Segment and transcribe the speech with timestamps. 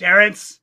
[0.00, 0.60] Terrence,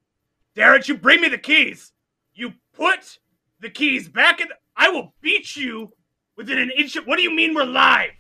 [0.55, 1.93] Terrence, you bring me the keys.
[2.33, 3.19] You put
[3.59, 4.47] the keys back in.
[4.75, 5.93] I will beat you
[6.35, 7.05] within an inch of.
[7.05, 8.13] What do you mean we're live?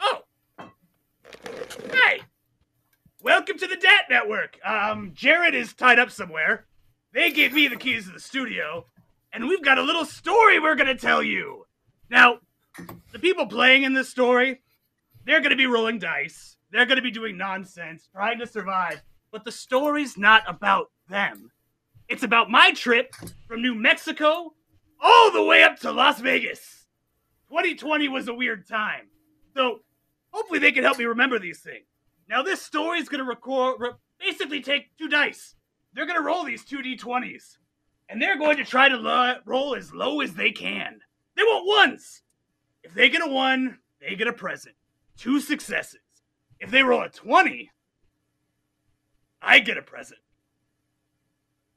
[0.00, 0.22] Oh,
[1.92, 2.22] hey,
[3.20, 4.58] welcome to the DAT network.
[4.64, 6.64] Um, Jared is tied up somewhere.
[7.12, 8.86] They gave me the keys to the studio,
[9.34, 11.66] and we've got a little story we're gonna tell you.
[12.08, 12.38] Now,
[13.12, 14.62] the people playing in this story,
[15.26, 16.56] they're gonna be rolling dice.
[16.70, 19.02] They're gonna be doing nonsense, trying to survive.
[19.30, 21.50] But the story's not about them.
[22.08, 23.14] It's about my trip
[23.46, 24.54] from New Mexico
[25.00, 26.86] all the way up to Las Vegas.
[27.48, 29.08] 2020 was a weird time.
[29.54, 29.80] So
[30.32, 31.86] hopefully they can help me remember these things.
[32.28, 35.54] Now this story is going to record re- basically take two dice.
[35.92, 37.56] They're going to roll these two d20s
[38.08, 41.00] and they're going to try to lo- roll as low as they can.
[41.36, 42.22] They want ones.
[42.82, 44.74] If they get a 1, they get a present.
[45.16, 46.00] Two successes.
[46.60, 47.70] If they roll a 20,
[49.40, 50.20] I get a present.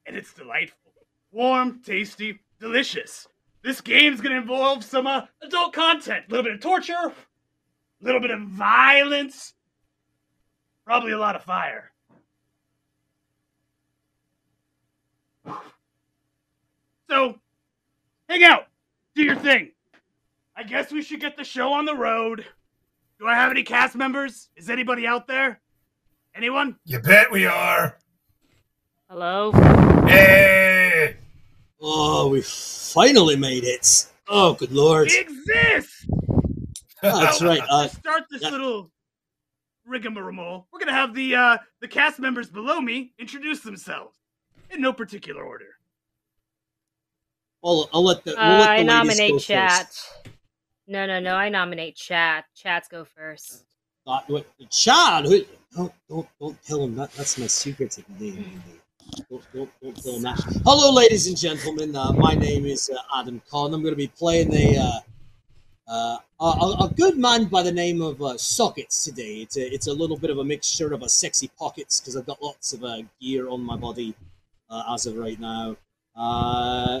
[0.06, 0.92] And it's delightful.
[1.30, 3.26] Warm, tasty, delicious.
[3.62, 6.24] This game's gonna involve some uh, adult content.
[6.26, 7.12] A little bit of torture, a
[8.00, 9.54] little bit of violence,
[10.84, 11.92] probably a lot of fire.
[17.08, 17.38] So,
[18.28, 18.66] hang out,
[19.14, 19.72] do your thing.
[20.56, 22.46] I guess we should get the show on the road.
[23.18, 24.48] Do I have any cast members?
[24.56, 25.60] Is anybody out there?
[26.34, 26.76] Anyone?
[26.84, 27.98] You bet we are.
[29.08, 29.52] Hello?
[30.06, 31.16] Hey!
[31.80, 34.06] Oh, we finally made it.
[34.28, 35.08] Oh, good lord.
[35.08, 36.06] We exist!
[37.02, 37.60] That's right.
[37.68, 38.50] Uh, to start this yeah.
[38.50, 38.90] little
[39.84, 44.16] rigmarole, we're gonna have the uh, the cast members below me introduce themselves
[44.70, 45.66] in no particular order.
[47.64, 49.46] I'll, I'll let the, we'll Uh, let the I ladies go nominate first.
[49.46, 49.96] chat.
[50.86, 51.34] No, no, no.
[51.34, 52.44] I nominate chat.
[52.54, 53.64] Chats go first.
[54.04, 55.44] Uh, wait, Chad, who,
[55.76, 57.12] don't, don't, don't tell him that.
[57.12, 58.62] That's my secret to the name.
[59.30, 60.40] Don't, don't, don't tell him that.
[60.64, 61.94] Hello, ladies and gentlemen.
[61.94, 63.72] Uh, my name is uh, Adam Conn.
[63.72, 64.98] I'm going to be playing a, uh,
[65.88, 69.36] uh, a, a good man by the name of uh, Sockets today.
[69.42, 72.26] It's a, it's a little bit of a mixture of a sexy pockets because I've
[72.26, 74.16] got lots of uh, gear on my body
[74.90, 75.76] as of right now.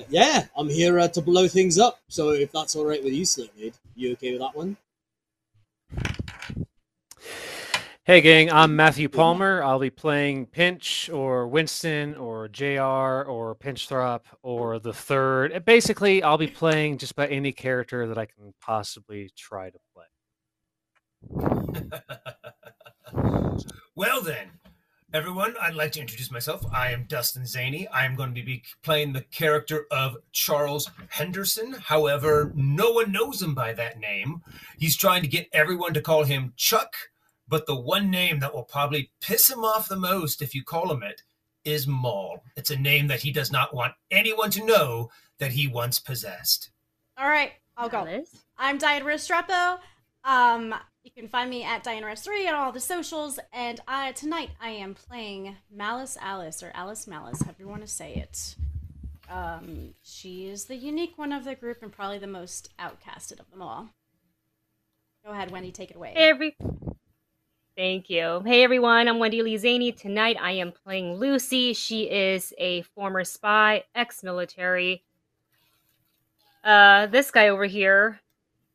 [0.08, 1.98] Yeah, I'm here to blow things up.
[2.06, 4.76] So if that's all right with you, Slitmade, you okay with that one?
[8.04, 9.62] Hey, gang, I'm Matthew Palmer.
[9.62, 15.64] I'll be playing Pinch or Winston or JR or Pinchthrop or the third.
[15.64, 20.06] Basically, I'll be playing just about any character that I can possibly try to play.
[23.94, 24.50] well then,
[25.14, 26.64] everyone, I'd like to introduce myself.
[26.72, 27.86] I am Dustin Szany.
[27.92, 31.74] I am going to be playing the character of Charles Henderson.
[31.74, 34.42] However, no one knows him by that name.
[34.78, 36.96] He's trying to get everyone to call him Chuck,
[37.52, 40.90] but the one name that will probably piss him off the most if you call
[40.90, 41.20] him it
[41.66, 42.42] is Maul.
[42.56, 46.70] It's a name that he does not want anyone to know that he once possessed.
[47.18, 47.98] All right, I'll go.
[47.98, 48.34] Alice?
[48.56, 49.78] I'm Diana Restrepo.
[50.24, 50.74] Um,
[51.04, 53.38] you can find me at Diane Rest 3 on all the socials.
[53.52, 57.86] And I, tonight I am playing Malice Alice, or Alice Malice, however you want to
[57.86, 58.56] say it.
[59.30, 63.50] Um, she is the unique one of the group and probably the most outcasted of
[63.50, 63.90] them all.
[65.22, 66.14] Go ahead, Wendy, take it away.
[66.16, 66.56] Hey, every.
[67.76, 68.42] Thank you.
[68.44, 69.08] Hey, everyone.
[69.08, 69.96] I'm Wendy Lee Szany.
[69.96, 71.72] Tonight, I am playing Lucy.
[71.72, 75.02] She is a former spy, ex-military.
[76.62, 78.20] Uh, this guy over here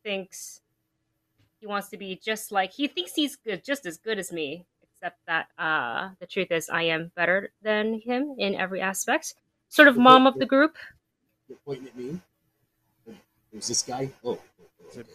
[0.02, 0.60] thinks
[1.60, 4.66] he wants to be just like he thinks he's good, just as good as me.
[4.82, 9.34] Except that uh, the truth is, I am better than him in every aspect.
[9.68, 10.76] Sort of mom of the group.
[11.48, 12.20] You're pointing at me?
[13.52, 14.10] Who's this guy?
[14.24, 14.40] Oh.
[14.88, 15.08] okay.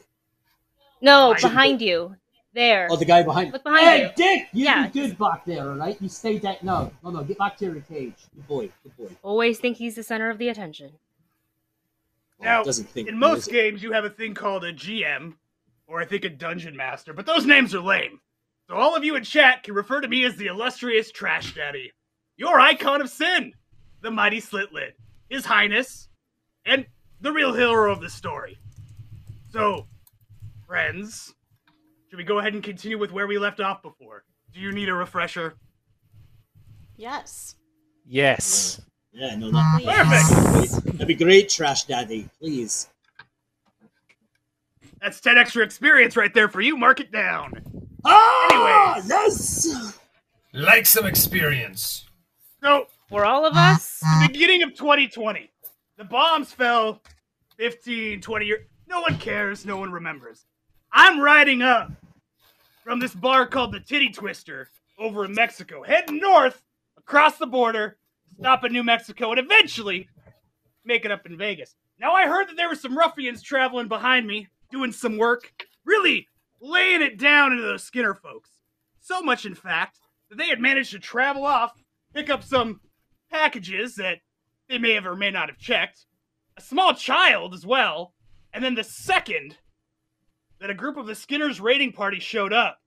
[1.02, 2.16] No, Behind behind you.
[2.54, 2.88] There.
[2.92, 3.52] Oh, the guy behind.
[3.52, 4.10] Look behind hey, you.
[4.16, 4.48] Dick!
[4.54, 5.98] You Yeah, be good back there, all right?
[6.00, 6.58] You stay down.
[6.62, 7.24] No, no, no.
[7.24, 8.14] Get back to your cage.
[8.36, 8.70] Good boy.
[8.84, 9.16] Good boy.
[9.24, 10.92] Always think he's the center of the attention.
[12.40, 15.34] Oh, Now, doesn't think In most games, you have a thing called a GM,
[15.88, 18.20] or I think a dungeon master, but those names are lame.
[18.68, 21.92] So all of you in chat can refer to me as the illustrious Trash Daddy,
[22.38, 23.54] your icon of sin,
[24.02, 24.92] the mighty Slitlid,
[25.30, 26.08] His Highness,
[26.66, 26.86] and
[27.20, 28.58] the real hero of the story.
[29.52, 29.88] So,
[30.66, 31.34] friends,
[32.14, 34.24] should we go ahead and continue with where we left off before?
[34.54, 35.56] Do you need a refresher?
[36.96, 37.56] Yes.
[38.06, 38.80] Yes.
[39.12, 40.86] Yeah, no, that, Perfect.
[40.92, 42.30] That'd be great, Trash Daddy.
[42.38, 42.88] Please.
[45.02, 46.78] That's 10 extra experience right there for you.
[46.78, 47.52] Mark it down.
[48.06, 49.10] Ah, Anyways.
[49.10, 49.98] yes.
[50.54, 52.06] Like some experience.
[52.62, 55.50] So, For all of us, the beginning of 2020.
[55.98, 57.02] The bombs fell
[57.58, 58.68] 15, 20 years.
[58.88, 59.66] No one cares.
[59.66, 60.46] No one remembers.
[60.92, 61.92] I'm riding up
[62.84, 64.70] from this bar called the Titty Twister
[65.00, 66.62] over in Mexico, heading north
[66.98, 67.98] across the border,
[68.38, 70.08] stop in New Mexico, and eventually
[70.86, 71.76] make it up in Vegas.
[72.00, 75.52] Now, I heard that there were some ruffians traveling behind me, doing some work,
[75.86, 76.28] really
[76.62, 78.50] laying it down into those Skinner folks.
[79.00, 80.00] So much, in fact,
[80.30, 81.72] that they had managed to travel off,
[82.14, 82.82] pick up some
[83.32, 84.20] packages that
[84.70, 86.06] they may have or may not have checked,
[86.58, 88.14] a small child as well,
[88.54, 89.58] and then the second
[90.64, 92.80] that a group of the Skinner's raiding party showed up,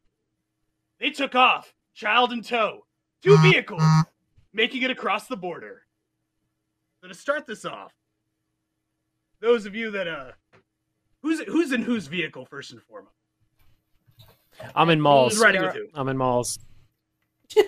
[0.98, 2.86] they took off, child in tow,
[3.22, 3.82] two vehicles,
[4.50, 5.82] making it across the border.
[7.02, 7.92] So to start this off,
[9.42, 10.30] those of you that uh,
[11.20, 13.12] who's who's in whose vehicle first and foremost?
[14.74, 15.38] I'm in Who's Maul's.
[15.38, 15.88] riding with who?
[15.92, 16.58] I'm in Maul's.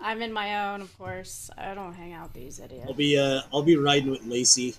[0.00, 1.48] I'm in my own, of course.
[1.56, 2.86] I don't hang out with these idiots.
[2.88, 4.74] I'll be uh, I'll be riding with Lacey.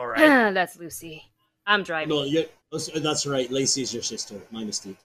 [0.00, 0.50] All right.
[0.54, 1.22] That's Lucy.
[1.66, 2.08] I'm driving.
[2.08, 3.50] No, you that's right.
[3.50, 4.36] Lacey's your sister.
[4.50, 4.96] My mistake.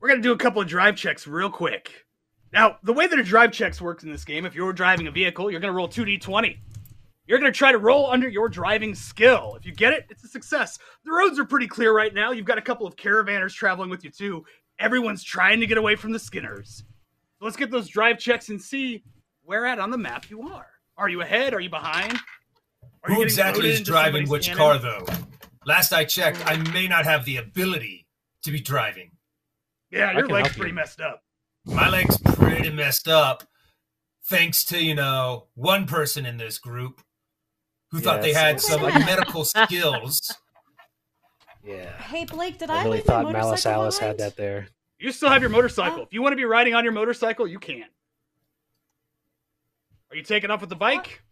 [0.00, 2.06] We're gonna do a couple of drive checks real quick.
[2.52, 5.10] Now, the way that a drive checks works in this game, if you're driving a
[5.10, 6.56] vehicle, you're gonna roll 2d20.
[7.26, 9.54] You're gonna try to roll under your driving skill.
[9.58, 10.78] If you get it, it's a success.
[11.04, 12.32] The roads are pretty clear right now.
[12.32, 14.44] You've got a couple of caravanners traveling with you too.
[14.78, 16.84] Everyone's trying to get away from the Skinners.
[17.38, 19.04] So let's get those drive checks and see
[19.42, 20.68] where at on the map you are.
[20.96, 21.52] Are you ahead?
[21.52, 22.18] Are you behind?
[23.04, 24.58] Are Who exactly is driving which cannon?
[24.58, 25.04] car, though?
[25.64, 28.06] Last I checked, I may not have the ability
[28.44, 29.12] to be driving.
[29.90, 30.60] Yeah, your leg's help you.
[30.62, 31.22] pretty messed up.
[31.64, 33.44] My leg's pretty messed up,
[34.24, 37.00] thanks to, you know, one person in this group
[37.90, 39.04] who thought they had Wait some minute.
[39.06, 40.34] medical skills.
[41.64, 41.96] Yeah.
[42.02, 44.66] Hey Blake, did I I, really leave my thought Malice motorcycle Alice had that there.
[44.98, 46.00] You still have your motorcycle.
[46.00, 46.02] Oh.
[46.02, 47.84] If you want to be riding on your motorcycle, you can.
[50.10, 51.22] Are you taking off with the bike?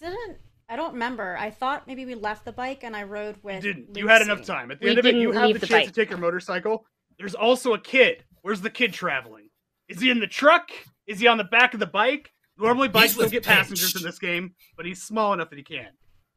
[0.00, 0.38] Didn't
[0.70, 1.36] I don't remember.
[1.38, 3.62] I thought maybe we left the bike and I rode You with.
[3.62, 3.96] didn't.
[3.96, 4.70] You had enough time.
[4.70, 5.94] At the We end of it, you didn't have the the chance bike.
[5.94, 6.84] to take your motorcycle.
[7.18, 8.24] There's also a kid.
[8.42, 9.48] Where's the kid traveling?
[9.88, 10.68] Is he in the truck?
[11.06, 12.32] Is he on the back of the bike?
[12.58, 15.62] Normally, bikes don't with get passengers in this game, but he's small enough that he
[15.64, 15.88] can.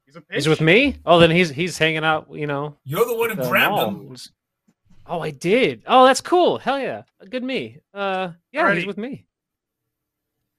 [0.06, 0.48] He's a He's pinch.
[0.48, 0.98] with me.
[1.06, 2.28] Oh, then he's he's hanging out.
[2.31, 2.78] You know.
[2.86, 3.90] You're the one who the grabbed Maul.
[3.90, 4.16] him.
[5.07, 5.84] Oh, I did.
[5.88, 6.57] Oh, that's cool.
[6.57, 7.04] Hell yeah.
[7.30, 7.80] Good me.
[7.94, 8.75] Uh, yeah, Alrighty.
[8.78, 9.25] he's with me.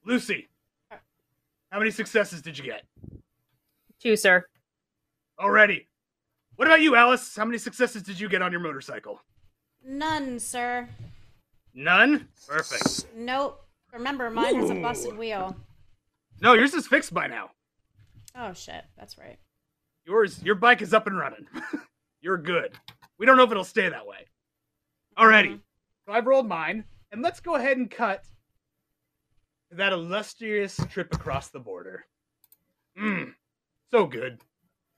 [0.04, 0.48] Lucy.
[1.72, 2.82] How many successes did you get
[3.98, 4.44] Two, sir.
[5.40, 5.88] already?
[6.56, 7.34] What about you, Alice?
[7.34, 9.20] How many successes did you get on your motorcycle?
[9.82, 10.86] None, sir.
[11.74, 12.28] None.
[12.46, 13.06] Perfect.
[13.16, 13.64] Nope.
[13.90, 15.56] Remember, mine has a busted wheel.
[16.42, 17.50] No, yours is fixed by now.
[18.36, 19.38] Oh shit, that's right.
[20.04, 21.46] Yours, your bike is up and running.
[22.20, 22.72] You're good.
[23.18, 24.26] We don't know if it'll stay that way.
[25.18, 25.54] Alrighty.
[25.54, 25.60] Mhm.
[26.06, 28.30] So I've rolled mine, and let's go ahead and cut to
[29.72, 32.06] that illustrious trip across the border.
[32.98, 33.32] Mmm.
[33.90, 34.40] So good.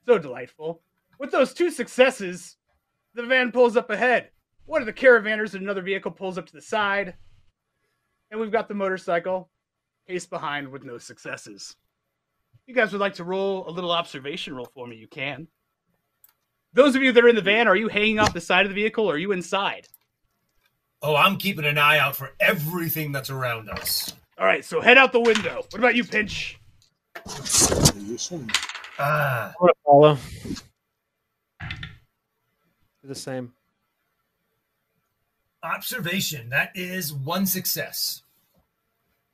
[0.05, 0.81] So delightful.
[1.19, 2.57] With those two successes,
[3.13, 4.29] the van pulls up ahead.
[4.65, 7.15] One of the caravanners in another vehicle pulls up to the side.
[8.31, 9.49] And we've got the motorcycle
[10.07, 11.75] case behind with no successes.
[12.63, 15.47] If you guys would like to roll a little observation roll for me, you can.
[16.73, 18.69] Those of you that are in the van, are you hanging off the side of
[18.69, 19.87] the vehicle or are you inside?
[21.01, 24.13] Oh, I'm keeping an eye out for everything that's around us.
[24.37, 25.63] All right, so head out the window.
[25.69, 26.59] What about you, Pinch?
[28.99, 30.17] Ah, I'm gonna follow.
[33.01, 33.53] Do the same.
[35.63, 36.49] observation.
[36.49, 38.21] That is one success.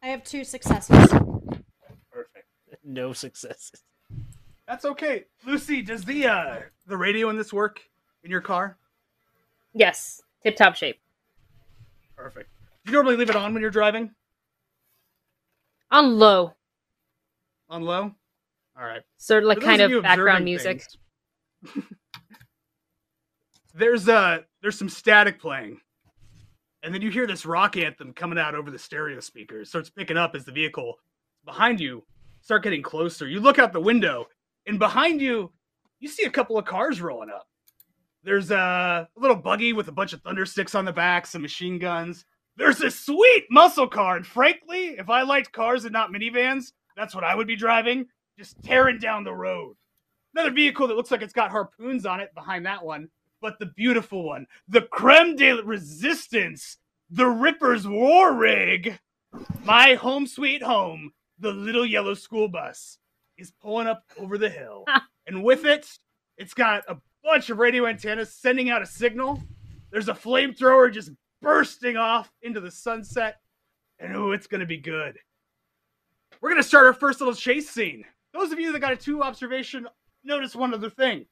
[0.03, 1.09] I have two successes.
[2.11, 2.47] Perfect.
[2.83, 3.83] No successes.
[4.67, 5.25] That's okay.
[5.45, 7.81] Lucy, does the uh the radio in this work
[8.23, 8.77] in your car?
[9.73, 10.21] Yes.
[10.43, 10.99] Tip top shape.
[12.15, 12.49] Perfect.
[12.85, 14.11] Do you normally leave it on when you're driving?
[15.91, 16.53] On low.
[17.69, 18.13] On low?
[18.77, 19.01] All right.
[19.17, 20.83] Sort of like For kind of of background music.
[21.63, 21.83] things,
[23.73, 25.79] there's uh there's some static playing.
[26.83, 29.69] And then you hear this rock anthem coming out over the stereo speakers.
[29.69, 30.95] Starts picking up as the vehicle
[31.45, 32.03] behind you
[32.41, 33.27] start getting closer.
[33.27, 34.27] You look out the window,
[34.67, 35.51] and behind you,
[35.99, 37.47] you see a couple of cars rolling up.
[38.23, 41.79] There's a little buggy with a bunch of thunder sticks on the back, some machine
[41.79, 42.25] guns.
[42.57, 47.15] There's a sweet muscle car, and frankly, if I liked cars and not minivans, that's
[47.15, 49.75] what I would be driving, just tearing down the road.
[50.33, 53.09] Another vehicle that looks like it's got harpoons on it behind that one,
[53.41, 56.77] but the beautiful one, the creme de resistance,
[57.09, 58.99] the Ripper's War Rig,
[59.63, 62.97] my home sweet home, the little yellow school bus,
[63.37, 64.85] is pulling up over the hill.
[65.27, 65.87] and with it,
[66.37, 69.41] it's got a bunch of radio antennas sending out a signal.
[69.91, 73.39] There's a flamethrower just bursting off into the sunset.
[73.99, 75.17] And oh, it's going to be good.
[76.39, 78.03] We're going to start our first little chase scene.
[78.33, 79.87] Those of you that got a two observation,
[80.23, 81.25] notice one other thing.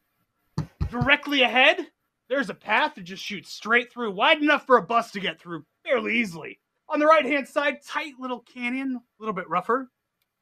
[0.92, 1.88] Directly ahead,
[2.28, 5.40] there's a path that just shoots straight through, wide enough for a bus to get
[5.40, 6.60] through fairly easily.
[6.88, 9.90] On the right hand side, tight little canyon, a little bit rougher.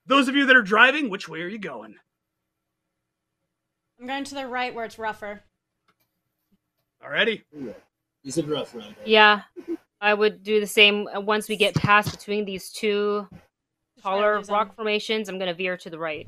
[0.05, 1.95] Those of you that are driving, which way are you going?
[3.99, 5.43] I'm going to the right where it's rougher.
[7.03, 7.43] Alrighty.
[8.27, 8.93] He's a rough rider.
[9.05, 9.43] Yeah,
[10.01, 11.07] I would do the same.
[11.15, 13.41] uh, Once we get past between these two Just
[14.03, 16.27] try to taller rock formations, I'm gonna veer to the right.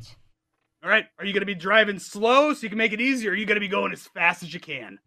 [0.82, 1.04] All right.
[1.18, 3.32] Are you going to be driving slow so you can make it easier?
[3.32, 4.98] Or are you going to be going as fast as you can?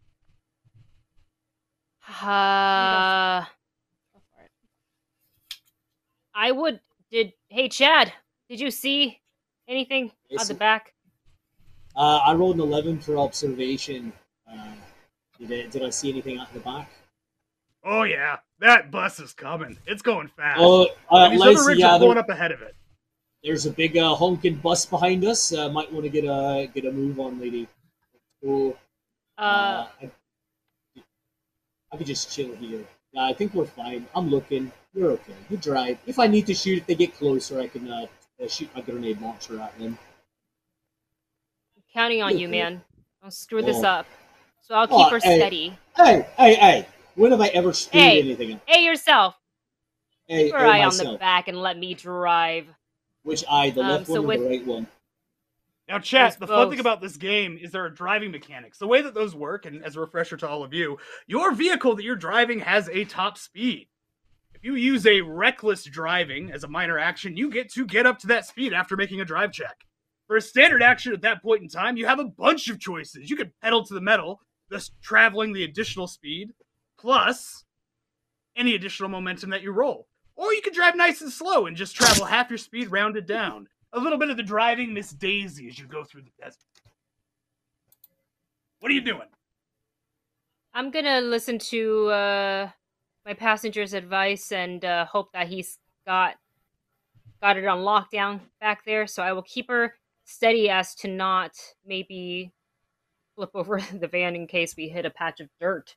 [2.21, 3.41] Uh,
[4.13, 4.51] Go for it.
[6.35, 6.79] I would.
[7.11, 8.13] Did hey Chad?
[8.51, 9.19] Did you see
[9.67, 10.93] anything on the back?
[11.97, 14.13] Uh, I rolled an 11 for observation.
[15.43, 16.91] Uh, did, I, did I see anything out the back?
[17.85, 19.77] Oh yeah, that bus is coming.
[19.87, 20.61] It's going fast.
[20.61, 22.77] Oh, uh, And these other Lacey, rigs yeah, are there- up ahead of it.
[23.43, 25.53] there's a big uh, honking bus behind us.
[25.53, 27.67] Uh, might want to get a get a move on, lady.
[28.43, 28.77] So,
[29.39, 30.11] Uh, I,
[31.93, 32.85] I could just chill here.
[33.13, 34.07] Yeah, I think we're fine.
[34.15, 34.71] I'm looking.
[34.95, 35.35] You're okay.
[35.51, 35.99] You drive.
[36.07, 38.07] If I need to shoot, if they get closer, I can uh,
[38.43, 39.99] uh, shoot my grenade launcher at them.
[41.77, 42.61] I'm counting on you, okay.
[42.61, 42.83] man.
[43.21, 43.89] Don't screw this Oh.
[43.89, 44.07] up.
[44.63, 45.37] So I'll keep Oh, her hey.
[45.37, 45.77] steady.
[45.97, 46.87] Hey, hey, hey!
[47.17, 48.21] When have I ever screwed Hey.
[48.21, 48.61] anything?
[48.67, 49.37] Hey yourself.
[50.29, 52.69] Hey, Keep her hey, eye on the back and let me drive.
[53.25, 53.71] Which eye?
[53.71, 54.87] The Um, left so one or with- the right one?
[55.89, 58.79] Now, chat, There's the fun thing about this game is there are driving mechanics.
[58.79, 61.97] The way that those work, and as a refresher to all of you, your vehicle
[61.97, 63.89] that you're driving has a top speed.
[64.55, 68.21] If you use a reckless driving as a minor action, you get to get up
[68.21, 69.77] to that speed after making a drive check.
[70.29, 73.29] For a standard action at that point in time, you have a bunch of choices.
[73.29, 74.41] You could pedal to the metal,
[74.73, 76.53] thus traveling the additional speed,
[76.99, 77.65] plus
[78.57, 80.09] any additional momentum that you roll.
[80.35, 83.69] Or you could drive nice and slow and just travel half your speed rounded down.
[83.93, 86.59] A little bit of the driving Miss Daisy as you go through the desert.
[88.81, 89.29] What are you doing?
[90.75, 92.71] I'm gonna listen to uh,
[93.27, 96.37] my passenger's advice and uh, hope that he's got
[97.43, 99.07] got it on lockdown back there.
[99.07, 101.53] So I will keep her steady as to not
[101.85, 102.53] maybe
[103.37, 105.95] flip over the van in case we hit a patch of dirt.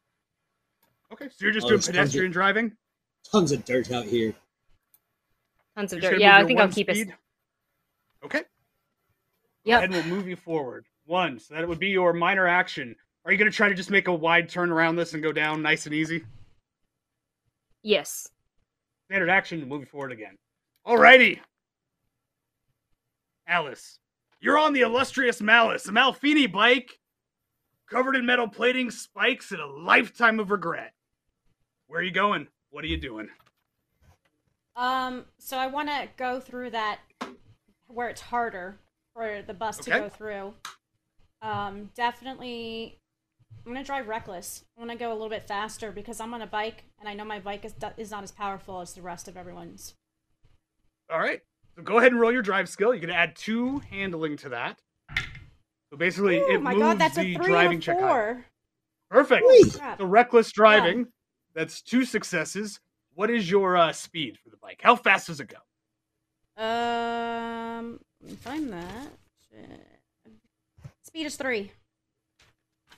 [1.13, 2.71] Okay, so you're just Oh, doing it's tons pedestrian of- driving?
[3.31, 4.33] Tons of dirt out here.
[5.77, 6.19] Tons of You're dirt.
[6.21, 7.09] Yeah, I think I'll one keep it.
[8.23, 8.43] Okay.
[9.63, 9.79] Yeah.
[9.79, 10.85] And we'll move you forward.
[11.05, 12.95] One, so that would be your minor action.
[13.25, 15.31] Are you going to try to just make a wide turn around this and go
[15.31, 16.23] down nice and easy?
[17.83, 18.27] Yes.
[19.09, 20.37] Standard action, move you forward again.
[20.87, 21.39] Alrighty.
[23.47, 23.99] Alice,
[24.39, 26.97] you're on the illustrious Malice, a Malfini bike
[27.89, 30.93] covered in metal plating, spikes, and a lifetime of regret.
[31.87, 32.47] Where are you going?
[32.69, 33.29] What are you doing?
[34.75, 36.99] Um, so I want to go through that
[37.87, 38.77] where it's harder
[39.13, 40.53] for the bus to go through.
[41.41, 42.99] Um, definitely,
[43.65, 44.65] I'm gonna drive reckless.
[44.77, 47.23] I'm gonna go a little bit faster because I'm on a bike, and I know
[47.23, 49.93] my bike is is not as powerful as the rest of everyone's.
[51.09, 51.41] All right.
[51.75, 52.93] So go ahead and roll your drive skill.
[52.93, 54.81] You can add two handling to that.
[55.95, 57.99] So basically, Oh it my moves god, that's the a three driving and a check.
[58.01, 58.33] higher.
[58.33, 58.45] four.
[59.09, 59.47] Perfect.
[59.47, 59.69] Whee!
[59.69, 59.97] Crap.
[59.97, 61.07] So reckless driving.
[61.53, 62.81] That's two successes.
[63.13, 64.81] What is your uh, speed for the bike?
[64.83, 66.61] How fast does it go?
[66.61, 69.07] Um, let me find that.
[71.03, 71.71] Speed is three.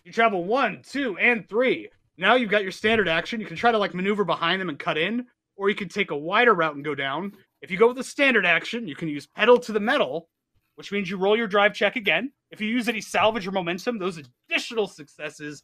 [0.04, 1.90] You travel one, two, and three.
[2.18, 3.40] Now you've got your standard action.
[3.40, 6.10] You can try to like maneuver behind them and cut in, or you can take
[6.10, 7.34] a wider route and go down.
[7.62, 10.30] If you go with the standard action, you can use pedal to the metal,
[10.74, 12.32] which means you roll your drive check again.
[12.52, 15.64] If you use any salvage or momentum, those additional successes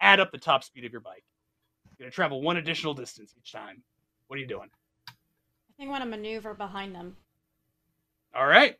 [0.00, 1.24] add up the top speed of your bike.
[1.98, 3.82] You're gonna travel one additional distance each time.
[4.28, 4.68] What are you doing?
[5.08, 5.12] I
[5.76, 7.16] think I want to maneuver behind them.
[8.34, 8.76] All right.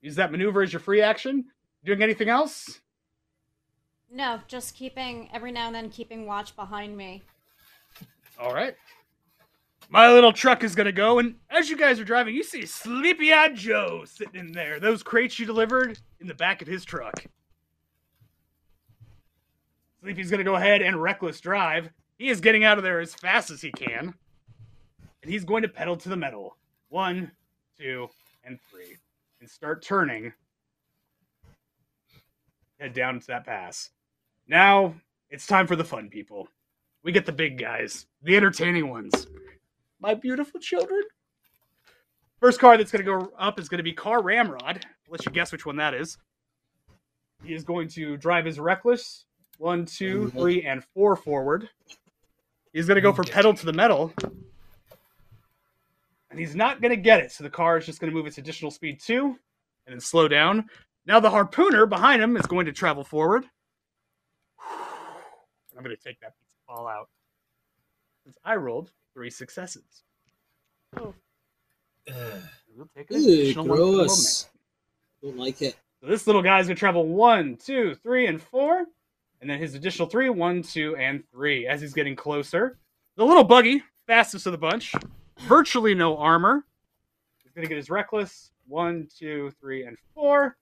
[0.00, 1.46] Use that maneuver as your free action.
[1.84, 2.80] Doing anything else?
[4.10, 7.22] No, just keeping every now and then keeping watch behind me.
[8.40, 8.74] All right.
[9.90, 13.32] My little truck is gonna go, and as you guys are driving, you see Sleepy
[13.32, 14.78] Eyed Joe sitting in there.
[14.78, 17.24] Those crates you delivered in the back of his truck.
[20.00, 21.90] Sleepy's gonna go ahead and reckless drive.
[22.18, 24.12] He is getting out of there as fast as he can,
[25.22, 26.56] and he's going to pedal to the metal.
[26.90, 27.30] One,
[27.78, 28.08] two,
[28.44, 28.96] and three,
[29.40, 30.32] and start turning.
[32.78, 33.90] Head down to that pass.
[34.46, 34.94] Now
[35.30, 36.48] it's time for the fun people.
[37.02, 39.28] We get the big guys, the entertaining ones.
[40.00, 41.02] My beautiful children.
[42.40, 44.62] First car that's going to go up is going to be Car Ramrod.
[44.84, 46.18] I'll let you guess which one that is.
[47.42, 49.24] He is going to drive his reckless.
[49.58, 50.38] One, two, mm-hmm.
[50.38, 51.68] three, and four forward.
[52.72, 53.22] He's going to go mm-hmm.
[53.22, 54.12] for pedal to the metal.
[56.30, 57.32] And he's not going to get it.
[57.32, 59.36] So the car is just going to move its additional speed two
[59.86, 60.66] and then slow down.
[61.06, 63.46] Now the harpooner behind him is going to travel forward.
[65.76, 67.08] I'm going to take that piece of ball out
[68.22, 70.04] since I rolled three successes.
[70.96, 71.12] Ugh.
[72.08, 72.14] Oh.
[72.76, 74.48] We'll take an Ew, additional one for the gross.
[75.20, 75.74] Don't like it.
[76.00, 78.84] So this little guy's gonna travel one, two, three, and four.
[79.40, 81.66] And then his additional three, one, two, and three.
[81.66, 82.78] As he's getting closer.
[83.16, 84.94] The little buggy, fastest of the bunch.
[85.40, 86.64] Virtually no armor.
[87.42, 88.52] He's gonna get his reckless.
[88.68, 90.56] One, two, three, and four.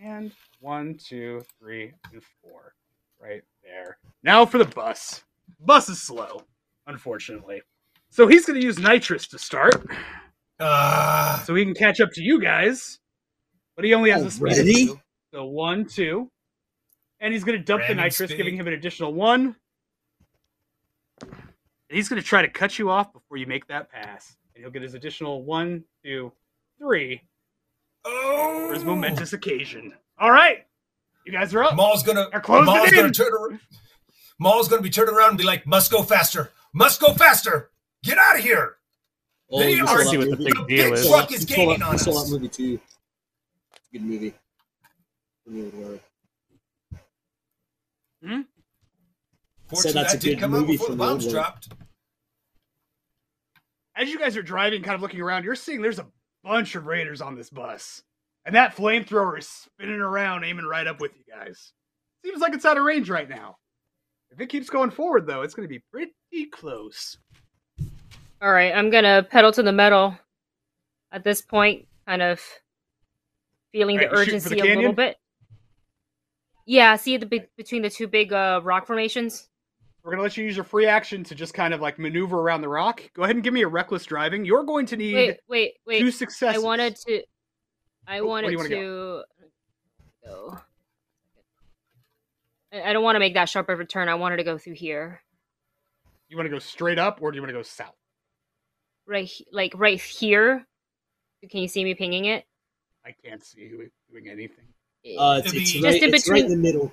[0.00, 2.74] And one, two, three, and four.
[3.20, 3.98] Right there.
[4.22, 5.24] Now for the bus.
[5.60, 6.42] Bus is slow,
[6.86, 7.62] unfortunately.
[8.10, 9.86] So he's gonna use nitrous to start
[10.60, 13.00] Ah, so he can catch up to you guys.
[13.76, 15.00] But he only has a speed of two.
[15.32, 16.30] So one, two.
[17.20, 18.36] And he's going to dump the nitrous, speed.
[18.36, 19.56] giving him an additional one.
[21.20, 21.32] And
[21.90, 24.36] he's going to try to cut you off before you make that pass.
[24.54, 26.30] And he'll get his additional one, two,
[26.78, 27.22] three
[28.04, 29.92] oh, for his momentous occasion.
[30.18, 30.66] All right.
[31.24, 31.74] You guys are up.
[31.74, 32.28] Maul's gonna.
[32.30, 32.96] They're closing Maul's in.
[32.96, 33.60] gonna turn around.
[34.38, 36.52] Maul's gonna be turned around and be like, "Must go faster!
[36.72, 37.70] Must go faster!
[38.02, 38.76] Get out of here!"
[39.50, 40.44] Oh, They are- See what the movie.
[40.44, 41.06] big The deal big is.
[41.08, 42.24] truck is gaining on you saw us.
[42.24, 42.80] that movie too.
[43.92, 44.34] Good movie.
[45.46, 45.52] Hmm?
[45.52, 46.00] When you were-
[49.68, 51.68] Fortunately, that's that a did good come out movie before the from bombs dropped.
[53.96, 56.06] As you guys are driving, kind of looking around, you're seeing there's a
[56.42, 58.02] bunch of raiders on this bus.
[58.46, 61.72] And that flamethrower is spinning around, aiming right up with you guys.
[62.24, 63.56] Seems like it's out of range right now.
[64.30, 67.16] If it keeps going forward, though, it's going to be pretty close.
[68.42, 70.18] All right, I'm gonna pedal to the metal.
[71.12, 72.42] At this point, kind of
[73.72, 75.16] feeling the shooting for urgency the a little bit.
[76.66, 79.48] Yeah, see the big between the two big uh, rock formations.
[80.02, 82.38] We're going to let you use your free action to just kind of like maneuver
[82.38, 83.02] around the rock.
[83.14, 84.44] Go ahead and give me a reckless driving.
[84.44, 86.00] You're going to need Wait, wait, wait.
[86.00, 86.62] two successes.
[86.62, 87.22] I wanted to.
[88.06, 89.24] I Oh, wanted wanna to
[90.26, 90.58] go.
[92.72, 94.08] I I don't want to make that sharp of a turn.
[94.08, 95.22] I wanted to go through here,
[96.28, 97.94] You want to go straight up or do you want to go south?
[99.06, 100.66] right, like right here.
[101.50, 102.44] Can you see me pinging it?
[103.04, 104.64] I can't see you doing anything.
[105.18, 106.90] Uh, it's, it's, right, Just in it's right in the middle.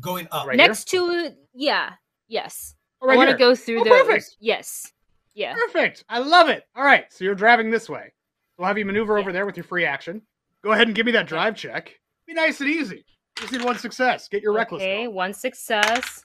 [0.00, 0.46] Going up.
[0.48, 1.92] Right Next to, yeah,
[2.26, 2.74] yes.
[3.00, 3.90] Oh, I want to go through Oh, the.
[3.90, 4.36] perfect.
[4.40, 4.92] Yes,
[5.34, 5.54] yeah.
[5.54, 6.04] Perfect.
[6.08, 6.64] I love it.
[6.74, 8.12] All right, so you're driving this way.
[8.58, 10.22] We'll have you maneuver over there with your free action.
[10.64, 12.00] Go ahead and give me that drive check.
[12.26, 13.04] Be nice and easy.
[13.36, 14.26] Just need one success.
[14.28, 14.82] Get your reckless.
[14.82, 16.24] Okay, one success.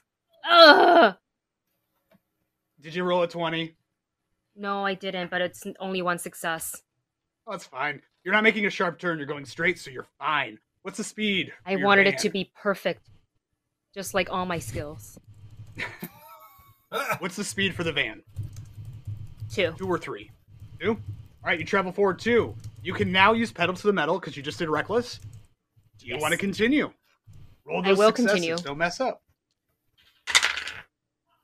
[0.50, 1.14] Ugh.
[2.80, 3.76] Did you roll a 20?
[4.56, 6.82] No, I didn't, but it's only one success.
[7.46, 8.02] Oh, that's fine.
[8.24, 9.18] You're not making a sharp turn.
[9.18, 10.58] You're going straight, so you're fine.
[10.82, 11.52] What's the speed?
[11.64, 12.14] I wanted van?
[12.14, 13.08] it to be perfect,
[13.94, 15.18] just like all my skills.
[17.20, 18.22] What's the speed for the van?
[19.50, 19.74] Two.
[19.78, 20.30] Two or three?
[20.80, 20.98] Two?
[21.44, 22.54] All right, you travel forward two.
[22.82, 25.20] You can now use pedal to the metal because you just did reckless.
[25.98, 26.22] Do you Yes.
[26.22, 26.90] want to continue?
[27.66, 28.30] Roll I those will successes.
[28.32, 28.56] continue.
[28.56, 29.22] Don't mess up.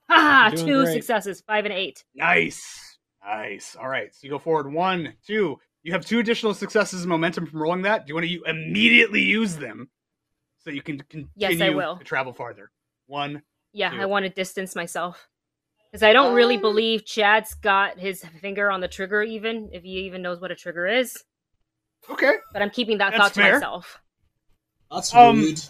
[0.08, 0.52] Ha!
[0.56, 0.94] Two great.
[0.94, 2.02] successes, five and eight.
[2.14, 2.96] Nice.
[3.22, 3.76] Nice.
[3.76, 4.12] All right.
[4.14, 5.60] So you go forward one, two.
[5.82, 8.06] You have two additional successes and momentum from rolling that.
[8.06, 9.90] Do you want to immediately use them
[10.58, 11.96] so you can continue Yes, I will.
[11.98, 12.70] to travel farther?
[13.06, 13.42] One.
[13.72, 14.00] Yeah, Two.
[14.00, 15.28] I want to distance myself
[15.90, 19.82] because I don't really Um, believe Chad's got his finger on the trigger, even if
[19.82, 21.16] he even knows what a trigger is.
[22.08, 22.32] Okay.
[22.52, 23.54] But I'm keeping that That's thought to fair.
[23.54, 24.00] myself.
[24.90, 25.60] That's Um, rude.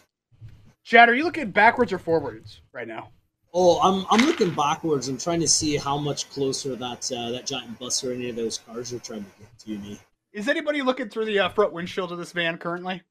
[0.84, 3.10] Chad, are you looking backwards or forwards right now?
[3.52, 5.08] Oh, I'm I'm looking backwards.
[5.08, 8.36] I'm trying to see how much closer that uh, that giant bus or any of
[8.36, 9.98] those cars are trying to get to me.
[10.32, 13.02] Is anybody looking through the uh, front windshield of this van currently?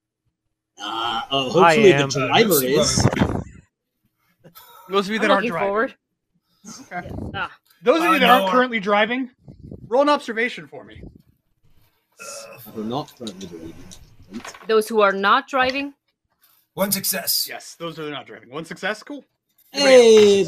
[0.82, 2.10] Uh, oh, hopefully the am.
[2.10, 3.06] driver is.
[3.18, 3.44] Robinson.
[4.88, 5.68] Those of you I'm that aren't looking driving.
[5.68, 5.96] forward.
[6.92, 7.10] Okay.
[7.34, 7.52] Ah,
[7.84, 9.32] Those of Uh, you that no, aren't uh, currently driving,
[9.88, 11.02] roll an observation for me.
[12.76, 13.74] We're not currently driving.
[14.68, 15.94] Those who are not driving,
[16.74, 17.48] One success.
[17.50, 18.50] Yes, those who are not driving.
[18.50, 19.02] One success.
[19.04, 19.26] Cool.
[19.72, 20.48] Hey,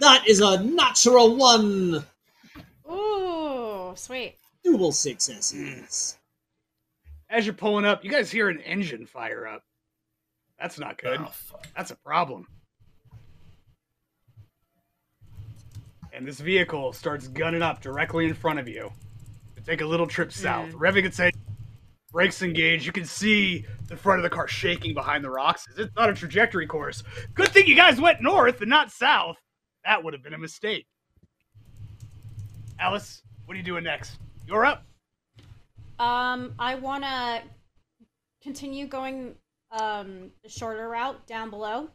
[0.00, 2.04] that is a natural one.
[2.90, 4.36] Ooh, sweet.
[4.64, 6.16] Double successes.
[7.28, 9.62] As you're pulling up, you guys hear an engine fire up.
[10.60, 11.20] That's not good.
[11.20, 11.66] Oh, fuck.
[11.76, 12.46] That's a problem.
[16.16, 18.90] And this vehicle starts gunning up directly in front of you
[19.54, 20.70] to take a little trip south.
[20.72, 21.38] Revving its engine,
[22.10, 22.86] brakes engaged.
[22.86, 25.66] You can see the front of the car shaking behind the rocks.
[25.76, 27.02] It's not a trajectory course.
[27.34, 29.36] Good thing you guys went north and not south.
[29.84, 30.86] That would have been a mistake.
[32.80, 34.18] Alice, what are you doing next?
[34.46, 34.86] You're up.
[35.98, 37.42] Um, I want to
[38.42, 39.34] continue going
[39.70, 41.90] um the shorter route down below.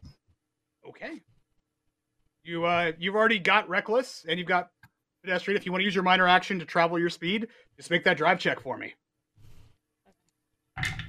[0.87, 1.21] Okay.
[2.43, 4.69] You uh you've already got reckless and you've got
[5.23, 5.57] pedestrian.
[5.57, 8.17] If you want to use your minor action to travel your speed, just make that
[8.17, 8.93] drive check for me.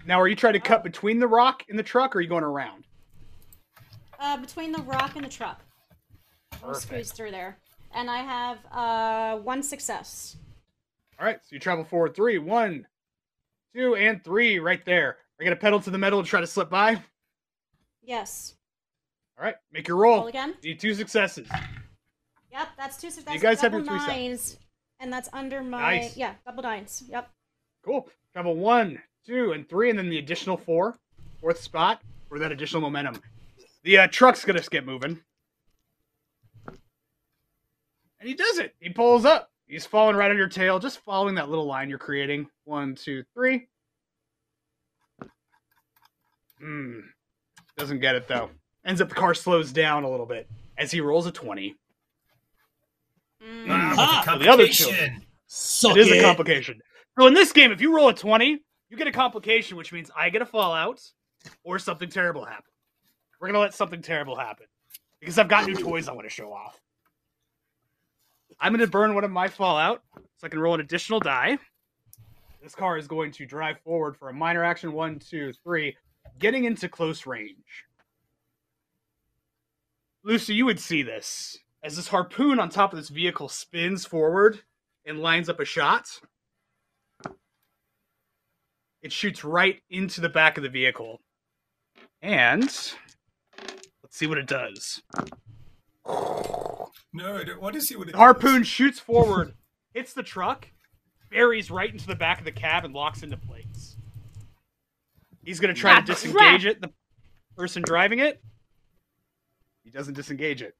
[0.05, 2.29] Now, are you trying to cut between the rock and the truck, or are you
[2.29, 2.85] going around?
[4.18, 5.61] Uh, between the rock and the truck.
[6.62, 7.57] We'll squeeze through there.
[7.95, 10.37] And I have uh one success.
[11.18, 12.87] All right, so you travel forward three, one,
[13.75, 15.09] two, and three, right there.
[15.09, 17.01] Are you gonna pedal to the metal and try to slip by?
[19.42, 20.26] All right, make your Roll roll.
[20.28, 20.55] again.
[20.62, 21.48] Need two successes.
[22.52, 23.35] Yep, that's two successes.
[23.35, 24.57] You guys have double your three nines.
[25.00, 26.16] And that's under my Nice.
[26.16, 27.02] yeah, double nines.
[27.09, 27.28] Yep.
[27.85, 28.09] Cool.
[28.33, 30.96] Travel one, two, and three, and then the additional four,
[31.40, 33.20] fourth spot for that additional momentum.
[33.83, 35.18] The uh, truck's gonna get moving,
[36.68, 36.78] and
[38.22, 38.76] he does it.
[38.78, 39.50] He pulls up.
[39.66, 42.46] He's falling right on your tail, just following that little line you're creating.
[42.62, 43.66] One, two, three.
[46.61, 47.00] Hmm.
[47.76, 48.48] Doesn't get it though.
[48.85, 51.77] Ends up the car slows down a little bit as he rolls a twenty.
[53.42, 53.66] Mm.
[53.68, 54.87] Ah, Ah, the other complication.
[54.87, 55.27] children.
[55.47, 56.18] Suck it is it.
[56.18, 56.81] a complication.
[57.18, 60.11] So in this game, if you roll a 20, you get a complication, which means
[60.16, 61.01] I get a fallout
[61.62, 62.68] or something terrible happens.
[63.40, 64.66] We're gonna let something terrible happen.
[65.21, 66.81] Because I've got new toys I want to show off.
[68.61, 71.59] I'm gonna burn one of my fallout so I can roll an additional die.
[72.62, 75.97] This car is going to drive forward for a minor action one, two, three,
[76.38, 77.85] getting into close range.
[80.24, 84.61] Lucy, you would see this as this harpoon on top of this vehicle spins forward
[85.04, 86.06] and lines up a shot.
[89.02, 91.20] It shoots right into the back of the vehicle.
[92.20, 92.94] And let's
[94.11, 95.02] see what it does.
[97.12, 99.54] No, I don't want to see what it The harpoon shoots forward,
[99.94, 100.68] hits the truck,
[101.30, 103.96] buries right into the back of the cab, and locks into place.
[105.44, 106.92] He's going to try Ah, to disengage it, the
[107.56, 108.40] person driving it.
[109.85, 110.75] He doesn't disengage it.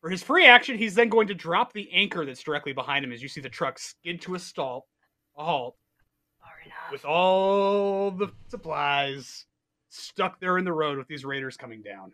[0.00, 3.12] For his free action, he's then going to drop the anchor that's directly behind him
[3.12, 4.86] as you see the truck skid to a stall,
[5.36, 5.76] a halt,
[6.92, 9.46] with all the supplies
[9.88, 12.12] stuck there in the road with these raiders coming down.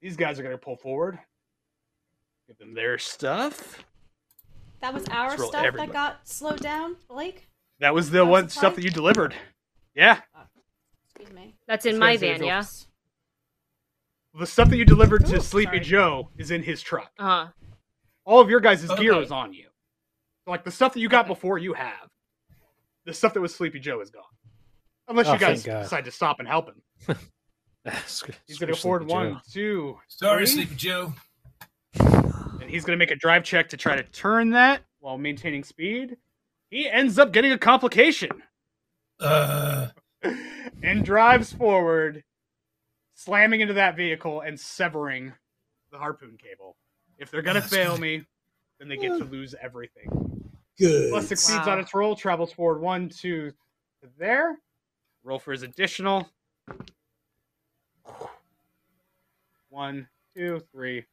[0.00, 1.18] These guys are going to pull forward,
[2.46, 3.84] give them their stuff.
[4.80, 5.88] That was our stuff everybody.
[5.88, 7.48] that got slowed down, Blake.
[7.80, 8.60] That was the Our one supply?
[8.68, 9.34] stuff that you delivered.
[9.94, 10.40] Yeah, oh,
[11.14, 11.54] Excuse me.
[11.66, 12.64] That's in This my van, go- yeah.
[14.38, 15.80] The stuff that you delivered to Ooh, Sleepy sorry.
[15.80, 17.10] Joe is in his truck.
[17.18, 17.46] Uh huh.
[18.24, 19.66] All of your guys' gear is on you.
[20.46, 22.08] Like the stuff that you got before, you have.
[23.04, 24.22] The stuff that was Sleepy Joe is gone.
[25.08, 26.82] Unless Oh, you guys decide to stop and help him.
[27.84, 29.30] He's going to go screw forward Sleepy Joe.
[29.32, 30.54] one, two, Sorry, three.
[30.64, 31.12] Sleepy Joe.
[31.98, 35.64] and he's going to make a drive check to try to turn that while maintaining
[35.64, 36.16] speed.
[36.70, 38.30] He ends up getting a complication
[39.20, 39.88] Uh,
[40.82, 42.22] and drives forward,
[43.24, 45.32] slamming into that vehicle and severing
[45.90, 46.76] the harpoon cable.
[47.18, 48.00] If they're going to That's fail good.
[48.00, 48.24] me,
[48.78, 50.08] then they get to lose everything.
[50.78, 51.10] Good.
[51.10, 51.72] Plus succeeds Wow.
[51.74, 53.52] on its roll, travels forward one, two,
[54.18, 54.58] there.
[55.22, 56.28] Roll for his additional.
[59.68, 61.04] One, two, three,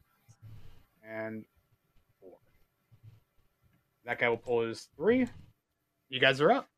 [1.08, 1.44] and
[2.20, 2.36] four.
[4.04, 5.26] That guy will pull his three.
[6.08, 6.69] You guys are up.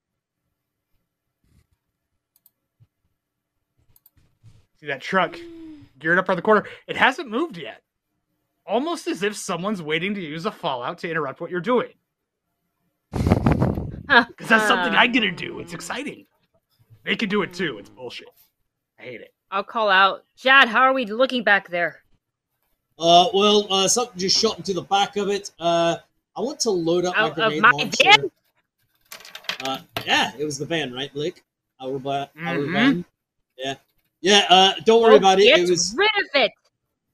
[4.83, 5.37] See that truck
[6.01, 6.65] geared up around the corner?
[6.89, 7.83] It hasn't moved yet.
[8.67, 11.93] Almost as if someone's waiting to use a fallout to interrupt what you're doing.
[13.13, 15.61] Because that's something I get to do.
[15.61, 16.27] It's exciting.
[17.05, 17.79] They can do it too.
[17.79, 18.27] It's bullshit.
[18.99, 19.33] I hate it.
[19.53, 20.25] I'll call out.
[20.37, 22.03] Chad, how are we looking back there?
[22.99, 25.53] Uh, well, uh, something just shot into the back of it.
[25.61, 25.97] Uh,
[26.37, 27.97] I want to load up my Out of grenade my launcher.
[28.05, 28.31] van?
[29.65, 31.45] Uh, yeah, it was the van, right, Blake?
[31.81, 33.05] Our, ba- our van.
[33.57, 33.75] Yeah,
[34.23, 34.47] yeah.
[34.49, 35.45] Uh, don't worry Oh, about it.
[35.45, 35.95] Get It was.
[35.97, 36.53] rid of it.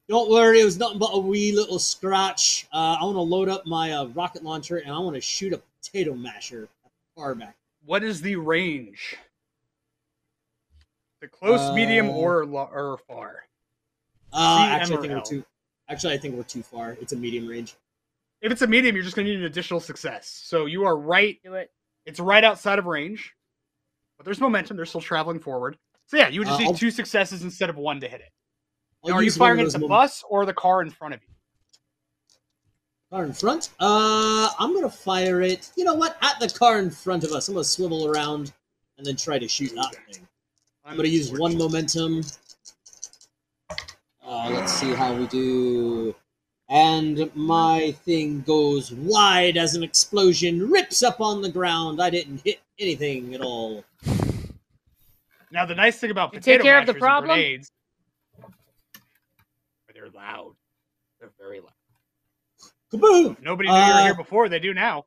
[0.08, 2.66] Don't worry, it was nothing but a wee little scratch.
[2.72, 5.52] Uh, I want to load up my uh, rocket launcher and I want to shoot
[5.52, 6.66] a potato masher
[7.14, 7.56] far back.
[7.84, 9.16] What is the range?
[11.20, 13.44] The close, medium, Uh, or or far?
[14.32, 15.44] Uh, actually, M, I or think we're too.
[15.90, 16.96] Actually, I think we're too far.
[17.00, 17.74] It's a medium range.
[18.40, 20.28] If it's a medium, you're just going to need an additional success.
[20.44, 21.38] So you are right.
[21.42, 21.70] Do it.
[22.06, 23.34] It's right outside of range,
[24.16, 24.76] but there's momentum.
[24.76, 25.76] They're still traveling forward.
[26.08, 28.20] So yeah, you would just Uh, need I'll- two successes instead of one to hit
[28.20, 28.32] it.
[29.04, 30.90] Now, are you use one of firing at the mom- bus or the car in
[30.90, 31.28] front of you?
[33.10, 33.70] car in front?
[33.80, 35.70] Uh, I'm gonna fire it.
[35.76, 36.18] You know what?
[36.20, 37.48] At the car in front of us.
[37.48, 38.52] I'm gonna swivel around
[38.98, 40.28] and then try to shoot that thing.
[40.84, 42.22] I'm gonna use one momentum.
[44.22, 46.14] Uh, let's see how we do.
[46.68, 52.02] And my thing goes wide as an explosion rips up on the ground.
[52.02, 53.84] I didn't hit anything at all.
[55.50, 57.28] Now the nice thing about You potato take care of the and problem?
[57.36, 57.70] grenades,
[59.94, 60.54] they're loud.
[61.20, 61.72] They're very loud.
[62.92, 63.40] Kaboom!
[63.42, 64.48] Nobody knew you were Uh, here before.
[64.48, 65.04] They do now.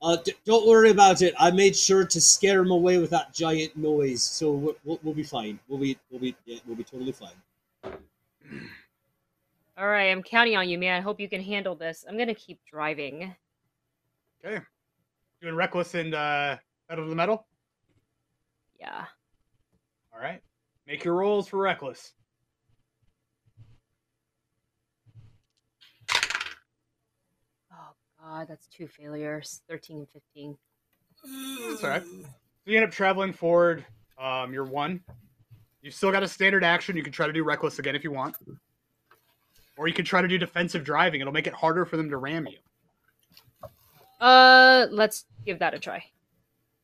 [0.00, 1.34] Uh, d- don't worry about it.
[1.38, 5.14] I made sure to scare him away with that giant noise, so we'll, we'll, we'll
[5.14, 5.58] be fine.
[5.68, 7.32] We'll be we'll be yeah, we'll be totally fine.
[9.76, 10.94] All right, I'm counting on you, man.
[10.96, 12.04] I hope you can handle this.
[12.08, 13.34] I'm gonna keep driving.
[14.44, 14.60] Okay.
[15.42, 16.56] Doing reckless and uh,
[16.88, 17.46] pedal to the metal.
[18.78, 19.04] Yeah.
[20.18, 20.40] All right.
[20.86, 22.12] Make your rolls for reckless.
[27.72, 29.62] Oh god, that's two failures.
[29.68, 30.56] Thirteen and fifteen.
[31.68, 32.02] That's all right.
[32.04, 33.84] So you end up traveling forward.
[34.20, 35.00] Um, you're one.
[35.82, 36.96] You've still got a standard action.
[36.96, 38.36] You can try to do reckless again if you want,
[39.76, 41.20] or you can try to do defensive driving.
[41.20, 42.58] It'll make it harder for them to ram you.
[44.20, 46.04] Uh, let's give that a try.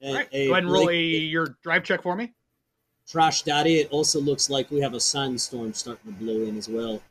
[0.01, 0.29] Hey, All right.
[0.31, 2.33] hey, Go ahead and roll a your drive check for me.
[3.09, 3.81] Trash Daddy.
[3.81, 7.03] It also looks like we have a sandstorm starting to blow in as well.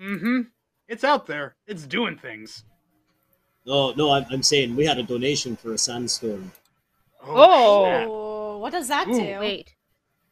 [0.00, 0.42] Mm-hmm.
[0.88, 1.54] It's out there.
[1.66, 2.64] It's doing things.
[3.64, 6.52] No, no, I'm, I'm saying we had a donation for a sandstorm.
[7.24, 7.84] Oh.
[8.08, 9.38] Oh, what does that Ooh, do?
[9.38, 9.74] Wait,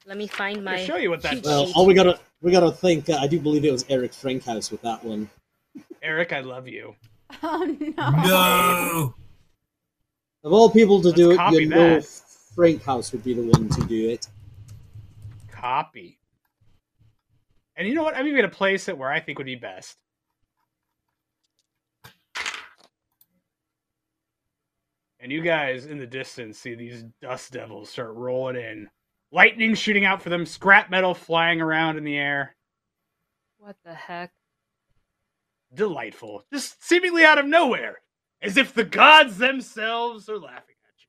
[0.07, 0.85] let me find I'll my.
[0.85, 1.51] show you what that cheat does.
[1.51, 1.77] Well, sheet.
[1.77, 3.09] all we gotta we gotta think.
[3.09, 5.31] Uh, I do believe it was Eric Frankhouse with that one.
[6.03, 6.95] Eric, I love you.
[7.45, 8.11] Oh no.
[8.11, 9.15] No.
[10.43, 12.01] Of all people to Let's do it, copy you know.
[12.57, 14.27] Frankhouse would be the one to do it.
[15.61, 16.19] Copy.
[17.77, 18.17] And you know what?
[18.17, 19.99] I'm even gonna place it where I think would be best.
[25.21, 28.89] And you guys in the distance see these dust devils start rolling in.
[29.33, 32.57] Lightning shooting out for them, scrap metal flying around in the air.
[33.59, 34.33] What the heck?
[35.75, 36.47] Delightful.
[36.53, 38.01] Just seemingly out of nowhere.
[38.41, 41.07] As if the gods themselves are laughing at you.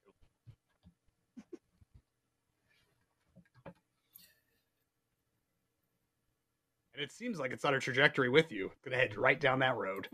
[6.91, 8.72] And it seems like it's on a trajectory with you.
[8.84, 10.08] Gonna head right down that road.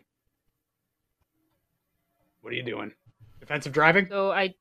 [2.41, 2.93] What are you doing?
[3.39, 4.07] Defensive driving?
[4.09, 4.53] So I,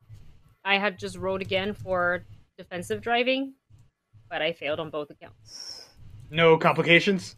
[0.64, 2.24] I had just rolled again for
[2.58, 3.54] defensive driving,
[4.28, 5.86] but I failed on both accounts.
[6.30, 7.36] No complications?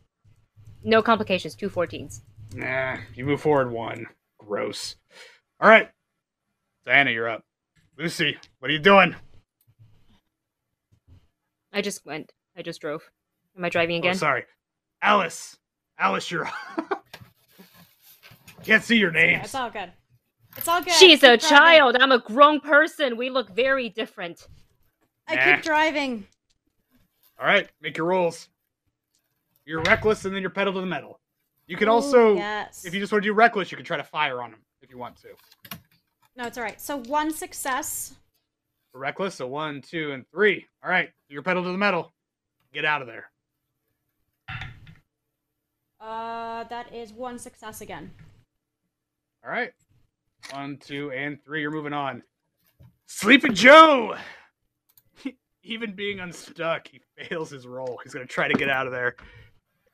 [0.83, 1.55] No complications.
[1.55, 2.20] Two 14s.
[2.55, 4.07] Nah, you move forward one.
[4.38, 4.96] Gross.
[5.61, 5.90] All right.
[6.87, 7.44] Diana, you're up.
[7.98, 9.14] Lucy, what are you doing?
[11.72, 12.33] I just went.
[12.57, 13.11] I just drove.
[13.57, 14.14] Am I driving Oh, again?
[14.14, 14.44] sorry.
[15.02, 15.56] Alice.
[15.98, 16.48] Alice, you're
[18.64, 19.40] Can't see your name.
[19.40, 19.92] it's all good.
[20.56, 20.92] It's all good.
[20.92, 21.56] She's a Keep driving.
[21.58, 21.96] child.
[22.00, 23.16] I'm a grown person.
[23.16, 24.46] We look very different.
[25.26, 25.44] I Nah.
[25.44, 26.26] keep driving.
[27.38, 28.48] All right, make your rolls.
[29.64, 31.20] You're reckless and then you're pedal to the metal.
[31.66, 32.84] You can Ooh, also, yes.
[32.84, 34.90] if you just want to do reckless, you can try to fire on them if
[34.90, 35.28] you want to.
[36.37, 36.80] No, it's all right.
[36.80, 38.14] So one success.
[38.94, 40.66] Reckless, so one, two, and three.
[40.82, 42.12] All right, you're pedal to the metal.
[42.72, 43.30] Get out of there.
[46.00, 48.11] Uh, that is one success again.
[49.44, 49.72] All right.
[50.52, 51.61] One, two, and three.
[51.61, 52.22] You're moving on.
[53.06, 54.16] Sleeping Joe!
[55.62, 57.98] Even being unstuck, he fails his roll.
[58.02, 59.16] He's going to try to get out of there.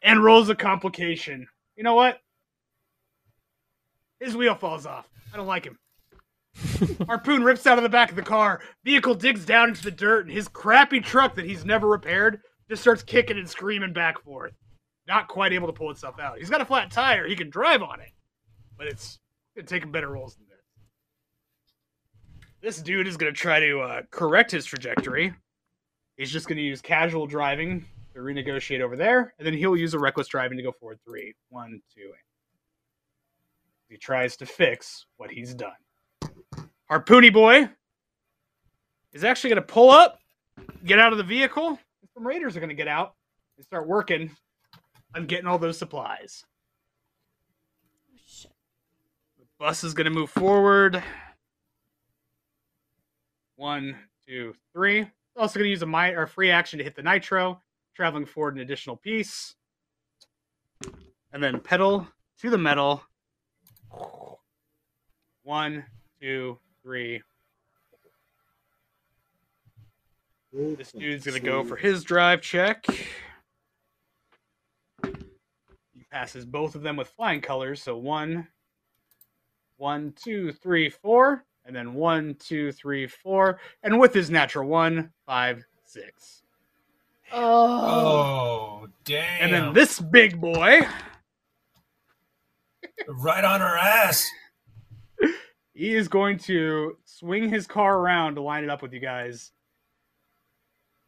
[0.02, 1.46] And rolls a complication.
[1.76, 2.20] You know what?
[4.20, 5.08] His wheel falls off.
[5.32, 5.78] I don't like him.
[7.06, 8.60] Harpoon rips out of the back of the car.
[8.84, 12.82] Vehicle digs down into the dirt, and his crappy truck that he's never repaired just
[12.82, 14.52] starts kicking and screaming back forth.
[15.06, 16.38] Not quite able to pull itself out.
[16.38, 17.26] He's got a flat tire.
[17.26, 18.10] He can drive on it,
[18.76, 19.18] but it's
[19.56, 20.54] to take him better rolls than this.
[22.60, 25.32] This dude is going to try to uh, correct his trajectory.
[26.16, 29.92] He's just going to use casual driving to renegotiate over there, and then he'll use
[29.94, 31.34] a reckless driving to go forward three.
[31.50, 31.80] One,
[33.88, 35.72] he tries to fix what he's done.
[36.90, 37.68] Harpoony boy
[39.12, 40.18] is actually going to pull up,
[40.84, 41.78] get out of the vehicle.
[42.14, 43.14] Some raiders are going to get out
[43.56, 44.30] and start working
[45.14, 46.44] on getting all those supplies.
[48.12, 48.52] Oh, shit.
[49.38, 51.02] The bus is going to move forward.
[53.56, 53.96] One,
[54.26, 55.06] two, three.
[55.36, 57.60] Also going to use a mi- or free action to hit the nitro,
[57.94, 59.54] traveling forward an additional piece,
[61.32, 62.06] and then pedal
[62.40, 63.02] to the metal.
[65.42, 65.84] One,
[66.20, 67.22] two, three.
[70.52, 72.86] This dude's going to go for his drive check.
[76.14, 77.82] He passes both of them with flying colors.
[77.82, 78.46] So one,
[79.78, 85.10] one, two, three, four, and then one, two, three, four, and with his natural one,
[85.26, 86.42] five, six.
[87.32, 87.40] Oh.
[87.42, 89.42] Oh, damn.
[89.42, 90.82] And then this big boy,
[93.08, 94.28] right on her ass.
[95.72, 99.50] he is going to swing his car around to line it up with you guys.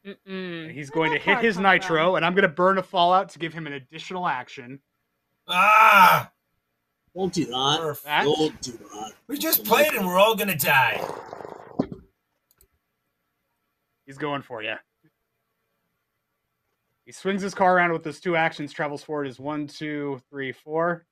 [0.04, 0.72] Mm-mm.
[0.72, 2.16] he's going to hit his nitro, from?
[2.16, 4.80] and I'm going to burn a fallout to give him an additional action.
[5.48, 6.30] Ah!
[7.14, 7.78] Don't do that.
[7.80, 8.04] Perfect.
[8.06, 9.12] That- Don't do that.
[9.26, 11.02] We just played and we're all gonna die.
[14.06, 14.74] He's going for you.
[17.06, 20.52] He swings his car around with his two actions, travels forward is one, two, three,
[20.52, 21.06] four.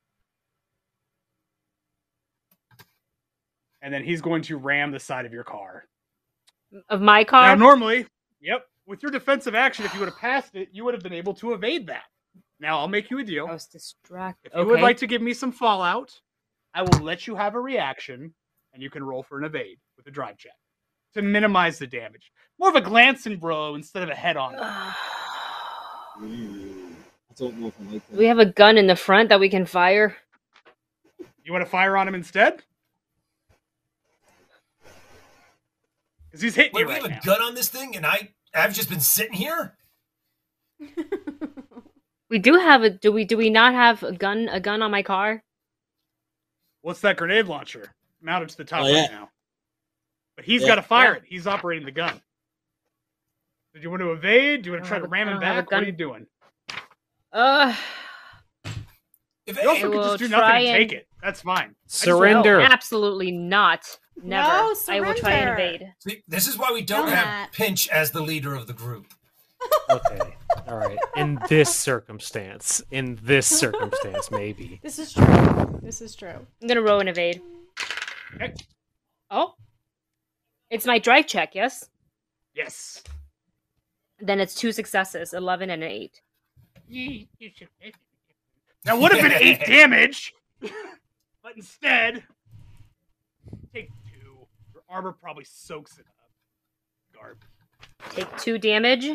[3.81, 5.85] And then he's going to ram the side of your car.
[6.89, 7.55] Of my Now, car?
[7.55, 8.07] normally,
[8.41, 11.13] yep, with your defensive action, if you would have passed it, you would have been
[11.13, 12.03] able to evade that.
[12.65, 13.45] Now, I'll make you a deal.
[13.45, 14.51] I was distracted.
[14.51, 16.19] If you would like to give me some fallout,
[16.73, 18.33] I will let you have a reaction,
[18.73, 20.55] and you can roll for an evade with a drive check
[21.13, 22.31] to minimize the damage.
[22.59, 24.55] More of a glancing blow instead of a head on.
[24.59, 24.95] I
[27.37, 28.17] don't know if I like that.
[28.17, 30.17] we have a gun in the front that we can fire?
[31.43, 32.63] You want to fire on him instead?
[36.25, 38.31] Because he's hitting Wait, you we right have a gun on this thing, and I
[38.55, 39.77] I've just been sitting here.
[42.35, 44.91] We do have a do we do we not have a gun a gun on
[44.91, 45.41] my car?
[46.81, 49.03] What's that grenade launcher mounted to the top Oh, yeah.
[49.03, 49.29] right now?
[50.35, 50.67] But he's Yeah.
[50.67, 51.17] got to fire Yeah.
[51.19, 51.23] it.
[51.25, 52.21] He's operating the gun.
[53.73, 54.63] Did you want to evade?
[54.63, 55.71] Do you want to try to ram a- him I don't have a back?
[55.71, 56.27] What are you doing?
[57.31, 57.73] Uh
[59.45, 61.07] If You any, also could will just do nothing and and- take it.
[61.23, 61.73] That's fine.
[61.87, 62.57] Surrender.
[62.59, 63.97] no, absolutely not.
[64.17, 64.45] Never.
[64.45, 65.93] No, I will try and evade.
[65.99, 67.53] See, this is why we don't No, have Matt.
[67.53, 69.07] Pinch as the leader of the group.
[69.89, 70.35] Okay.
[70.67, 70.97] All right.
[71.15, 74.79] In this circumstance, in this circumstance, maybe.
[74.83, 75.79] This is true.
[75.81, 76.29] This is true.
[76.61, 77.41] I'm gonna roll an evade.
[78.35, 78.53] Okay.
[79.29, 79.53] Oh.
[80.69, 81.89] It's my drive check, yes?
[82.55, 83.03] Yes.
[84.19, 86.21] Then it's two successes, eleven and an eight.
[88.85, 92.23] That would have been eight damage, but instead,
[93.73, 94.47] take two.
[94.73, 97.19] Your armor probably soaks it up.
[97.19, 97.37] Garb.
[98.11, 99.09] Take two damage.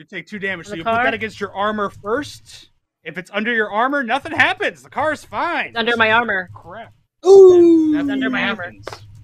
[0.00, 2.70] You take two damage, so The you put that against your armor first.
[3.04, 4.82] If it's under your armor, nothing happens.
[4.82, 5.66] The car is fine.
[5.66, 6.48] It's under my armor.
[6.54, 6.94] Crap.
[7.26, 7.92] Ooh!
[7.92, 8.72] Nothing under my armor.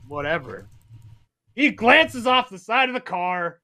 [0.07, 0.67] Whatever.
[1.55, 3.61] He glances off the side of the car,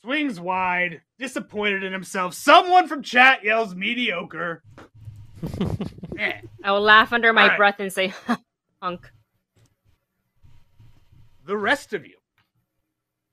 [0.00, 2.32] swings wide, disappointed in himself.
[2.32, 4.62] Someone from chat yells mediocre.
[6.18, 6.40] Eh.
[6.64, 7.58] I will laugh under my Alright.
[7.58, 8.12] breath and say,
[8.82, 9.12] "Hunk."
[11.44, 12.16] the rest of you.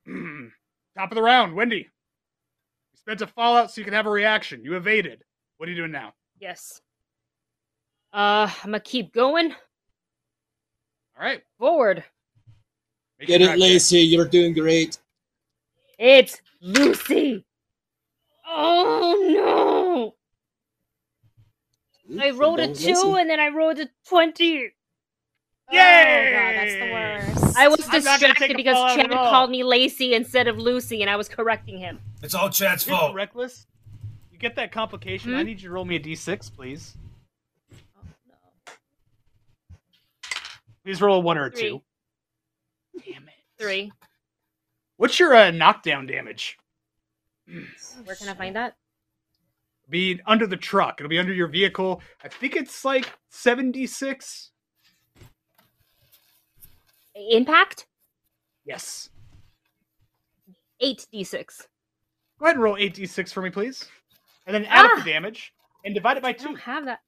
[0.97, 1.89] Top of the round, Wendy.
[3.05, 4.63] You spent a fallout so you can have a reaction.
[4.63, 5.23] You evaded.
[5.57, 6.13] What are you doing now?
[6.39, 6.81] Yes.
[8.11, 11.41] Uh, I'm gonna keep going All right.
[11.59, 12.03] forward.
[13.19, 13.89] Make Get it, drive check.
[13.91, 14.97] You're doing great.
[15.99, 17.45] It's Lucy.
[18.47, 20.13] Oh
[22.09, 22.21] no!
[22.21, 23.17] I rolled a two listen.
[23.19, 24.71] and then I rolled a twenty.
[25.69, 26.93] Oh god, that's the Yay!
[26.93, 27.57] worst.
[27.57, 31.01] I was I'm not gonna take distracted because Chad called me Lacey instead of Lucy,
[31.01, 31.99] and I was correcting him.
[32.21, 33.15] It's all Chad's You're fault.
[33.15, 33.65] reckless.
[34.31, 35.31] You get that complication.
[35.31, 35.37] Hmm?
[35.37, 36.95] I need you to roll me a d6, please.
[37.73, 38.73] Oh no!
[40.83, 41.61] Please roll a one or a Three.
[41.61, 41.81] two.
[43.05, 43.33] Damn it.
[43.57, 43.91] Three.
[44.97, 46.57] What's your uh, knockdown damage?
[48.03, 48.75] Where can I find that?
[49.89, 50.99] Be under the truck.
[50.99, 52.01] It'll be under your vehicle.
[52.23, 54.51] I think it's like 76.
[57.15, 57.87] Impact
[58.65, 59.09] Yes.
[60.81, 61.67] eight d six.
[62.39, 63.87] Go ahead and roll 8d6 for me, please.
[64.45, 64.99] And then add up Ah!
[65.03, 65.53] the damage
[65.85, 66.43] and divide it by 2.
[66.43, 66.99] I don't have that.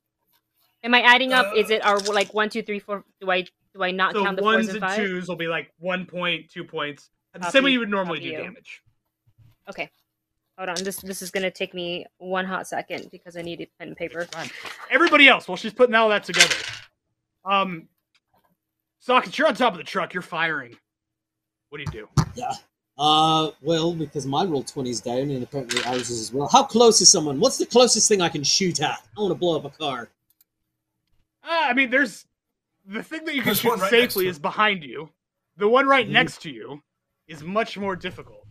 [0.84, 1.54] Am I adding up?
[1.56, 3.04] Is Uh, it our like one, two, three, four?
[3.20, 5.74] Do I do I not So count the ones and and twos will be like
[5.80, 7.10] one point, two points.
[7.34, 7.52] The Copy.
[7.52, 8.38] same way you would normally do you.
[8.38, 8.82] damage.
[9.70, 9.90] Okay.
[10.58, 10.76] Hold on.
[10.84, 13.98] This this is gonna take me one hot second because I need a pen and
[13.98, 14.28] paper.
[14.90, 16.56] Everybody else, while she's putting all that together.
[17.44, 17.90] Um,
[19.00, 20.14] Sockets, you're on top of the truck.
[20.14, 20.76] You're firing.
[21.70, 22.24] What do you do?
[22.36, 22.52] Yeah.
[22.98, 26.48] Uh, well, because my Roll20 is down and apparently ours is as well.
[26.48, 27.40] How close is someone?
[27.40, 29.00] What's the closest thing I can shoot at?
[29.16, 30.10] I want to blow up a car.
[31.44, 32.26] Uh, I mean, there's
[32.86, 35.10] the thing that you can There's shoot right safely is behind you.
[35.58, 36.12] The one right Mhm.
[36.12, 36.82] next to you
[37.28, 38.48] is much more difficult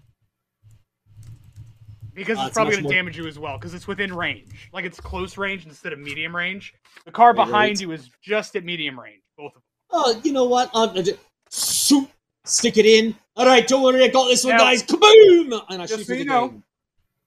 [2.15, 4.15] because Uh, it's it's probably going to more- damage you as well because it's within
[4.15, 4.71] range.
[4.73, 6.73] Like it's close range instead of medium range.
[7.05, 7.81] The car Right, behind right.
[7.81, 9.23] you is just at medium range.
[9.37, 9.63] Both of them.
[9.91, 10.71] Oh, you know what?
[10.75, 11.13] I'm gonna
[11.53, 12.09] shoot,
[12.45, 13.15] stick it in.
[13.37, 14.83] All right, don't worry, I got this one, Now- guys.
[14.83, 15.63] Kaboom!
[15.69, 16.63] And I Just so you know, again.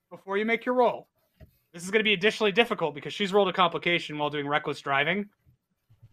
[0.09, 1.07] Before you make your roll,
[1.71, 4.79] this is going to be additionally difficult because she's rolled a complication while doing reckless
[4.81, 5.29] driving.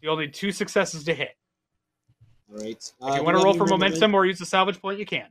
[0.03, 1.35] You'll need two successes to hit.
[2.51, 2.77] All right.
[2.77, 4.47] If Uh, you do want to roll for to roll my- momentum or use a
[4.47, 5.29] salvage point, you can.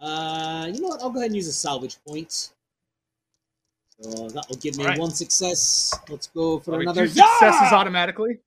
[0.00, 1.02] Uh, you know what?
[1.02, 2.52] I'll go ahead and use a salvage point.
[4.00, 4.98] So that'll give me right.
[4.98, 5.92] one success.
[6.08, 7.74] Let's go for That'll another two successes Yeah!
[7.76, 8.38] automatically.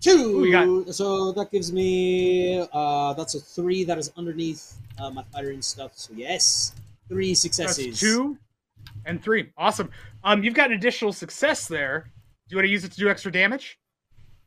[0.00, 0.44] Two.
[0.44, 3.84] Ooh, So that gives me uh, that's a three.
[3.84, 5.92] That is underneath uh, my firing stuff.
[5.96, 6.72] So yes,
[7.08, 7.86] three successes.
[7.86, 8.38] That's two
[9.06, 9.50] and three.
[9.56, 9.90] Awesome.
[10.22, 12.10] Um, you've got an additional success there.
[12.48, 13.78] Do you want to use it to do extra damage?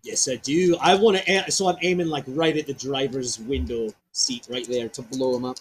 [0.03, 0.77] Yes, I do.
[0.81, 1.51] I want to.
[1.51, 5.45] So I'm aiming like right at the driver's window seat, right there, to blow him
[5.45, 5.57] up.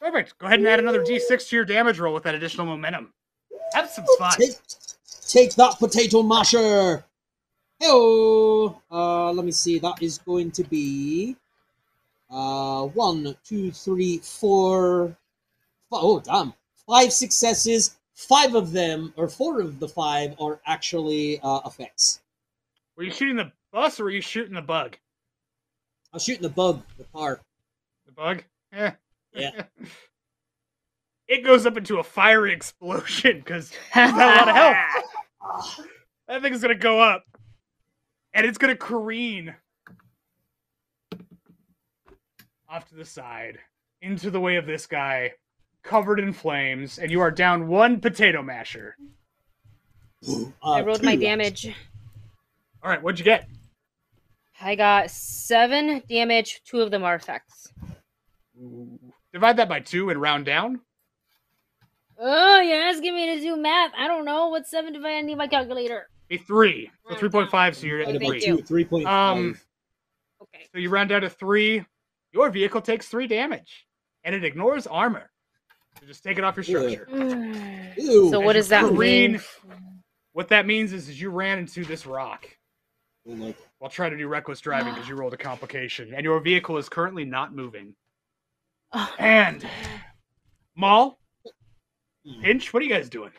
[0.00, 0.36] Perfect.
[0.38, 3.12] Go ahead and add another d6 to your damage roll with that additional momentum.
[3.72, 4.32] Have some fun.
[4.36, 4.56] Take,
[5.28, 7.04] take that potato masher.
[7.84, 8.80] Hello.
[8.92, 9.80] Uh, let me see.
[9.80, 11.34] That is going to be
[12.30, 15.16] uh one, two, three, four.
[15.90, 16.54] Five, oh, damn!
[16.86, 17.96] Five successes.
[18.14, 22.20] Five of them, or four of the five, are actually uh, effects.
[22.96, 24.96] Were you shooting the bus or were you shooting the bug?
[26.12, 27.40] I was shooting the bug, the car.
[28.06, 28.44] The bug?
[28.72, 28.92] Yeah.
[29.34, 29.62] Yeah.
[31.26, 34.76] it goes up into a fiery explosion because Got a lot of health.
[35.44, 35.84] Ah,
[36.28, 37.24] that thing's gonna go up.
[38.34, 39.54] And it's gonna careen
[42.68, 43.58] off to the side
[44.00, 45.32] into the way of this guy,
[45.82, 48.96] covered in flames, and you are down one potato masher.
[50.26, 51.68] uh, I rolled my damage.
[52.82, 53.48] All right, what'd you get?
[54.60, 56.62] I got seven damage.
[56.64, 57.72] Two of them are effects.
[59.32, 60.80] Divide that by two and round down.
[62.18, 63.92] Oh, you're asking me to do math.
[63.96, 64.48] I don't know.
[64.48, 65.16] What's seven divided?
[65.18, 66.08] I need my calculator.
[66.32, 66.90] Be three.
[67.10, 67.76] So three point five.
[67.76, 68.40] So you're at by Thank three.
[68.40, 69.36] two, three point five.
[69.36, 69.58] Um,
[70.42, 70.64] Okay.
[70.72, 71.84] So you round down to three.
[72.32, 73.86] Your vehicle takes three damage,
[74.24, 75.30] and it ignores armor.
[76.00, 77.06] So just take it off your structure.
[77.98, 78.30] Ew.
[78.30, 79.40] so what does that you mean?
[80.32, 82.48] What that means is, is you ran into this rock
[83.28, 86.40] Oh my- while trying to do reckless driving because you rolled a complication, and your
[86.40, 87.94] vehicle is currently not moving.
[89.18, 89.64] And
[90.76, 91.18] Maul,
[92.26, 92.40] Hmm.
[92.42, 93.32] Pinch, what are you guys doing?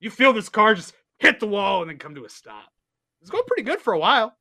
[0.00, 2.72] You feel this car just hit the wall and then come to a stop.
[3.20, 4.36] It's going pretty good for a while.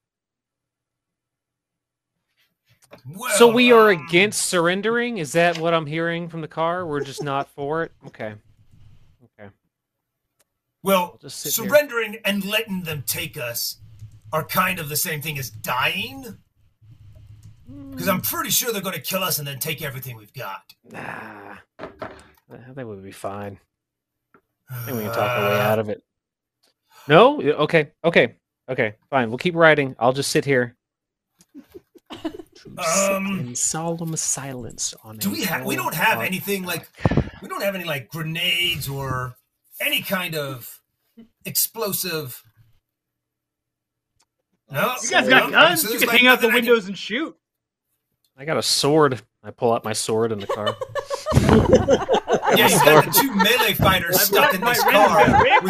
[3.08, 5.18] Well, So we are um, against surrendering?
[5.18, 6.86] Is that what I'm hearing from the car?
[6.86, 7.92] We're just not for it?
[8.08, 8.36] Okay.
[9.40, 9.50] Okay.
[10.84, 11.68] Well, just sit here.
[11.68, 13.78] surrendering and letting them take us
[14.32, 16.38] are kind of the same thing as dying.
[17.92, 20.74] Because I'm pretty sure they're going to kill us and then take everything we've got.
[20.90, 21.56] Nah.
[21.80, 21.88] I
[22.48, 23.60] think we'll be fine.
[24.70, 26.04] I think we can talk our way out of it.
[27.08, 27.42] No?
[27.42, 27.92] Okay.
[28.04, 28.36] Okay.
[28.70, 28.96] Okay.
[29.10, 29.30] Fine.
[29.30, 29.96] We'll keep riding.
[30.00, 30.76] I'll just sit here.
[32.78, 35.66] Um, in solemn silence on Do we have?
[35.66, 36.88] We don't have lot- anything like.
[37.42, 39.36] We don't have any like grenades or
[39.80, 40.82] any kind of
[41.46, 42.42] explosive.
[44.72, 45.82] No, You guys no, got guns.
[45.84, 47.38] so you can like, hang out the nothing I can- windows and shoot.
[48.36, 49.22] I got a sword.
[49.44, 50.76] I pull out my sword in the car.
[52.56, 55.26] Yeah, you got the two melee fighters stuck in My this ring is car.
[55.26, 55.64] gonna rape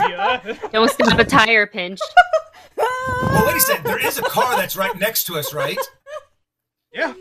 [0.61, 0.67] ya.
[0.71, 1.99] Don't stop a tire pinch.
[2.77, 3.85] Well, wait a second.
[3.85, 5.77] There is a car that's right next to us, right?
[6.93, 7.13] Yeah.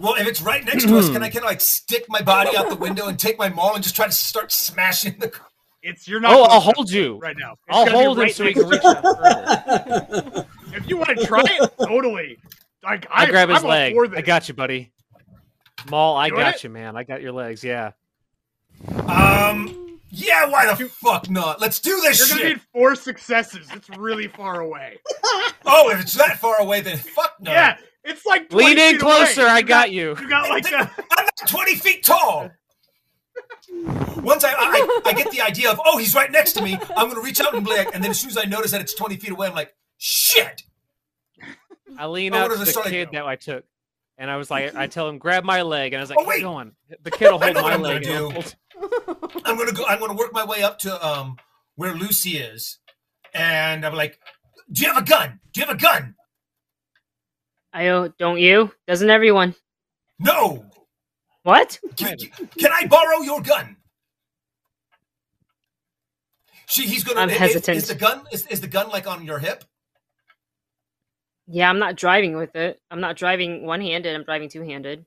[0.00, 2.56] Well, if it's right next to us, can I kind of like stick my body
[2.56, 5.46] out the window and take my maul and just try to start smashing the car?
[5.82, 6.32] It's you're not.
[6.34, 7.18] Oh, I'll hold you.
[7.18, 7.52] right now.
[7.52, 11.18] It's I'll gotta hold him right so he can reach to out If you want
[11.18, 12.38] to try it, totally.
[12.82, 13.96] Like, I grab his I'm leg.
[14.16, 14.90] I got you, buddy.
[15.90, 16.64] Maul, I Doing got it?
[16.64, 16.96] you, man.
[16.96, 17.62] I got your legs.
[17.62, 17.92] Yeah.
[19.08, 21.60] Um, yeah, why the fuck not?
[21.60, 22.28] Let's do this shit.
[22.28, 23.68] You're gonna need four successes.
[23.72, 24.98] It's really far away.
[25.68, 27.50] Oh, if it's that far away, then fuck no.
[27.50, 29.14] Yeah, it's like Lean in feet away.
[29.16, 29.42] closer.
[29.42, 30.10] I got you.
[30.20, 30.76] You got like a,
[31.10, 32.50] I'm not 20 feet tall.
[34.18, 37.08] Once I, I I get the idea of oh he's right next to me, I'm
[37.08, 38.94] gonna reach out and be like, and then as soon as I notice that it's
[38.94, 40.62] 20 feet away, I'm like shit.
[41.98, 42.90] I lean Oh, out what to the it, sorry?
[42.90, 43.64] kid that I took,
[44.18, 46.22] and I was like, I tell him, grab my leg, and I was like, Oh,
[46.22, 46.42] keep wait.
[46.42, 46.72] going.
[47.02, 48.54] The kid will hold know what my I'm gonna leg.
[48.80, 49.28] And I'll do.
[49.32, 49.84] hold- I'm gonna go.
[49.86, 51.36] I'm gonna work my way up to um
[51.76, 52.78] where Lucy is,
[53.34, 54.18] and I'm like,
[54.70, 55.40] do you have a gun?
[55.52, 56.14] Do you have a gun?
[57.72, 58.16] I don't.
[58.18, 58.72] Don't you?
[58.86, 59.54] Doesn't everyone?
[60.18, 60.64] No.
[61.42, 61.78] What?
[61.96, 62.16] Can,
[62.58, 63.76] can I borrow your gun?
[66.68, 67.20] She, he's gonna.
[67.20, 67.76] I'm is- hesitant.
[67.76, 69.64] Is the gun is, is the gun like on your hip?
[71.46, 72.80] Yeah, I'm not driving with it.
[72.90, 74.12] I'm not driving one-handed.
[74.16, 75.06] I'm driving two-handed.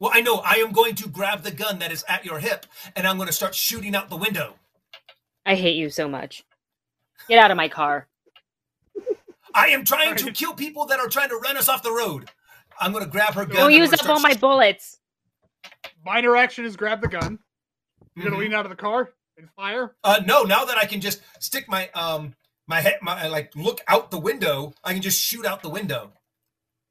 [0.00, 0.36] Well, I know.
[0.44, 3.26] I am going to grab the gun that is at your hip, and I'm going
[3.26, 4.54] to start shooting out the window.
[5.44, 6.44] I hate you so much.
[7.28, 8.06] Get out of my car.
[9.54, 12.30] I am trying to kill people that are trying to run us off the road.
[12.80, 13.56] I'm going to grab her gun.
[13.56, 14.98] Don't use up all start my bullets.
[16.04, 17.38] minor action is grab the gun.
[18.14, 18.40] You're gonna Mhm.
[18.40, 19.96] lean out of the car and fire.
[20.04, 22.34] Uh, no, now that I can just stick my um
[22.66, 26.12] my head, my like look out the window, I can just shoot out the window.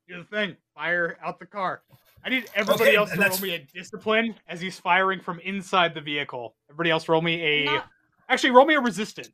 [0.07, 1.83] Here's the thing: fire out the car.
[2.25, 5.93] I need everybody Okay, else to roll me a discipline as he's firing from inside
[5.93, 6.55] the vehicle.
[6.69, 7.65] Everybody else, roll me a.
[7.65, 7.85] Not-
[8.29, 9.29] Actually, roll me a resistant.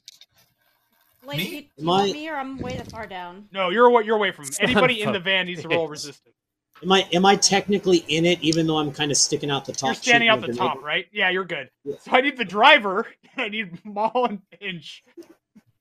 [1.25, 1.43] Like, Me?
[1.43, 3.47] you, you Am want I- me or I'm way too far down?
[3.51, 4.45] No, you're what you're away from.
[4.59, 5.91] Anybody in the van needs to roll bitch.
[5.91, 6.35] resistant.
[6.83, 9.71] Am I am I technically in it, even though I'm kind of sticking out the
[9.71, 9.87] top?
[9.87, 10.59] You're standing out the grenade?
[10.59, 11.05] top, right?
[11.13, 11.69] Yeah, you're good.
[11.85, 11.95] Yeah.
[12.01, 13.07] So I need the driver.
[13.37, 15.01] I need Maul and Pinch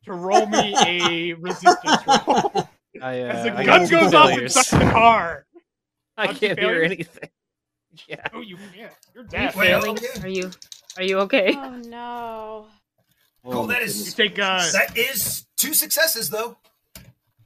[0.05, 2.69] to roll me a resistance roll.
[3.03, 5.45] I, uh, As the I gun goes off inside the car.
[6.17, 7.29] I Got two can't hear anything.
[8.09, 8.27] Yeah.
[8.33, 8.91] Oh, you can't.
[9.15, 9.55] You're Are you deaf.
[9.55, 9.99] Failing?
[10.23, 10.51] Are you
[10.97, 11.55] are you okay?
[11.55, 12.67] Oh no.
[13.45, 16.57] Oh, my that is- You goodness take uh, that is two successes, though.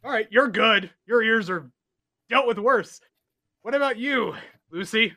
[0.05, 0.91] All right, you're good.
[1.05, 1.69] Your ears are
[2.31, 3.01] dealt with worse.
[3.63, 4.37] What about you,
[4.71, 5.15] Lucy?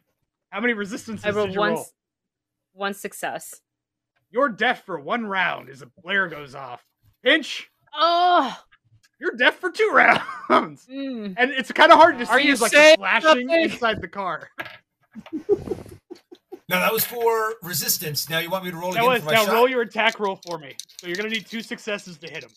[0.50, 1.82] How many resistances I rolled did you one roll?
[1.82, 1.94] s-
[2.74, 3.62] one success.
[4.32, 6.84] You're deaf for one round as a flare goes off.
[7.24, 8.58] Pinch, Oh,
[9.20, 10.86] you're deaf for two rounds.
[10.92, 11.34] mm.
[11.38, 13.50] And it's kind of hard to Are see you as like saying the flashing something?
[13.50, 14.50] inside the car.
[16.68, 18.30] Now that was for resistance.
[18.30, 19.54] Now you want me to roll That again was for my now shot?
[19.56, 20.76] roll your attack roll for me.
[21.00, 22.52] So you're gonna need two successes to hit him.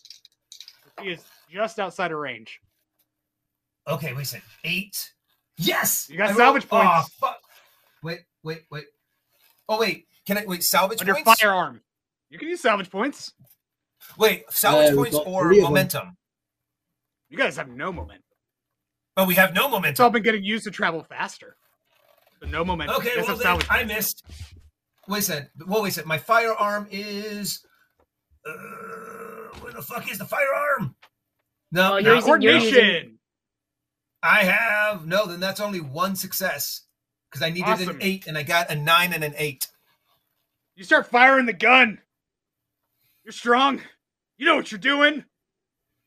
[1.01, 2.59] He is just outside of range.
[3.87, 4.47] Okay, wait a second.
[4.63, 5.11] Eight.
[5.57, 6.07] Yes.
[6.11, 7.09] You got I salvage rolled- points.
[7.23, 7.41] Aw, fuck.
[8.03, 8.85] Wait, wait, wait.
[9.67, 10.63] Oh wait, can I wait?
[10.63, 11.41] Salvage Under points.
[11.41, 11.81] firearm.
[12.29, 13.33] You can use salvage points.
[14.19, 16.17] Wait, salvage Uh, points got or three of momentum?
[17.33, 18.21] You guys have no momentum.
[19.17, 19.89] Oh, we have no momentum.
[19.89, 20.03] It's momentum.
[20.03, 21.55] all been getting used to travel faster.
[22.39, 22.95] So no momentum.
[22.97, 24.23] Okay, well then I missed.
[25.07, 25.49] Wait a second.
[25.65, 26.09] Well, wait a second.
[26.09, 27.65] My firearm is.
[28.47, 28.51] Uh,
[29.61, 30.95] where the fuck is the firearm?
[31.71, 33.19] No, no, you're using- you're using-
[34.21, 35.25] I have no.
[35.25, 36.83] Then that's only one success
[37.31, 37.95] because I needed Awesome.
[37.95, 39.67] an eight and I got a nine and an eight.
[40.75, 41.99] You start firing the gun.
[43.23, 43.81] You're strong.
[44.37, 45.25] You know what you're doing.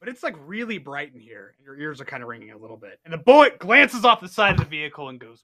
[0.01, 1.55] But it's like really bright in here.
[1.57, 3.01] and Your ears are kind of ringing a little bit.
[3.05, 5.42] And the bullet glances off the side of the vehicle and goes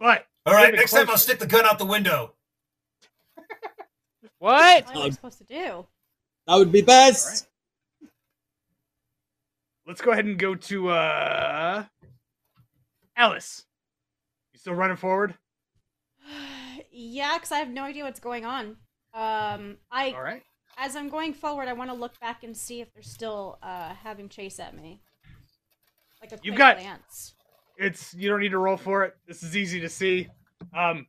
[0.00, 0.24] wide.
[0.44, 2.32] But All right, Getting next time I'll stick the gun out the window.
[4.38, 4.84] What?
[4.86, 5.86] What am I supposed to do?
[6.46, 7.48] That would be best.
[9.86, 11.84] let's go ahead and go to uh
[13.16, 13.64] Alice.
[14.52, 15.34] You still running forward?
[16.90, 18.76] yeah, because I have no idea what's going on.
[19.14, 20.42] Um, I All right.
[20.76, 23.94] As I'm going forward, I want to look back and see if they're still uh,
[23.94, 25.00] having chase at me.
[26.20, 27.34] Like a You've quick got- glance.
[27.78, 29.14] It's you don't need to roll for it.
[29.28, 30.28] This is easy to see.
[30.74, 31.06] Um,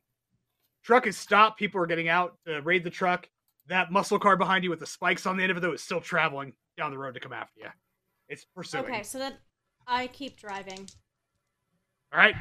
[0.84, 1.58] truck is stopped.
[1.58, 3.26] People are getting out to raid the truck.
[3.68, 5.82] That muscle car behind you with the spikes on the end of it though is
[5.82, 7.68] still traveling down the road to come after you.
[8.28, 8.84] It's pursuing.
[8.84, 9.38] Okay, so that
[9.86, 10.86] I keep driving.
[12.12, 12.34] All right.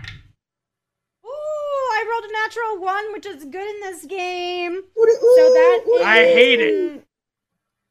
[1.26, 4.76] Ooh, I rolled a natural one, which is good in this game.
[4.98, 7.06] So So that I hate it.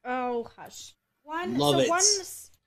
[0.07, 0.95] Is- Oh hush.
[1.23, 1.59] One.
[1.59, 1.89] Love so it.
[1.89, 2.03] one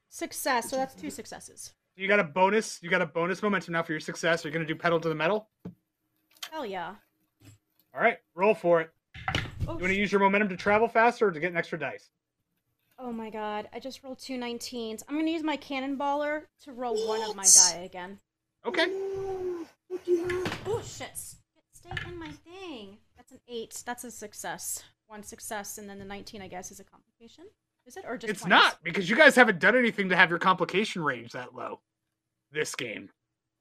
[0.09, 0.69] success.
[0.69, 1.73] So that's two successes.
[1.95, 2.79] You got a bonus.
[2.81, 4.43] You got a bonus momentum now for your success.
[4.43, 5.47] You're gonna do pedal to the metal.
[6.51, 6.95] Hell yeah.
[7.93, 8.17] All right.
[8.35, 8.91] Roll for it.
[9.67, 11.57] Oh, You want to sh- use your momentum to travel faster or to get an
[11.57, 12.09] extra dice?
[13.01, 15.03] oh my god, I just rolled two 19s.
[15.07, 17.69] I'm gonna use my cannonballer to roll one of my What?
[17.71, 18.19] die again.
[18.65, 18.87] Okay.
[19.87, 20.45] What do you?
[20.65, 21.15] Oh shit!
[21.71, 22.97] Stay in my thing.
[23.15, 23.81] That's an eight.
[23.85, 24.83] That's a success.
[25.07, 26.83] One success, and then the 19, I guess, is a
[27.19, 27.45] complication.
[27.85, 28.31] Is it or just?
[28.31, 28.49] It's 20s?
[28.49, 31.79] not because you guys haven't done anything to have your complication range that low.
[32.51, 33.09] This game.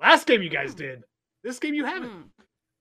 [0.00, 1.02] Last game you guys did.
[1.42, 2.10] This game you haven't.
[2.10, 2.22] Hmm.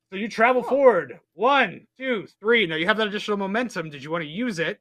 [0.10, 0.70] So you travel Cool.
[0.78, 1.20] forward.
[1.34, 2.66] One, two, three.
[2.66, 3.90] Now you have that additional momentum.
[3.90, 4.80] Did you want to use it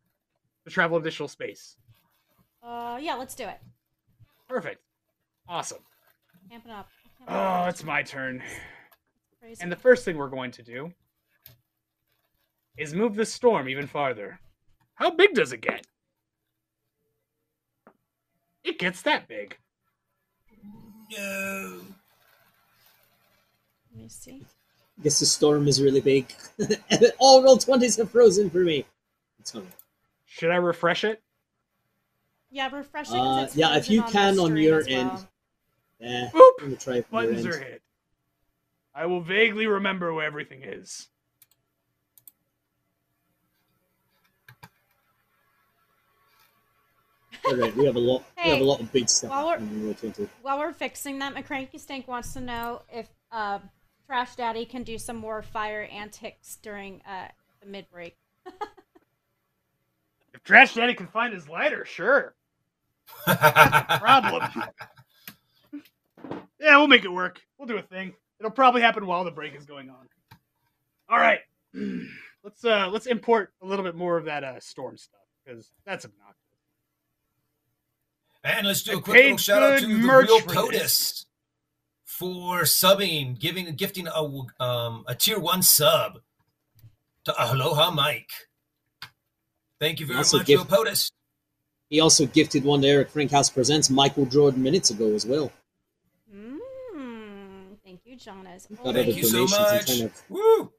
[0.64, 1.76] to travel additional space?
[2.62, 3.14] Uh, yeah.
[3.14, 3.58] Let's do it.
[4.48, 4.80] Perfect.
[5.48, 5.82] Awesome.
[6.52, 6.88] Amping up.
[7.28, 7.68] Oh, up.
[7.70, 8.42] it's my turn.
[9.60, 10.92] And the first thing we're going to do
[12.76, 14.38] is move the storm even farther.
[14.96, 15.86] How big does it get?
[18.64, 19.56] It gets that big.
[21.16, 21.80] No.
[23.94, 24.42] Let me see.
[25.02, 26.34] Guess the storm is really big.
[27.18, 28.84] All roll twenties have frozen for me.
[29.38, 29.54] It's.
[30.24, 31.22] Should I refresh it?
[32.50, 33.20] Yeah, refreshing.
[33.20, 35.08] Uh, yeah, if you on can on your as end.
[35.10, 35.28] well.
[36.00, 36.50] Yeah, Boop.
[36.62, 37.54] I'm try from your Buttons end.
[37.54, 37.82] are hit.
[38.94, 41.08] I will vaguely remember where everything is.
[47.50, 48.24] We have a lot.
[48.44, 49.30] we have a lot of big stuff.
[49.30, 50.28] while we're- in Roll20.
[50.42, 53.60] While we're fixing that, McCranky Stank wants to know if uh,
[54.06, 57.28] Trash Daddy can do some more fire antics during uh,
[57.60, 58.16] the mid break.
[60.34, 62.34] If Trash Daddy can find his lighter, sure.
[63.24, 64.42] Problem.
[66.60, 67.40] yeah, we'll make it work.
[67.58, 68.12] We'll do a thing.
[68.38, 70.06] It'll probably happen while the break is going on.
[71.08, 71.40] All right.
[72.44, 76.04] let's uh let's import a little bit more of that uh storm stuff because that's
[76.04, 76.36] obnoxious.
[78.46, 81.26] And let's do a quick little shout out to the real POTUS
[82.04, 86.20] for subbing, giving, gifting a um, a tier one sub
[87.24, 88.30] to Aloha Mike.
[89.80, 91.10] Thank you very Also much, gift- Real POTUS.
[91.90, 95.50] He also gifted one to Eric Frankhouse Presents Michael Jordan minutes ago as well.
[96.32, 96.58] Mmm.
[97.84, 98.66] Thank you, Jonas.
[98.70, 99.86] Got Oh, other Thank you so much.
[99.86, 100.72] kind of- Woo!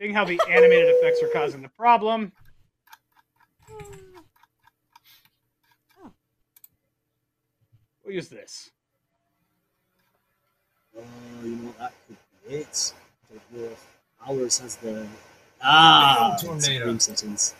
[0.00, 2.30] Seeing how the animated effects are causing the problem,
[8.08, 8.70] We'll use this.
[10.96, 11.02] Oh,
[11.44, 12.16] you know that could
[12.48, 12.94] be it.
[13.54, 13.76] Don't
[14.26, 15.06] ours has the
[15.62, 16.86] ah Big old it's tornado.
[16.86, 17.54] game settings.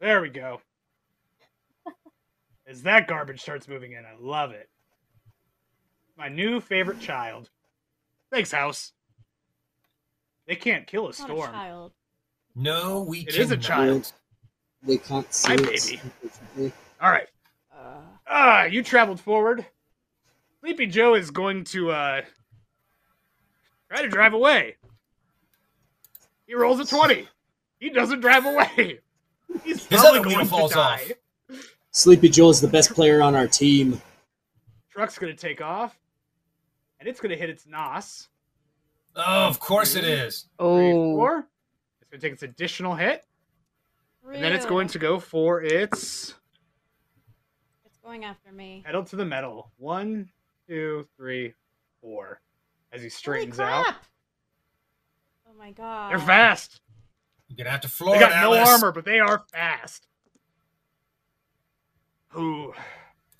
[0.00, 0.60] There we go.
[2.66, 4.68] As that garbage starts moving in, I love it.
[6.18, 7.48] My new favorite child.
[8.30, 8.92] Thanks, House.
[10.46, 11.50] They can't kill a Not a storm.
[11.52, 11.92] child.
[12.54, 13.62] No, we It is a cannot.
[13.66, 14.12] child.
[14.82, 16.00] They can't see Hi, it,
[16.54, 16.72] baby.
[17.00, 17.28] All right.
[18.28, 19.64] Uh, Ah, you traveled forward.
[20.60, 22.22] Sleepy Joe is going to uh
[23.90, 24.76] try to drive away.
[26.46, 27.26] He rolls a 20.
[27.78, 29.00] He doesn't drive away.
[29.64, 31.04] He's His probably other wheel going falls to die.
[31.50, 31.58] off.
[31.92, 34.00] Sleepy Joe is the best player on our team.
[34.90, 35.96] Truck's going to take off.
[37.00, 38.28] And it's going to hit its NOS.
[39.14, 40.46] Oh, of course it is.
[40.58, 41.46] Three, Oh, four.
[42.00, 43.24] It's going to take its additional hit.
[44.32, 46.34] And then it's going to go for its It's
[48.08, 48.82] going after me.
[48.86, 49.70] pedal to the metal.
[49.76, 50.30] One,
[50.66, 51.52] two, three,
[52.00, 52.40] four.
[52.90, 53.84] As he Holy straightens out.
[53.84, 54.04] crap!
[55.46, 56.10] Oh my god.
[56.10, 56.80] They're fast.
[57.48, 60.06] You're gonna have to floor They it, got no armor, but they are fast.
[62.34, 62.72] Ooh.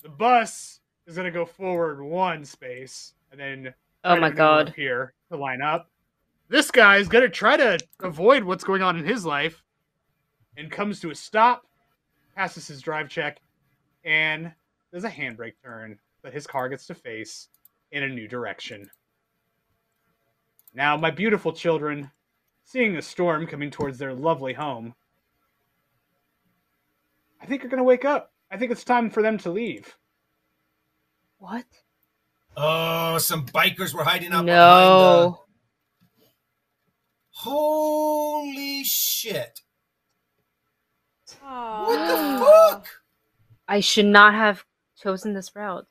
[0.03, 4.73] The bus is going to go forward one space and then oh my god.
[4.75, 5.89] here to line up.
[6.47, 9.63] This guy is going to try to avoid what's going on in his life
[10.55, 11.65] and comes to a stop,
[12.35, 13.39] passes his drive check,
[14.03, 14.53] and
[14.91, 17.47] does a handbrake turn that his car gets to face
[17.91, 18.89] in a new direction.
[20.73, 22.11] Now, my beautiful children,
[22.63, 24.93] seeing a storm coming towards their lovely home,
[27.41, 28.31] I think you're going to wake up.
[28.51, 29.95] I think it's time for them to leave.
[31.37, 31.65] What?
[32.57, 35.29] Oh, some bikers were hiding out behind the.
[35.29, 35.39] No.
[37.31, 39.61] Holy shit!
[41.41, 41.85] Aw.
[41.85, 42.87] What the fuck?
[43.67, 44.65] I should not have
[45.01, 45.87] chosen this route.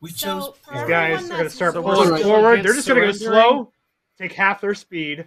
[0.00, 0.52] We So, chose.
[0.62, 2.62] for These guys are going to start pulling just forward.
[2.64, 3.72] They're just going to go slow,
[4.18, 5.26] take half their speed.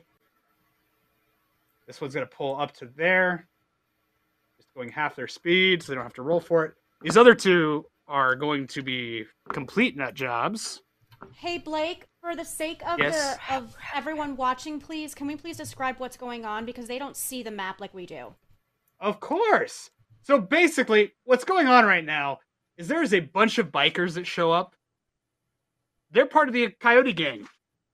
[1.86, 3.48] This one's going to pull up to there,
[4.58, 6.74] just going half their speed, so they don't have to roll for it.
[7.02, 10.82] These other two are going to be complete nut jobs.
[11.36, 13.38] Hey Blake, for the sake of Yes.
[13.48, 17.16] the of everyone watching, please can we please describe what's going on because they don't
[17.16, 18.34] see the map like we do.
[19.00, 19.90] Of course.
[20.22, 22.40] So basically, what's going on right now
[22.78, 24.76] is there's a bunch of bikers that show up.
[26.12, 27.48] They're part of the Coyote Gang.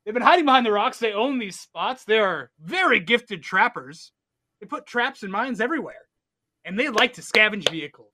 [0.06, 0.98] They've been hiding behind the rocks.
[0.98, 2.04] They own these spots.
[2.04, 4.12] They are very gifted trappers.
[4.60, 6.08] They put traps and mines everywhere,
[6.66, 8.12] and they like to scavenge vehicles.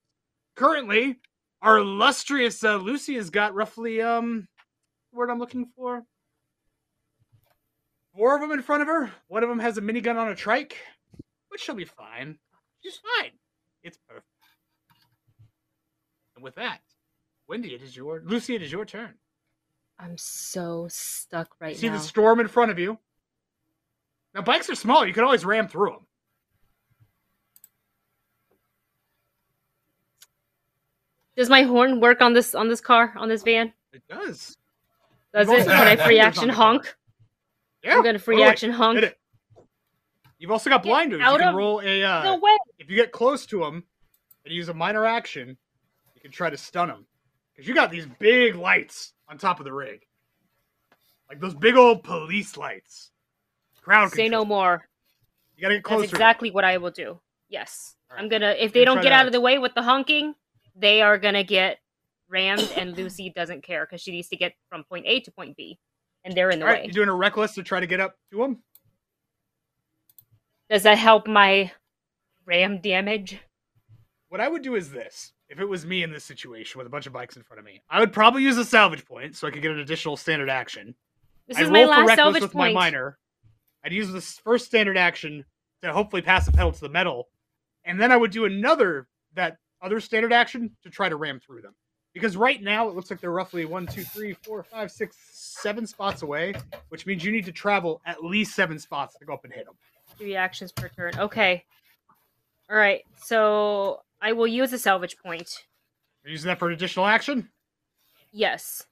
[0.54, 1.16] Currently,
[1.62, 4.46] our illustrious uh, Lucy has got roughly um,
[5.12, 6.04] word I'm looking for.
[8.14, 9.10] Four of them in front of her.
[9.28, 10.76] One of them has a minigun on a trike,
[11.50, 12.38] but she'll be fine.
[12.82, 13.32] She's fine.
[13.82, 14.26] It's perfect.
[16.36, 16.80] And with that,
[17.48, 18.54] Wendy, it is your Lucy.
[18.54, 19.14] It is your turn.
[19.98, 21.94] I'm so stuck right you see now.
[21.94, 22.98] the storm in front of you.
[24.34, 25.06] Now bikes are small.
[25.06, 26.06] You can always ram through them.
[31.36, 33.72] Does my horn work on this on this car on this van?
[33.92, 34.56] It does.
[35.34, 35.66] Does You've it?
[35.66, 36.72] Can I free action on the car.
[36.72, 36.96] honk?
[37.82, 38.50] Yeah, I'm gonna free totally.
[38.50, 39.14] action honk.
[40.38, 41.20] You've also got blinders.
[41.20, 42.02] You can roll a.
[42.02, 42.56] Uh, No way.
[42.78, 43.84] if you get close to them
[44.44, 45.56] and use a minor action,
[46.28, 47.06] try to stun them.
[47.52, 50.02] Because you got these big lights on top of the rig.
[51.28, 53.10] Like those big old police lights.
[53.82, 54.88] Crowd Say no more.
[55.56, 56.02] You gotta get closer.
[56.02, 57.20] That's exactly what I will do.
[57.48, 57.96] Yes.
[58.10, 58.22] Alright.
[58.22, 60.34] I'm gonna if they Gonna don't get out of the way with the honking,
[60.74, 61.78] they are gonna get
[62.28, 65.56] rammed and Lucy doesn't care because she needs to get from point A to point
[65.56, 65.78] B.
[66.24, 66.86] And they're in the All right, way.
[66.86, 68.62] you doing a reckless to try to get up to them?
[70.68, 71.70] Does that help my
[72.44, 73.38] ram damage?
[74.28, 75.32] What I would do is this.
[75.48, 77.64] If it was me in this situation with a bunch of bikes in front of
[77.64, 80.50] me, I would probably use a salvage point so I could get an additional standard
[80.50, 80.94] action.
[81.46, 82.74] This I'd is my last salvage with point.
[82.74, 83.18] my minor.
[83.84, 85.44] I'd use this first standard action
[85.82, 87.28] to hopefully pass the pedal to the metal,
[87.84, 91.62] and then I would do another that other standard action to try to ram through
[91.62, 91.74] them.
[92.12, 95.86] Because right now it looks like they're roughly one, two, three, four, five, six, seven
[95.86, 96.54] spots away,
[96.88, 99.66] which means you need to travel at least seven spots to go up and hit
[99.66, 99.74] them.
[100.16, 101.12] Three actions per turn.
[101.18, 101.62] Okay.
[102.70, 103.02] All right.
[103.22, 105.64] So I will use a salvage point.
[106.24, 107.50] You're using that for an additional action.
[108.32, 108.86] Yes.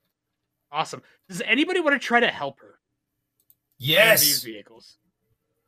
[0.71, 1.03] Awesome.
[1.29, 2.67] Does anybody want to try to help her?
[3.81, 4.43] in these Yes.
[4.43, 4.99] vehicles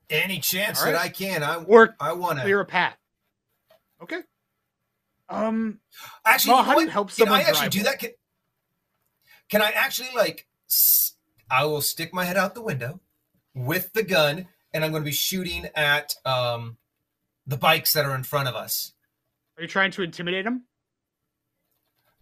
[0.09, 0.93] Any chance All right.
[0.93, 2.63] that I can, I or I want to clear to.
[2.63, 2.97] a path.
[4.01, 4.21] Okay.
[5.29, 5.81] Um.
[6.25, 6.93] Actually, Well, how do you what?
[6.93, 7.85] help Can I actually do one?
[7.87, 7.99] that?
[7.99, 8.11] Can,
[9.51, 10.47] can I actually like?
[10.71, 11.15] s-
[11.51, 13.01] I will stick my head out the window
[13.55, 16.77] with the gun, and I'm going to be shooting at um
[17.45, 18.93] the bikes that are in front of us.
[19.57, 20.65] Are you trying to intimidate him?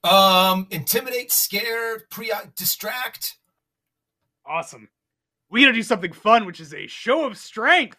[0.04, 3.36] Um, intimidate, scare, pre distract.
[4.46, 4.88] Awesome.
[5.50, 7.96] We gotta do something fun, which is a show of strength.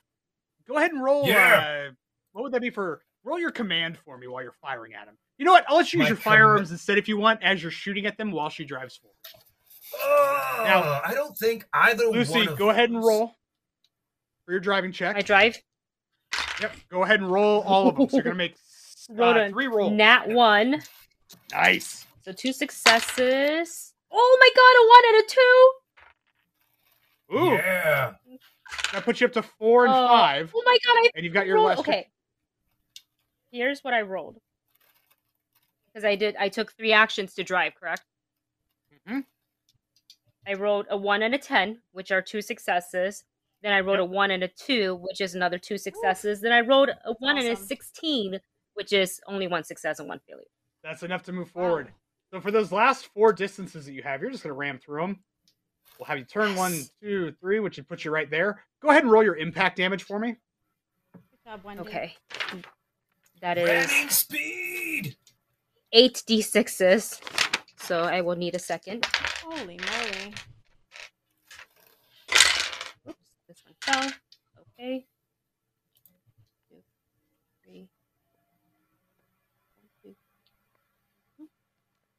[0.67, 1.27] Go ahead and roll.
[1.27, 1.87] Yeah.
[1.89, 1.91] Uh,
[2.33, 3.01] what would that be for?
[3.23, 5.17] Roll your command for me while you're firing at him.
[5.37, 5.65] You know what?
[5.67, 8.17] I'll let you use My your firearms instead if you want, as you're shooting at
[8.17, 9.15] them while she drives forward.
[9.99, 13.35] Oh, Now- I don't think either Lucy, one of go ahead and roll
[14.45, 15.15] for your driving check.
[15.15, 15.57] I drive.
[16.61, 16.71] Yep.
[16.89, 18.09] Go ahead and roll all of them.
[18.09, 18.55] So you're gonna make
[19.09, 19.91] Rolled uh, three rolls.
[19.93, 20.81] Nat one.
[21.51, 22.05] Nice.
[22.23, 23.93] So two successes.
[24.11, 25.71] Oh my god, a one and a two.
[27.37, 28.13] Ooh, Yeah.
[28.93, 30.05] that puts you up to four and five.
[30.05, 30.07] Oh.
[30.07, 31.67] five, Oh my god, I and you've got your rolled.
[31.69, 31.79] last.
[31.79, 32.07] Okay.
[33.51, 34.37] Here's what I rolled.
[35.87, 38.03] Because I did I took three actions to drive, correct?
[39.07, 39.19] Mm-hmm.
[40.47, 43.23] I rolled a one and a ten, which are two successes.
[43.63, 44.07] Then I rolled Yep.
[44.09, 46.41] a one and a two, which is another two successes.
[46.41, 48.39] Then I rolled a one and a sixteen,
[48.75, 50.45] which is only one success and one failure.
[50.83, 51.61] That's enough to move Wow.
[51.63, 51.93] forward.
[52.31, 55.23] So for those last four distances that you have, you're just gonna ram through them.
[55.97, 56.91] We'll have you turn one, Yes.
[57.01, 58.63] two, three, which would put you right there.
[58.81, 60.35] Go ahead and roll your impact damage for me.
[61.13, 61.81] Good job, Wendy.
[61.83, 62.15] Okay.
[63.41, 65.17] That is Ramming speed.
[65.93, 67.21] eight d6s.
[67.79, 69.05] So I will need a second.
[69.41, 70.33] Holy moly.
[73.07, 74.11] Oops, this one fell.
[74.79, 75.05] Okay.
[76.69, 76.83] Two,
[77.63, 77.87] three.
[79.77, 80.15] One, two.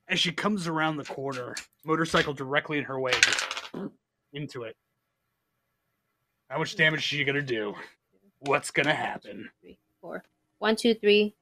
[0.08, 1.54] As she comes around the corner,
[1.84, 3.44] motorcycle directly in her way, just
[4.32, 4.76] into it.
[6.48, 7.74] How much damage is she gonna do?
[8.40, 9.50] What's gonna happen?
[9.60, 10.22] Three, four.
[10.58, 11.34] One, two, three,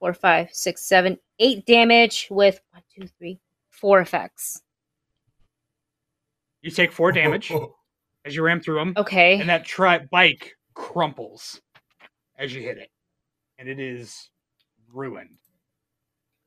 [0.00, 3.38] four, five, six, seven, eight damage with one, two, three,
[3.70, 4.62] four effects.
[6.60, 7.52] You take four damage
[8.24, 9.38] as you ram through them, Okay.
[9.40, 11.60] and that tri- bike crumples
[12.36, 12.90] as you hit it,
[13.58, 14.30] and it is
[14.92, 15.38] ruined.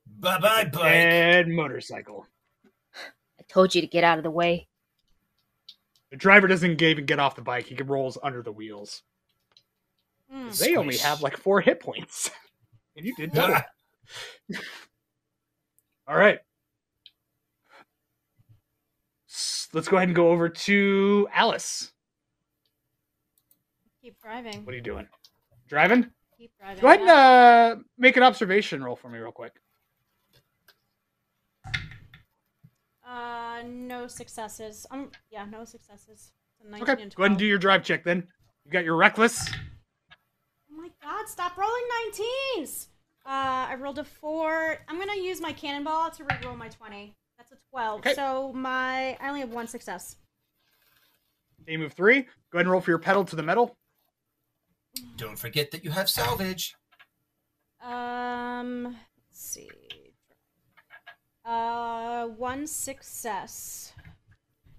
[0.07, 0.93] Bye bye, bike.
[0.93, 2.25] And motorcycle.
[3.39, 4.67] I told you to get out of the way.
[6.11, 9.03] The driver doesn't even get off the bike; he rolls under the wheels.
[10.31, 10.49] Hmm.
[10.59, 12.31] They only have like four hit points,
[12.95, 13.63] and you did better.
[16.07, 16.39] All right.
[19.73, 21.91] Let's go ahead and go over to Alice.
[24.01, 24.63] Keep driving.
[24.63, 25.07] What are you doing?
[25.67, 26.11] Driving?
[26.37, 26.81] Keep driving.
[26.81, 29.53] Go ahead and uh, make an observation roll for me, real quick.
[33.07, 34.85] Uh, no successes.
[34.89, 36.31] Um, yeah, no successes.
[36.59, 37.09] It's a 19 Okay.
[37.15, 38.27] Go ahead and do your drive check then.
[38.65, 39.47] You got your reckless.
[40.71, 41.83] Oh my god, stop rolling
[42.57, 42.87] 19s!
[43.25, 44.77] Uh, I rolled a 4.
[44.87, 47.15] I'm gonna use my cannonball to re-roll my 20.
[47.37, 47.99] That's a 12.
[47.99, 48.13] Okay.
[48.13, 50.17] So my I only have one success.
[51.65, 52.21] Day move three.
[52.51, 53.75] Go ahead and roll for your pedal to the metal.
[55.17, 56.75] Don't forget that you have salvage.
[57.83, 58.97] Um, let's
[59.31, 59.69] see.
[61.45, 63.93] Uh, one success.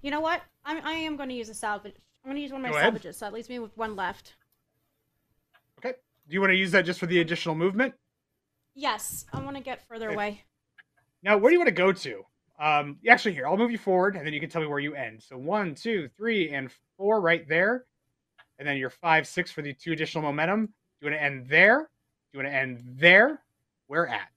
[0.03, 0.43] You know what?
[0.65, 1.95] I'm I am going to use a salvage.
[2.25, 3.15] I'm going to use one of my Go ahead.
[3.15, 4.35] so that leaves me with one left.
[5.79, 5.95] Okay.
[6.29, 7.95] Do you want to use that just for the additional movement?
[8.75, 10.15] Yes, I want to get further Okay.
[10.15, 10.43] away.
[11.23, 12.23] Now, where do you want to go to?
[12.59, 14.95] Um, actually, here I'll move you forward, and then you can tell me where you
[14.95, 15.23] end.
[15.23, 17.85] So one, two, three, and four right there,
[18.59, 20.67] and then your five, six for the two additional momentum.
[20.67, 20.73] Do
[21.07, 21.79] you want to end there?
[22.33, 23.41] Do you want to end there?
[23.87, 24.29] Where at?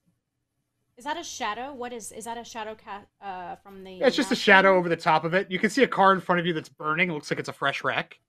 [1.00, 1.72] Is that a shadow?
[1.74, 4.76] What is is that a shadow cat uh from the Yeah, it's just a shadow
[4.76, 5.50] over the top of it.
[5.50, 7.10] You can see a car in front of you that's burning.
[7.10, 8.20] It looks like it's a fresh wreck.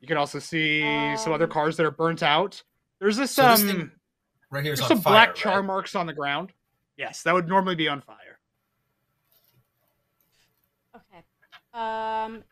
[0.00, 0.80] You can also see
[1.16, 2.62] some other Um, cars that are burnt out.
[3.00, 3.90] There's this So this um, thing
[4.50, 4.76] Right here.
[4.76, 5.12] there's some fire.
[5.12, 5.36] black right?
[5.36, 6.52] char marks on the ground.
[6.96, 8.38] Yes, that would normally be on fire.
[10.94, 11.24] Okay.
[11.72, 12.44] Um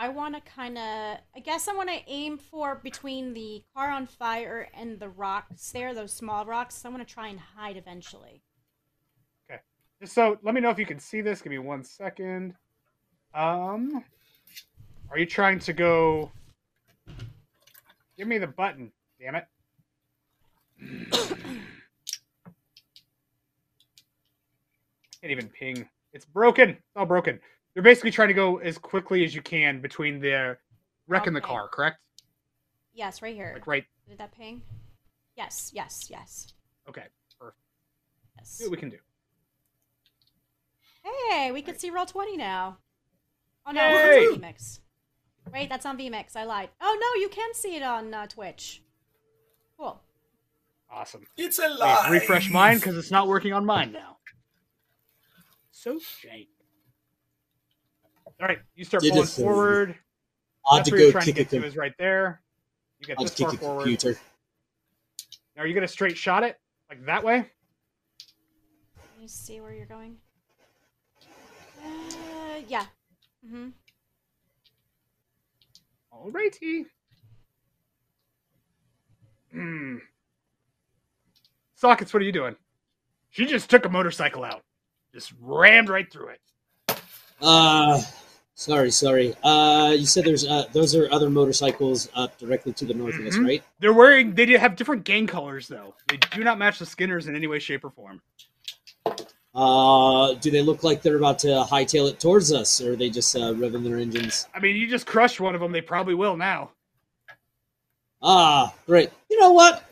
[0.00, 3.90] I want to kind of I guess I want to aim for between the car
[3.90, 6.86] on fire and the rocks there, those small rocks.
[6.86, 8.40] I want to try and hide eventually.
[9.44, 9.60] Okay.
[10.06, 11.42] so let me know if you can see this.
[11.42, 12.54] Give me one second.
[13.34, 14.02] Um,
[15.10, 16.32] are you trying to go?
[18.16, 18.92] Give me the button.
[19.20, 19.44] Damn it.
[25.20, 25.86] Can't even ping.
[26.14, 26.70] It's broken.
[26.70, 27.38] It's all broken.
[27.74, 30.56] You're basically trying to go as quickly as you can between the
[31.06, 31.48] wreck and the Okay.
[31.48, 31.98] car, correct?
[32.92, 33.52] Yes, right here.
[33.54, 33.84] Like right.
[34.08, 34.62] Did that ping?
[35.36, 36.52] Yes, yes, yes.
[36.88, 37.04] Okay.
[38.36, 38.48] Yes.
[38.48, 38.98] See what we can do.
[41.02, 42.78] Hey, we can see Roll20 now.
[43.66, 44.16] Oh no, Yay!
[44.24, 44.80] it's on VMix.
[45.52, 46.36] Wait, that's on VMix.
[46.36, 46.70] I lied.
[46.80, 48.82] Oh no, you can see it on uh, Twitch.
[49.78, 50.00] Cool.
[50.90, 51.26] Awesome.
[51.36, 52.08] It's a Wait, lie.
[52.10, 54.16] refresh mine because it's not working on mine now.
[55.70, 56.46] So shame.
[58.40, 59.96] All right, you start Did pulling forward.
[60.70, 61.92] I had That's to where you're go trying to kick a, get to is right
[61.98, 62.40] there.
[62.98, 63.82] You get I had this to far kick a forward.
[63.82, 64.20] computer.
[65.56, 67.46] Now, are you gonna straight shot it like that way?
[69.20, 70.16] me see where you're going.
[71.84, 72.86] Uh, yeah.
[73.46, 73.68] Mm-hmm.
[76.14, 76.86] Alrighty.
[79.52, 79.96] Hmm.
[81.74, 82.56] Sockets, what are you doing?
[83.30, 84.62] She just took a motorcycle out.
[85.12, 87.00] Just rammed right through it.
[87.42, 88.00] Uh,
[88.60, 89.34] sorry, sorry.
[89.42, 93.26] Uh, you said there's uh, those are other motorcycles up directly to the north of
[93.26, 93.46] us, Mhm.
[93.46, 93.64] right?
[93.80, 94.34] They're wearing.
[94.34, 95.94] They do have different gang colors, though.
[96.08, 98.20] They do not match the Skinners in any way, shape, or form.
[99.54, 103.10] Uh, do they look like they're about to hightail it towards us, or are they
[103.10, 104.46] just uh, revving their engines?
[104.54, 105.72] I mean, you just crushed one of them.
[105.72, 106.70] They probably will now.
[108.22, 109.10] Ah, great.
[109.30, 109.82] You know what?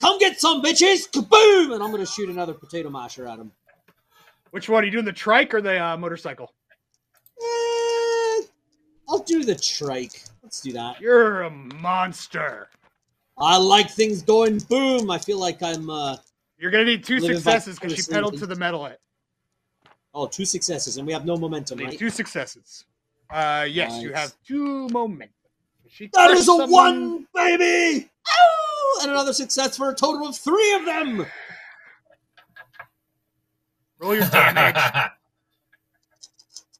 [0.00, 1.08] Come get some bitches!
[1.10, 1.74] Kaboom!
[1.74, 3.52] And I'm gonna shoot another potato masher at him.
[4.50, 5.04] Which one are you doing?
[5.04, 6.52] The trike or the uh, motorcycle?
[9.08, 10.22] I'll do the trike.
[10.42, 11.00] Let's do that.
[11.00, 12.68] You're a monster.
[13.38, 15.10] I like things going boom.
[15.10, 16.16] I feel like I'm uh
[16.58, 18.86] You're gonna need two successes because she pedaled to the metal.
[18.86, 19.00] It
[20.14, 21.98] oh two successes and we have no momentum, right?
[21.98, 22.84] two successes.
[23.30, 25.30] Uh, yes, you have two momentum.
[25.88, 28.08] She That is a someone- one, baby!
[28.28, 28.98] Ow!
[29.02, 31.26] And another success for a total of three of them.
[33.98, 34.76] Roll your damage.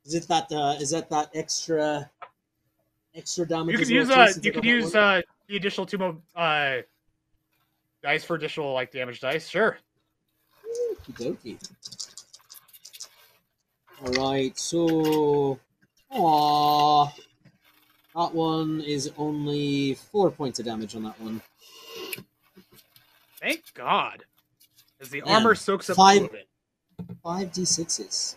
[0.04, 0.52] Is it that?
[0.52, 2.10] Uh, is that that extra,
[3.14, 3.72] extra damage?
[3.72, 6.76] you could use uh, you could use uh, the additional two more uh,
[8.02, 9.48] dice for additional like damage dice.
[9.48, 9.78] Sure.
[11.08, 11.58] Okey-dokey.
[14.04, 15.58] All right, so,
[16.10, 21.40] aw, that one is only four points of damage on that one.
[23.40, 24.24] Thank God,
[25.00, 26.48] as the armor soaks up five- two of it.
[27.22, 28.36] Five d sixes.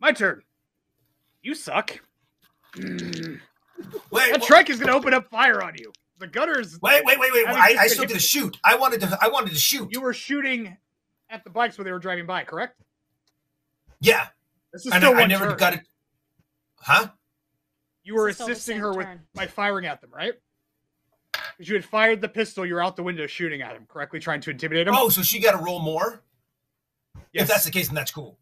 [0.00, 0.42] My turn.
[1.42, 1.98] You suck.
[2.78, 3.40] Mm.
[4.10, 5.92] Wait, That wha- trike is gonna open up fire on you.
[6.18, 6.78] The gunners.
[6.82, 7.46] wait, wait, wait, wait.
[7.46, 8.56] Having I, I still hit did a shoot.
[8.64, 9.18] I wanted to.
[9.20, 9.92] I wanted to shoot.
[9.92, 10.76] You were shooting
[11.30, 12.80] at the bikes when they were driving by, correct?
[14.00, 14.26] yeah,
[14.72, 15.56] This is and still I, I one never turn.
[15.58, 15.80] got it.
[16.80, 17.08] Huh?
[18.04, 19.20] You were This is still the assisting same her with turn.
[19.34, 20.34] by firing at them, right?
[21.56, 24.18] Because you had fired the pistol, you were out the window shooting at him, correctly
[24.20, 24.94] trying to intimidate him.
[24.96, 26.22] Oh, so she got to roll more.
[27.32, 27.42] yes.
[27.42, 28.38] If that's the case, then that's cool.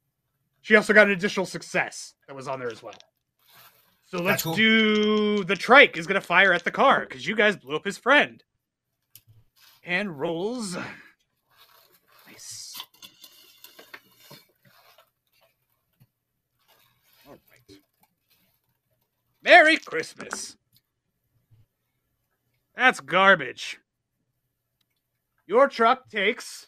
[0.62, 2.94] She also got an additional success that was on there as well.
[4.06, 4.54] So let's cool.
[4.54, 7.98] do the trike is gonna fire at the car because you guys blew up his
[7.98, 8.42] friend.
[9.82, 10.76] And rolls.
[12.26, 12.74] Nice.
[17.26, 17.78] All right.
[19.42, 20.56] Merry Christmas.
[22.76, 23.78] That's garbage.
[25.46, 26.66] Your truck takes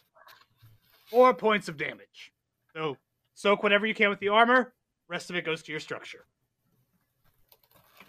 [1.09, 2.31] four points of damage.
[2.73, 2.97] So
[3.33, 4.73] soak whatever you can with the armor.
[5.07, 6.25] Rest of it goes to your structure.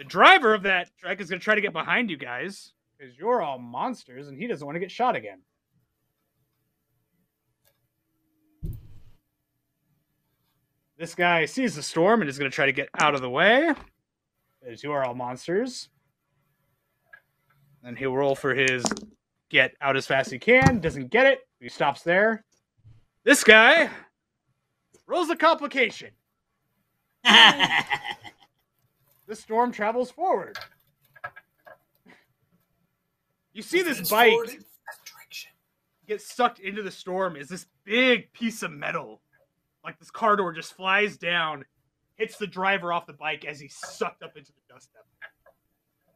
[0.01, 3.19] The driver of that truck is going to try to get behind you guys because
[3.19, 5.43] you're all monsters and he doesn't want to get shot again.
[10.97, 13.29] This guy sees the storm and is going to try to get out of the
[13.29, 13.75] way
[14.63, 15.91] because you are all monsters.
[17.83, 18.83] Then he'll roll for his
[19.51, 20.81] get out as fast as he can.
[20.81, 21.41] Doesn't get it.
[21.61, 22.47] He stops there.
[23.25, 23.91] This guy
[25.07, 26.13] rolls a complication.
[29.31, 30.59] The storm travels forward.
[33.53, 35.53] You see this bike forward in that direction.
[36.09, 39.23] get sucked into the storm is this big piece of metal.
[39.85, 41.65] Like this car door just flies down,
[42.17, 44.91] hits the driver off the bike as he's sucked up into the dust.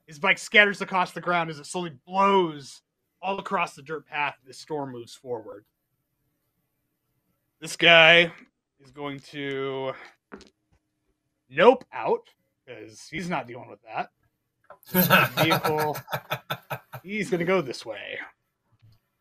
[0.09, 2.83] His bike scatters across the ground as it slowly blows
[3.23, 4.35] all across the dirt path.
[4.45, 5.65] The storm moves forward.
[7.61, 8.33] This guy
[8.85, 9.93] is going to
[11.49, 12.29] nope out
[12.65, 14.11] because he's not dealing with that.
[15.45, 15.97] Vehicle.
[17.03, 18.19] He's going to go this way.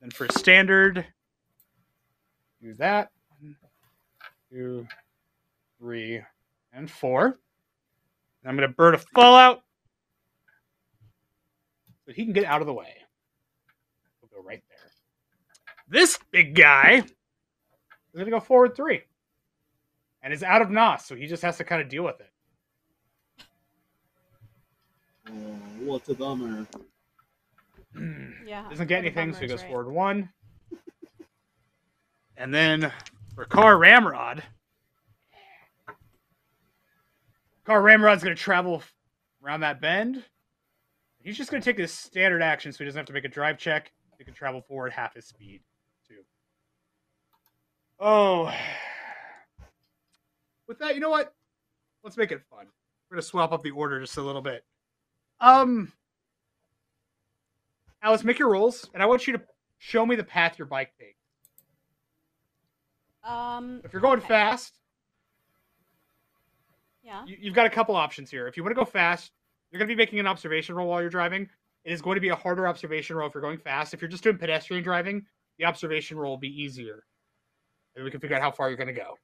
[0.02, 1.06] Then for standard,
[2.62, 3.12] do that.
[3.39, 3.56] One,
[4.52, 4.88] two,
[5.80, 6.22] three,
[6.72, 7.26] and four.
[7.26, 9.64] And I'm going to burn a fallout
[12.06, 12.94] so he can get out of the way.
[14.22, 14.91] We'll go right there.
[15.88, 17.14] This big guy is
[18.14, 19.02] going to go forward three.
[20.22, 22.32] And is out of NOS, so he just has to kind of deal with it.
[25.28, 26.67] Uh, oh, what a bummer.
[27.95, 28.32] Hmm.
[28.45, 28.67] Yeah.
[28.69, 29.69] Doesn't get anything, so he goes right.
[29.69, 30.30] forward one.
[32.38, 32.91] And then
[33.36, 34.43] for Car Ramrod,
[37.65, 38.84] Car Ramrod's going to travel
[39.43, 40.24] around that bend.
[41.21, 43.30] He's just going to take his standard action, so he doesn't have to make a
[43.30, 43.93] drive check.
[44.17, 45.61] He can travel forward half his speed,
[46.07, 46.24] too.
[47.99, 48.47] Oh.
[50.67, 51.34] With that, you know what?
[52.03, 52.65] Let's make it fun.
[53.09, 54.65] We're going to swap up the order just a little bit.
[55.44, 55.91] Um,
[58.02, 59.41] Alice, make your rolls, and I want you to
[59.78, 61.20] show me the path your bike takes.
[63.24, 63.82] Um.
[63.84, 64.28] If you're going okay.
[64.28, 64.80] fast,
[67.04, 67.26] Yeah.
[67.26, 68.48] you, you've got a couple options here.
[68.48, 69.32] If you want to go fast,
[69.70, 71.50] you're going to be making an observation roll while you're driving.
[71.84, 73.94] It is going to be a harder observation roll if you're going fast.
[73.94, 75.26] If you're just doing pedestrian driving,
[75.58, 77.04] the observation roll will be easier.
[77.96, 79.18] And we can figure out how far you're going to go.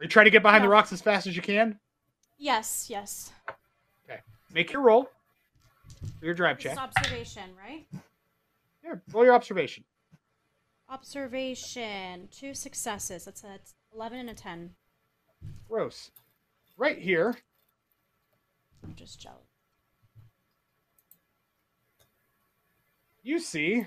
[0.00, 1.78] You trying to get behind the rocks as fast as you can?
[2.38, 2.86] Yes.
[2.90, 3.32] Yes.
[4.08, 4.20] Okay.
[4.52, 5.08] Make your roll
[6.18, 6.82] for your drive This is check.
[6.82, 7.86] observation, right?
[8.84, 9.84] Yeah, roll your observation.
[10.88, 12.28] Observation.
[12.30, 13.24] Two successes.
[13.24, 14.74] That's a that's eleven and a ten.
[15.68, 16.10] Gross.
[16.76, 17.36] Right here,
[18.84, 19.40] I'm just jealous.
[23.22, 23.84] you see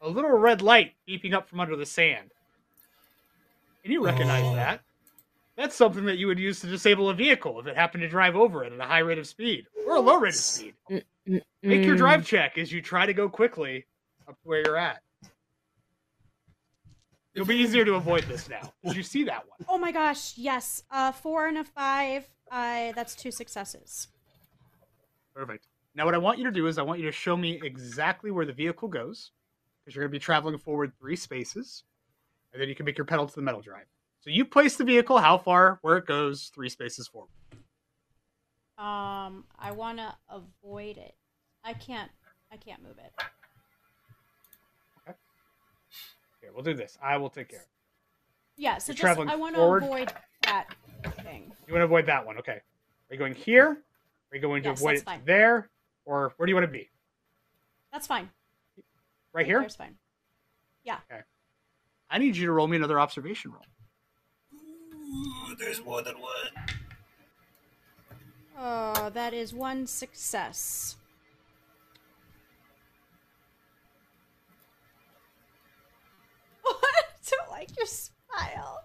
[0.00, 2.32] a little red light beeping up from under the sand.
[3.84, 4.56] And you recognize Oh.
[4.56, 4.80] that.
[5.56, 8.36] That's something that you would use to disable a vehicle if it happened to drive
[8.36, 10.74] over it at a high rate of speed or a low rate of speed.
[11.62, 13.86] Make your drive check as you try to go quickly
[14.28, 15.00] up to where you're at.
[17.34, 18.72] It'll be easier to avoid this now.
[18.84, 19.66] Did you see that one?
[19.68, 20.38] Oh my gosh!
[20.38, 20.84] Yes.
[20.90, 22.26] Uh, four and a five.
[22.50, 24.08] Uh, that's two successes.
[25.34, 25.66] Perfect.
[25.94, 28.30] Now, what I want you to do is I want you to show me exactly
[28.30, 29.32] where the vehicle goes,
[29.84, 31.84] because you're going to be traveling forward three spaces,
[32.52, 33.86] and then you can make your pedal to the metal drive.
[34.26, 37.28] So you place the vehicle how far, where it goes, three spaces forward.
[38.76, 41.14] Um, I want to avoid it.
[41.62, 42.10] I can't.
[42.50, 43.12] I can't move it.
[45.08, 45.16] Okay.
[46.40, 46.98] Here, we'll do this.
[47.00, 47.60] I will take care.
[47.60, 47.70] of it.
[48.56, 48.78] Yeah.
[48.78, 49.84] So You're just traveling I want to forward?
[49.84, 50.12] avoid
[50.42, 50.74] that
[51.22, 51.52] thing.
[51.68, 52.60] You want to avoid that one, okay?
[53.10, 53.80] Are you going here?
[54.32, 55.20] Are you going to Yes, avoid that's it fine.
[55.24, 55.70] there,
[56.04, 56.90] or where do you want to be?
[57.92, 58.28] That's fine.
[59.32, 59.60] Right here.
[59.60, 59.94] There's fine.
[60.82, 60.98] Yeah.
[61.12, 61.22] Okay.
[62.10, 63.62] I need you to roll me another observation roll.
[65.08, 66.66] Ooh, there's more than one.
[68.58, 70.96] Oh, that is one success.
[76.62, 76.76] What?
[76.84, 78.84] I don't like your smile.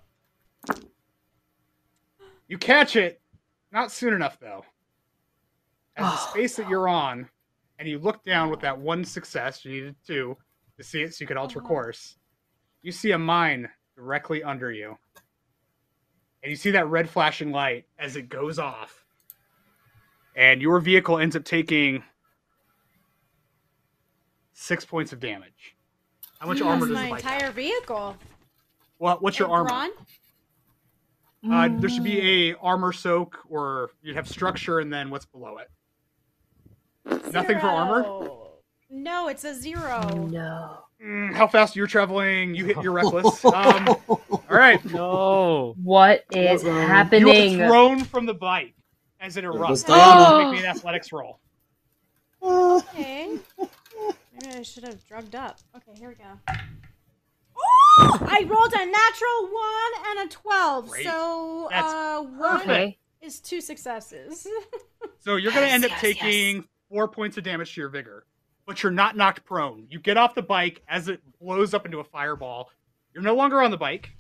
[2.48, 3.22] You catch it,
[3.72, 4.66] not soon enough though.
[5.96, 7.30] As the space that you're on,
[7.80, 10.38] and you look down with that one success, you needed two
[10.78, 11.68] to see it so you could alter Uh-huh.
[11.68, 12.18] course.
[12.82, 14.98] You see a mine directly under you.
[16.44, 19.06] And you see that red flashing light as it goes off.
[20.36, 22.04] And your vehicle ends up taking
[24.54, 25.76] six points of damage.
[26.40, 27.34] How much armor does my the bike have?
[27.34, 28.18] entire vehicle.
[28.98, 29.70] What, what's your And armor?
[29.70, 29.90] Brawn?
[31.52, 35.58] Uh, there should be a armor soak, or you'd have structure, and then what's below
[35.58, 35.70] it.
[37.34, 38.28] Nothing for armor.
[38.92, 40.28] No, it's a zero.
[40.32, 40.84] No.
[41.04, 42.54] Mm, how fast you're traveling?
[42.54, 43.44] You hit your reckless.
[43.46, 45.74] Um, all right, No.
[45.82, 46.70] What is Uh-oh.
[46.74, 47.62] you happening?
[47.62, 48.76] are thrown from the bike
[49.20, 49.88] as it goes erupts.
[49.88, 50.44] Diana.
[50.46, 51.40] Make me an athletics roll.
[52.44, 53.38] Okay.
[53.60, 55.60] Maybe I should have drugged up.
[55.76, 56.60] Okay, here we go.
[57.58, 58.18] Oh!
[58.22, 60.90] I rolled a natural one and a twelve.
[60.90, 61.06] Great.
[61.06, 62.98] So That's uh, one Okay.
[63.22, 64.48] is two successes.
[65.24, 67.90] So you're going to end up Yes, yes, taking four points of damage to your
[67.90, 68.26] vigor,
[68.72, 69.86] but you're not knocked prone.
[69.90, 72.70] You get off the bike as it blows up into a fireball.
[73.14, 74.12] You're no longer on the bike,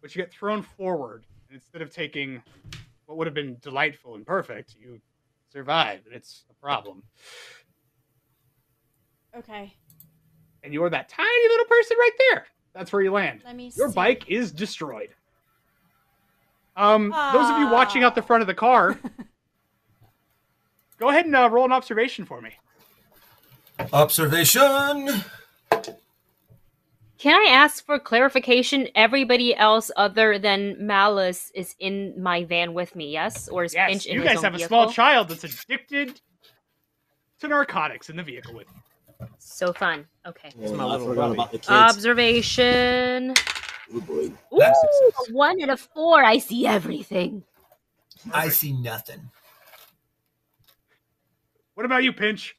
[0.00, 1.26] but you get thrown forward.
[1.50, 2.42] And instead of taking
[3.04, 4.98] what would have been delightful and perfect, you
[5.52, 7.02] survive, and it's a problem.
[9.36, 9.74] okay,
[10.62, 12.46] And you're that tiny little person right there.
[12.72, 13.42] That's where you land.
[13.44, 13.70] let me.
[13.76, 13.94] Your see.
[13.94, 15.10] bike is destroyed.
[16.76, 18.98] Um, those of you watching out the front of the car,
[20.98, 22.52] go ahead and uh, roll an observation for me.
[23.92, 25.24] Observation.
[27.18, 28.88] Can I ask for clarification?
[28.94, 33.48] Everybody else other than Malice is in my van with me, yes?
[33.48, 36.20] Or is Yes, Finch in you guys own have a small child that's addicted
[37.40, 39.26] to narcotics in the vehicle with you.
[39.38, 40.06] So fun.
[40.26, 40.50] Okay.
[40.56, 41.70] My little about the kids.
[41.70, 43.34] Observation.
[43.94, 44.12] Oh, boy.
[44.14, 45.30] Ooh, That's success.
[45.30, 46.22] a one and a four.
[46.22, 47.42] I see everything.
[48.32, 49.30] I see nothing.
[51.74, 52.56] What about you, Pinch?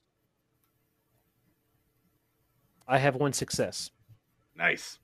[2.87, 3.89] I have one success.
[4.55, 4.99] Nice.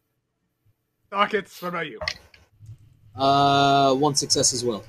[1.10, 2.00] Dockets, what about you?
[3.16, 4.84] Uh, one success as well.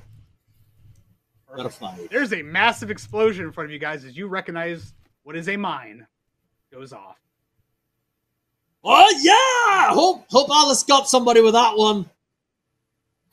[1.57, 2.09] Got a five.
[2.11, 5.57] There's a massive explosion in front of you guys as you recognize what is a
[5.57, 6.07] mine
[6.72, 7.18] goes off.
[8.82, 9.95] Oh yeah!
[9.95, 12.09] Hope hope Alice got somebody with that one.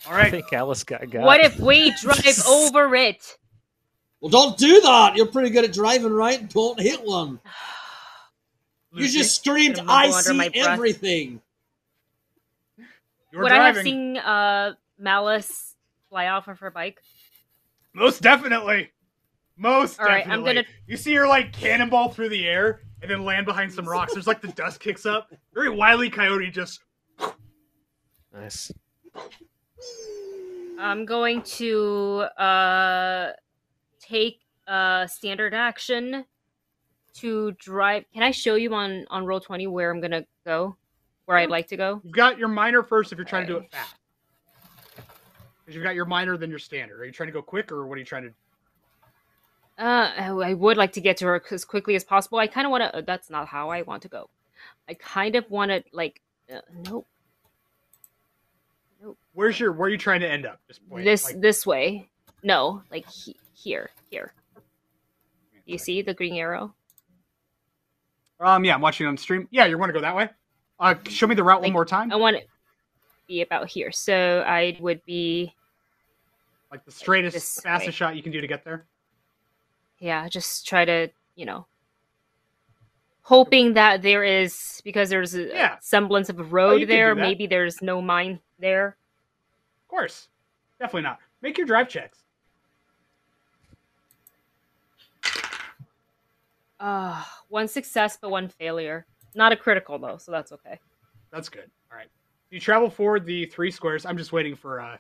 [0.06, 0.26] All right.
[0.26, 1.24] I think Alice got got.
[1.24, 3.38] What if we drive over it?
[4.20, 5.16] Well, don't do that.
[5.16, 6.50] You're pretty good at driving, right?
[6.50, 7.40] Don't hit one.
[8.94, 11.42] You just screamed, "I see my everything."
[13.32, 15.76] you're Would I have seen uh, Malice
[16.10, 17.00] fly off of her bike?
[17.94, 18.92] Most definitely.
[19.58, 20.50] Most All right, definitely.
[20.50, 23.88] I'm gonna- You see her like cannonball through the air, and then land behind some
[23.88, 24.14] rocks.
[24.14, 25.32] There's like the dust kicks up.
[25.54, 26.80] Very wily coyote just
[28.34, 28.72] Nice.
[30.80, 33.32] I'm going to uh
[34.00, 36.26] take uh standard action
[37.20, 38.06] to drive.
[38.14, 40.76] Can I show you on on Roll20 where I'm gonna go?
[41.26, 42.02] Where I'd like to go?
[42.04, 43.96] You've got your minor first if you're trying to do it fast.
[44.96, 47.00] Because you've got your minor, then your standard.
[47.00, 50.76] Are you trying to go quick or what are you trying to Uh, I would
[50.78, 52.40] like to get to her as quickly as possible.
[52.40, 53.02] I kind of want to.
[53.04, 54.30] That's not how I want to go.
[54.88, 56.22] I kind of want to like.
[56.52, 57.06] Uh, nope.
[59.34, 60.60] Where's your where are you trying to end up?
[60.68, 62.10] Just point this like- this way.
[62.42, 64.34] No, like he, here, here.
[65.66, 66.74] You see the green arrow?
[68.40, 69.48] Um yeah, I'm watching on stream.
[69.52, 70.30] Yeah, you want to go that way?
[70.80, 72.12] Uh show me the route one more time.
[72.12, 72.44] I want to
[73.28, 73.92] be about here.
[73.92, 75.54] So I would be,
[76.72, 77.92] Like the straightest, this fastest way.
[77.92, 78.86] shot you can do to get there.
[80.00, 81.66] yeah, just try to, you know,
[83.22, 85.78] hoping that there is because there's a Yeah.
[85.82, 87.14] semblance of a road could there.
[87.16, 88.96] Maybe there's no mine there.
[89.84, 90.30] Of course.
[90.80, 91.20] Definitely not.
[91.42, 92.24] Make your drive checks.
[96.80, 99.06] Uh, one success but one failure.
[99.36, 100.80] Not a critical though, so that's okay.
[101.32, 101.70] That's good.
[101.92, 102.08] All right.
[102.50, 104.06] You travel forward the three squares.
[104.06, 104.98] I'm just waiting for uh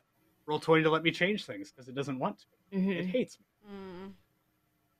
[0.47, 2.45] Roll20 to let me change things because it doesn't want to.
[2.77, 3.09] It Mhm.
[3.09, 3.45] hates me.
[3.71, 4.13] Mm.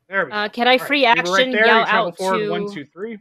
[0.08, 0.38] There we go.
[0.38, 1.66] Uh, can I All right, free you were action right there.
[1.66, 2.50] yell you travel out forward to?
[2.50, 3.18] one, two, three.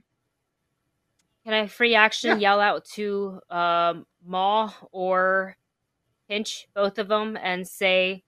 [1.44, 5.56] Can I free action yell out to um, Maul or
[6.28, 8.22] Pinch, both of them, and say,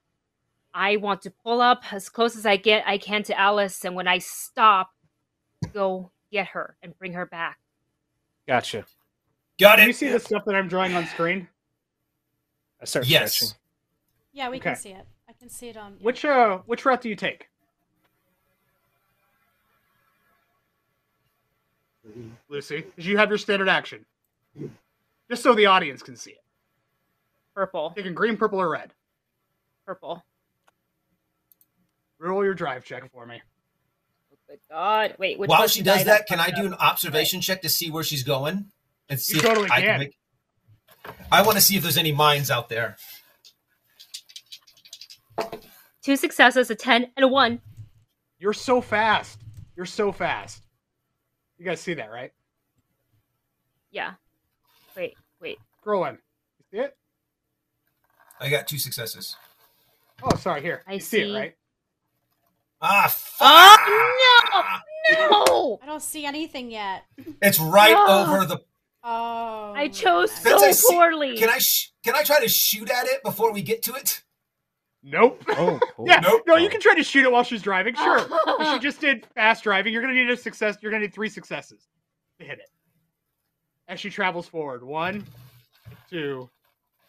[0.73, 3.95] "I want to pull up as close as I get I can to Alice, and
[3.95, 4.91] when I stop,
[5.73, 7.59] go get her and bring her back."
[8.47, 8.85] Gotcha.
[9.59, 9.87] Got Can it.
[9.89, 11.49] you see the stuff that I'm drawing on screen?
[12.81, 13.35] I start Yes.
[13.37, 13.57] stretching.
[14.33, 14.71] Yeah, we Okay.
[14.71, 15.07] can see it.
[15.29, 15.97] I can see it on.
[15.99, 16.05] yeah.
[16.05, 17.49] Which uh which route do you take?
[22.49, 24.05] Lucy, because you have your standard action.
[25.31, 26.43] Just so the audience can see it.
[27.55, 28.93] Purple, Taking green, purple, or red.
[29.87, 30.25] purple.
[32.19, 33.41] Roll your drive check for me.
[34.51, 35.15] Good God!
[35.17, 38.03] Wait, which While she does that, can I do an observation check to see where
[38.03, 38.67] she's going?
[39.09, 40.01] And see if totally I can.
[40.01, 40.17] make.
[41.31, 42.97] I want to see if there's any mines out there.
[46.03, 47.61] Two successes, a ten, and a one.
[48.41, 49.39] You're so fast.
[49.77, 50.65] You're so fast.
[51.57, 52.33] You guys see that, right?
[53.93, 54.15] Yeah.
[54.97, 55.59] Wait, wait.
[55.81, 56.15] Scroll in.
[56.15, 56.97] You see it?
[58.41, 59.37] I got two successes.
[60.25, 60.63] Oh, sorry.
[60.63, 60.83] Here.
[60.89, 61.19] I you see.
[61.19, 61.31] see.
[61.31, 61.55] it, right?
[62.83, 63.81] Ah, fuck!
[65.13, 65.79] Oh no!
[65.83, 67.05] I don't see anything yet.
[67.43, 68.07] It's right No.
[68.35, 68.61] over the.
[69.03, 69.73] Oh.
[69.75, 70.59] I chose man.
[70.59, 71.37] That's so a se- poorly.
[71.39, 71.59] Can I?
[71.59, 74.23] Sh- can I try to shoot at it before we get to it?
[75.03, 75.43] Nope.
[75.49, 76.05] Oh, cool.
[76.09, 76.21] yeah.
[76.21, 76.43] Nope.
[76.47, 77.95] No, you can try to shoot it while she's driving.
[77.95, 78.19] Sure.
[78.31, 78.75] Oh.
[78.75, 79.93] She just did fast driving.
[79.93, 80.77] You're gonna need a success.
[80.83, 81.89] You're gonna need three successes
[82.39, 82.69] to hit it.
[83.89, 85.25] As she travels forward, one,
[86.11, 86.49] two,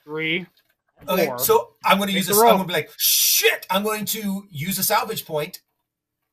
[0.03, 0.45] three,
[1.07, 2.41] Okay, so I'm going to use the this.
[2.41, 3.65] I'm going to be like, shit!
[3.69, 5.61] I'm going to use a salvage point.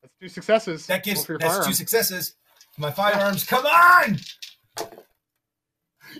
[0.01, 0.85] That's two successes.
[0.87, 2.35] That gives that's two successes.
[2.77, 4.19] My firearms, come on!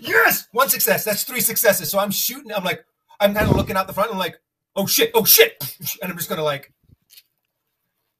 [0.01, 1.03] Yes, one success.
[1.03, 1.89] That's three successes.
[1.89, 2.51] So I'm shooting.
[2.51, 2.83] I'm like,
[3.19, 4.11] I'm kind of looking out the front.
[4.11, 4.39] I'm like,
[4.75, 5.53] oh shit, oh shit,
[6.01, 6.73] and I'm just gonna like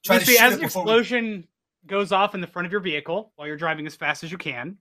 [0.04, 1.46] try You to see, as an before we- explosion
[1.86, 4.38] goes off in the front of your vehicle while you're driving as fast as you
[4.38, 4.76] can,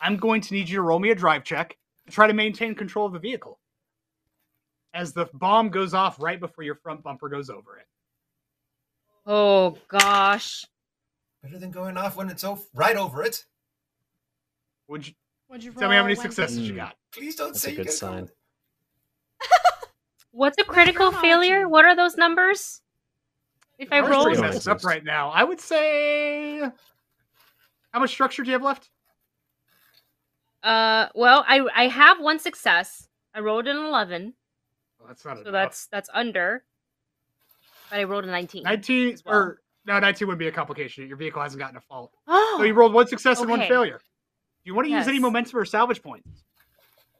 [0.00, 1.76] I'm going to need you to roll me a drive check
[2.06, 3.59] to try to maintain control of the vehicle.
[4.92, 7.86] As the bomb goes off right before your front bumper goes over it.
[9.26, 10.64] Oh gosh.
[11.42, 13.44] Better than going off when it's over, right over it.
[14.88, 15.14] Would you
[15.48, 16.76] Would you tell me how many when- successes you Mm.
[16.76, 16.96] got?
[17.12, 18.28] Please don't That's say a good get sign.
[20.32, 21.28] What's a critical Chronology.
[21.48, 21.68] failure?
[21.68, 22.82] What are those numbers?
[23.78, 25.30] If I Ours roll, pretty roll- messed up right now.
[25.30, 26.60] I would say.
[27.92, 28.90] How much structure do you have left?
[30.62, 33.08] uh, well, I I have one success.
[33.34, 34.32] I rolled an eleven, Well,
[35.10, 35.52] that's not so enough.
[35.52, 36.62] that's that's under.
[37.90, 38.62] But I rolled a nineteen.
[38.62, 39.34] 19 well.
[39.34, 42.64] or no 19 would be a complication your vehicle hasn't gotten a fault Oh, so
[42.64, 45.64] you rolled one success and one failure do you want to use any momentum or
[45.64, 46.28] salvage points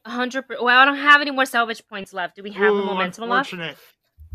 [0.04, 0.44] a hundred.
[0.48, 2.36] Well, I don't have any more salvage points left.
[2.36, 3.52] Do we have Ooh, momentum left?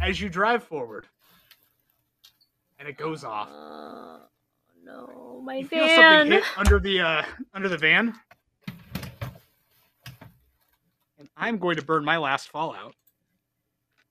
[0.02, 1.08] as you drive forward
[2.80, 4.26] and it goes off Uh,
[4.84, 5.98] no, my you feel van.
[6.26, 7.24] something hit under the uh
[7.54, 8.14] under the van
[11.18, 12.94] and i'm going to burn my last fallout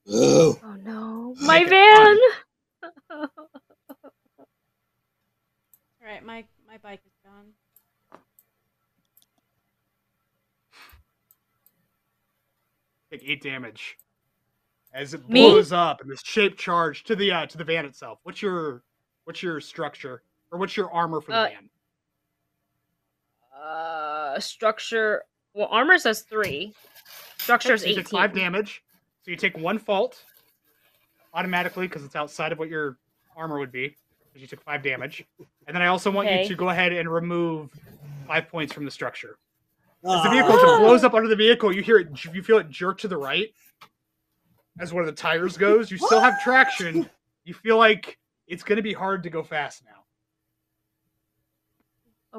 [0.08, 2.18] Oh, Oh no, my Make van.
[3.10, 3.28] All
[6.02, 7.52] right, my my bike is gone.
[13.10, 13.96] take eight damage
[14.92, 15.40] as it Me?
[15.42, 18.82] blows up and this shape charge to the uh to the van itself what's your
[19.24, 21.70] what's your structure or what's your armor for the Uh, van
[23.56, 25.22] Uh, structure.
[25.54, 26.74] Well, armor says three.
[27.38, 28.04] Structure is So eighteen.
[28.04, 28.83] five damage.
[29.24, 30.22] So you take one fault
[31.32, 32.98] automatically because it's outside of what your
[33.36, 33.96] armor would be.
[34.32, 35.24] Because you took five damage,
[35.66, 36.42] and then I also want Okay.
[36.42, 37.70] you to go ahead and remove
[38.26, 39.38] five points from the structure.
[40.04, 40.32] As the Ah.
[40.32, 42.08] vehicle just blows up under the vehicle, you hear it.
[42.34, 43.54] You feel it jerk to the right
[44.80, 45.88] as one of the tires goes.
[45.88, 47.08] You still have traction.
[47.44, 48.18] You feel like
[48.48, 50.04] it's going to be hard to go fast now.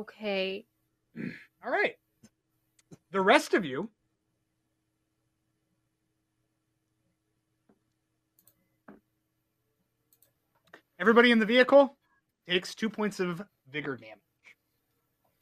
[0.01, 0.65] Okay.
[1.63, 1.95] All right.
[3.11, 3.89] The rest of you.
[10.99, 11.97] Everybody in the vehicle
[12.47, 13.41] takes two points of
[13.71, 14.19] vigor damage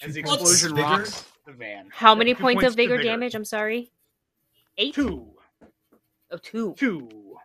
[0.01, 0.87] as the Two points explosion vigor?
[0.87, 1.89] rocks the van.
[1.91, 3.03] How many points, points of vigor, vigor.
[3.09, 3.35] damage?
[3.35, 3.91] I'm sorry.
[4.77, 4.95] Eight.
[4.95, 5.27] Two.
[6.31, 6.73] Oh, two.
[6.77, 7.37] Two.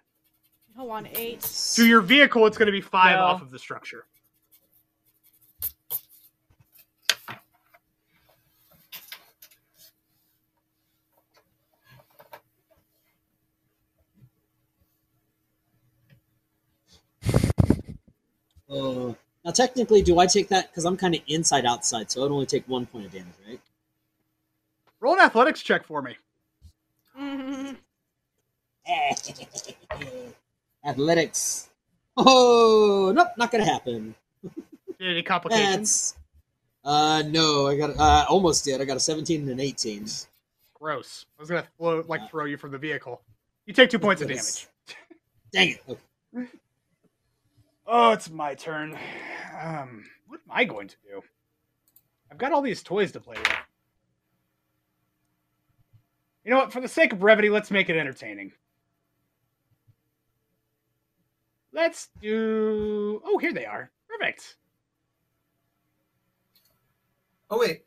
[0.76, 1.40] Hold on, eight.
[1.74, 3.24] To your vehicle, it's going to be five No.
[3.24, 4.06] off of the structure.
[18.70, 19.14] Uh,
[19.44, 22.46] now, technically, do I take that because I'm kind of inside outside, so I'd only
[22.46, 23.60] take one point of damage, right?
[25.00, 26.16] Roll an athletics check for me.
[30.84, 31.68] Athletics.
[32.16, 34.14] Oh, nope, not gonna happen.
[35.00, 36.16] Any complications?
[36.84, 38.80] Uh no, I got uh almost did.
[38.80, 40.06] I got a 17 and an 18.
[40.74, 41.26] Gross.
[41.38, 43.20] I was going to float, like throw you from the vehicle.
[43.66, 44.68] You take two points of damage.
[45.52, 45.82] Dang it.
[45.88, 46.46] Okay.
[47.90, 48.98] Oh, it's my turn.
[49.60, 51.22] Um, what am I going to do?
[52.30, 53.48] I've got all these toys to play with.
[56.44, 56.72] You know what?
[56.72, 58.52] For the sake of brevity, let's make it entertaining.
[61.72, 63.22] Let's do.
[63.24, 63.90] Oh, here they are.
[64.08, 64.56] Perfect.
[67.50, 67.84] Oh wait,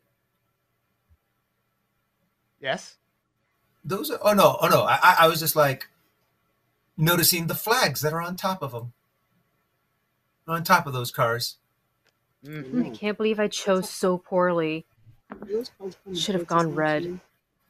[2.60, 2.96] Yes.
[3.84, 4.18] those are.
[4.22, 4.82] Oh no, oh no.
[4.82, 5.88] I, I- I was just like
[6.96, 8.92] noticing the flags that are on top of them,
[10.52, 11.56] on top of those cars.
[12.44, 12.86] Mhm.
[12.86, 14.84] I can't believe I chose so poorly.
[16.14, 17.20] Should have gone red.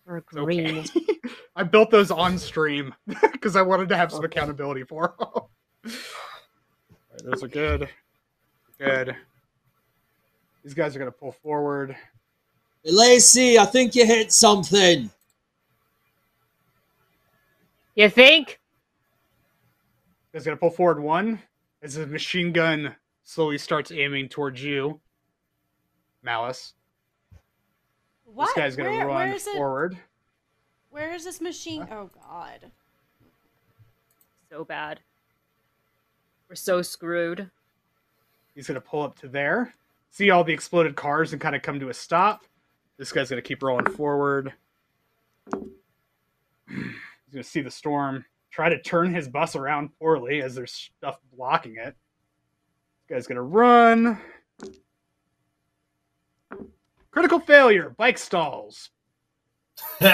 [0.07, 0.79] Or green.
[0.79, 1.01] okay.
[1.57, 2.95] I built those on stream
[3.33, 5.27] because I wanted to have some accountability for 'em.
[5.29, 5.49] All
[5.85, 7.89] right, those are good.
[8.79, 9.15] Good.
[10.65, 11.97] These guys are going to pull forward.
[12.83, 15.11] Hey, Lacey, I think you hit something.
[17.95, 18.59] You think?
[20.33, 21.41] He's going to pull forward one
[21.83, 22.95] as the machine gun
[23.25, 25.01] slowly starts aiming towards you,
[26.23, 26.75] Malice.
[28.25, 28.47] What?
[28.47, 29.55] This guy's going to Where- run where is it?
[29.57, 29.99] forward.
[30.91, 31.87] Where is this machine?
[31.91, 32.71] Oh God.
[34.51, 35.01] So bad.
[36.49, 37.51] We're so screwed.
[38.55, 39.75] He's going to pull up to there,
[40.11, 42.45] see all the exploded cars, and kind of come to a stop.
[42.99, 44.53] This guy's going to keep rolling forward.
[46.69, 46.77] He's
[47.33, 51.19] going to see the storm, try to turn his bus around poorly as there's stuff
[51.35, 51.97] blocking it.
[53.09, 54.21] This guy's going to run.
[57.11, 57.91] Critical failure.
[57.97, 58.91] Bike stalls.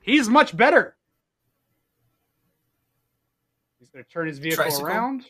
[0.00, 0.96] He's much better.
[3.78, 4.86] He's going to turn his vehicle Tricycle?
[4.86, 5.26] around,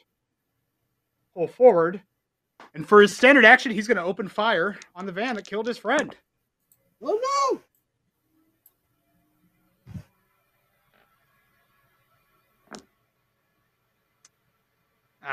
[1.34, 2.00] pull forward,
[2.74, 5.66] and for his standard action, he's going to open fire on the van that killed
[5.66, 6.14] his friend.
[7.02, 7.20] Oh
[7.52, 7.60] no!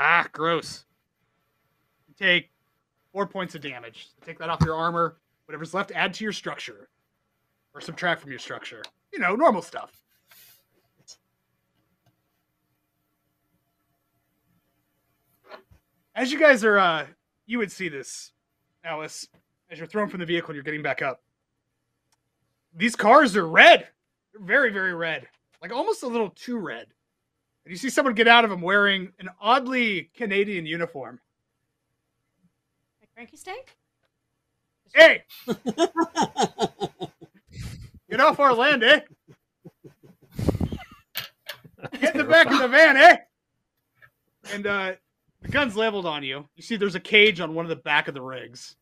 [0.00, 0.84] Ah, gross.
[2.06, 2.50] You take
[3.12, 4.10] four points of damage.
[4.24, 5.16] Take that off your armor.
[5.46, 6.88] Whatever's left, add to your structure.
[7.74, 8.84] Or subtract from your structure.
[9.12, 10.00] You know, normal stuff.
[16.14, 17.06] As you guys are, uh,
[17.46, 18.30] you would see this,
[18.84, 19.26] Alice,
[19.68, 21.22] as you're thrown from the vehicle and you're getting back up.
[22.76, 23.88] These cars are red.
[24.32, 25.26] They're very, very red.
[25.60, 26.86] Like almost a little too red.
[27.68, 31.20] And you see someone get out of them wearing an oddly Canadian uniform.
[32.98, 33.76] Like Frankie Stank?
[34.94, 35.22] Hey!
[38.08, 39.00] Get off our land, eh?
[42.00, 43.18] Get in the back of the van, eh?
[44.50, 44.92] And uh,
[45.42, 46.48] the gun's leveled on you.
[46.56, 48.76] You see there's a cage on one of the back of the rigs.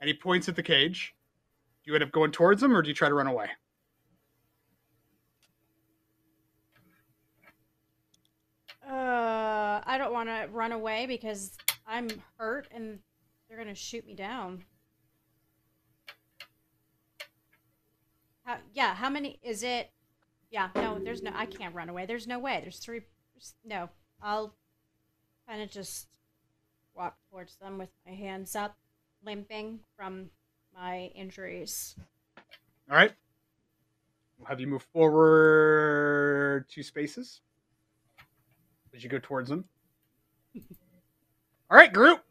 [0.00, 1.14] And he points at the cage.
[1.84, 3.50] Do you end up going towards him or do you try to run away?
[8.88, 11.52] Uh, I don't want to run away because
[11.86, 12.08] I'm
[12.38, 12.98] hurt and
[13.48, 14.64] they're gonna shoot me down.
[18.44, 19.90] How, yeah, how many is it?
[20.50, 21.32] Yeah, no, there's no.
[21.34, 22.06] I can't run away.
[22.06, 22.60] There's no way.
[22.62, 23.00] There's three.
[23.34, 23.90] There's, no,
[24.22, 24.54] I'll
[25.46, 26.08] kind of just
[26.94, 28.76] walk towards them with my hands up.
[29.22, 30.30] limping from
[30.74, 31.94] my injuries.
[32.90, 33.12] All right.
[34.38, 37.40] We'll have you move forward two spaces
[38.94, 39.64] as you go towards them.
[41.70, 42.22] All right, group.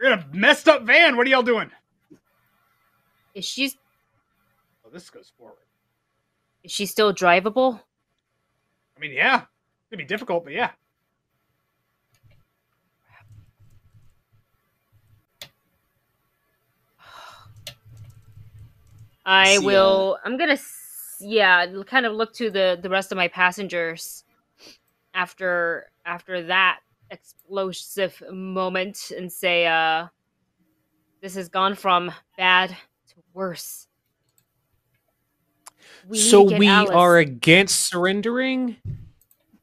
[0.00, 1.16] You're in a messed up van.
[1.16, 1.70] What are y'all doing?
[3.34, 3.72] Is she
[4.86, 5.56] Oh, this goes forward.
[6.62, 7.80] is she still drivable?
[8.96, 9.36] I mean, yeah.
[9.42, 10.70] It's gonna be difficult, but yeah.
[19.24, 20.18] I will.
[20.24, 20.58] I'm gonna.
[21.20, 24.23] Yeah, kind of look to the the rest of my passengers
[25.14, 26.80] after after that
[27.10, 30.06] explosive moment and say, uh,
[31.22, 33.86] this has gone from bad to worse.
[36.08, 36.90] We so we Alice.
[36.90, 38.76] are against surrendering.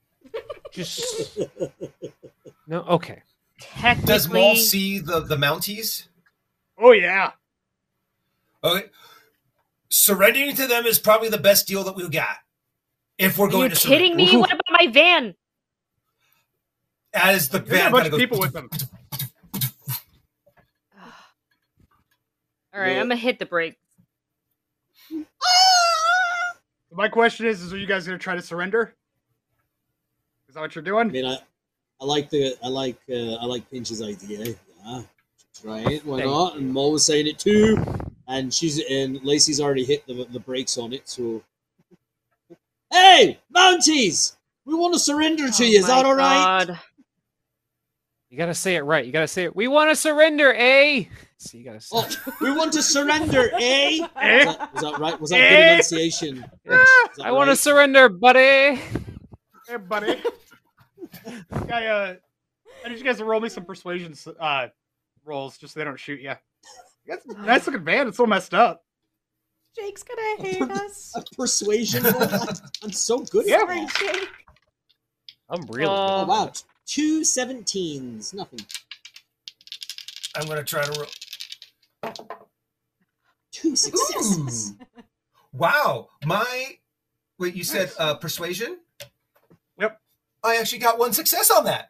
[0.71, 1.37] Just
[2.65, 2.81] no.
[2.83, 3.21] Okay.
[3.59, 4.07] technically.
[4.07, 6.07] Does Maul see the the Mounties?
[6.79, 7.31] Oh yeah.
[8.63, 8.87] Okay.
[9.89, 12.37] Surrendering to them is probably the best deal that we've got.
[13.17, 14.31] If we're Are going you to kidding surrender.
[14.33, 14.37] me?
[14.37, 15.35] What about my van?
[17.13, 18.69] As the There's a bunch of of people with them.
[22.73, 23.01] All right, Yeah.
[23.01, 23.77] I'm gonna hit the brake.
[26.91, 28.95] My question is: Is are you guys gonna try to surrender?
[30.47, 31.07] Is that what you're doing?
[31.09, 31.37] I mean, I,
[32.01, 34.55] I like the, I like, uh, I like Pinch's idea.
[34.85, 35.01] Yeah,
[35.61, 36.05] try it.
[36.05, 36.57] Why Thank not?
[36.57, 37.83] And Mo was saying it too.
[38.27, 41.07] And she's and Lacey's already hit the the brakes on it.
[41.09, 41.43] So,
[42.91, 44.35] hey, Mounties,
[44.65, 45.79] we want to surrender to Oh you.
[45.79, 46.67] Is that all right?
[46.67, 46.79] God.
[48.31, 49.05] You gotta say it right.
[49.05, 49.55] You gotta say it.
[49.57, 51.03] We want to surrender, eh?
[51.37, 51.89] So you gotta say.
[51.97, 52.07] Oh,
[52.39, 53.99] we want to surrender, eh?
[53.99, 54.45] Was Eh?
[54.45, 55.19] that, was that right?
[55.19, 55.49] Was that Eh?
[55.49, 56.37] good enunciation?
[56.65, 56.77] Yeah.
[57.17, 58.39] That I want to surrender, buddy.
[59.67, 60.21] Hey, buddy.
[61.67, 62.15] Guy, uh,
[62.85, 64.67] I need you guys to roll me some persuasion uh,
[65.25, 66.33] rolls just so they don't shoot you.
[67.05, 68.07] That's a nice looking van.
[68.07, 68.85] It's all messed up.
[69.75, 71.13] Jake's gonna hate us.
[71.17, 72.23] a persuasion roll.
[72.81, 73.57] I'm so good Yeah.
[73.67, 74.13] at Sorry.
[74.13, 74.29] Jake.
[75.49, 75.85] I'm really.
[75.85, 76.25] Oh Oh.
[76.25, 76.51] wow,
[76.91, 78.59] two 17s, nothing.
[80.35, 82.13] I'm going to try to roll.
[83.51, 84.71] Two successes.
[84.71, 85.03] Ooh.
[85.53, 86.09] Wow.
[86.25, 86.77] My
[87.37, 87.95] wait, you said Nice.
[87.99, 88.79] uh persuasion?
[89.79, 89.99] Yep.
[90.43, 91.89] I actually got one success on that.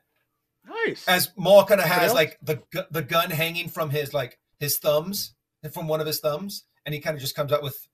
[0.68, 1.07] Nice.
[1.07, 2.14] As Maul kind of has else?
[2.15, 2.61] like the
[2.91, 5.36] the gun hanging from his like his thumbs,
[5.72, 7.88] from one of his thumbs, and he kind of just comes out with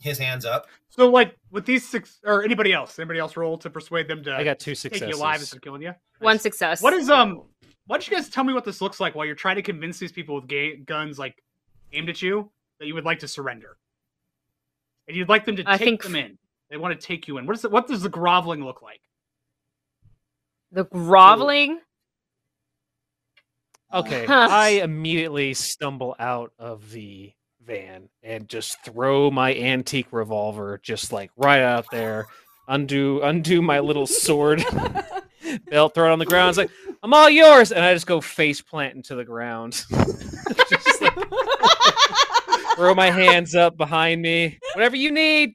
[0.00, 0.66] his hands up.
[0.90, 4.34] so, like, with these six, or anybody else, anybody else roll to persuade them to
[4.34, 4.82] I got two successes.
[4.82, 5.18] take successes.
[5.18, 5.94] you alive instead of killing you?
[6.20, 6.42] One Nice.
[6.42, 6.82] success.
[6.82, 7.42] What is um?
[7.86, 9.98] Why don't you guys tell me what this looks like while you're trying to convince
[9.98, 11.42] these people with ga- guns like
[11.92, 12.50] aimed at you
[12.80, 13.76] that you would like to surrender,
[15.08, 16.38] and you'd like them to I take think- them in.
[16.70, 17.46] They want to take you in.
[17.46, 17.70] What is it?
[17.70, 19.00] What does the groveling look like?
[20.70, 21.80] the groveling?
[23.92, 27.32] Okay, I immediately stumble out of the
[27.68, 32.26] van and just throw my antique revolver just like right out there.
[32.66, 34.64] Undo, undo my little sword
[35.70, 36.48] belt, throw it on the ground.
[36.50, 36.70] It's like
[37.02, 39.84] I'm all yours, and I just go face plant into the ground.
[40.68, 41.14] just like,
[42.74, 44.58] throw my hands up behind me.
[44.74, 45.54] Whatever you need,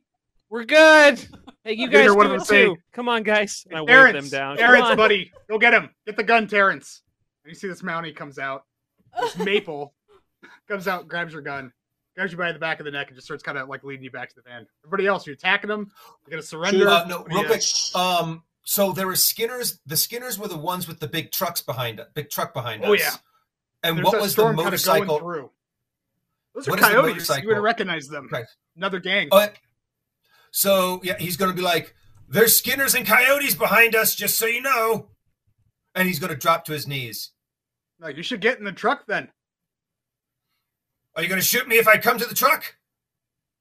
[0.49, 1.19] we're good.
[1.63, 2.77] Hey, you guys one do it too.
[2.93, 3.65] Come on, guys.
[3.69, 4.57] And I wave Terrence, them down.
[4.57, 4.97] Come Terrence, on.
[4.97, 5.89] buddy, go get him.
[6.05, 7.01] Get the gun, Terrence.
[7.43, 8.63] And you see this Mountie comes out.
[9.19, 9.93] This Maple
[10.67, 11.71] comes out, grabs your gun,
[12.15, 14.03] grabs you by the back of the neck, and just starts kind of like leading
[14.03, 14.65] you back to the van.
[14.85, 15.91] Everybody else, you attacking them?
[16.25, 16.87] You're gonna surrender?
[16.87, 17.61] Uh, no, real quick.
[17.95, 19.79] Um, so there were Skinners.
[19.85, 22.07] The Skinners were the ones with the big trucks behind us.
[22.13, 22.99] Big truck behind Oh, us.
[23.01, 23.11] yeah.
[23.83, 25.19] And There's what was the storm kinda going motorcycle?
[25.19, 25.51] through.
[26.55, 27.29] Those are What coyotes.
[27.41, 28.29] You would recognize them.
[28.31, 28.45] Right.
[28.77, 29.27] Another gang.
[29.31, 29.47] Oh,
[30.51, 31.95] so yeah, he's going to be like,
[32.29, 35.09] "There's Skinners and Coyotes behind us, just so you know,"
[35.95, 37.31] and he's going to drop to his knees.
[37.99, 39.29] No, you should get in the truck then.
[41.15, 42.75] Are you going to shoot me if I come to the truck?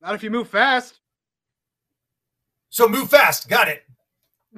[0.01, 1.01] Not if you move fast.
[2.71, 3.49] So move fast.
[3.49, 3.85] Got it.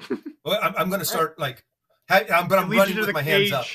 [0.45, 1.65] well, I'm, I'm going to start like,
[2.09, 3.51] ha- um, but I'm They lead running you to with the my cage.
[3.51, 3.67] hands up.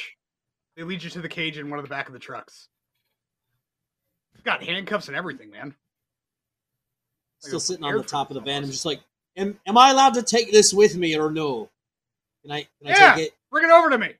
[0.78, 2.70] They lead you to the cage in one of the back of the trucks.
[4.34, 5.76] It's got handcuffs and everything, man.
[7.40, 8.64] Still sitting on the top of the van.
[8.64, 9.02] I'm just like,
[9.36, 11.70] am, am I allowed to take this with me or no?
[12.44, 13.16] Can I, can I Yeah.
[13.16, 13.34] take it?
[13.52, 14.14] Bring it over to me.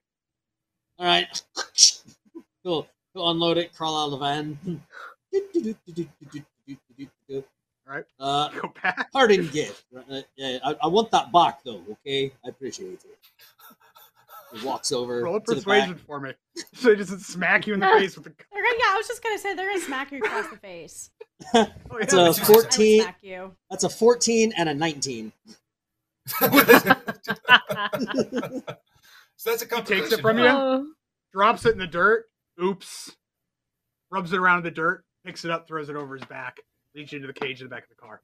[0.98, 1.42] All right.
[2.62, 2.86] Cool.
[3.14, 4.82] Go unload it, crawl out of the van.
[7.88, 8.04] All right.
[8.20, 9.10] Uh, Go back.
[9.12, 9.84] Pardon gift.
[9.96, 11.82] Uh, Yeah, I, I want that back though.
[11.90, 13.00] Okay, I appreciate it.
[14.54, 16.32] He walks over Roll a to the persuasion for me.
[16.74, 18.30] So he doesn't smack you in the face with the.
[18.52, 21.10] They're gonna, yeah, I was just gonna say they're gonna smack you across the face.
[21.54, 21.66] Oh,
[22.00, 22.20] It's yeah.
[22.26, 23.02] a It's just- I would 14.
[23.02, 23.52] smack you.
[23.70, 25.32] That's a 14 and a 19.
[26.28, 26.48] so
[29.50, 30.46] that's a He takes it from you?
[30.46, 30.86] Oh.
[31.32, 32.26] drops it in the dirt.
[32.62, 33.16] Oops.
[34.10, 36.60] rubs it around in the dirt, picks it up, throws it over his back,
[36.94, 38.20] leads you into the cage in the back of the car.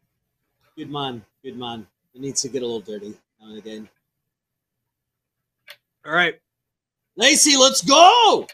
[0.77, 1.87] Good man, good man.
[2.15, 3.89] It needs to get a little dirty now and again.
[6.05, 6.35] All right.
[7.17, 8.47] Lacey, let's go!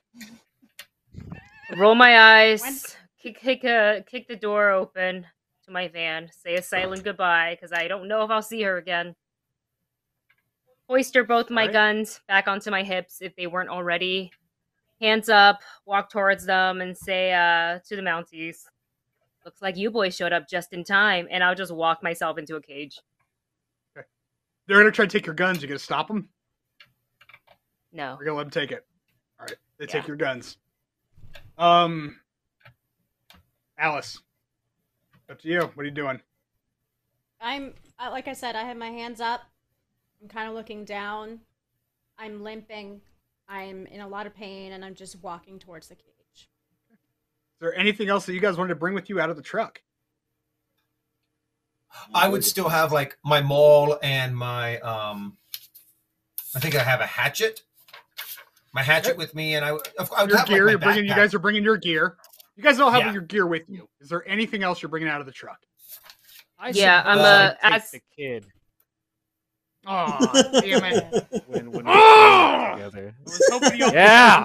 [1.76, 2.62] Roll my eyes.
[2.62, 2.76] When-
[3.22, 5.24] Kick, kick, uh, kick the door open
[5.64, 6.28] to my van.
[6.32, 9.14] Say a silent goodbye because I don't know if I'll see her again.
[10.90, 11.72] Hoister both my Alright.
[11.72, 14.32] guns back onto my hips if they weren't already.
[15.02, 18.58] Hands up, walk towards them, and say uh, to the Mounties,
[19.44, 22.54] "Looks like you boys showed up just in time." And I'll just walk myself into
[22.54, 23.00] a cage.
[24.66, 25.60] They're gonna try to take your guns.
[25.60, 26.28] You gonna stop them?
[27.92, 28.16] No.
[28.16, 28.86] We're gonna let them take it.
[29.40, 29.56] All right.
[29.78, 30.56] They take your guns.
[31.58, 32.20] Um,
[33.76, 34.20] Alice,
[35.28, 35.62] up to you.
[35.62, 36.20] What are you doing?
[37.40, 39.40] I'm uh, like I said, I have my hands up.
[40.22, 41.40] I'm kind of looking down.
[42.18, 43.00] I'm limping.
[43.52, 46.06] I'm in a lot of pain, and I'm just walking towards the cage.
[46.36, 46.48] Is
[47.60, 49.82] there anything else that you guys wanted to bring with you out of the truck?
[52.14, 55.36] I would still have like my maul and my um.
[56.54, 57.62] I think I have a hatchet.
[58.74, 60.64] My hatchet with me, and I, of, I would Your have gear.
[60.64, 61.04] like you're bringing.
[61.04, 62.16] You guys are bringing your gear.
[62.56, 63.12] You guys all have Yeah.
[63.12, 63.86] your gear with you.
[64.00, 65.58] Is there anything else you're bringing out of the truck?
[66.58, 68.46] I Yeah, I'm, suppose uh, I'd as- the kid
[69.86, 71.44] Oh, damn it!
[71.48, 72.74] when when we Ah!
[72.74, 73.14] together.
[73.18, 74.44] I was hoping you Yeah.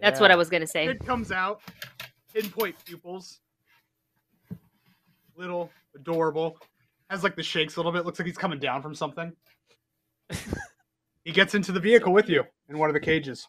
[0.00, 0.86] That's what I was gonna say.
[0.86, 1.60] Kid comes out,
[2.32, 3.40] pinpoint pupils,
[5.36, 6.56] little, adorable,
[7.10, 8.06] has like the shakes a little bit.
[8.06, 9.32] Looks like he's coming down from something.
[11.24, 13.48] he gets into the vehicle with you in one of the cages,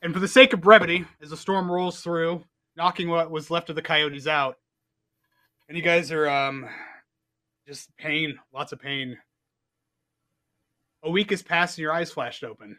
[0.00, 2.42] and for the sake of brevity, as the storm rolls through,
[2.76, 4.56] knocking what was left of the coyotes out,
[5.68, 6.66] and you guys are um
[7.70, 9.16] just pain, lots of pain.
[11.04, 12.76] A week has passed and your eyes flashed open.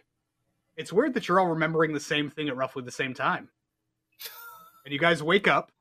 [0.76, 3.50] It's weird that you're all remembering the same thing at roughly the same time.
[4.84, 5.72] And you guys wake up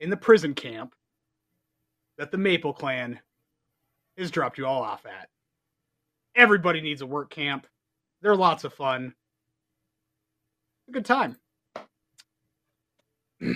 [0.00, 0.94] in the prison camp
[2.18, 3.18] that the Maple Clan
[4.18, 5.28] has dropped you all off at.
[6.36, 7.66] Everybody needs a work camp.
[8.20, 9.14] They're lots of fun.
[10.88, 11.36] A good time.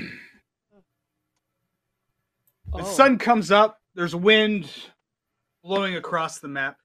[2.72, 2.92] The Oh.
[2.96, 3.80] sun comes up.
[3.94, 4.70] There's wind
[5.62, 6.78] blowing across the map.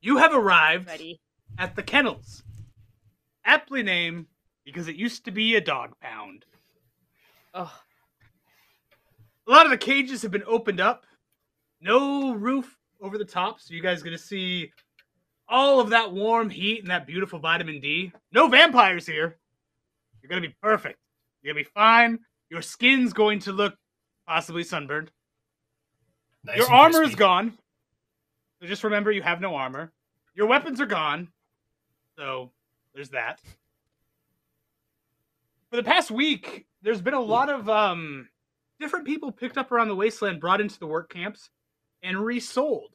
[0.00, 1.20] You have arrived Ready.
[1.58, 2.42] at the kennels.
[3.44, 4.26] Aptly named
[4.64, 6.44] because it used to be a dog pound.
[7.52, 7.72] Oh,
[9.46, 11.04] A lot of the cages have been opened up.
[11.80, 14.70] No roof over the top, so you guys going to see
[15.48, 18.12] all of that warm heat and that beautiful vitamin D.
[18.32, 19.38] No vampires here.
[20.22, 20.98] You're going to be perfect.
[21.42, 22.18] You're going to be fine.
[22.50, 23.74] Your skin's going to look
[24.28, 25.10] possibly sunburned.
[26.44, 27.56] Nice Your armor is gone.
[28.60, 29.92] So just remember you have no armor.
[30.34, 31.28] Your weapons are gone.
[32.16, 32.50] So
[32.94, 33.40] there's that.
[35.70, 38.28] For the past week, there's been a lot of um
[38.78, 41.50] different people picked up around the wasteland, brought into the work camps,
[42.02, 42.94] and resold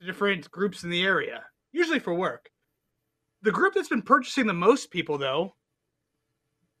[0.00, 2.50] to different groups in the area, usually for work.
[3.42, 5.54] The group that's been purchasing the most people, though,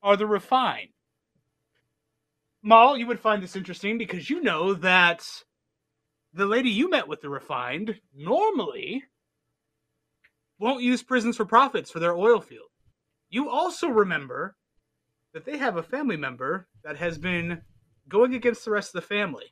[0.02, 0.90] are the refined.
[2.62, 5.26] Maul, you would find this interesting because you know that
[6.34, 9.04] the lady you met with the refined normally
[10.58, 12.68] won't use prisons for profits for their oil field.
[13.30, 14.56] You also remember
[15.32, 17.60] that they have a family member that has been
[18.08, 19.46] going against the rest of the family.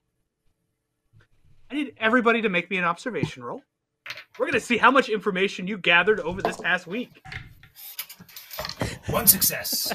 [1.70, 3.62] I need everybody to make me an observation roll.
[4.38, 7.22] We're going to see how much information you gathered over this past week.
[9.09, 9.92] One success.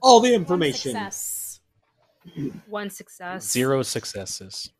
[0.00, 0.92] All the One information.
[0.92, 1.60] Success.
[2.66, 3.50] one success.
[3.50, 4.70] Zero successes.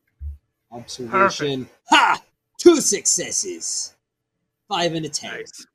[0.74, 1.68] Observation.
[1.90, 2.20] Ha!
[2.58, 3.94] Two successes.
[4.68, 5.32] Five and a ten.
[5.32, 5.66] Nice.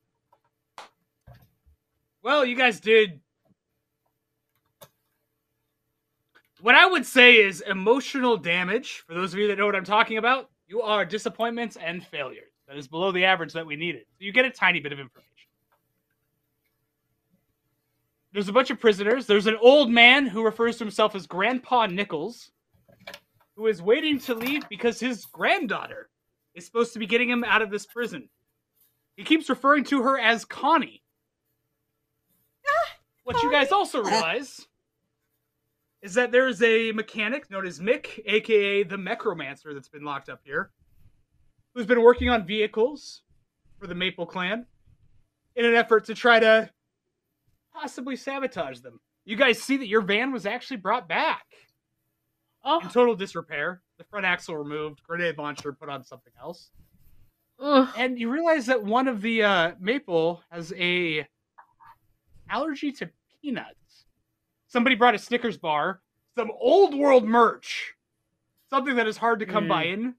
[2.21, 3.21] Well, you guys did
[6.61, 9.03] what I would say is emotional damage.
[9.07, 12.51] For those of you that know what I'm talking about, you are disappointments and failures.
[12.67, 14.03] That is below the average that we needed.
[14.17, 15.29] So you get a tiny bit of information.
[18.31, 19.25] There's a bunch of prisoners.
[19.25, 22.51] There's an old man who refers to himself as Grandpa Nichols,
[23.59, 26.09] who is waiting to leave because his granddaughter
[26.55, 28.29] is supposed to be getting him out of this prison.
[29.17, 31.03] He keeps referring to her as Connie.
[33.25, 34.65] What you guys also realize
[36.01, 40.29] is that there is a mechanic known as Mick, aka the Mechromancer, that's been locked
[40.29, 40.71] up here,
[41.75, 43.23] who's been working on vehicles
[43.77, 44.65] for the Maple Clan
[45.57, 46.69] in an effort to try to
[47.73, 49.01] possibly sabotage them.
[49.25, 51.43] You guys see that your van was actually brought back
[52.63, 53.81] Oh, in total disrepair.
[53.97, 56.71] The front axle removed, grenade launcher put on something else.
[57.59, 57.89] ugh.
[57.97, 61.27] and you realize that one of the uh, maple has a
[62.49, 63.09] allergy to
[63.41, 64.05] peanuts.
[64.67, 66.01] Somebody brought a Snickers bar,
[66.35, 67.95] some old world merch,
[68.69, 70.13] something that is hard to come by in,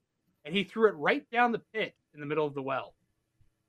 [0.45, 2.93] and he threw it right down the pit in the middle of the well.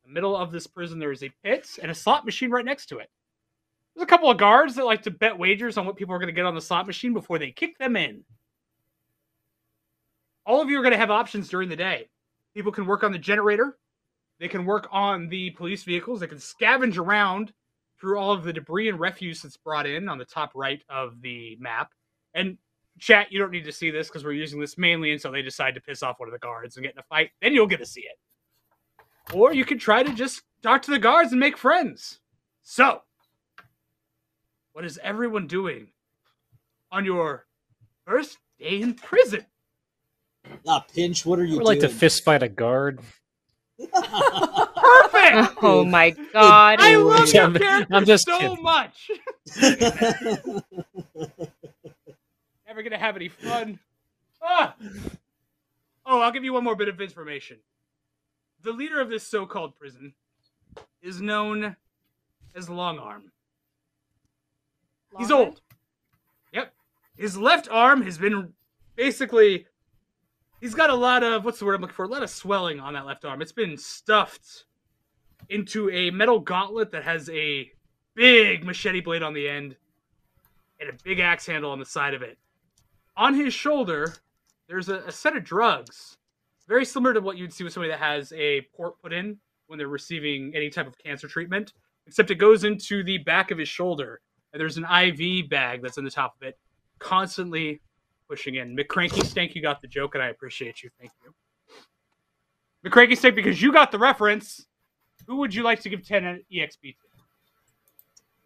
[0.05, 2.65] In the middle of this prison, there is a pit and a slot machine right
[2.65, 3.11] next to it.
[3.95, 6.29] There's a couple of guards that like to bet wagers on what people are going
[6.29, 8.25] to get on the slot machine before they kick them in.
[10.53, 12.11] All of you are going to have options during the day.
[12.53, 13.79] People can work on the generator,
[14.39, 17.55] they can work on the police vehicles, they can scavenge around
[17.99, 21.23] through all of the debris and refuse that's brought in on the top right of
[21.23, 21.93] the map.
[22.35, 22.59] And
[22.99, 25.75] chat, you don't need to see this because we're using this mainly until they decide
[25.75, 27.31] to piss off one of the guards and get in a fight.
[27.41, 29.35] Then you'll get to see it.
[29.35, 32.21] Or you could try to just talk to the guards and make friends.
[32.63, 33.01] So,
[34.75, 35.93] what is everyone doing
[36.91, 37.47] on your
[38.05, 39.47] first day in prison?
[40.67, 43.01] Ah, Pinch, what are you I would like to fist fight a guard.
[43.79, 43.99] Perfect!
[45.65, 46.81] Oh my god.
[46.81, 48.63] I love your I'm- character I'm just so kidding.
[48.63, 49.11] much.
[52.67, 53.79] Never gonna have any fun.
[54.43, 54.75] Ah!
[56.05, 57.59] Oh, I'll give you one more bit of information.
[58.63, 60.15] The leader of this so-called prison
[61.01, 61.77] is known
[62.55, 63.31] as Long Arm.
[65.19, 65.61] He's old.
[66.53, 66.73] Yep.
[67.17, 68.53] His left arm has been
[68.97, 69.67] basically
[70.63, 72.05] he's got a lot of what's the word I'm looking for?
[72.05, 73.43] A lot of swelling on that left arm.
[73.43, 74.65] It's been stuffed
[75.51, 77.71] into a metal gauntlet that has a
[78.15, 79.77] big machete blade on the end
[80.81, 82.39] and a big axe handle on the side of it.
[83.17, 84.15] On his shoulder,
[84.69, 86.17] there's a, a set of drugs,
[86.69, 89.79] very similar to what you'd see with somebody that has a port put in when
[89.79, 91.73] they're receiving any type of cancer treatment,
[92.07, 94.21] except it goes into the back of his shoulder,
[94.53, 96.57] and there's an IV bag that's in the top of it,
[96.99, 97.81] constantly
[98.33, 98.75] pushing in.
[98.75, 100.89] McCranky Stank, you got the joke, and I appreciate you.
[100.99, 101.35] Thank you.
[102.83, 104.67] McCranky Stank, because you got the reference,
[105.27, 106.97] who would you like to give 10 EXP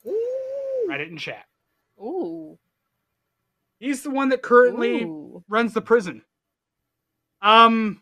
[0.04, 0.08] to?
[0.10, 0.86] Ooh.
[0.88, 1.44] Write it in chat.
[2.00, 2.58] Ooh.
[3.78, 5.44] He's the one that currently Ooh.
[5.48, 6.22] runs the prison.
[7.40, 8.00] Um,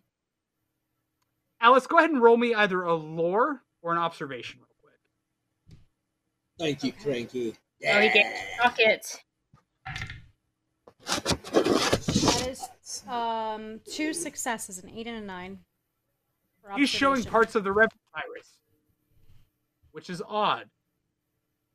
[1.61, 5.79] Alice, go ahead and roll me either a lore or an observation real quick.
[6.59, 7.55] Thank you, Cranky.
[7.87, 9.23] Oh, you get rocket.
[13.09, 15.59] Um, two successes, an eight and a nine.
[16.77, 18.59] He's showing parts of the Revenant virus,
[19.93, 20.65] which is odd.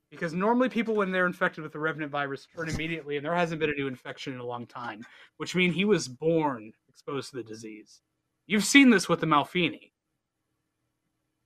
[0.09, 3.59] Because normally people, when they're infected with the Revenant virus, turn immediately, and there hasn't
[3.59, 5.05] been a new infection in a long time,
[5.37, 8.01] which means he was born exposed to the disease.
[8.47, 9.91] You've seen this with the Malfini.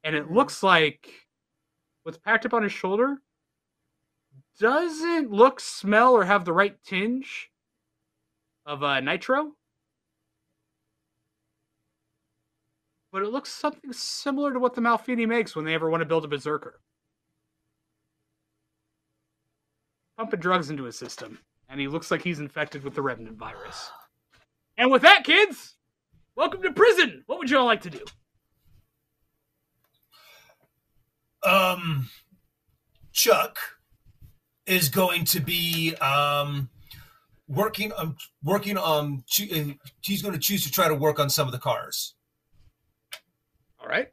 [0.05, 1.09] And it looks like
[2.03, 3.17] what's packed up on his shoulder
[4.59, 7.49] doesn't look, smell, or have the right tinge
[8.65, 9.51] of uh, nitro.
[13.13, 16.05] But it looks something similar to what the Malfini makes when they ever want to
[16.05, 16.81] build a berserker.
[20.17, 21.37] Pumping drugs into his system,
[21.69, 23.91] and he looks like he's infected with the Revenant virus.
[24.77, 25.75] And with that, kids,
[26.35, 27.23] welcome to prison.
[27.27, 28.03] What would you all like to do?
[31.43, 32.09] um
[33.11, 33.57] Chuck
[34.65, 36.69] is going to be um
[37.47, 39.63] working on working on uh,
[40.01, 42.15] he's going to choose to try to work on some of the cars.
[43.83, 44.07] All right.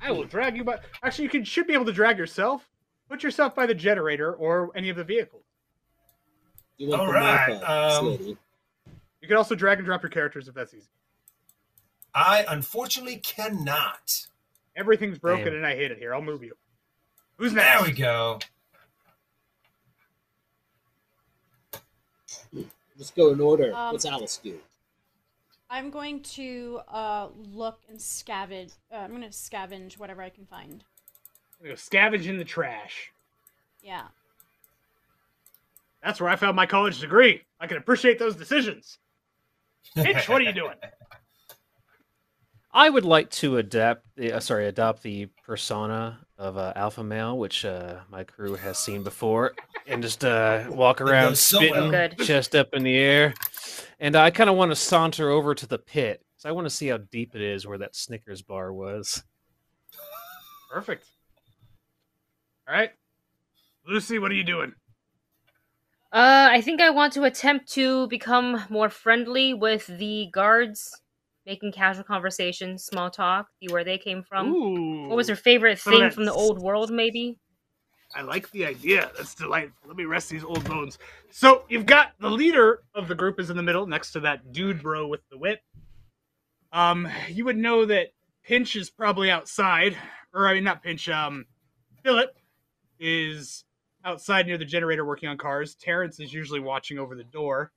[0.00, 0.78] I will drag you by.
[1.02, 2.68] Actually, you can, should be able to drag yourself.
[3.08, 5.44] Put yourself by the generator or any of the vehicles.
[6.76, 8.18] You want All the right, map up, um,
[9.20, 10.88] You can also drag and drop your characters if that's easy.
[12.14, 14.26] I unfortunately cannot.
[14.76, 15.54] Everything's broken Damn.
[15.56, 16.14] and I hate it here.
[16.14, 16.54] I'll move you.
[17.36, 17.80] Who's next?
[17.80, 18.38] There we go.
[22.98, 23.74] Let's go in order.
[23.74, 24.58] Um, What's Alice do?
[25.68, 28.74] I'm going to uh, look and scavenge.
[28.92, 30.84] Uh, I'm going to scavenge whatever I can find.
[31.58, 33.12] I'm gonna go scavenge in the trash.
[33.82, 34.08] Yeah.
[36.02, 37.42] That's where I found my college degree.
[37.58, 38.98] I can appreciate those decisions.
[39.94, 40.74] Hitch, what are you doing?
[42.72, 47.38] I would like to adapt, the, uh, sorry, adopt the persona of uh, alpha male,
[47.38, 49.54] which uh, my crew has seen before,
[49.86, 52.08] and just uh, walk around so spitting, well.
[52.24, 53.34] Chest up in the air.
[53.98, 56.70] And I kind of want to saunter over to the pit because I want to
[56.70, 59.22] see how deep it is where that Snickers bar was.
[60.70, 61.06] Perfect.
[62.68, 62.90] All right.
[63.88, 64.74] Lucy, what are you doing?
[66.12, 71.00] Uh, I think I want to attempt to become more friendly with the guards,
[71.46, 74.52] making casual conversation, small talk, see where they came from.
[74.52, 75.08] Ooh.
[75.08, 77.38] What was their favorite thing from the old world, maybe?
[78.14, 79.10] I like the idea.
[79.16, 79.88] That's delightful.
[79.88, 80.98] Let me rest these old bones.
[81.30, 84.52] So you've got the leader of the group is in the middle, next to that
[84.52, 85.60] dude bro with the whip.
[86.72, 88.08] Um, you would know that
[88.44, 89.96] Pinch is probably outside,
[90.32, 91.08] or I mean not Pinch.
[91.08, 91.46] Um,
[92.02, 92.36] Philip
[92.98, 93.64] is
[94.04, 95.74] outside near the generator working on cars.
[95.74, 97.72] Terrence is usually watching over the door.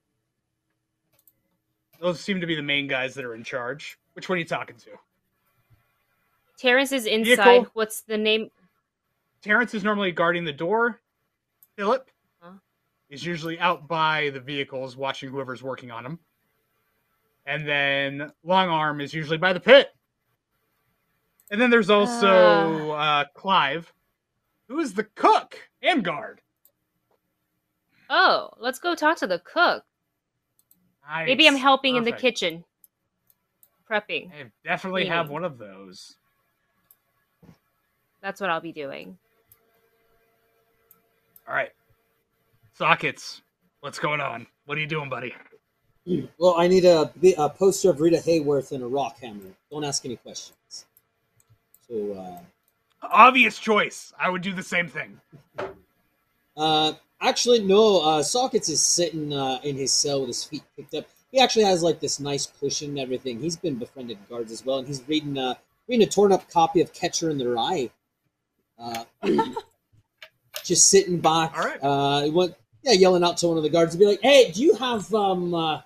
[1.99, 3.97] Those seem to be the main guys that are in charge.
[4.13, 4.91] Which one are you talking to?
[6.57, 7.35] Terrence is inside.
[7.45, 7.67] Vehicle.
[7.73, 8.49] What's the name?
[9.41, 10.99] Terrence is normally guarding the door.
[11.75, 12.09] Philip
[12.41, 12.53] Huh?
[13.09, 16.19] is usually out by the vehicles watching whoever's working on them.
[17.45, 19.89] And then Long Arm is usually by the pit.
[21.51, 23.91] And then there's also uh, Clive,
[24.67, 26.41] who is the cook and guard.
[28.09, 29.83] Oh, let's go talk to the cook.
[31.09, 31.25] Nice.
[31.25, 32.63] Maybe I'm helping in the kitchen,
[33.89, 34.29] prepping.
[34.31, 36.17] I definitely have one of those.
[38.21, 39.17] That's what I'll be doing.
[41.47, 41.71] All right.
[42.75, 43.41] Sockets.
[43.79, 44.45] What's going on?
[44.65, 45.33] What are you doing, buddy?
[46.39, 49.53] Well, I need a, a poster of Rita Hayworth and a rock hammer.
[49.69, 50.87] Don't ask any questions.
[51.87, 52.39] So, uh,
[53.03, 54.11] Obvious choice.
[54.19, 55.19] I would do the same thing.
[56.55, 58.01] Uh, actually, no.
[58.01, 61.05] Uh, Sockets is sitting uh, in his cell with his feet picked up.
[61.31, 63.39] He actually has like this nice cushion and everything.
[63.39, 65.55] He's been befriended guards as well, and he's reading uh,
[65.87, 67.89] reading a torn up copy of Catcher in the Rye.
[68.77, 69.03] Uh,
[70.63, 71.57] just sitting back.
[71.57, 71.79] All right.
[71.83, 74.51] Uh, he went, yeah, yelling out to one of the guards to be like, "Hey,
[74.51, 75.81] do you have um uh,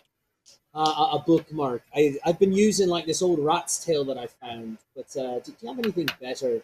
[0.74, 1.84] uh, a bookmark?
[1.96, 5.52] I I've been using like this old rat's tail that I found, but uh, do,
[5.52, 6.62] do you have anything better?"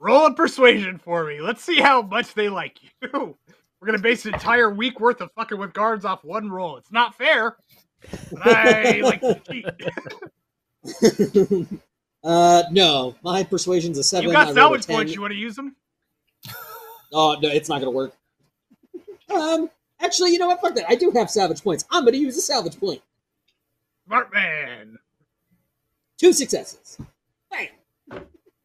[0.00, 1.40] Roll a persuasion for me.
[1.40, 2.90] Let's see how much they like you.
[3.80, 6.76] We're gonna base an entire week worth of fucking with guards off one roll.
[6.76, 7.56] It's not fair.
[8.30, 9.66] But I like to cheat.
[12.24, 14.28] uh, no, my persuasion's a seven.
[14.28, 15.14] You got salvage points.
[15.14, 15.74] You want to use them?
[17.12, 18.16] Oh no, it's not gonna work.
[19.28, 19.68] Um,
[20.00, 20.60] actually, you know what?
[20.60, 20.88] Fuck that.
[20.88, 21.84] I do have salvage points.
[21.90, 23.02] I'm gonna use a salvage point.
[24.06, 24.98] Smart man.
[26.18, 26.98] Two successes.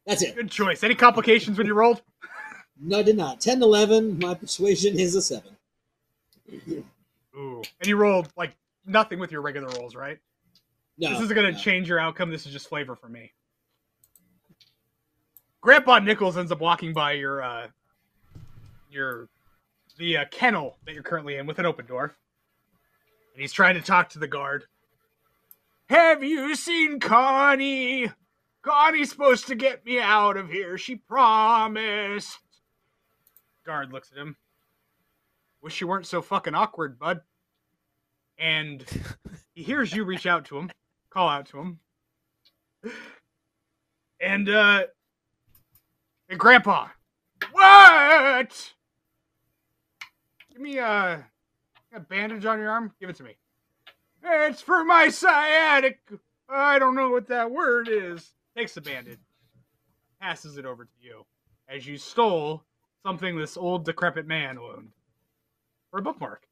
[0.08, 0.34] That's it.
[0.34, 0.82] Good choice.
[0.82, 2.00] Any complications when you rolled?
[2.80, 3.42] No, I did not.
[3.42, 4.18] 10, 11.
[4.18, 5.54] My persuasion is a seven.
[7.36, 7.62] Ooh.
[7.78, 8.56] And you rolled like
[8.86, 10.18] nothing with your regular rolls, right?
[10.96, 11.58] No, this isn't gonna no.
[11.58, 12.30] change your outcome.
[12.30, 13.32] This is just flavor for me.
[15.60, 17.66] Grandpa Nichols ends up walking by your uh
[18.90, 19.28] your
[19.98, 22.14] the uh, kennel that you're currently in with an open door,
[23.34, 24.64] and he's trying to talk to the guard.
[25.90, 28.10] Have you seen Connie?
[28.68, 30.76] Connie's supposed to get me out of here.
[30.76, 32.38] She promised.
[33.64, 34.36] Guard looks at him.
[35.62, 37.22] Wish you weren't so fucking awkward, bud.
[38.38, 38.84] And
[39.54, 40.70] he hears you reach out to him,
[41.08, 41.78] call out to him.
[44.20, 44.84] And uh
[46.28, 46.88] hey grandpa.
[47.52, 48.72] What?
[50.52, 51.24] Give me a,
[51.94, 52.92] a bandage on your arm.
[53.00, 53.36] Give it to me.
[54.22, 56.00] It's for my sciatic.
[56.50, 58.32] I don't know what that word is.
[58.58, 59.20] Takes the bandage.
[60.20, 61.24] Passes it over to you.
[61.68, 62.64] As you stole
[63.06, 64.88] something this old decrepit man owned.
[65.92, 66.42] For a bookmark.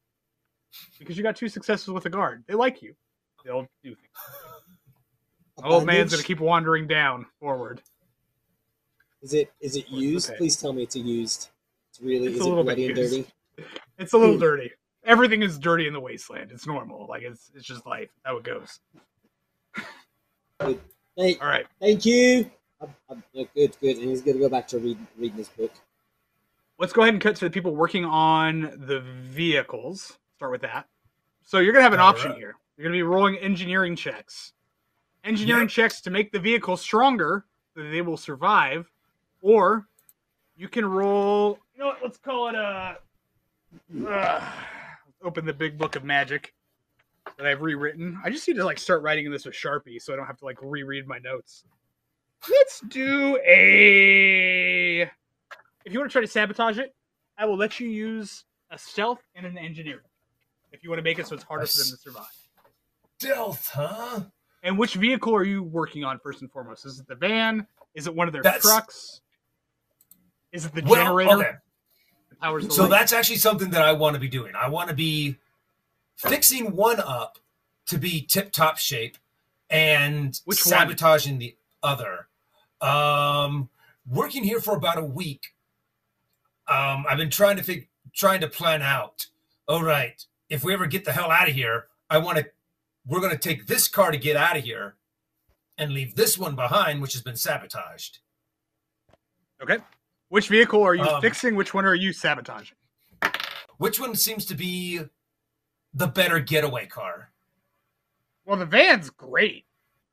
[0.97, 2.45] Because you got two successes with a guard.
[2.47, 2.95] They like you.
[3.43, 4.07] They'll do things.
[5.61, 7.81] A Old man's gonna keep wandering down forward.
[9.21, 10.29] Is it is it used?
[10.29, 10.37] Okay.
[10.37, 11.49] Please tell me it's a used.
[11.89, 13.11] It's really It's is a it bloody and used.
[13.57, 13.67] dirty?
[13.97, 14.41] It's a little Hmm.
[14.41, 14.71] dirty.
[15.03, 16.51] Everything is dirty in the wasteland.
[16.53, 17.05] It's normal.
[17.07, 18.11] Like it's it's just life.
[18.23, 18.79] How it goes.
[21.17, 21.65] Hey, All right.
[21.81, 22.49] thank you.
[22.79, 23.97] I'm, I'm, uh, good, good.
[23.97, 25.71] And he's gonna go back to read, reading his book.
[26.77, 30.19] Let's go ahead and cut to the people working on the vehicles.
[30.35, 30.87] Start with that.
[31.41, 32.37] So you're gonna have an All option right.
[32.37, 32.55] here.
[32.77, 34.53] You're gonna be rolling engineering checks.
[35.23, 35.69] Engineering Yep.
[35.69, 38.91] checks to make the vehicle stronger so that they will survive,
[39.41, 39.87] or
[40.55, 41.57] you can roll.
[41.73, 41.97] You know what?
[42.03, 42.97] Let's call it a.
[44.07, 44.51] Uh,
[45.23, 46.53] open the big book of magic
[47.37, 48.19] that I've rewritten.
[48.23, 50.45] I just need to like start writing this with Sharpie so I don't have to
[50.45, 51.63] like reread my notes.
[52.49, 55.01] Let's do a.
[55.85, 56.93] If you want to try to sabotage it,
[57.37, 60.03] I will let you use a stealth and an engineer.
[60.71, 62.25] If you want to make it so it's harder for them to survive.
[63.19, 64.21] Stealth, huh?
[64.63, 66.85] And which vehicle are you working on first and foremost?
[66.85, 67.65] Is it the van?
[67.95, 69.21] Is it one of their That's- trucks?
[70.51, 71.31] Is it the Well, generator?
[71.31, 71.51] okay.
[72.41, 72.89] the So light?
[72.89, 74.53] that's actually something that I want to be doing.
[74.55, 75.37] I want to be
[76.17, 77.37] fixing one up
[77.85, 79.17] to be tip top shape
[79.69, 80.71] and Which one?
[80.73, 82.27] sabotaging the other.
[82.81, 83.69] Um,
[84.09, 85.53] working here for about a week.
[86.67, 89.27] Um, I've been trying to fig- trying to plan out.
[89.67, 92.45] All right, if we ever get the hell out of here, I want to.
[93.05, 94.95] We're going to take this car to get out of here,
[95.77, 98.19] and leave this one behind, which has been sabotaged.
[99.61, 99.77] okay.
[100.29, 101.55] Which vehicle are you Um, fixing?
[101.55, 102.75] Which one are you sabotaging?
[103.77, 105.01] Which one seems to be
[105.97, 107.31] the better getaway car?
[108.45, 109.65] Well, the van's great.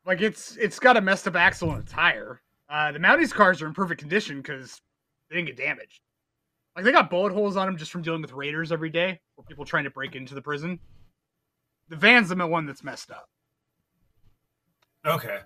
[0.07, 2.41] Like it's it's got a messed up axle and a tire.
[2.69, 4.81] Uh, the Mounties cars are in perfect condition because
[5.29, 6.01] they didn't get damaged.
[6.75, 9.45] Like they got bullet holes on them just from dealing with raiders every day, or
[9.45, 10.81] people trying to break into the prison.
[11.89, 13.29] The van's the one that's messed up.
[15.07, 15.39] Okay.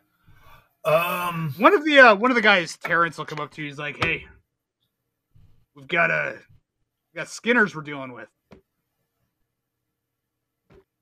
[0.85, 1.55] Um.
[1.59, 3.69] One of the uh, one of the guys, Terrence, will come up to you.
[3.69, 4.25] He's like, "Hey,
[5.75, 6.39] we've got a
[7.13, 8.29] we got Skinners we're dealing with.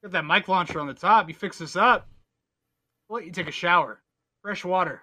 [0.06, 1.26] Got that mic launcher on the top.
[1.26, 2.06] You fix this up.
[3.08, 4.00] We'll let you take a shower,
[4.40, 5.02] fresh water,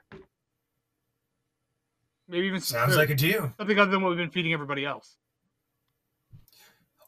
[2.25, 2.99] maybe even some Sounds food.
[2.99, 3.53] like a deal.
[3.57, 5.17] something other than what we've been feeding everybody else."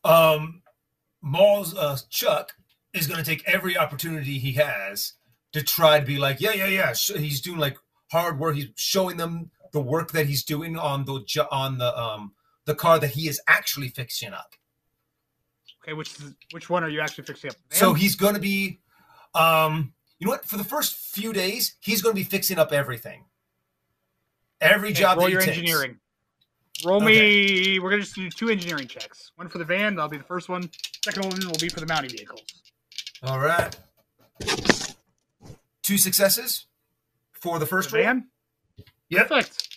[0.03, 0.61] Um,
[1.21, 2.51] Maul's uh, Chuck
[2.91, 5.13] is going to take every opportunity he has
[5.53, 6.93] to try to be like, yeah, yeah, yeah.
[6.93, 7.77] He's doing like
[8.11, 8.55] hard work.
[8.55, 12.33] He's showing them the work that he's doing on the on the um
[12.65, 14.51] the car that he is actually fixing up.
[15.85, 16.15] Okay, which
[16.51, 17.55] which one are you actually fixing up?
[17.69, 18.79] So he's going to be,
[19.35, 20.43] um, you know what?
[20.45, 23.25] For the first few days, he's going to be fixing up everything.
[24.59, 25.57] Every Okay, job roll your takes.
[25.57, 25.99] engineering.
[26.83, 27.77] Roll me.
[27.79, 29.31] We're gonna just do two engineering checks.
[29.35, 29.95] One for the van.
[29.95, 30.69] That'll be the first one.
[31.03, 32.41] Second one will be for the mounting vehicles.
[33.23, 33.75] All right.
[35.83, 36.65] Two successes
[37.31, 38.05] for the first The roll.
[38.05, 38.27] van.
[39.09, 39.27] Yep.
[39.29, 39.67] Perfect.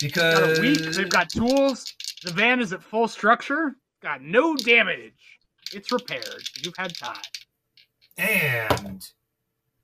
[0.00, 0.78] Because got a week.
[0.78, 1.92] They've got tools.
[2.24, 3.76] The van is at full structure.
[4.00, 5.40] Got no damage.
[5.72, 6.48] It's repaired.
[6.62, 7.16] You've had time.
[8.16, 9.06] And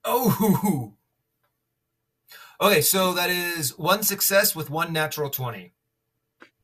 [0.04, 0.94] oh,
[2.60, 2.80] okay.
[2.80, 5.72] So that is one success with one natural twenty.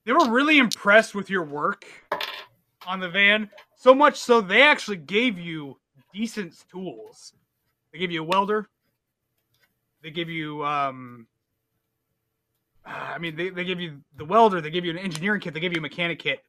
[0.05, 1.85] They were really impressed with your work
[2.87, 3.51] on the van.
[3.77, 5.77] So much so they actually gave you
[6.13, 7.35] decent tools.
[7.93, 8.69] They gave you a welder.
[10.03, 11.27] They give you um
[12.85, 15.61] I mean they, they give you the welder, they give you an engineering kit, they
[15.61, 16.43] give you a mechanic kit.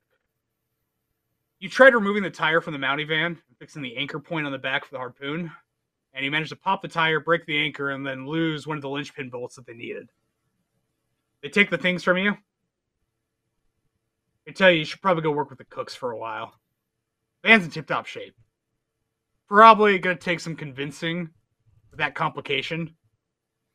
[1.62, 4.58] You tried removing the tire from the mounting van, fixing the anchor point on the
[4.58, 5.52] back for the harpoon,
[6.12, 8.82] and you managed to pop the tire, break the anchor, and then lose one of
[8.82, 10.10] the linchpin bolts that they needed.
[11.44, 12.36] They take the things from you.
[14.48, 16.56] They tell you you should probably go work with the cooks for a while.
[17.44, 18.34] Van's in tip top shape.
[19.48, 21.30] Probably gonna take some convincing
[21.92, 22.96] with that complication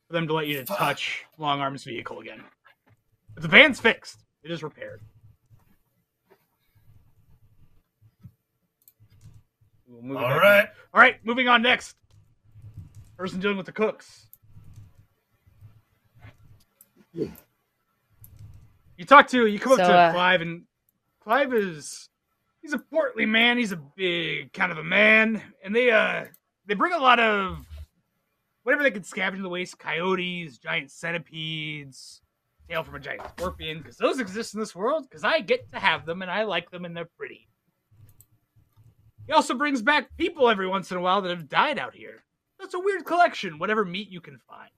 [0.07, 2.43] for them to let you to touch Long Arm's vehicle again.
[3.33, 4.25] But the van's fixed.
[4.43, 4.99] It is repaired.
[9.87, 10.61] We'll move it All back right.
[10.61, 10.67] in.
[10.93, 11.95] All right, moving on next.
[13.17, 14.27] Person dealing with the cooks.
[17.13, 20.63] You talk to, you come up to uh, Clive, and
[21.19, 22.09] Clive is,
[22.61, 23.57] he's a portly man.
[23.57, 26.25] He's a big kind of a man, and they, uh,
[26.65, 27.65] they bring a lot of
[28.63, 32.21] whatever they can scavenge in the waste: coyotes, giant centipedes,
[32.69, 35.07] tail from a giant scorpion, because those exist in this world.
[35.09, 37.47] Because I get to have them, and I like them, and they're pretty.
[39.27, 42.23] He also brings back people every once in a while that have died out here.
[42.59, 43.59] That's a weird collection.
[43.59, 44.71] Whatever meat you can find.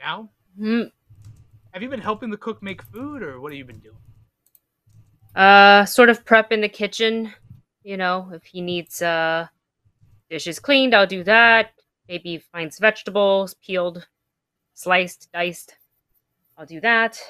[0.00, 0.84] Now, Hmm.
[1.72, 3.98] have you been helping the cook make food, or what have you been doing?
[5.34, 7.32] Uh, sort of prep in the kitchen.
[7.82, 9.46] You know, if he needs uh
[10.30, 11.72] dishes cleaned, I'll do that.
[12.08, 14.08] Maybe finds vegetables peeled,
[14.74, 15.76] sliced, diced.
[16.56, 17.20] I'll do that.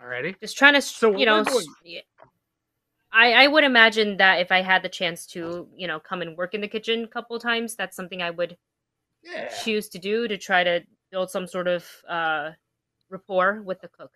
[0.00, 0.38] Alrighty.
[0.40, 1.38] Just trying to, So you know.
[1.38, 2.00] we're going- s- yeah.
[3.12, 6.36] I I would imagine that if I had the chance to, you know, come and
[6.36, 8.56] work in the kitchen a couple times, that's something I would
[9.22, 9.48] Yeah.
[9.62, 12.52] choose to do to try to build some sort of uh
[13.10, 14.12] rapport with the cook.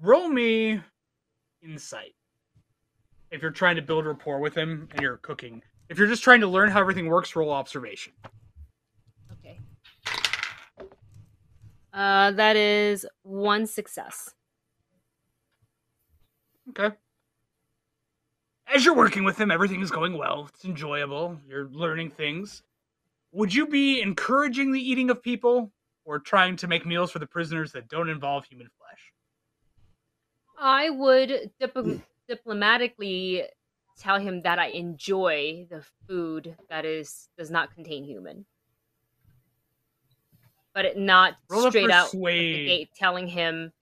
[0.00, 0.80] Roll me
[1.62, 2.14] insight.
[3.30, 5.62] If you're trying to build rapport with him and you're cooking.
[5.88, 8.12] If you're just trying to learn how everything works, roll observation.
[9.32, 9.60] Okay.
[11.92, 14.34] Uh, that is one success.
[16.70, 16.94] Okay.
[18.72, 20.48] As you're working with him, everything is going well.
[20.52, 21.38] It's enjoyable.
[21.48, 22.62] You're learning things.
[23.32, 25.72] Would you be encouraging the eating of people
[26.04, 29.12] or trying to make meals for the prisoners that don't involve human flesh?
[30.58, 33.44] I would dip- diplomatically
[33.98, 38.46] tell him that I enjoy the food that is does not contain human,
[40.74, 43.72] but it not Roll straight out the gate telling him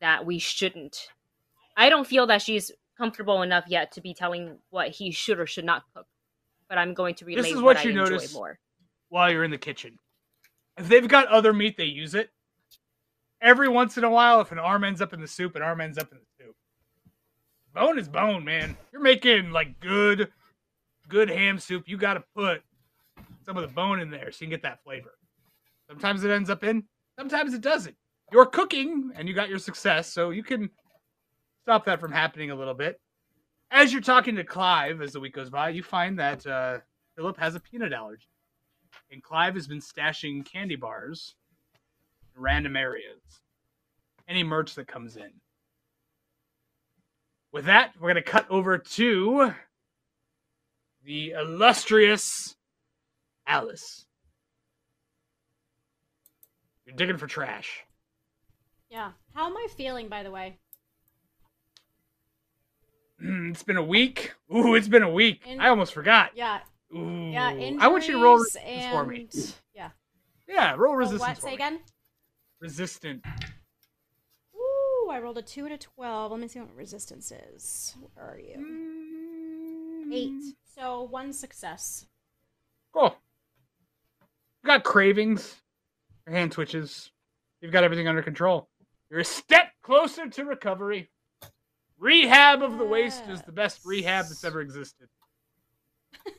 [0.00, 1.08] that we shouldn't.
[1.80, 5.46] I don't feel that she's comfortable enough yet to be telling what he should or
[5.46, 6.06] should not cook,
[6.68, 8.34] but I'm going to relate This is what, what I you enjoy notice.
[8.34, 8.58] more.
[9.08, 9.96] while you're in the kitchen.
[10.76, 12.28] If they've got other meat, they use it.
[13.40, 15.80] Every once in a while, if an arm ends up in the soup, an arm
[15.80, 16.54] ends up in the soup.
[17.74, 18.76] Bone is bone, man.
[18.92, 20.30] You're making like good,
[21.08, 21.84] good ham soup.
[21.86, 22.62] You got to put
[23.46, 25.12] some of the bone in there so you can get that flavor.
[25.88, 26.84] Sometimes it ends up in,
[27.18, 27.96] sometimes it doesn't.
[28.30, 30.68] You're cooking and you got your success, so you can
[31.70, 33.00] stop that from happening a little bit.
[33.70, 36.78] As you're talking to Clive as the week goes by, you find that uh,
[37.14, 38.26] Philip has a peanut allergy
[39.12, 41.36] and Clive has been stashing candy bars
[42.34, 43.20] in random areas.
[44.26, 45.30] any merch that comes in.
[47.52, 49.54] With that, we're going to cut over to
[51.04, 52.56] the illustrious
[53.46, 54.06] Alice.
[56.84, 57.84] You're digging for trash.
[58.90, 59.12] Yeah.
[59.34, 60.58] How am I feeling, by the way?
[63.22, 64.32] Mm, it's been a week.
[64.54, 65.42] Ooh, it's been a week.
[65.46, 66.30] In- I almost forgot.
[66.34, 66.60] Yeah.
[66.94, 67.30] Ooh.
[67.30, 67.76] Yeah.
[67.78, 68.92] I want you to roll resistance and...
[68.92, 69.28] for me.
[69.74, 69.90] Yeah.
[70.48, 71.20] Yeah, roll Oh, resistance.
[71.22, 71.42] what?
[71.42, 71.80] Say again.
[72.60, 73.24] Resistant.
[74.54, 76.32] Ooh, I rolled a two and a twelve.
[76.32, 77.94] Let me see what resistance is.
[78.14, 78.56] Where are you?
[80.08, 80.12] Mm.
[80.12, 80.54] Eight.
[80.74, 82.06] So one success.
[82.92, 83.14] Cool.
[84.62, 85.56] You got cravings.
[86.26, 87.10] Your hand twitches.
[87.60, 88.68] You've got everything under control.
[89.10, 91.10] You're a step closer to recovery.
[92.00, 95.08] Rehab of the waste is the best rehab that's ever existed.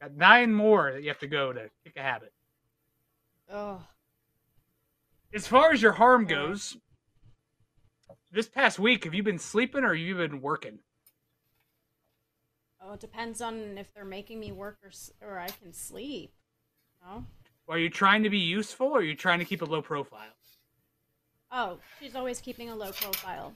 [0.00, 2.32] got nine more that you have to go to kick a habit.
[3.50, 3.80] Oh.
[5.32, 6.76] As far as your harm goes,
[8.30, 10.80] this past week, have you been sleeping or have you been working?
[12.82, 14.90] Oh, it depends on if they're making me work or
[15.26, 16.32] or I can sleep.
[17.02, 17.24] No.
[17.68, 20.36] Are you trying to be useful or are you trying to keep a low profile?
[21.50, 23.54] Oh, she's always keeping a low profile.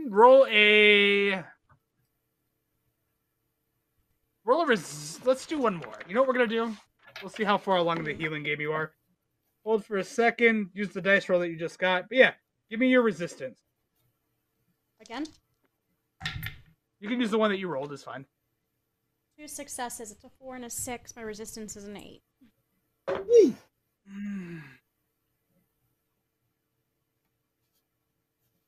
[0.00, 1.44] Mm, Roll a.
[4.44, 5.98] Roll a res- Let's do one more.
[6.08, 6.76] You know what we're gonna do?
[7.22, 8.92] We'll see how far along in the healing game you are.
[9.64, 10.70] Hold for a second.
[10.72, 12.08] Use the dice roll that you just got.
[12.08, 12.32] But yeah,
[12.70, 13.60] give me your resistance.
[15.00, 15.26] Again,
[17.00, 17.92] You can use the one that you rolled.
[17.92, 18.24] Is fine.
[19.38, 20.10] two successes.
[20.10, 21.14] It's a four and a six.
[21.14, 22.22] My resistance is an eight.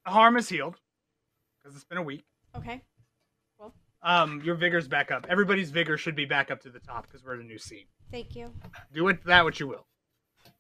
[0.05, 0.77] The harm is healed
[1.63, 2.25] because it's been a week.
[2.57, 2.81] Okay.
[3.59, 3.73] Well.
[4.03, 5.27] Um, your vigor's back up.
[5.29, 7.85] Everybody's vigor should be back up to the top because we're in a new scene.
[8.11, 8.53] Thank you.
[8.93, 9.87] Do with that what you will.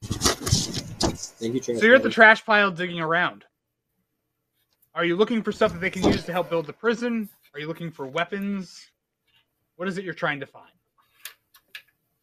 [0.03, 1.79] Thank you, Trash.
[1.79, 3.45] So you're at the trash pile digging around.
[4.95, 7.29] Are you looking for stuff that they can use to help build the prison?
[7.55, 8.87] Are you looking for weapons?
[9.77, 10.67] What is it you're trying to find?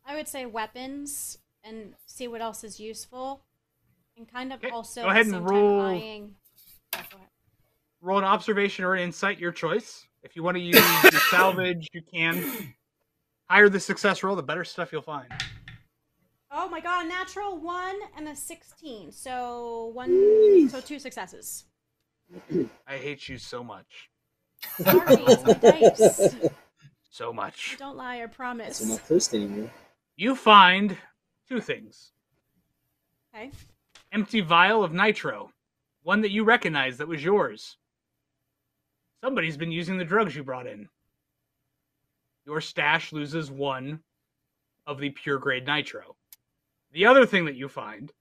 [0.06, 3.42] I would say weapons and see what else is useful,
[4.18, 6.36] and kind of Okay, also go ahead and same time roll- eyeing.
[6.94, 7.29] Yeah, go ahead.
[8.02, 10.06] Roll an observation or an insight, your choice.
[10.24, 12.74] If you want to use your salvage, you can.
[13.50, 15.28] Higher the success roll, the better stuff you'll find.
[16.52, 19.12] Oh my god, natural one and a sixteen.
[19.12, 21.66] So one, so two successes.
[22.88, 24.10] I hate you so much.
[24.82, 26.36] Sorry, it's my dice.
[27.12, 27.76] So much.
[27.80, 28.86] Don't lie, I That's promise.
[28.88, 29.72] not cursed anymore.
[30.16, 30.96] You find
[31.50, 32.12] two things
[33.36, 33.50] Okay.
[34.14, 35.52] empty vial of nitro,
[36.04, 37.78] one that you recognize that was yours.
[39.22, 40.88] Somebody's been using the drugs you brought in.
[42.46, 44.00] Your stash loses one
[44.88, 46.16] of the pure grade nitro.
[46.94, 48.12] The other thing that you find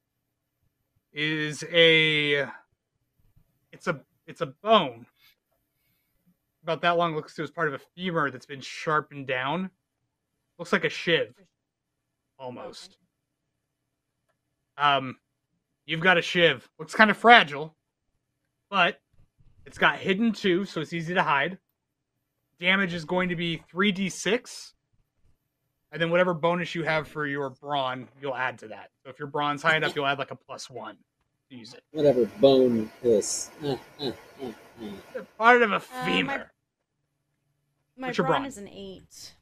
[1.13, 2.47] is a
[3.73, 5.07] it's a it's a bone.
[6.63, 9.71] About that long looks to as part of a femur that's been sharpened down.
[10.59, 11.33] Looks like a shiv
[12.39, 12.99] almost.
[14.77, 15.17] Um
[15.87, 16.69] you've got a shiv.
[16.79, 17.75] Looks kind of fragile
[18.71, 19.01] but
[19.69, 21.59] it's got hidden too so it's easy to hide
[22.59, 24.73] damage is going to be 3d6
[25.93, 29.19] and then whatever bonus you have for your brawn you'll add to that so if
[29.19, 30.97] your brawn's high enough you'll add like a plus one
[31.51, 33.51] to use it Whatever bone this.
[33.63, 34.11] Uh, uh,
[34.43, 35.23] uh, uh.
[35.37, 36.51] part of a Uh, my- femur
[37.99, 38.47] My What's your brawn brawn?
[38.49, 39.35] is an eight.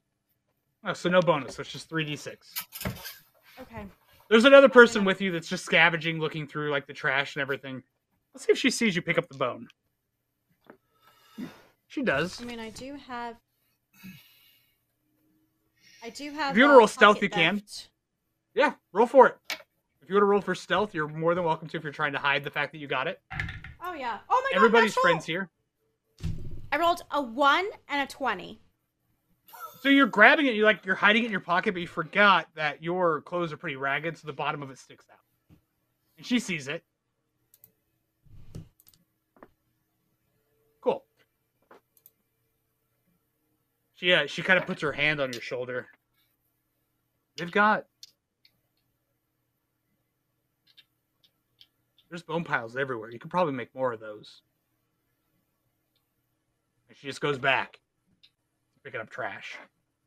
[0.84, 2.36] oh, so no bonus so it's just 3d6
[3.60, 3.86] Okay.
[4.28, 7.82] There's another person with you that's just scavenging, looking through like the trash and everything.
[8.34, 9.68] Let's see if she sees you pick up the bone.
[11.88, 12.40] She does.
[12.40, 13.36] I mean, I do have.
[16.02, 16.52] I do have.
[16.52, 17.62] If you wanna uh, roll stealth, you can.
[18.54, 19.36] Yeah, roll for it.
[20.02, 22.12] If you want to roll for stealth, you're more than welcome to if you're trying
[22.12, 23.20] to hide the fact that you got it.
[23.84, 24.18] Oh yeah.
[24.30, 24.56] Oh my god.
[24.56, 25.50] Everybody's friends here.
[26.70, 28.60] I rolled a one and a twenty.
[29.80, 32.48] So you're grabbing it, you like you're hiding it in your pocket, but you forgot
[32.54, 35.18] that your clothes are pretty ragged, so the bottom of it sticks out.
[36.16, 36.82] And she sees it.
[40.80, 41.04] Cool.
[43.96, 45.88] She uh, she kind of puts her hand on your shoulder.
[47.36, 47.86] They've got
[52.08, 53.10] there's bone piles everywhere.
[53.10, 54.42] You could probably make more of those.
[56.88, 57.80] And she just goes back,
[58.84, 59.56] picking up trash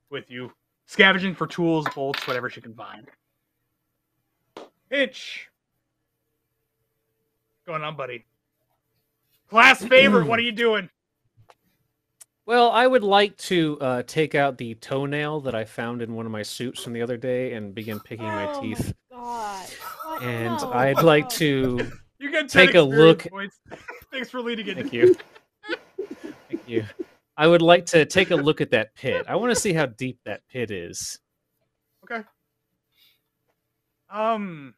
[0.10, 0.52] with you,
[0.86, 3.08] scavenging for tools, bolts, whatever she can find.
[4.90, 5.50] Hitch.
[7.66, 8.26] What's going on, buddy?
[9.50, 10.90] Class favorite, what are you doing?
[12.50, 16.26] Well, I would like to uh, take out the toenail that I found in one
[16.26, 18.92] of my suits from the other day and begin picking my oh teeth.
[19.12, 19.70] My god.
[20.04, 20.24] What?
[20.24, 20.72] And No.
[20.74, 23.60] I'd like to You get Take a look- Points.
[24.12, 24.78] Thanks for leading it.
[24.78, 25.16] Thank you.
[26.50, 26.88] Thank you.
[27.38, 29.28] I would like to take a look at that pit.
[29.30, 31.20] I want to see how deep that pit is.
[32.04, 32.24] Okay.
[34.10, 34.74] Um,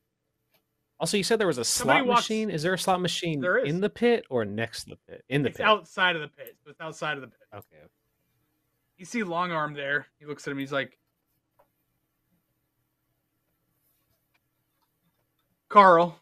[1.02, 2.50] Also, you said there was a Somebody slot walks- machine.
[2.52, 3.68] Is there a slot machine There is.
[3.74, 5.26] in the pit or next to the pit?
[5.30, 5.66] In the it's pit.
[5.66, 6.56] outside of the pit.
[6.64, 7.40] So it's outside of the pit.
[7.56, 7.82] Okay.
[8.98, 10.06] You see Long Arm there.
[10.20, 10.60] He looks at him.
[10.60, 11.00] He's like,
[15.70, 16.20] Carl.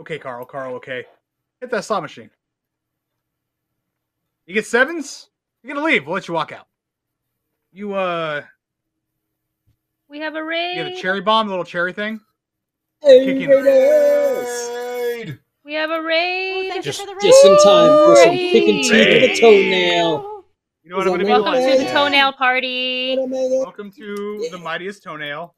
[0.00, 0.44] Okay, Carl.
[0.44, 1.04] Carl, okay.
[1.60, 2.30] Hit that slot machine.
[4.46, 5.28] You get sevens?
[5.62, 6.04] You're going to leave.
[6.06, 6.66] We'll let you walk out.
[7.72, 8.42] You, uh,
[10.08, 10.74] We have a you raid.
[10.74, 12.20] get a cherry bomb, the little cherry thing.
[13.06, 14.68] Hey, Kicking- Raiders!
[14.74, 15.38] Raid!
[15.64, 16.70] We have a Oh, raid.
[16.70, 20.44] thank Just- you for the Just in time for some kicking teeth with a toenail.
[20.82, 21.78] You know what I'm going to be Welcome like?
[21.78, 23.16] to the toenail party.
[23.18, 25.54] Welcome to the mightiest toenail.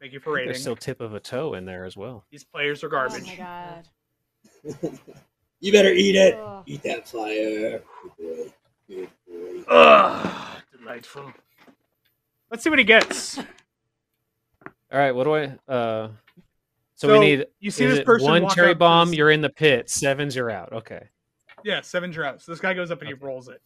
[0.00, 0.48] Thank you for rating.
[0.48, 2.24] There's still tip of a toe in there as well.
[2.30, 3.26] These players are Oh garbage.
[3.26, 3.88] my god.
[5.60, 6.34] You better eat it.
[6.34, 6.62] Ugh.
[6.66, 7.82] Eat that fire.
[8.02, 8.52] Good boy.
[8.88, 9.64] Good boy.
[9.74, 11.32] Ugh, delightful.
[12.50, 13.38] Let's see what he gets.
[13.38, 13.44] All
[14.92, 15.12] right.
[15.12, 15.56] What do I?
[15.66, 16.08] Uh,
[16.96, 17.46] so, So, we need.
[17.60, 19.12] You see this person one cherry bomb.
[19.12, 19.88] You're in the pit.
[19.88, 20.34] Sevens.
[20.34, 20.72] You're out.
[20.72, 21.08] Okay.
[21.62, 22.44] Yeah, seven droughts.
[22.44, 23.60] So this guy goes up and he rolls it.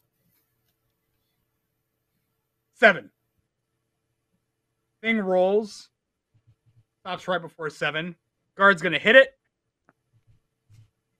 [2.74, 3.10] Seven.
[5.00, 5.88] Thing rolls.
[7.00, 8.16] Stops right before seven.
[8.56, 9.38] Guard's gonna hit it.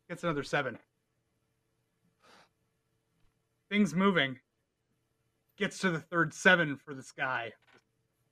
[0.09, 0.78] Gets another seven.
[3.70, 4.39] Thing's moving.
[5.57, 7.53] Gets to the third seven for this guy.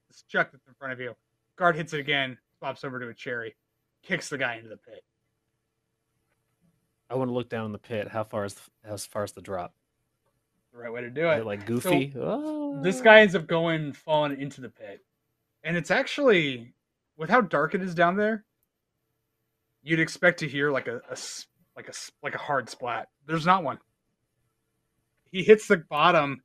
[0.09, 1.15] This chuck that's in front of you.
[1.55, 2.37] Guard hits it again.
[2.57, 3.55] Swaps over to a cherry.
[4.03, 5.03] Kicks the guy into the pit.
[7.09, 8.07] I want to look down in the pit.
[8.07, 9.73] How far is the, as far as the drop?
[10.71, 11.45] The right way to do it.
[11.45, 12.13] like goofy?
[12.15, 12.79] Oh.
[12.81, 15.03] this guy ends up going falling into the pit
[15.63, 16.73] and it's actually
[17.17, 18.45] with how dark it is down there
[19.83, 21.17] you'd expect to hear like a, a
[21.75, 21.93] like a
[22.23, 23.79] like a hard splat there's not one
[25.31, 26.41] he hits the bottom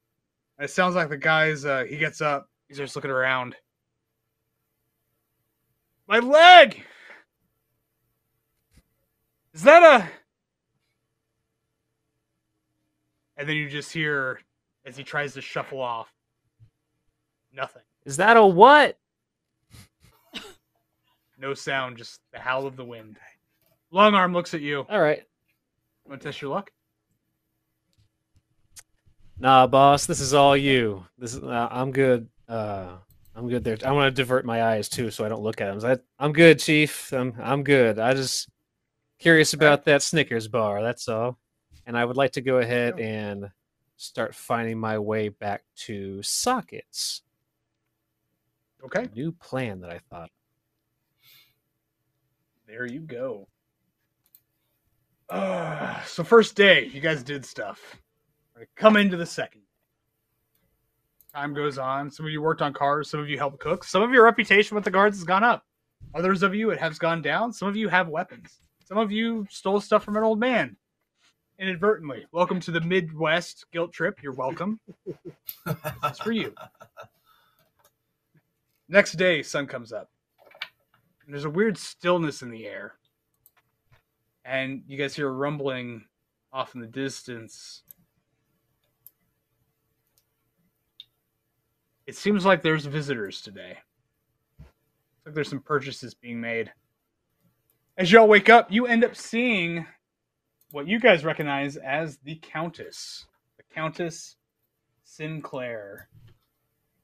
[0.58, 3.54] and it sounds like the guy's uh he gets up he's just looking around
[6.08, 6.82] my leg
[9.54, 10.08] is that a
[13.36, 14.40] and then you just hear
[14.84, 16.12] as he tries to shuffle off
[17.52, 18.98] nothing Is that a what?
[21.38, 23.18] No sound, just the howl of the wind.
[23.90, 24.86] Long arm looks at you.
[24.88, 25.22] All right.
[26.08, 26.70] Want to test your luck?
[29.38, 30.06] Nah, boss.
[30.06, 31.04] This is all you.
[31.18, 31.42] This is.
[31.42, 32.28] Uh, I'm good.
[32.48, 32.92] Uh,
[33.34, 33.76] I'm good there.
[33.84, 35.84] I want to divert my eyes too, so I don't look at him.
[35.84, 37.12] I, I'm good, Chief.
[37.12, 37.98] I'm I'm good.
[37.98, 38.48] I just
[39.18, 40.82] curious about that Snickers bar.
[40.82, 41.38] That's all.
[41.86, 43.50] And I would like to go ahead and
[43.96, 47.22] start finding my way back to sockets.
[48.84, 50.30] Okay, New plan that I thought.
[52.66, 53.48] there you go.
[55.30, 57.96] Uh, so first day, you guys did stuff.
[58.54, 59.62] We're Come into the second.
[61.34, 62.10] Time goes on.
[62.10, 63.10] Some of you worked on cars.
[63.10, 63.84] Some of you helped cook.
[63.84, 65.64] Some of your reputation with the guards has gone up.
[66.14, 67.52] Others of you it has gone down.
[67.52, 68.60] Some of you have weapons.
[68.84, 70.76] Some of you stole stuff from an old man
[71.58, 72.26] inadvertently.
[72.32, 74.22] Welcome to the Midwest guilt trip.
[74.22, 74.78] You're welcome.
[76.02, 76.54] That's for you.
[78.86, 80.10] Next day, sun comes up.
[81.26, 82.96] There's a weird stillness in the air.
[84.44, 86.04] And you guys hear a rumbling
[86.52, 87.84] off in the distance.
[92.06, 93.78] It seems like there's visitors today.
[94.58, 96.70] Looks like there's some purchases being made.
[97.96, 99.86] As y'all wake up, you end up seeing
[100.72, 103.26] what you guys recognize as the Countess.
[103.56, 104.36] The Countess
[105.04, 106.08] Sinclair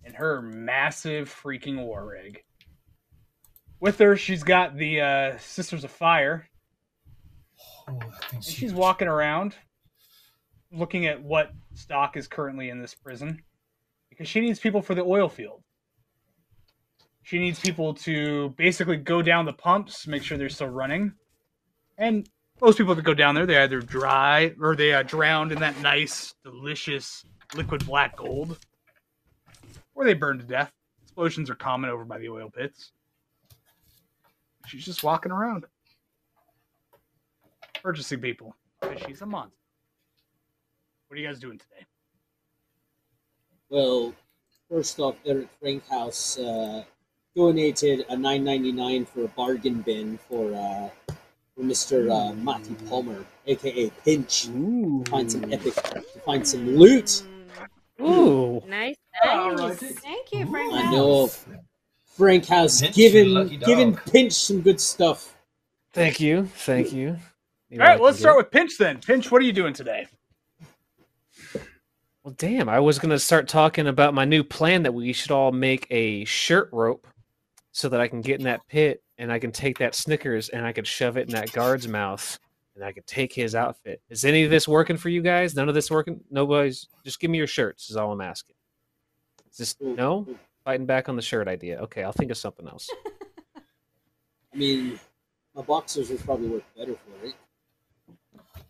[0.04, 2.42] and her massive freaking war rig.
[3.78, 6.50] With her, she's got the uh, Sisters of Fire,
[7.88, 7.98] Oh,
[8.32, 9.54] and she's walking around
[10.72, 13.42] looking at what stock is currently in this prison
[14.08, 15.62] because she needs people for the oil field.
[17.30, 21.12] She needs people to basically go down the pumps, make sure they're still running.
[21.96, 22.28] And
[22.60, 25.80] most people that go down there, they either dry or they uh, drowned in that
[25.80, 27.24] nice, delicious
[27.54, 28.58] liquid black gold,
[29.94, 30.72] or they burn to death.
[31.04, 32.90] Explosions are common over by the oil pits.
[34.66, 35.66] She's just walking around
[37.80, 39.54] purchasing people because she's a monster.
[41.06, 41.86] What are you guys doing today?
[43.68, 44.14] Well,
[44.68, 46.82] first off, they're Eric Frankhouse uh,
[47.36, 51.14] donated a nine ninety nine for a bargain bin for uh,
[51.54, 54.48] for Mister uh, Matty Palmer, aka Pinch.
[54.48, 55.04] Ooh.
[55.08, 57.22] Find some epic, to find some loot.
[58.00, 58.62] Ooh.
[58.66, 59.58] Nice, nice.
[59.58, 59.76] right.
[59.76, 60.72] Thank you, Frank.
[60.72, 61.30] I know.
[62.16, 63.66] Frankhouse Pinch, given giving lucky dog.
[63.66, 65.36] giving Pinch some good stuff.
[65.92, 66.46] Thank you.
[66.54, 67.16] Thank you.
[67.70, 68.98] You All know, I right, can let's get- start with Pinch then.
[68.98, 70.06] Pinch, what are you doing today?
[72.22, 75.30] Well, damn, I was going to start talking about my new plan that we should
[75.30, 77.06] all make a shirt rope
[77.72, 80.66] so that I can get in that pit and I can take that Snickers and
[80.66, 82.38] I could shove it in that guard's mouth
[82.74, 84.00] and I could take his outfit.
[84.08, 85.54] Is any of this working for you guys?
[85.54, 86.20] None of this working?
[86.30, 88.56] Nobody's just give me your shirts, is all I'm asking.
[89.50, 89.96] Is this mm.
[89.96, 90.26] no?
[90.64, 91.78] Fighting back on the shirt idea.
[91.82, 92.88] Okay, I'll think of something else.
[93.56, 94.98] I mean,
[95.54, 97.34] my boxers would probably work better for it.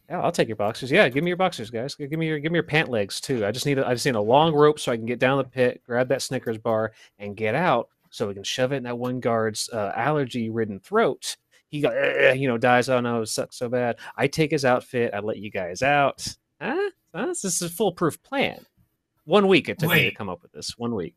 [0.08, 0.90] Yeah, I'll take your boxers.
[0.90, 1.94] Yeah, give me your boxers, guys.
[1.94, 3.46] Give me your give me your pant legs too.
[3.46, 5.38] I just need a, I just need a long rope so I can get down
[5.38, 8.82] the pit, grab that Snickers bar, and get out so we can shove it in
[8.84, 11.36] that one guard's uh, allergy-ridden throat.
[11.68, 11.94] He got
[12.38, 12.88] you know dies.
[12.88, 13.98] Oh no, it sucks so bad.
[14.16, 15.14] I take his outfit.
[15.14, 16.26] I let you guys out.
[16.60, 16.90] Huh?
[17.14, 17.26] Huh?
[17.26, 18.64] This is a foolproof plan.
[19.24, 20.76] One week it took me to come up with this.
[20.76, 21.14] One week,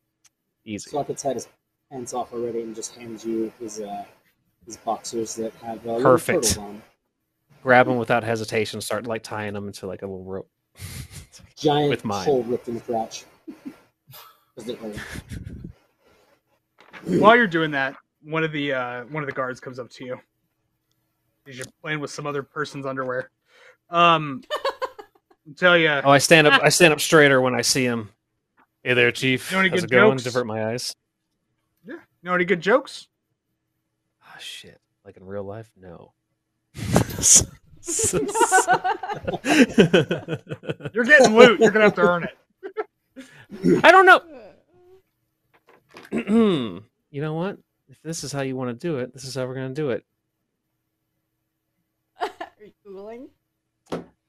[0.63, 0.91] easy.
[0.91, 1.47] Sockets had his
[1.91, 4.05] pants off already and just hands you his uh,
[4.65, 6.57] his boxers that have uh, Perfect.
[6.59, 6.81] on.
[7.63, 8.81] Grab them without hesitation.
[8.81, 10.49] Start like tying them into like a little rope.
[11.55, 12.25] Giant With mine.
[12.25, 13.25] hole ripped in the crotch.
[17.03, 17.21] 'Cause they hurt.
[17.21, 20.05] While you're doing that, one of the uh, one of the guards comes up to
[20.05, 20.19] you.
[21.43, 23.29] Because you're playing with some other person's underwear.
[23.89, 24.41] Um,
[25.57, 26.61] tell you, Oh, I stand up.
[26.63, 28.09] I stand up straighter when I see him.
[28.83, 29.51] Hey there, Chief.
[29.51, 30.11] You know any How's good it going?
[30.17, 30.23] jokes?
[30.23, 30.95] Divert my eyes.
[31.85, 33.07] you know any good jokes?
[34.23, 34.79] Oh shit!
[35.05, 36.13] Like in real life, no.
[40.93, 41.59] You're getting loot.
[41.59, 42.37] You're gonna have to earn it.
[43.83, 44.21] I don't know.
[47.13, 47.59] you know what?
[47.87, 49.81] If this is how you want to do it, this is how we're going to
[49.81, 50.03] do it.
[52.19, 52.29] Are
[52.59, 53.27] you googling?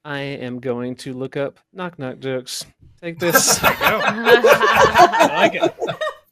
[0.05, 2.67] I am going to look up knock knock jokes.
[3.01, 3.59] Take this.
[3.63, 5.75] I like it.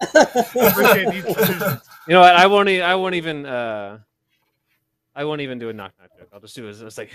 [0.69, 1.24] Appreciate these
[2.07, 2.37] you know what?
[2.37, 2.69] I won't.
[2.69, 3.47] E- I won't even.
[3.47, 4.01] Uh,
[5.15, 6.29] I won't even do a knock knock joke.
[6.35, 6.79] I'll just do it.
[6.79, 7.11] It's like,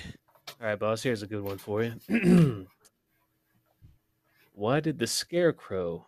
[0.60, 1.04] all right, boss.
[1.04, 1.94] Here's a good one for you.
[4.54, 6.08] Why did the scarecrow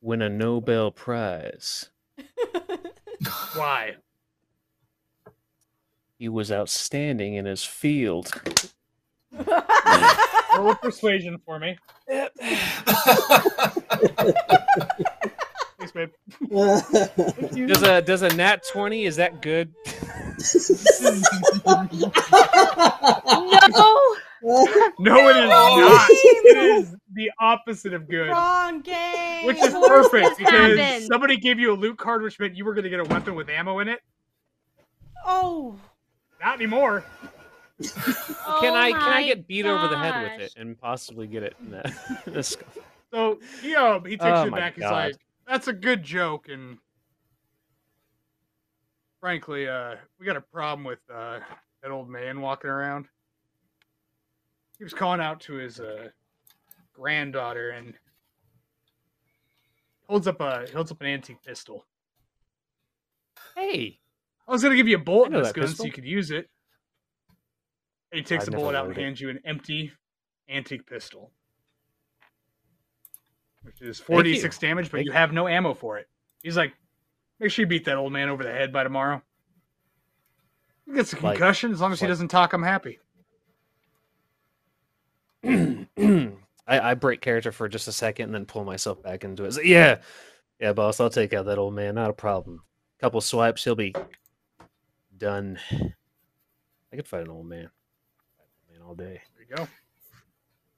[0.00, 1.88] win a Nobel Prize?
[3.54, 3.96] Why?
[6.18, 8.32] He was outstanding in his field.
[10.56, 11.78] Roll persuasion for me.
[15.78, 16.10] Thanks, babe.
[17.66, 19.04] Does a does a nat twenty?
[19.04, 19.74] Is that good?
[23.70, 24.16] no.
[24.98, 26.06] No, it is not.
[26.10, 28.28] It is the opposite of good.
[28.28, 29.46] Wrong game.
[29.46, 31.06] Which is perfect because happened.
[31.06, 33.34] somebody gave you a loot card, which meant you were going to get a weapon
[33.36, 34.00] with ammo in it.
[35.24, 35.76] Oh.
[36.40, 37.04] Not anymore.
[37.82, 37.92] Can
[38.46, 41.56] Oh I can I get beat over the head with it and possibly get it
[41.60, 41.92] in that?
[42.26, 42.42] in a?
[42.42, 44.74] So he um he takes Oh you my back.
[44.74, 45.16] He's like,
[45.48, 46.78] "That's a good joke," and
[49.20, 51.40] frankly, uh, we got a problem with uh
[51.82, 53.08] that old man walking around.
[54.82, 56.08] He was calling out to his uh
[56.92, 57.94] granddaughter and
[60.08, 61.86] holds up a holds up an antique pistol.
[63.54, 64.00] Hey,
[64.48, 66.50] I was gonna give you a bullet in this gun so you could use it.
[68.10, 69.92] And he takes I'd the bullet out and hands you an empty
[70.48, 71.30] antique pistol.
[73.62, 76.08] Which is 46 damage, but Thank you have no ammo for it.
[76.42, 76.72] He's like,
[77.38, 79.22] make sure you beat that old man over the head by tomorrow.
[80.86, 81.70] He gets a Like- concussion.
[81.70, 82.98] as long as he like- doesn't talk, I'm happy.
[86.66, 89.48] I, I break character for just a second and then pull myself back into it.
[89.48, 89.98] It's like, yeah,
[90.60, 91.00] yeah, boss.
[91.00, 91.96] I'll take out that old man.
[91.96, 92.62] Not a problem.
[93.00, 93.94] Couple swipes, he'll be
[95.18, 95.58] done.
[96.92, 97.68] I could fight an old man.
[98.38, 99.20] Old man all day.
[99.34, 99.68] There you go.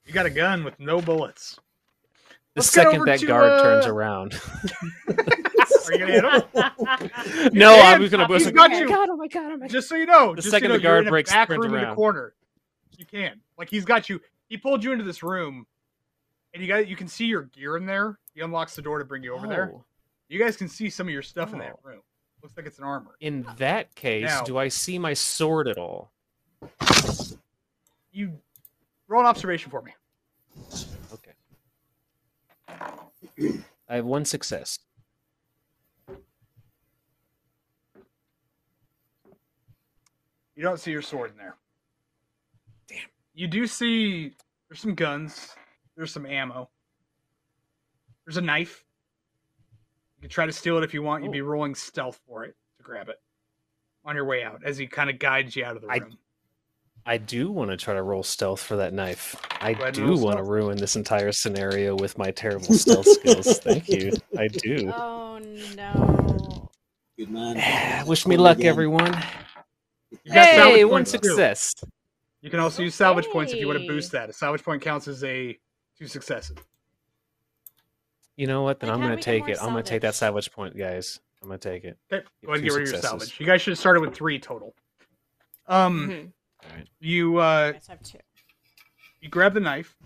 [0.05, 1.59] You got a gun with no bullets.
[2.55, 4.33] The Let's second that to, guard turns uh, around.
[5.09, 7.49] Are you gonna hit him?
[7.53, 7.75] no.
[7.75, 8.27] I was gonna.
[8.27, 8.87] He's like, got oh my you.
[8.87, 9.43] God, oh my god!
[9.43, 9.69] Oh my god!
[9.69, 11.31] Just so you know, The just second so you the know, you're guard in breaks
[11.31, 12.33] back sprint room in the corner.
[12.97, 13.41] You can.
[13.57, 14.21] Like he's got you.
[14.47, 15.65] He pulled you into this room,
[16.53, 18.19] and you got you can see your gear in there.
[18.33, 19.71] He unlocks the door to bring you over there.
[19.75, 19.83] Oh,
[20.29, 21.79] You guys can see some of your stuff in that Oh.
[21.89, 22.01] room.
[22.41, 23.15] Looks like it's an armor.
[23.19, 26.11] In that case, Now- do I see my sword at all?
[28.11, 28.39] You
[29.07, 29.93] roll an observation for me.
[31.13, 31.33] Okay.
[33.89, 34.79] I have one success.
[40.55, 41.57] You don't see your sword in there.
[43.35, 43.41] Damn.
[43.41, 44.31] You do see
[44.69, 45.49] there's some guns.
[45.95, 46.69] There's some ammo.
[48.25, 48.83] There's a knife.
[50.17, 51.23] You can try to steal it if you want.
[51.23, 51.45] You'd be Oh.
[51.45, 53.21] rolling stealth for it to grab it
[54.03, 56.17] on your way out as he kind of guides you out of the I- room.
[57.07, 59.35] I do want to try to roll stealth for that knife.
[59.61, 62.73] I Go ahead and do roll want to ruin this entire scenario with my terrible
[62.73, 63.59] stealth skills.
[63.63, 64.11] Thank you.
[64.35, 64.91] I do.
[64.91, 65.37] Oh
[65.75, 66.71] no.
[67.15, 68.05] Good man.
[68.07, 68.69] Wish me luck, again.
[68.69, 69.13] everyone.
[70.23, 71.75] You got Hey, one success.
[71.83, 71.89] You
[72.45, 74.29] You can also use salvage points if you want to boost that.
[74.29, 75.57] A salvage point counts as a
[75.97, 76.55] two successes.
[78.37, 78.79] You know what?
[78.79, 79.57] Then Like, I'm gonna take more it.
[79.59, 80.45] I'm gonna take that salvage?
[80.45, 81.19] salvage point, guys.
[81.41, 81.97] I'm gonna take it.
[82.13, 83.39] Okay, Get go ahead and get rid of your salvage.
[83.39, 84.75] You guys should have started with three total.
[85.65, 86.31] Um, Mhm.
[86.69, 86.87] All right.
[86.99, 88.19] you uh, You guys have two.
[89.21, 89.97] you grab the knife,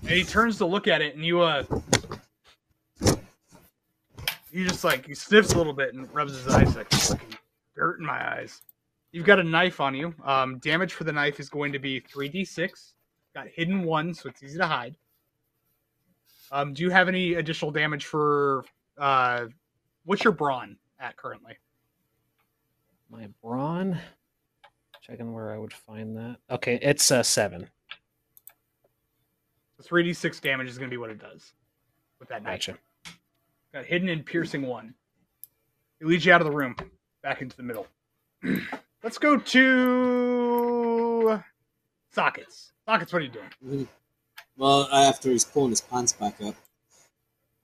[0.00, 1.64] and he turns to look at it, and you uh,
[4.50, 7.36] he just like he sniffs a little bit and rubs his eyes like fucking
[7.76, 8.62] dirt in my eyes.
[9.14, 10.12] You've got a knife on you.
[10.24, 12.94] Um, damage for the knife is going to be three d six.
[13.32, 14.96] Got hidden one, so it's easy to hide.
[16.50, 18.64] Um, do you have any additional damage for
[18.98, 19.46] uh,
[20.04, 21.56] what's your brawn at currently?
[23.08, 23.96] My brawn.
[25.00, 26.38] Checking where I would find that.
[26.50, 27.70] Okay, it's uh, seven.
[29.80, 31.52] Three d six damage is going to be what it does
[32.18, 32.66] with that knife.
[32.66, 32.78] Gotcha.
[33.72, 34.92] Got hidden and piercing one.
[36.00, 36.74] It leads you out of the room,
[37.22, 37.86] back into the middle.
[39.04, 41.42] Let's go to
[42.10, 42.72] sockets.
[42.86, 43.86] Sockets, what are you doing?
[44.56, 46.54] Well, after he's pulling his pants back up,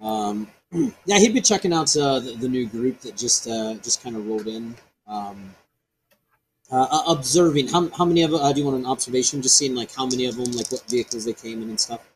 [0.02, 0.48] um,
[1.06, 4.16] yeah, he'd be checking out uh, the, the new group that just uh, just kind
[4.16, 4.74] of rolled in.
[5.06, 5.54] Um,
[6.70, 9.40] uh, uh, observing how, how many of uh, do you want an observation?
[9.40, 12.06] Just seeing like how many of them, like what vehicles they came in and stuff.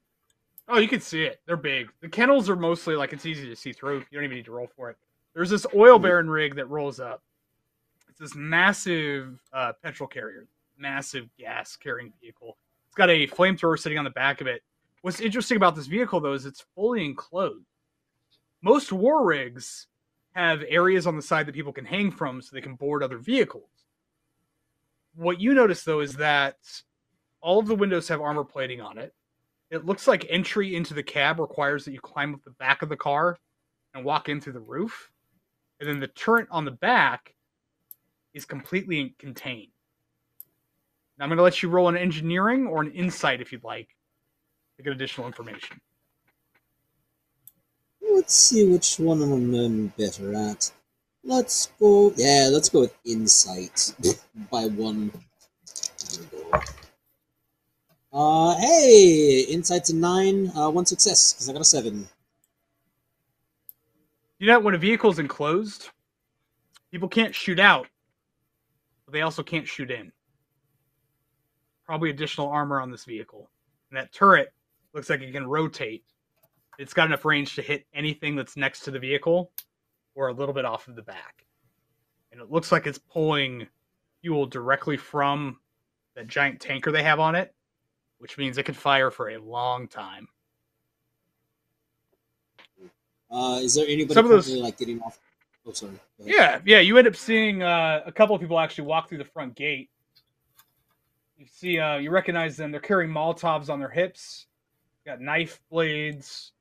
[0.68, 1.40] Oh, you can see it.
[1.46, 1.90] They're big.
[2.02, 4.00] The kennels are mostly like it's easy to see through.
[4.00, 4.98] You don't even need to roll for it.
[5.32, 7.22] There's this oil baron rig that rolls up.
[8.14, 10.46] It's this massive uh, petrol carrier,
[10.78, 12.56] massive gas carrying vehicle.
[12.86, 14.62] It's got a flamethrower sitting on the back of it.
[15.02, 17.66] What's interesting about this vehicle, though, is it's fully enclosed.
[18.62, 19.88] Most war rigs
[20.32, 23.18] have areas on the side that people can hang from so they can board other
[23.18, 23.68] vehicles.
[25.14, 26.56] What you notice, though, is that
[27.40, 29.12] all of the windows have armor plating on it
[29.74, 32.88] it looks like entry into the cab requires that you climb up the back of
[32.88, 33.38] the car
[33.92, 35.10] and walk in through the roof.
[35.80, 37.34] And then the turret on the back
[38.34, 39.70] is completely contained.
[41.18, 43.88] Now I'm going to let you roll an engineering or an insight if you'd like
[44.76, 45.80] to get additional information.
[48.12, 50.70] Let's see which one I'm better at.
[51.24, 52.12] Let's go.
[52.16, 53.94] Yeah, let's go with insight
[54.50, 55.10] by one.
[58.12, 60.52] Uh, hey, insight's a nine.
[60.54, 62.06] Uh, one success because I got a seven.
[64.38, 65.88] You know, when a vehicle's enclosed,
[66.92, 67.88] people can't shoot out,
[69.04, 70.12] but they also can't shoot in.
[71.84, 73.50] Probably additional armor on this vehicle.
[73.90, 74.52] And that turret
[74.92, 76.04] looks like it can rotate.
[76.78, 79.52] It's got enough range to hit anything that's next to the vehicle
[80.14, 81.46] or a little bit off of the back.
[82.32, 83.66] And it looks like it's pulling
[84.22, 85.58] fuel directly from
[86.16, 87.54] that giant tanker they have on it,
[88.18, 90.26] which means it could fire for a long time.
[93.30, 95.18] Uh, is there anybody Some of those- like getting off?
[95.66, 95.92] Oh, sorry.
[96.18, 96.80] Yeah, yeah.
[96.80, 99.90] You end up seeing uh, a couple of people actually walk through the front gate.
[101.38, 102.70] You see, uh, you recognize them.
[102.70, 104.46] They're carrying Molotovs on their hips.
[105.06, 106.52] Got knife blades.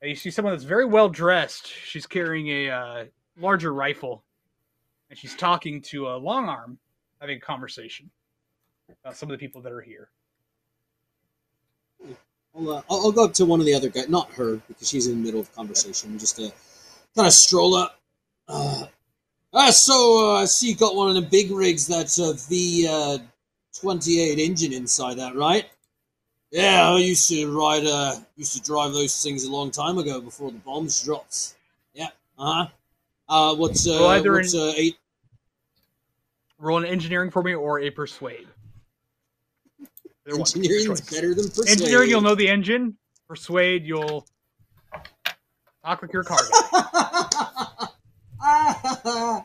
[0.00, 1.66] And you see someone that's very well dressed.
[1.66, 3.04] She's carrying a uh,
[3.38, 4.24] larger rifle,
[5.10, 6.78] and she's talking to a long arm,
[7.20, 8.10] having a conversation
[9.04, 10.08] about some of the people that are here.
[12.56, 14.88] I'll, uh, I'll, I'll go up to one of the other guys, not her because
[14.88, 16.18] she's in the middle of conversation.
[16.18, 16.50] Just to
[17.14, 17.99] kind of stroll up.
[18.50, 18.86] Uh,
[19.52, 22.86] uh, so uh, I see you got one of the big rigs that's a V
[22.88, 23.18] uh,
[23.78, 25.66] twenty eight engine inside that, right?
[26.50, 27.86] Yeah, I used to ride.
[27.86, 31.54] Uh, used to drive those things a long time ago before the bombs dropped.
[31.94, 32.08] Yeah.
[32.38, 32.66] Uh huh.
[33.28, 34.96] Uh, what's uh, Well, either what's uh, eight?
[36.58, 38.48] Roll an engineering for me or a persuade.
[40.26, 41.68] Engineering's better than persuade.
[41.68, 42.96] Engineering, you'll know the engine.
[43.26, 44.26] Persuade, you'll
[45.84, 46.38] talk like your car
[48.40, 49.44] guy.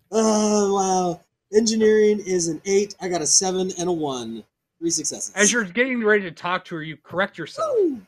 [0.10, 1.20] oh wow!
[1.56, 2.94] Engineering is an eight.
[3.00, 4.44] I got a seven and a one.
[4.78, 5.32] Three successes.
[5.34, 8.00] As you're getting ready to talk to her, you correct yourself Woo!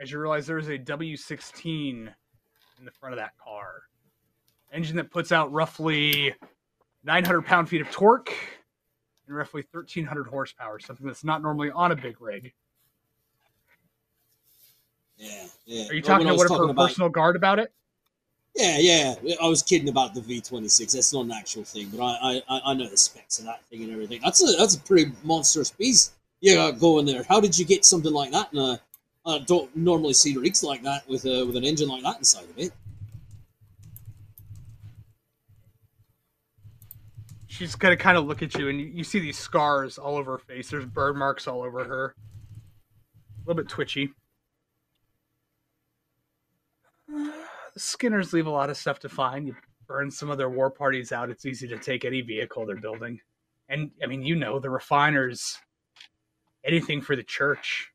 [0.00, 3.82] as you realize there's a W16 in the front of that car.
[4.72, 6.34] Engine that puts out roughly
[7.04, 8.32] 900 pound feet of torque
[9.26, 12.52] and roughly 1300 horsepower, something that's not normally on a big rig.
[15.16, 15.88] Yeah, yeah.
[15.88, 17.72] Are you talking to one of her personal guard about it?
[18.54, 19.14] Yeah, yeah.
[19.42, 20.92] I was kidding about the V twenty six.
[20.92, 23.82] That's not an actual thing, but I, I I know the specs of that thing
[23.82, 24.20] and everything.
[24.22, 26.12] That's a that's a pretty monstrous beast.
[26.40, 27.24] you got going there.
[27.28, 28.52] How did you get something like that?
[28.52, 28.76] And uh,
[29.26, 32.44] I don't normally see rigs like that with a with an engine like that inside
[32.44, 32.72] of it.
[37.46, 40.32] She's gonna kind of look at you, and you, you see these scars all over
[40.32, 40.70] her face.
[40.70, 42.14] There's burn marks all over her.
[42.16, 44.12] A little bit twitchy.
[47.76, 49.46] Skinners leave a lot of stuff to find.
[49.46, 49.56] You
[49.86, 51.30] burn some of their war parties out.
[51.30, 53.20] It's easy to take any vehicle they're building.
[53.68, 55.58] And I mean, you know, the refiners,
[56.64, 57.90] anything for the church,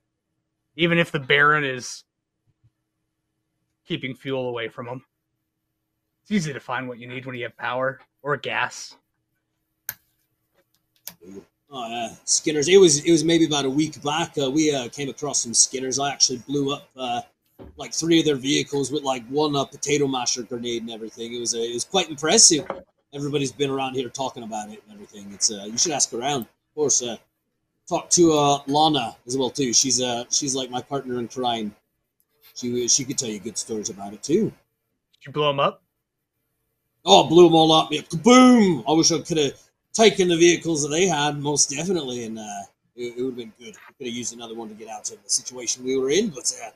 [0.75, 2.03] even if the Baron is
[3.87, 5.03] keeping fuel away from them.
[6.21, 8.95] It's easy to find what you need when you have power or gas.
[11.71, 12.67] Oh, uh, Skinners.
[12.67, 14.35] It was it was maybe about a week back.
[14.37, 15.99] Uh, we uh, came across some Skinners.
[15.99, 17.21] I actually blew up uh,
[17.77, 21.33] like three of their vehicles with like one uh, potato masher grenade and everything.
[21.33, 22.65] It was uh, it was quite impressive.
[23.13, 25.31] Everybody's been around here talking about it and everything.
[25.33, 26.41] It's uh, you should ask around.
[26.41, 27.17] Of course, uh,
[27.87, 29.73] talk to uh, Lana as well too.
[29.73, 31.75] She's uh she's like my partner in crime.
[32.55, 34.45] She she could tell you good stories about it too.
[34.45, 35.81] Did you blow them up?
[37.05, 37.91] Oh, blew them all up.
[37.91, 38.83] Yeah, kaboom!
[38.87, 39.53] I wish I could have
[39.93, 42.63] taken the vehicles that they had, most definitely, and uh,
[42.95, 43.75] it, it would have been good.
[43.75, 46.29] We could have used another one to get out of the situation we were in,
[46.29, 46.69] but uh,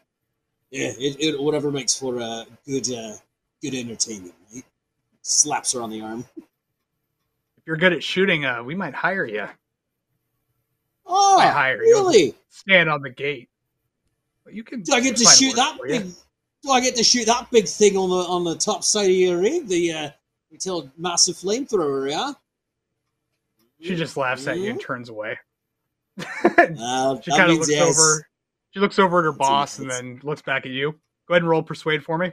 [0.73, 3.13] yeah, it, it whatever makes for uh, good uh,
[3.61, 4.33] good entertainment.
[4.53, 4.63] Right?
[5.21, 6.25] Slaps her on the arm.
[6.37, 9.47] If you're good at shooting, uh, we might hire you.
[11.05, 11.93] Oh, I hire you.
[11.93, 12.35] really?
[12.49, 13.49] Stand on the gate.
[14.43, 14.81] But you can.
[14.81, 16.07] Do I get to shoot that big?
[16.63, 19.15] Do I get to shoot that big thing on the on the top side of
[19.15, 19.67] your rig?
[19.67, 20.09] The uh,
[20.51, 22.33] little massive flamethrower, yeah.
[23.81, 24.83] She just laughs at you and Mhm.
[24.83, 25.37] turns away.
[26.45, 27.99] Uh, She kind of looks yes.
[27.99, 28.27] over.
[28.73, 30.91] She looks over at her That's boss and then looks back at you.
[31.27, 32.31] Go ahead and roll persuade for me.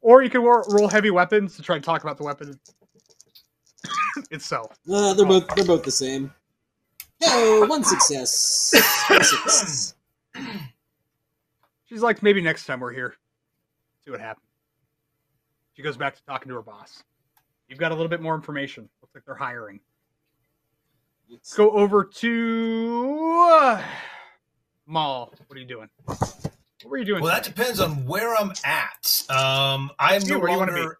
[0.00, 2.58] Or you can ro- roll heavy weapons to try to talk about the weapon
[4.30, 4.78] itself.
[4.90, 6.32] Uh, they're both they're both the same.
[7.24, 8.72] Oh, one success.
[9.08, 9.94] One success.
[11.86, 13.14] She's like, maybe next time we're here.
[14.04, 14.46] See what happens.
[15.74, 17.04] She goes back to talking to her boss.
[17.68, 18.88] You've got a little bit more information.
[19.00, 19.80] Looks like they're hiring.
[21.32, 23.82] Let's go over to uh,
[24.84, 25.32] Maul.
[25.46, 25.88] What are you doing?
[26.04, 27.22] What were you doing?
[27.22, 29.24] Well, that depends on where I'm at.
[29.30, 30.98] Um, I'm no where do you wanna longer.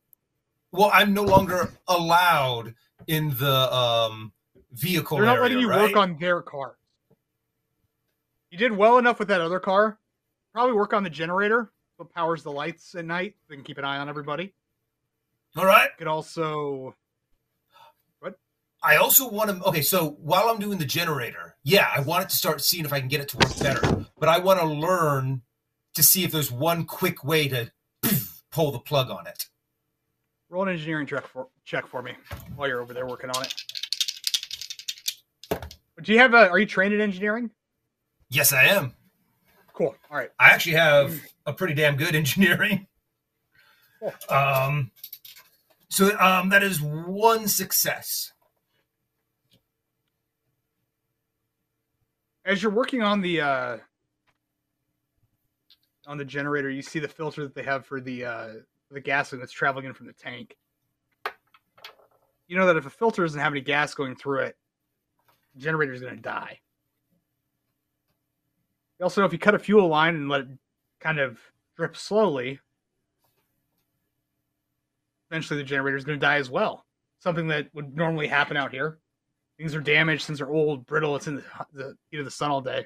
[0.72, 2.74] Well, I'm no longer allowed
[3.08, 4.32] in the um,
[4.72, 5.18] vehicle.
[5.18, 5.82] They're not area, letting you right?
[5.82, 6.78] work on their cars.
[8.50, 9.98] You did well enough with that other car.
[10.54, 11.72] Probably work on the generator.
[11.98, 13.34] What powers the lights at night?
[13.50, 14.54] They can keep an eye on everybody.
[15.56, 15.90] All right.
[15.98, 16.94] Could also
[18.82, 19.64] I also want to.
[19.64, 22.92] Okay, so while I'm doing the generator, yeah, I want it to start seeing if
[22.92, 24.06] I can get it to work better.
[24.18, 25.42] But I want to learn
[25.94, 27.70] to see if there's one quick way to
[28.50, 29.46] pull the plug on it.
[30.48, 32.12] roll an engineering check for check for me
[32.56, 33.54] while you're over there working on it.
[36.02, 36.48] Do you have a?
[36.50, 37.50] Are you trained in engineering?
[38.30, 38.94] Yes, I am.
[39.74, 39.94] Cool.
[40.10, 40.30] All right.
[40.38, 42.86] I actually have a pretty damn good engineering.
[44.28, 44.90] Um,
[45.88, 48.32] so um, that is one success.
[52.44, 53.78] As you're working on the uh,
[56.06, 58.48] on the generator, you see the filter that they have for the uh,
[58.90, 60.56] the gasoline that's traveling in from the tank.
[62.48, 64.56] You know that if a filter doesn't have any gas going through it,
[65.54, 66.58] the generator's going to die.
[68.98, 70.48] You also know if you cut a fuel line and let it
[71.00, 71.38] kind of
[71.76, 72.60] drip slowly,
[75.30, 76.84] eventually the generator is going to die as well.
[77.18, 78.98] Something that would normally happen out here.
[79.62, 81.14] Things are damaged, things are old, brittle.
[81.14, 82.84] It's in the, the heat of the sun all day.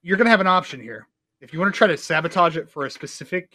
[0.00, 1.08] You're going to have an option here.
[1.40, 3.50] If you want to try to sabotage it for a specific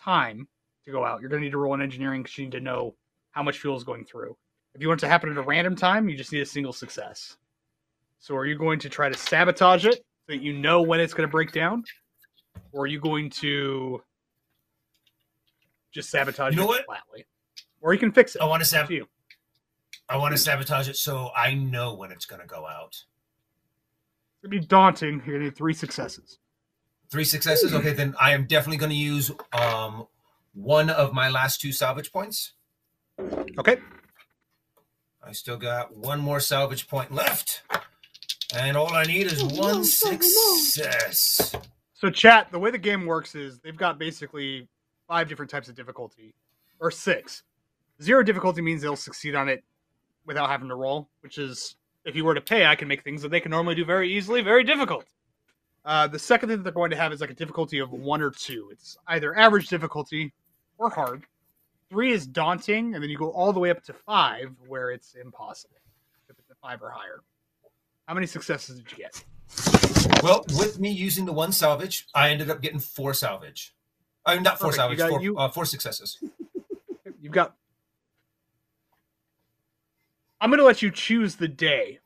[0.00, 0.48] time
[0.86, 2.60] to go out, you're going to need to roll an engineering because you need to
[2.60, 2.94] know
[3.32, 4.34] how much fuel is going through.
[4.74, 6.72] If you want it to happen at a random time, you just need a single
[6.72, 7.36] success.
[8.18, 11.12] So, are you going to try to sabotage it so that you know when it's
[11.12, 11.84] going to break down,
[12.72, 14.02] or are you going to
[15.92, 16.86] just sabotage You know it what?
[16.86, 17.26] flatly?
[17.82, 18.40] Or you can fix it.
[18.40, 19.06] I want to Up sab- you.
[20.08, 23.04] I want to sabotage it so I know when it's going to go out.
[24.42, 25.22] It'd be daunting.
[25.24, 26.38] You're gonna need three successes.
[27.10, 27.72] Three successes.
[27.72, 30.06] Okay, then I am definitely going to use um,
[30.52, 32.52] one of my last two salvage points.
[33.58, 33.78] Okay.
[35.26, 37.62] I still got one more salvage point left,
[38.54, 41.54] and all I need is one success.
[41.94, 42.52] So, chat.
[42.52, 44.68] The way the game works is they've got basically
[45.08, 46.34] five different types of difficulty,
[46.80, 47.44] or six.
[48.02, 49.64] Zero difficulty means they'll succeed on it
[50.26, 53.22] without having to roll, which is if you were to pay, I can make things
[53.22, 55.04] that they can normally do very easily very difficult.
[55.84, 58.22] Uh, the second thing that they're going to have is like a difficulty of one
[58.22, 58.68] or two.
[58.72, 60.32] It's either average difficulty
[60.78, 61.24] or hard.
[61.90, 65.14] Three is daunting, and then you go all the way up to five, where it's
[65.14, 65.76] impossible
[66.30, 67.20] if it's a five or higher.
[68.08, 69.22] How many successes did you get?
[70.22, 73.74] Well, with me using the one salvage, I ended up getting four salvage.
[74.24, 74.76] I mean, not four Perfect.
[74.80, 76.18] salvage, got- four, you- uh, four successes.
[77.20, 77.54] You've got.
[80.44, 82.00] I'm going to let you choose the day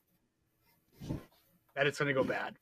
[1.74, 2.54] that it's going to go bad.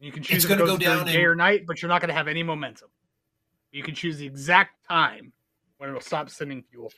[0.00, 2.00] You can choose It's it gonna go down day in- or night, but you're not
[2.00, 2.88] going to have any momentum.
[3.70, 5.32] You can choose the exact time
[5.78, 6.92] when it'll stop sending fuel.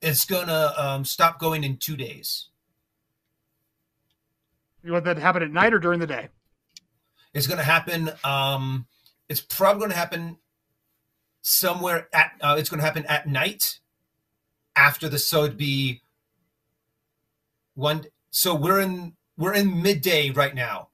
[0.00, 2.48] It's gonna um, stop going in two days.
[4.82, 6.30] You want that to happen at night or during the day?
[7.34, 8.10] It's gonna happen.
[8.24, 8.86] Um,
[9.28, 10.38] it's probably gonna happen
[11.42, 12.32] somewhere at.
[12.40, 13.80] Uh, it's gonna happen at night
[14.80, 15.18] after the.
[15.18, 16.02] So it'd be
[17.74, 18.04] one.
[18.30, 20.88] So we're in we're in midday right now.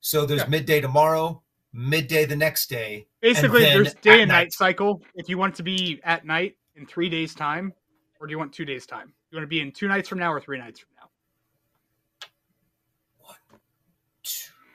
[0.00, 0.48] So there's Yeah.
[0.48, 1.42] midday tomorrow,
[1.72, 3.08] midday the next day.
[3.20, 4.52] Basically, then there's day and night night.
[4.52, 5.02] cycle.
[5.14, 7.72] If you want to be at night in three days' time,
[8.20, 9.12] or do you want two days' time?
[9.30, 11.10] You want to be in two nights from now or three nights from now?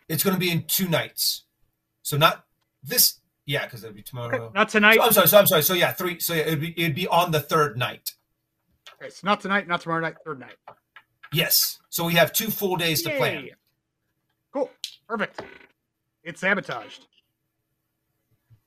[0.10, 1.46] It's going to be in two nights.
[2.02, 2.46] So not
[2.84, 3.20] this.
[3.46, 4.46] Yeah, because it'll be tomorrow.
[4.46, 4.96] Okay, not tonight.
[4.96, 5.28] So I'm sorry.
[5.28, 5.64] So I'm sorry.
[5.64, 6.20] So yeah, three.
[6.20, 8.16] So yeah, it'd be it'd be on the third night.
[9.02, 10.56] Okay, so not tonight, not tomorrow night, third night.
[11.34, 11.80] Yes.
[11.90, 13.48] So we have two full days to plan.
[14.54, 14.70] Cool.
[15.08, 15.42] Perfect.
[16.24, 17.08] It's sabotaged.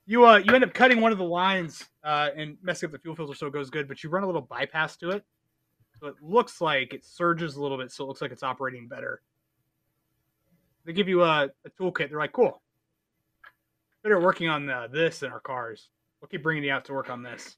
[0.07, 2.99] You uh you end up cutting one of the lines uh and messing up the
[2.99, 5.25] fuel filter so it goes good, but you run a little bypass to it.
[6.01, 8.89] So it looks like it surges a little bit, so it looks like it's operating
[8.89, 9.23] better.
[10.85, 12.11] They give you a, a toolkit.
[12.11, 12.61] They're like, cool.
[14.03, 15.89] Better working on uh, this in our cars.
[16.21, 17.57] We'll keep bringing you out to work on this.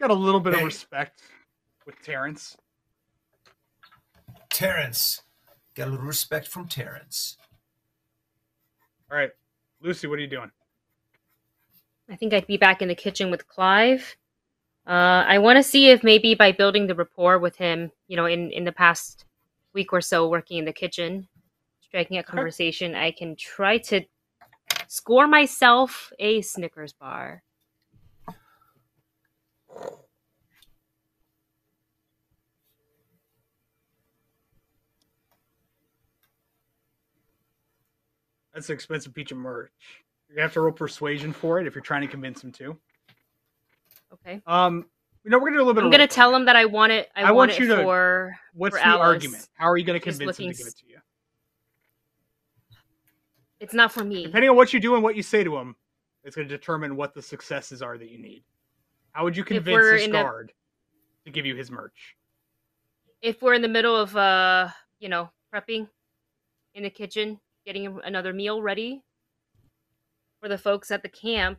[0.00, 1.22] Got a little bit of respect
[1.88, 2.54] with Terrence.
[4.50, 5.22] Terrence,
[5.74, 7.38] got a little respect from Terrence.
[9.10, 9.30] All right,
[9.80, 10.50] Lucy, what are you doing?
[12.10, 14.16] I think I'd be back in the kitchen with Clive.
[14.86, 18.26] Uh, I want to see if maybe by building the rapport with him, you know,
[18.26, 19.24] in, in the past
[19.72, 21.26] week or so working in the kitchen,
[21.80, 24.02] striking a conversation, I can try to
[24.88, 27.42] score myself a Snickers bar.
[38.58, 39.70] That's an expensive piece of merch.
[40.28, 42.76] You have to roll persuasion for it if you're trying to convince him to.
[44.12, 44.42] Okay.
[44.48, 44.84] Um,
[45.22, 45.84] you know, we're gonna do a little bit.
[45.84, 45.84] Of.
[45.84, 47.08] I'm gonna tell him that I want it.
[47.14, 48.36] I, I want, want it you to- for.
[48.54, 49.06] What's for the Alice.
[49.06, 49.48] argument?
[49.54, 50.98] How are you gonna convince him to give it to you?
[53.60, 54.24] It's not for me.
[54.24, 55.76] Depending on what you do and what you say to him,
[56.24, 58.42] it's gonna determine what the successes are that you need.
[59.12, 60.52] How would you convince this guard
[61.26, 62.16] to give you his merch?
[63.22, 64.68] if we're in the middle of uh
[64.98, 65.88] you know prepping
[66.74, 67.38] in the kitchen
[67.68, 69.02] getting another meal ready
[70.40, 71.58] for the folks at the camp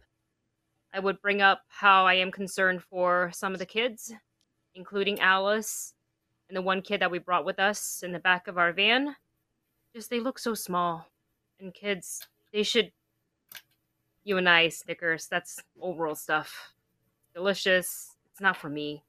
[0.92, 4.12] i would bring up how i am concerned for some of the kids
[4.74, 5.94] including alice
[6.50, 9.16] and the one kid that we brought with us in the back of our van.
[9.96, 11.06] Just they look so small.
[11.60, 12.92] And kids they should
[14.24, 16.74] you and i snickers that's old world stuff.
[17.34, 18.16] Delicious.
[18.32, 19.04] It's not for me.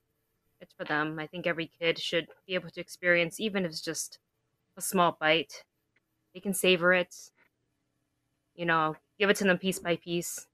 [0.60, 1.18] It's for them.
[1.18, 4.18] I think every kid should be able to experience, even if it's just
[4.77, 5.64] a small bite.
[6.35, 7.15] They can savor it.
[8.55, 10.47] You know, give it to them piece by piece.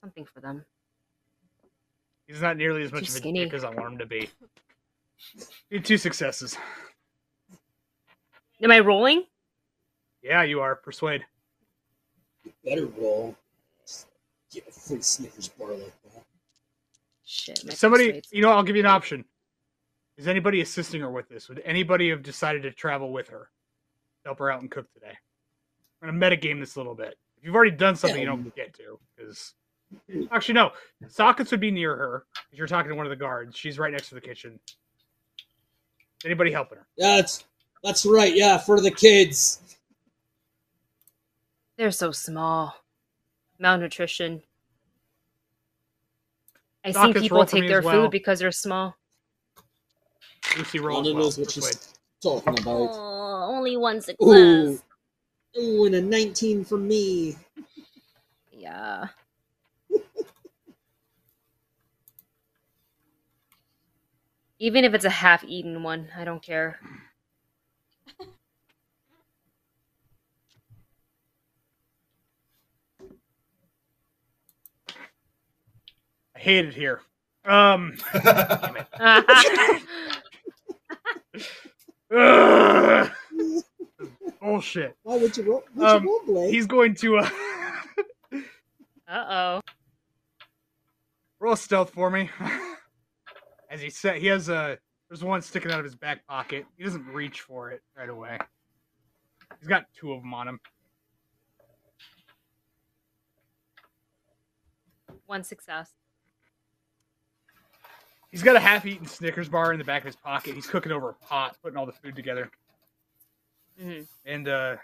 [0.00, 0.64] Something for them.
[2.26, 3.44] He's not nearly as Too much of a skinny.
[3.44, 4.30] dick as I want him to be.
[5.68, 6.56] You two successes.
[8.62, 9.24] Am I rolling?
[10.22, 10.74] Yeah, you are.
[10.74, 11.26] Persuade.
[12.42, 13.36] You better roll.
[14.50, 16.24] Get a free Snickers bar like that.
[17.24, 17.72] Shit.
[17.72, 19.26] Somebody, you know, I'll give you an option.
[20.16, 21.48] Is anybody assisting her with this?
[21.50, 23.50] Would anybody have decided to travel with her,
[24.24, 25.12] help her out and cook today?
[26.02, 27.16] I'm gonna metagame this a little bit.
[27.38, 29.54] If you've already done something, you don't get to because
[30.32, 30.72] actually no,
[31.08, 32.24] Sockets would be near her.
[32.52, 34.58] If you're talking to one of the guards, she's right next to the kitchen.
[36.24, 36.86] Anybody helping her?
[36.96, 37.44] Yeah, that's
[37.82, 38.34] that's right.
[38.34, 39.60] Yeah, for the kids.
[41.78, 42.74] They're so small.
[43.58, 44.42] Malnutrition.
[46.84, 48.04] I think Sockets people take their well.
[48.04, 48.94] food because they're small.
[50.56, 51.14] Lucy rolls well.
[51.14, 51.98] knows what she's Persuade.
[52.22, 53.09] talking about.
[53.50, 54.16] Only one success.
[54.22, 54.80] Ooh.
[55.58, 57.36] Ooh, and a 19 for me.
[58.52, 59.08] Yeah.
[64.60, 66.78] Even if it's a half eaten one, I don't care.
[76.36, 77.00] I hate it here.
[77.44, 77.96] Um,
[82.16, 83.10] ugh.
[84.40, 84.96] Bullshit.
[85.02, 85.62] Why would you roll?
[85.74, 86.50] Would Um, you roll, Blake?
[86.52, 87.28] He's going to uh,
[89.08, 89.60] Uh oh.
[91.40, 92.30] roll stealth for me.
[93.70, 94.78] As he said, he has a.
[95.08, 96.66] There's one sticking out of his back pocket.
[96.76, 98.38] He doesn't reach for it right away.
[99.58, 100.60] He's got two of them on him.
[105.26, 105.90] One success.
[108.30, 110.54] He's got a half-eaten Snickers bar in the back of his pocket.
[110.54, 112.48] He's cooking over a pot, putting all the food together.
[113.80, 114.76] Hmm And uh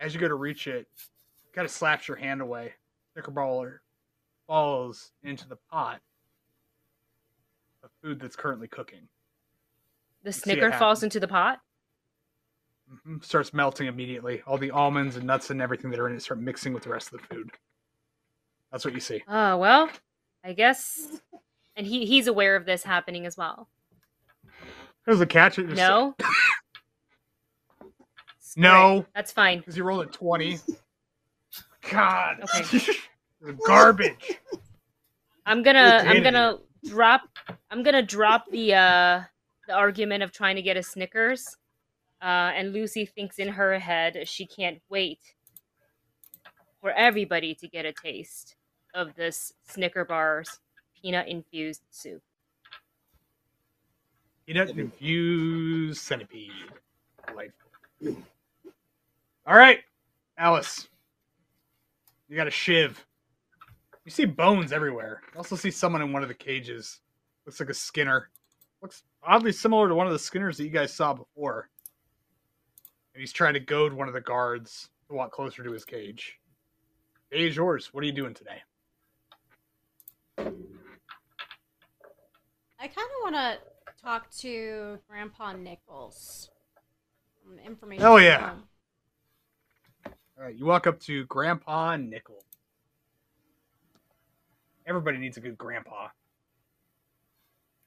[0.00, 0.88] as you go to reach it,
[1.44, 2.72] it kind of slaps your hand away.
[3.12, 3.82] Snicker bar
[4.46, 6.00] falls into the pot
[7.82, 9.08] of food that's currently cooking.
[10.22, 11.60] The Snicker falls into the pot.
[12.90, 13.22] Mhm.
[13.24, 14.42] Starts melting immediately.
[14.42, 16.90] All the almonds and nuts and everything that are in it start mixing with the
[16.90, 17.50] rest of the food.
[18.72, 19.22] That's what you see.
[19.28, 19.90] Oh well,
[20.42, 21.20] I guess.
[21.76, 23.68] And he he's aware of this happening as well.
[25.06, 25.58] There's a catch.
[25.58, 26.14] it No.
[28.56, 29.06] No.
[29.14, 29.58] That's fine.
[29.58, 30.58] Because he rolled a 20.
[31.88, 32.44] God.
[32.56, 32.94] Okay.
[33.66, 34.40] Garbage.
[35.46, 37.22] I'm gonna I'm gonna drop
[37.70, 39.22] I'm gonna drop the uh
[39.66, 41.56] the argument of trying to get a Snickers.
[42.20, 45.20] Uh, and Lucy thinks in her head she can't wait
[46.80, 48.56] for everybody to get a taste
[48.94, 50.60] of this Snicker bars
[51.00, 52.22] peanut infused soup.
[54.50, 56.50] Peanut infused centipede.
[57.28, 57.70] Delightful.
[59.46, 59.78] All right,
[60.38, 60.88] Alice.
[62.28, 63.06] You got a shiv.
[64.04, 65.22] You see bones everywhere.
[65.32, 66.98] You also see someone in one of the cages.
[67.46, 68.30] Looks like a Skinner.
[68.82, 71.68] Looks oddly similar to one of the Skinners that you guys saw before.
[73.14, 76.40] And he's trying to goad one of the guards to walk closer to his cage.
[77.30, 77.90] Day is yours.
[77.94, 78.62] What are you doing today?
[82.80, 83.58] I kind of want to
[84.02, 86.50] talk to Grandpa Nichols.
[87.46, 88.04] Um, Information.
[88.04, 88.54] Oh yeah.
[90.06, 92.44] All right, you walk up to Grandpa Nichols.
[94.86, 96.08] Everybody needs a good grandpa.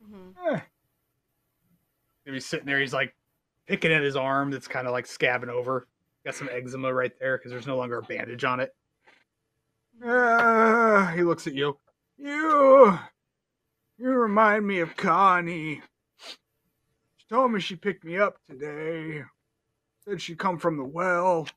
[0.07, 0.33] Mhm.
[0.53, 0.59] Eh.
[2.25, 2.79] He's sitting there.
[2.79, 3.15] He's like
[3.67, 5.87] picking at his arm that's kind of like scabbing over.
[6.25, 8.73] Got some eczema right there because there's no longer a bandage on it.
[10.03, 11.77] Uh, he looks at you.
[12.17, 12.97] You,
[13.97, 15.81] you remind me of Connie.
[17.17, 19.23] She told me she picked me up today.
[20.05, 21.47] Said she come from the well.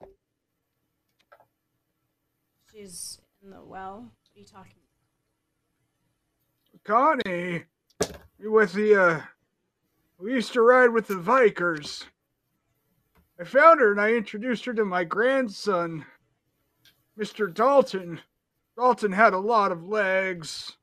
[2.72, 3.96] She's in the well.
[3.96, 4.72] What are you talking
[6.86, 7.64] Connie,
[8.38, 9.20] you with the, uh,
[10.18, 12.04] we used to ride with the Vikers.
[13.40, 16.06] I found her and I introduced her to my grandson,
[17.18, 17.52] Mr.
[17.52, 18.20] Dalton.
[18.76, 20.76] Dalton had a lot of legs.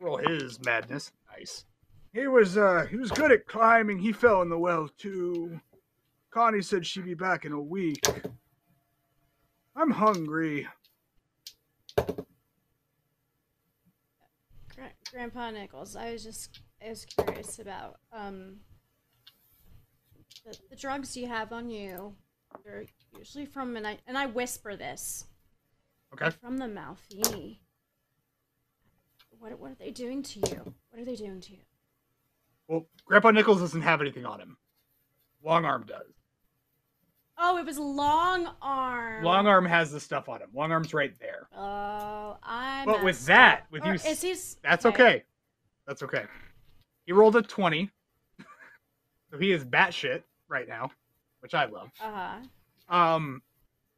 [0.00, 1.12] Well, his madness.
[1.30, 1.64] Nice.
[2.12, 3.98] He was, uh, he was good at climbing.
[3.98, 5.60] He fell in the well, too.
[6.30, 8.04] Connie said she'd be back in a week.
[9.76, 10.66] I'm hungry.
[14.74, 18.56] Gra- Grandpa Nichols, I was just I was curious about um
[20.44, 22.14] the, the drugs you have on you.
[22.64, 22.84] They're
[23.16, 25.26] usually from and I and I whisper this.
[26.14, 26.24] Okay.
[26.26, 27.58] They're from the Malfini.
[29.40, 30.74] What what are they doing to you?
[30.90, 31.58] What are they doing to you?
[32.68, 34.58] Well, Grandpa Nichols doesn't have anything on him.
[35.42, 36.12] Long Arm does.
[37.38, 39.24] Oh, it was long arm.
[39.24, 40.50] Long Arm has the stuff on him.
[40.52, 41.48] Long Arm's right there.
[41.56, 42.82] Oh, I.
[42.84, 45.24] But with that, with Or you, is he's that's okay.
[45.86, 46.24] That's okay.
[47.06, 47.90] He rolled a twenty,
[49.30, 50.90] so he is batshit right now,
[51.40, 51.90] which I love.
[51.98, 52.36] Uh
[52.90, 52.94] huh.
[52.94, 53.42] Um,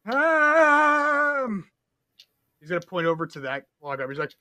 [0.05, 1.65] um,
[2.61, 4.09] he's gonna point over to that arm.
[4.09, 4.33] He's like,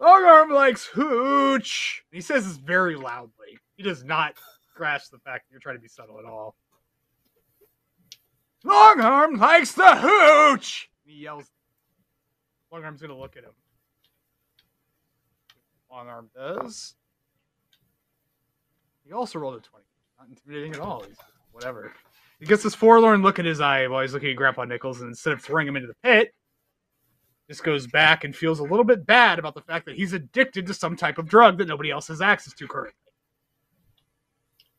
[0.00, 3.58] "Long arm likes hooch." He says this very loudly.
[3.76, 4.34] He does not
[4.74, 6.56] grasp the fact that you're trying to be subtle at all.
[8.64, 10.90] Long arm likes the hooch.
[11.04, 11.50] He yells.
[12.72, 13.52] Long arm's gonna look at him.
[15.90, 16.94] Long arm does.
[19.04, 19.86] He also rolled a twenty.
[20.18, 21.02] Not intimidating at all.
[21.02, 21.16] He's
[21.52, 21.92] whatever.
[22.38, 25.08] He gets this forlorn look in his eye while he's looking at Grandpa Nichols, and
[25.08, 26.34] instead of throwing him into the pit,
[27.50, 30.68] just goes back and feels a little bit bad about the fact that he's addicted
[30.68, 32.94] to some type of drug that nobody else has access to currently.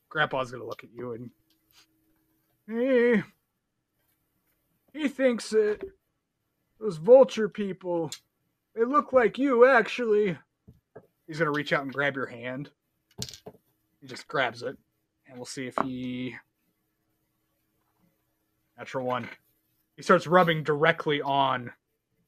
[0.07, 1.29] Grandpa's gonna look at you and
[2.67, 3.21] he
[4.97, 5.81] he thinks that
[6.79, 8.09] those vulture people
[8.73, 10.37] they look like you actually.
[11.27, 12.69] He's gonna reach out and grab your hand.
[13.99, 14.77] He just grabs it,
[15.27, 16.35] and we'll see if he
[18.81, 19.29] Natural one.
[19.95, 21.71] He starts rubbing directly on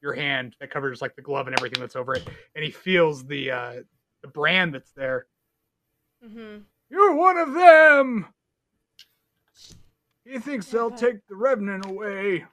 [0.04, 3.26] your hand that covers like the glove and everything that's over it, and he feels
[3.26, 3.74] the uh,
[4.22, 5.26] the brand that's there.
[6.24, 6.58] Mm-hmm.
[6.90, 8.28] You're one of them.
[10.26, 10.96] He thinks they'll Yeah.
[10.98, 12.46] take the revenant away.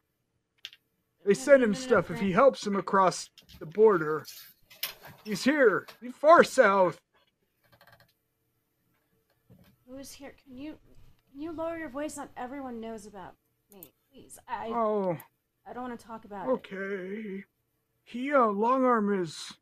[1.26, 3.28] They send him stuff if he helps them across
[3.58, 4.24] the border.
[5.24, 6.98] He's here, he's far south.
[9.86, 10.34] Who is here?
[10.44, 10.78] Can you
[11.32, 12.16] can you lower your voice?
[12.16, 13.34] Not everyone knows about
[13.72, 13.92] me.
[14.12, 15.18] Please, I Oh,
[15.70, 16.50] I don't want to talk about it.
[16.50, 17.44] okay.
[18.02, 19.52] He, uh, long arm is.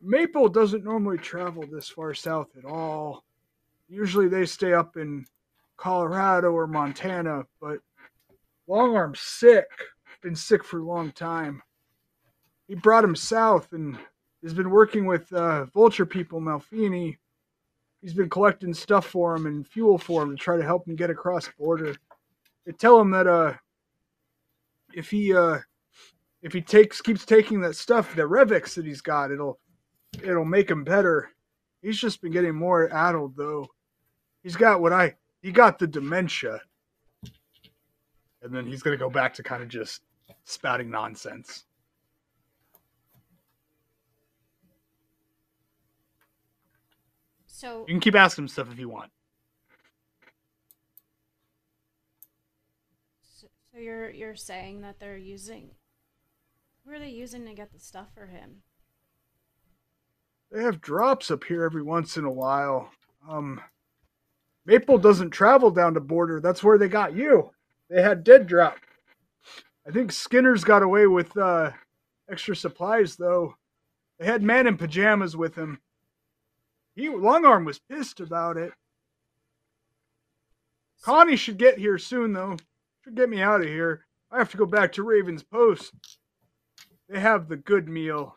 [0.00, 3.22] Maple doesn't normally travel this far south at all.
[3.88, 5.24] Usually they stay up in
[5.76, 7.78] Colorado or Montana, but
[8.66, 9.66] Long Arm's sick.
[10.20, 11.62] Been sick for a long time.
[12.66, 13.96] he brought him south and
[14.42, 17.16] has been working with uh, Vulture people, Malfini.
[18.00, 20.96] He's been collecting stuff for him and fuel for him to try to help him
[20.96, 21.94] get across the border.
[22.66, 23.54] They tell him that uh,
[24.94, 25.58] if he uh,
[26.42, 29.58] if he takes keeps taking that stuff, the Revix that he's got, it'll
[30.22, 31.30] it'll make him better.
[31.82, 33.66] He's just been getting more addled though.
[34.42, 36.60] He's got what I he got the dementia.
[38.42, 40.02] And then he's gonna go back to kind of just
[40.44, 41.64] spouting nonsense.
[47.46, 49.12] So You can keep asking him stuff if you want.
[53.72, 55.70] So, you're you're saying that they're using
[56.84, 58.62] who are they using to get the stuff for him?
[60.50, 62.90] They have drops up here every once in a while.
[63.28, 63.60] Um
[64.66, 66.40] Maple doesn't travel down to border.
[66.40, 67.50] That's where they got you.
[67.88, 68.76] They had dead drop.
[69.86, 71.70] I think Skinner's got away with uh
[72.30, 73.54] extra supplies though.
[74.18, 75.80] They had man in pajamas with him.
[76.94, 78.72] He Longarm was pissed about it.
[81.02, 82.56] Connie should get here soon though.
[83.02, 84.06] Should get me out of here.
[84.30, 85.92] I have to go back to Raven's Post.
[87.08, 88.36] They have the good meal.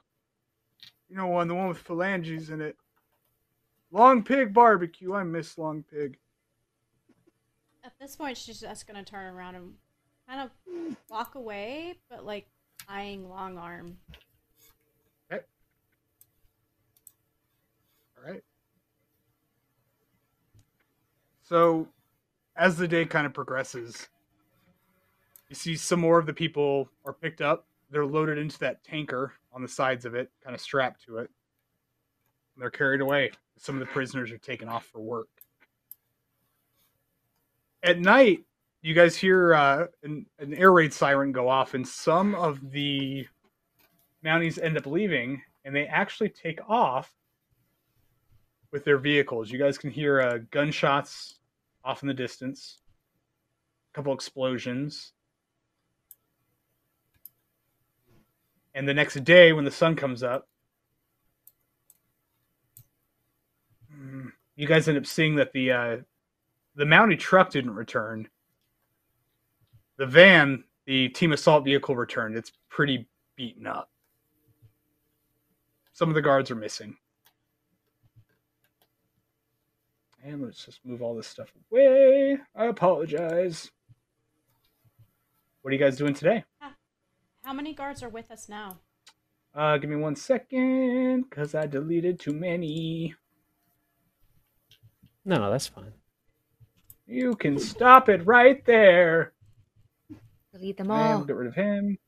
[1.08, 2.76] You know one, the one with phalanges in it.
[3.92, 5.14] Long pig barbecue.
[5.14, 6.18] I miss long pig.
[7.84, 9.74] At this point, she's just gonna turn around and
[10.28, 12.48] kind of walk away, but like
[12.90, 13.98] eyeing long arm.
[18.18, 18.44] All right.
[21.44, 21.88] So,
[22.56, 24.10] as the day kind of progresses,
[25.56, 27.68] see some more of the people are picked up.
[27.90, 31.30] They're loaded into that tanker on the sides of it, kind of strapped to it.
[32.56, 33.32] And they're carried away.
[33.58, 35.30] Some of the prisoners are taken off for work.
[37.84, 38.44] At night,
[38.82, 43.28] you guys hear uh, an, an air raid siren go off, and some of the
[44.24, 47.14] Mounties end up leaving, and they actually take off
[48.72, 49.52] with their vehicles.
[49.52, 51.36] You guys can hear uh, gunshots
[51.84, 52.80] off in the distance,
[53.92, 55.14] a couple explosions.
[58.76, 60.50] And the next day, when the sun comes up,
[63.92, 65.98] mm, you guys end up seeing that the uh,
[66.76, 68.28] the mounted truck didn't return.
[69.98, 72.36] The van, the team assault vehicle, returned.
[72.36, 73.90] It's pretty beaten up.
[75.94, 76.98] Some of the guards are missing.
[80.22, 82.38] And let's just move all this stuff away.
[82.54, 83.72] I apologize.
[85.62, 86.44] What are you guys doing today?
[87.46, 88.80] How many guards are with us now?
[89.54, 93.14] Uh, give me one second, because I deleted too many.
[95.24, 95.94] No, no, that's fine.
[97.06, 99.34] You can stop it right there.
[100.52, 101.18] Delete them all.
[101.18, 102.00] we'll get rid of him.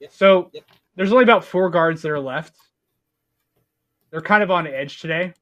[0.00, 0.12] Yep.
[0.12, 0.64] So Yep.
[0.96, 2.56] there's only about four guards that are left.
[4.10, 5.32] They're kind of on edge today.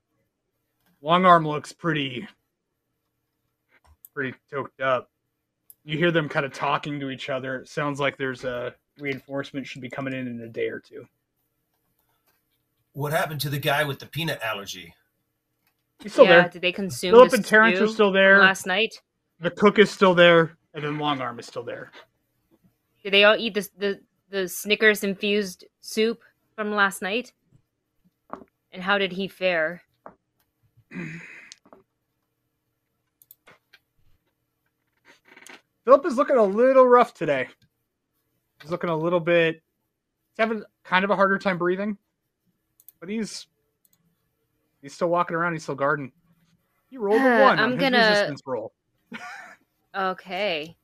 [1.01, 2.29] Long arm looks pretty
[4.15, 5.11] pretty toked up.
[5.85, 7.57] You hear them kind of talking to each other.
[7.57, 11.07] It sounds like there's a reinforcement should be coming in in a day or two.
[12.93, 14.95] What happened to the guy with the peanut allergy?
[16.03, 16.49] He's still yeah, there.
[16.51, 18.39] did they consume Philip and Terrence are still there.
[18.39, 19.01] last night?
[19.41, 21.91] The cook is still there, and then Long Arm is still there.
[23.03, 26.21] Did they all eat the the, the Snickers infused soup
[26.55, 27.33] from last night?
[28.73, 29.83] And how did he fare?
[35.85, 37.49] Philip is looking a little rough today.
[38.61, 39.57] He's looking a little bit.
[39.57, 41.99] He's having kind of a harder time breathing,
[43.01, 43.47] but he's
[44.81, 45.55] he's still walking around.
[45.55, 46.13] He's still guarding.
[46.89, 48.73] He rolled a Uh, one I'm on gonna- resistance roll.
[49.95, 50.77] Okay.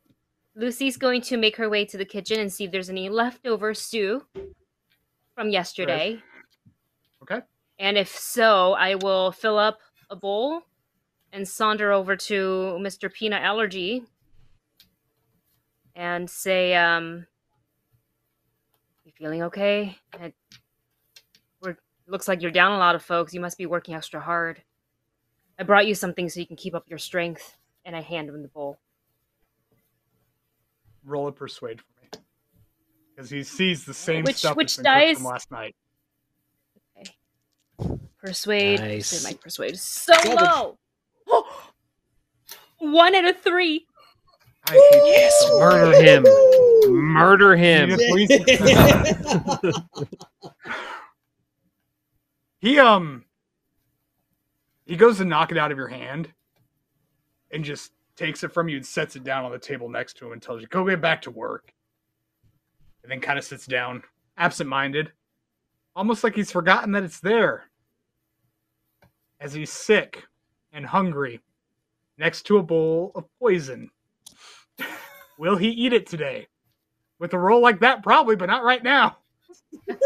[0.54, 3.72] Lucy's going to make her way to the kitchen and see if there's any leftover
[3.74, 4.26] stew
[5.34, 6.20] from yesterday.
[7.22, 7.40] Okay.
[7.78, 9.78] And if so, I will fill up
[10.10, 10.62] a bowl
[11.32, 13.12] and saunter over to Mr.
[13.12, 14.04] Peanut Allergy
[15.98, 17.26] and say, um,
[19.04, 19.98] you feeling okay?
[20.20, 20.34] It,
[22.06, 23.34] looks like you're down a lot of folks.
[23.34, 24.62] You must be working extra hard.
[25.58, 27.56] I brought you something so you can keep up your strength.
[27.84, 28.78] And I hand him the bowl.
[31.04, 32.22] Roll a persuade for me,
[33.14, 35.16] because he sees the same Which- stuff which that's been cooked dice?
[35.16, 35.76] from last night.
[38.20, 38.80] Persuade.
[38.80, 39.24] Nice.
[39.24, 40.76] My persuade is so Garbage.
[41.28, 41.42] low.
[42.92, 43.86] One out of three.
[44.70, 46.24] I hate Yes, so murder him.
[46.92, 47.98] Murder him.
[52.60, 53.24] He um
[54.84, 56.32] he goes to knock it out of your hand
[57.50, 60.26] and just takes it from you and sets it down on the table next to
[60.26, 61.72] him and tells you, go get back to work.
[63.02, 64.02] And then kind of sits down
[64.36, 65.12] absent-minded,
[65.94, 67.64] almost like he's forgotten that it's there.
[69.40, 70.24] As he's sick
[70.72, 71.40] and hungry,
[72.18, 73.90] next to a bowl of poison.
[75.38, 76.48] Will he eat it today?
[77.18, 79.16] With a roll like that, probably, but not right now.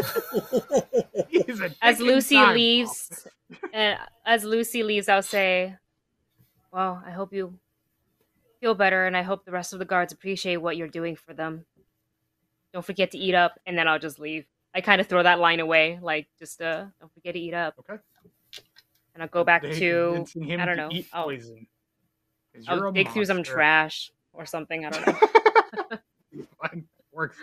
[1.82, 3.26] As Lucy time leaves,
[3.74, 3.94] uh,
[4.24, 5.76] as Lucy leaves, I'll say,
[6.72, 7.58] "Well, I hope you
[8.60, 11.34] feel better, and I hope the rest of the guards appreciate what you're doing for
[11.34, 11.64] them.
[12.72, 14.46] Don't forget to eat up." And then I'll just leave.
[14.74, 17.74] I kind of throw that line away, like just uh, don't forget to eat up.
[17.80, 18.00] Okay.
[19.14, 20.24] And I'll go back They to
[20.58, 20.88] I don't know.
[20.90, 21.66] Eat I'll- poison.
[22.54, 24.84] 'Cause you're I'll dig through some trash or something.
[24.86, 25.14] I don't know.
[26.62, 27.36] Fine, works.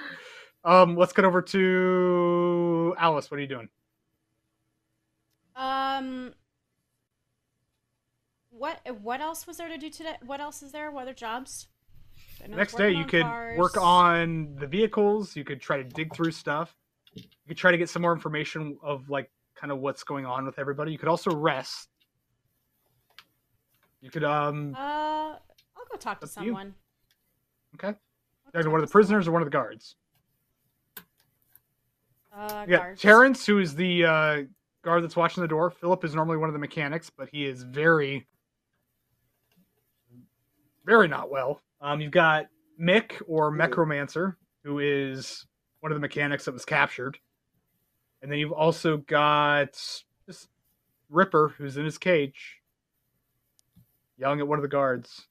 [0.63, 3.29] Um, let's get over to Alice.
[3.31, 3.69] What are you doing?
[5.55, 6.33] Um.
[8.49, 10.15] What what else was there to do today?
[10.25, 10.91] What else is there?
[10.91, 11.67] What other jobs?
[12.47, 13.57] Next day, you could cars.
[13.57, 15.35] work on the vehicles.
[15.35, 16.75] You could try to dig through stuff.
[17.13, 20.45] You could try to get some more information of like kind of what's going on
[20.45, 20.91] with everybody.
[20.91, 21.89] You could also rest.
[24.01, 25.41] You could um Uh, I'll
[25.91, 26.47] go talk to Up to you.
[26.47, 26.73] someone.
[27.75, 27.87] okay.
[27.89, 29.95] I'll Either one of the prisoners or one of the guards.
[32.31, 32.51] someone.
[32.51, 33.01] Uh, You got guards.
[33.01, 34.43] Terrence, who is the uh,
[34.83, 35.69] guard that's watching the door.
[35.69, 38.27] Philip is normally one of the mechanics, but he is very,
[40.85, 41.61] very not well.
[41.81, 42.47] Um, you've got
[42.81, 45.45] Mick or Mechromancer, who is
[45.81, 47.17] one of the mechanics that was captured,
[48.21, 49.73] and then you've also got
[50.25, 50.49] just
[51.09, 52.57] Ripper, who's in his cage,
[54.17, 55.27] yelling at one of the guards.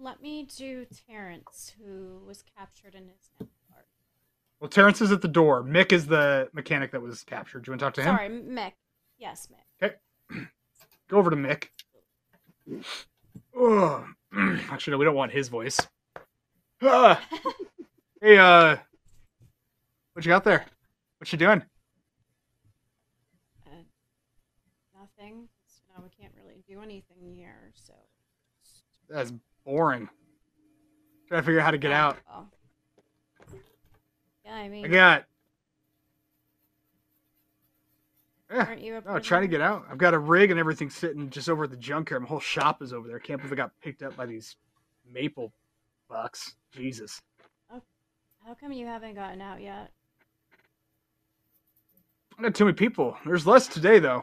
[0.00, 3.84] Let me do Terrence, who was captured in his neck guard.
[4.60, 5.64] Well, Terrence is at the door.
[5.64, 7.64] Mick is the mechanic that was captured.
[7.64, 8.16] Do you want to talk to him?
[8.16, 8.72] Sorry, Mick.
[9.18, 9.84] Yes, Mick.
[9.84, 9.96] Okay.
[11.08, 11.68] Go over to Mick.
[13.60, 14.04] Ugh.
[14.70, 15.80] Actually, no, we don't want his voice.
[16.80, 17.20] Ah.
[18.20, 18.76] hey, uh,
[20.12, 20.64] what you got there?
[21.18, 21.62] What you doing?
[23.66, 23.82] Uh,
[24.96, 25.48] nothing.
[25.88, 27.94] No, we can't really do anything here, so.
[29.08, 29.32] That's
[29.68, 30.08] boring.
[31.28, 32.16] Trying to figure out how to get out.
[32.32, 32.46] Oh.
[34.46, 35.24] Yeah, I mean, I got.
[38.50, 39.84] Yeah, aren't you a trying to get out.
[39.90, 42.22] I've got a rig and everything sitting just over at the junkyard.
[42.22, 43.18] My whole shop is over there.
[43.18, 44.56] Can't believe I got picked up by these
[45.12, 45.52] maple
[46.08, 46.54] bucks.
[46.72, 47.20] Jesus.
[47.70, 47.82] Oh,
[48.46, 49.90] How come you haven't gotten out yet?
[52.38, 53.18] I got too many people.
[53.26, 54.22] There's less today though.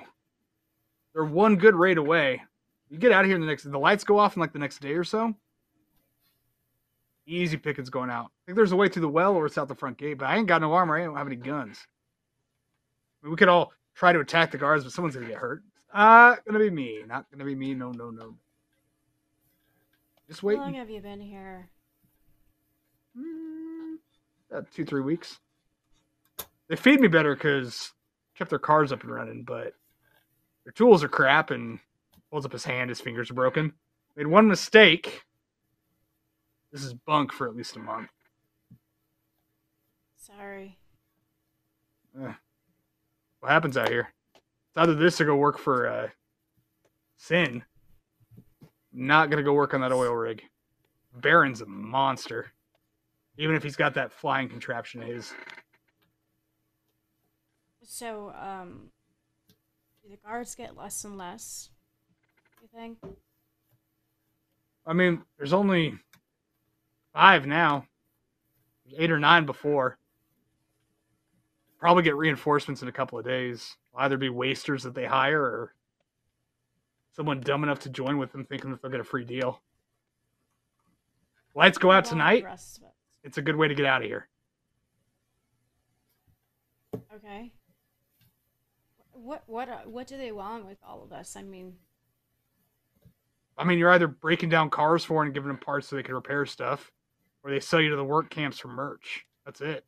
[1.14, 2.42] They're one good raid away.
[2.90, 3.64] You get out of here in the next.
[3.64, 5.34] The lights go off in like the next day or so.
[7.28, 8.26] Easy pickings going out.
[8.26, 10.28] I think there's a way through the well or it's out the front gate, but
[10.28, 10.98] I ain't got no armor.
[11.00, 11.80] I don't have any guns.
[13.22, 15.64] I mean, we could all try to attack the guards, but someone's gonna get hurt.
[15.92, 17.02] Uh, gonna be me.
[17.08, 17.74] Not gonna be me.
[17.74, 18.36] No, no, no.
[20.28, 20.58] Just wait.
[20.58, 21.70] How long have you been here?
[23.18, 23.96] Mm,
[24.52, 25.40] about two, three weeks.
[26.68, 27.92] They feed me better because
[28.36, 29.74] kept their cars up and running, but
[30.64, 31.52] their tools are crap.
[31.52, 31.80] And
[32.32, 33.74] holds up his hand, his fingers are broken.
[34.16, 35.24] Made one mistake.
[36.72, 38.10] This is bunk for at least a month.
[40.16, 40.78] Sorry.
[42.22, 42.34] Eh.
[43.40, 44.14] What happens out here?
[44.36, 46.10] It's either this or go work for uh,
[47.18, 47.64] Sin.
[48.94, 50.44] Not gonna go work on that oil rig.
[51.14, 52.52] Baron's a monster.
[53.38, 55.34] Even if he's got that flying contraption of his.
[57.84, 58.92] So, um,
[60.04, 61.70] do the guards get less and less?
[64.86, 65.98] I mean, there's only
[67.14, 67.86] five now.
[68.86, 69.98] There's eight or nine before.
[71.80, 73.76] Probably get reinforcements in a couple of days.
[73.96, 75.74] Either be wasters that they hire or
[77.16, 79.62] someone dumb enough to join with them thinking that they'll get a free deal.
[81.56, 82.42] Lights go out tonight.
[82.42, 82.90] the rest of us?
[83.24, 84.28] It's a good way to get out of here.
[87.16, 87.52] Okay.
[89.14, 91.36] What what what do they want with all of us?
[91.38, 91.76] I mean,
[93.58, 96.16] I mean, you're either breaking down cars for and giving them parts so they can
[96.16, 96.92] repair stuff,
[97.44, 99.26] or they sell you to the work camps for merch.
[99.46, 99.86] That's it.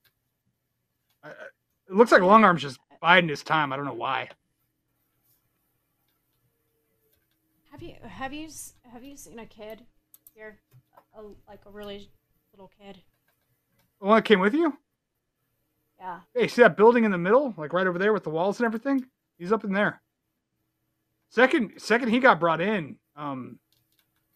[1.23, 3.73] I, it looks like Long Arm's just biding his time.
[3.73, 4.29] I don't know why.
[7.77, 8.47] have you have you
[8.91, 9.81] have you seen a kid
[10.33, 10.59] here,
[11.17, 12.09] a, like a really
[12.51, 12.97] little kid?
[13.99, 14.77] The one that came with you?
[15.99, 16.19] Yeah.
[16.33, 18.65] Hey, see that building in the middle, like right over there with the walls and
[18.65, 19.05] everything?
[19.37, 20.01] He's up in there.
[21.29, 23.59] Second, second he got brought in, um,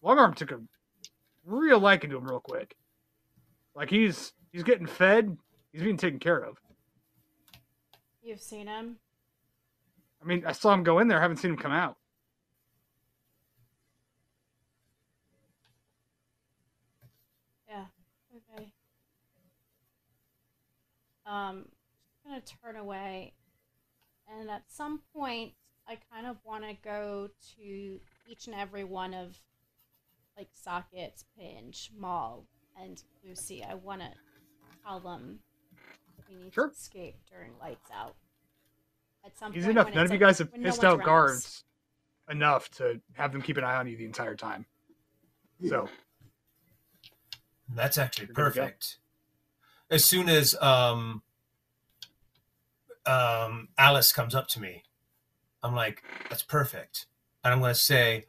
[0.04, 0.60] Longarm took a
[1.44, 2.74] real liking to him real quick.
[3.74, 5.36] Like he's he's getting fed,
[5.72, 6.58] he's being taken care of.
[8.22, 8.96] You've seen him?
[10.22, 11.96] I mean, I saw him go in there, I haven't seen him come out.
[17.68, 17.86] Yeah.
[18.36, 18.72] Okay.
[21.26, 21.66] um,
[22.24, 23.32] I'm gonna turn away,
[24.28, 25.52] and at some point,
[25.88, 29.40] I kind of want to go to each and every one of
[30.36, 32.46] like Sockets, Pinch, Maul,
[32.80, 33.62] and Lucy.
[33.62, 34.08] I want to
[34.84, 35.40] tell them
[36.28, 36.68] we need Sure.
[36.68, 38.16] to escape during lights out.
[39.24, 39.94] At some Easy point enough.
[39.94, 41.64] None it's, of you guys have when no pissed one's out around guards
[42.30, 44.66] enough to have them keep an eye on you the entire time.
[45.68, 45.88] So
[47.68, 48.62] That's actually You're good to go.
[48.62, 48.98] perfect.
[49.90, 51.22] As soon as um,
[53.06, 54.84] um, Alice comes up to me,
[55.62, 57.06] I'm like, "That's perfect,"
[57.44, 58.24] and I'm going to say,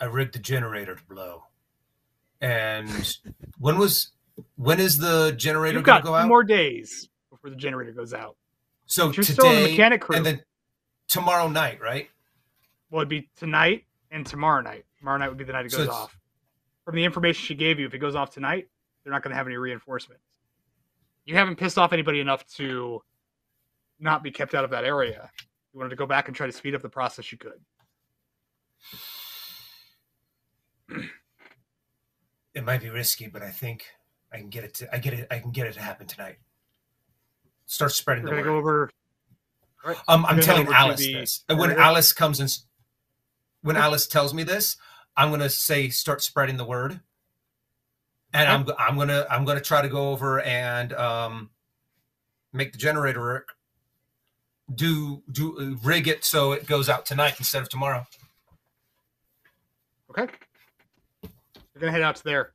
[0.00, 1.44] "I rigged the generator to blow."
[2.40, 2.88] And
[3.58, 4.12] when was
[4.56, 6.28] when is the generator going to go out?
[6.28, 8.36] more days before the generator goes out.
[8.86, 10.16] so You're still in the today mechanic crew.
[10.16, 10.42] and then
[11.08, 12.08] tomorrow night, right?
[12.90, 14.84] Well, it'd be tonight and tomorrow night.
[14.98, 16.16] Tomorrow night would be the night it goes it's- off.
[16.84, 18.68] From the information she gave you, if it goes off tonight,
[19.02, 20.22] they're not going to have any reinforcements.
[21.24, 23.02] You haven't pissed off anybody enough to
[23.98, 25.28] not be kept out of that area.
[25.72, 27.58] You wanted to go back and try to speed up the process, you could.
[32.54, 33.84] It might be risky, but I think
[34.32, 34.74] I can get it.
[34.74, 35.26] To, I get it.
[35.30, 36.36] I can get it to happen tonight.
[37.66, 38.54] Start spreading We're the going to word.
[38.54, 38.90] go over.
[39.84, 40.00] All right.
[40.08, 41.44] Um, I'm telling over Alice the this.
[41.48, 41.82] And when generator.
[41.88, 42.64] Alice comes and s-
[43.62, 44.76] when Alice tells me this,
[45.16, 47.00] I'm gonna say start spreading the word,
[48.32, 51.50] and I'm I'm gonna I'm gonna try to go over and um,
[52.52, 53.54] make the generator work.
[54.72, 58.04] Do do uh, rig it so it goes out tonight instead of tomorrow.
[60.18, 60.34] Okay.
[61.22, 62.52] We're going to head out to there.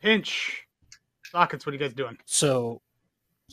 [0.00, 0.64] Pinch.
[1.24, 2.16] Sockets, what are you guys doing?
[2.24, 2.80] So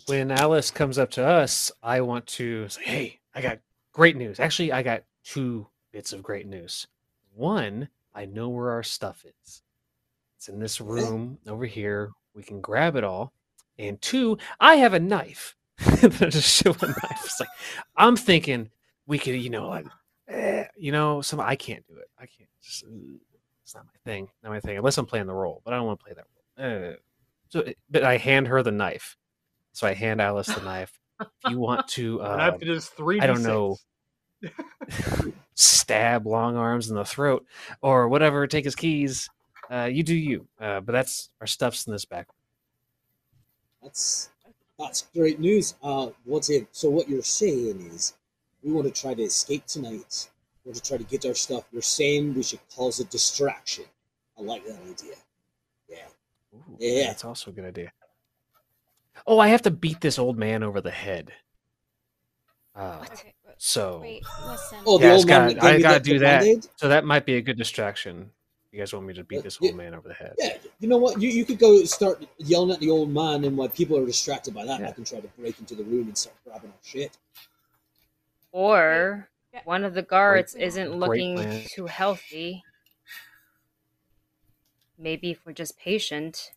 [0.07, 3.59] when Alice comes up to us, I want to say, "Hey, I got
[3.91, 4.39] great news.
[4.39, 6.87] Actually, I got two bits of great news.
[7.33, 9.63] One, I know where our stuff is.
[10.37, 12.11] It's in this room over here.
[12.33, 13.33] We can grab it all.
[13.77, 15.55] And two, I have a knife.
[16.01, 17.21] Just show a knife.
[17.25, 17.49] It's like
[17.97, 18.69] I'm thinking
[19.07, 19.85] we could, you know, like,
[20.65, 22.09] eh, you know, some I can't do it.
[22.17, 22.49] I can't.
[22.61, 22.83] Just,
[23.63, 24.29] it's not my thing.
[24.43, 24.77] Not my thing.
[24.77, 26.25] Unless I'm playing the role, but I don't want to play that
[26.57, 26.91] role.
[26.91, 26.95] Uh,
[27.49, 29.17] so, but I hand her the knife.
[29.73, 30.99] So I hand Alice the knife.
[31.19, 33.19] If you want to, The knife uh, that is three.
[33.19, 33.77] I don't know.
[35.55, 37.45] stab long arms in the throat
[37.81, 39.29] or whatever, take his keys.
[39.71, 40.47] Uh, you do you.
[40.59, 42.27] Uh, but that's our stuff's in this back.
[43.81, 44.29] That's
[44.77, 45.75] that's great news.
[45.81, 46.67] Uh, what's it?
[46.71, 48.13] So what you're saying is,
[48.63, 50.29] we want to try to escape tonight.
[50.65, 51.63] We want to try to get our stuff.
[51.71, 53.85] You're saying we should cause a distraction.
[54.37, 55.15] I like that idea.
[55.87, 55.97] Yeah.
[56.55, 57.07] Ooh, Yeah.
[57.07, 57.91] That's also a good idea.
[59.27, 61.31] Oh, I have to beat this old man over the head.
[62.75, 64.79] Uh, Okay, but so wait, listen.
[64.85, 66.39] Oh, the Yeah, old man got- that gave I me gotta do that.
[66.41, 66.67] Band-Aid?
[66.75, 68.31] so that might be a good distraction.
[68.71, 69.69] You guys want me to beat Uh, this yeah.
[69.69, 70.35] old man over the head?
[70.37, 71.21] Yeah, you know what?
[71.21, 74.53] You, you could go start yelling at the old man, and while people are distracted
[74.53, 74.89] by that, Yeah.
[74.89, 77.17] I can try to break into the room and start grabbing our shit.
[78.51, 79.34] Or Yeah.
[79.63, 81.63] One of the guards Great- isn't looking plan.
[81.67, 82.63] too healthy.
[84.97, 86.51] Maybe if we're just patient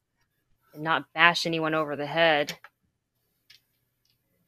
[0.75, 2.59] and not bash anyone over the head.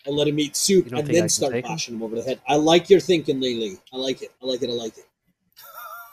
[0.07, 1.73] I'll let him eat soup and think I then start take him?
[1.73, 2.41] bashing him over the head.
[2.49, 3.79] I like your thinking, Lily.
[3.93, 4.33] I like it.
[4.43, 4.71] I like it.
[4.71, 5.05] I like it.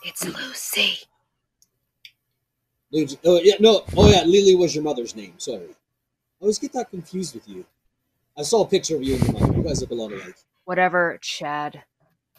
[0.04, 1.00] It's Lucy.
[2.92, 3.84] Lily- Oh yeah, no.
[3.96, 5.34] Oh yeah, Lily was your mother's name.
[5.38, 5.76] Sorry, I
[6.42, 7.66] always get that confused with you.
[8.38, 9.54] I saw a picture of you and your mother.
[9.58, 10.36] You guys look a lot alike.
[10.66, 11.84] Whatever, Chad.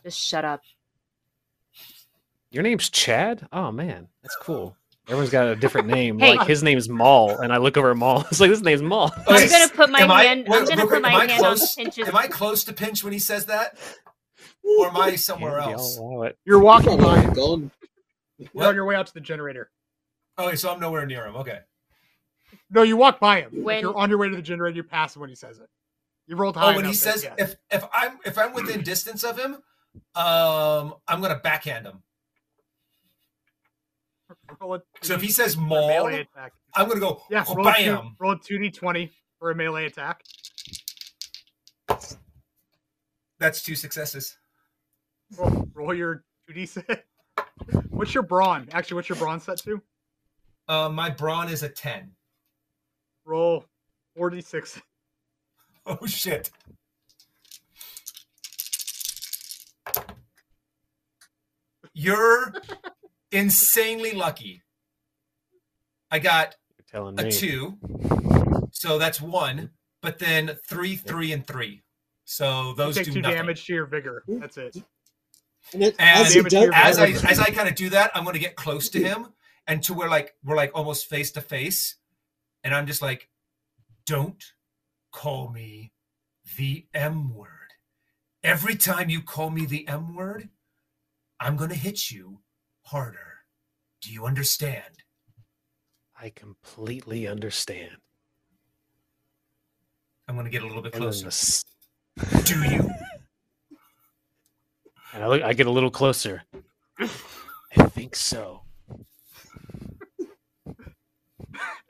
[0.08, 0.62] Just shut up.
[2.50, 3.46] Your name's Chad?
[3.52, 4.74] Oh man, that's cool.
[5.06, 6.18] Everyone's got a different name.
[6.18, 6.34] Hey.
[6.34, 8.24] Like his name's Maul, and I look over at Maul.
[8.30, 9.12] It's like this name's Maul.
[9.28, 10.46] I'm gonna put my am I- hand.
[10.48, 11.76] wait, I'm gonna real put my am I hand close?
[11.76, 12.08] on Pinch's.
[12.08, 13.76] Am I close to Pinch when he says that,
[14.62, 15.98] or am I somewhere Yeah, else?
[15.98, 16.38] I'll allow it.
[16.46, 17.34] You're walking Probably by all him.
[17.34, 17.70] gone.
[18.38, 18.66] You're What?
[18.68, 19.68] on your way out to the generator.
[20.38, 21.36] Okay, so I'm nowhere near him.
[21.36, 21.58] Okay.
[22.70, 23.62] No, you walk by him.
[23.62, 25.58] When- If you're on your way to the generator, you pass him when he says
[25.58, 25.68] it.
[26.26, 26.72] You rolled oh, high.
[26.72, 27.34] Oh, when he enough that- says yeah.
[27.36, 29.58] if if I'm if I'm within distance of him,
[30.14, 32.02] um, I'm gonna backhand him.
[35.02, 36.06] So if he says Maul.
[36.74, 38.16] I'm gonna go Yeah, roll a, two, bam.
[38.18, 40.22] roll 2d20 for a melee attack.
[43.38, 44.36] That's two successes.
[45.36, 47.00] Roll, roll your 2d6.
[47.90, 48.68] What's your brawn?
[48.72, 49.80] Actually, what's your brawn set to?
[50.68, 52.12] Uh, my brawn is a ten.
[53.24, 53.64] Roll
[54.16, 54.80] 46.
[55.86, 56.50] Oh shit.
[62.00, 62.52] You're
[63.32, 64.62] insanely lucky.
[66.12, 67.30] I got You're telling a me.
[67.32, 67.76] two,
[68.70, 69.70] so that's one.
[70.00, 71.82] But then three, three, and three.
[72.24, 73.36] So You those take do two nothing.
[73.38, 74.22] damage to your vigor.
[74.28, 74.76] That's it.
[75.72, 78.22] And then And as he does, as I as I kind of do that, I'm
[78.22, 79.32] going to get close to him
[79.66, 81.96] and to where like we're like almost face to face,
[82.62, 83.28] and I'm just like,
[84.06, 84.42] don't
[85.10, 85.92] call me
[86.56, 87.48] the M word.
[88.44, 90.48] Every time you call me the M word,
[91.40, 92.40] I'm going to hit you
[92.82, 93.38] harder.
[94.02, 95.02] Do you understand?
[96.20, 97.96] I completely understand.
[100.26, 101.30] I'm going to get a little bit closer.
[102.16, 102.90] the Do you?
[105.14, 106.42] And I, look, I get a little closer.
[107.00, 107.06] I
[107.88, 108.62] think so.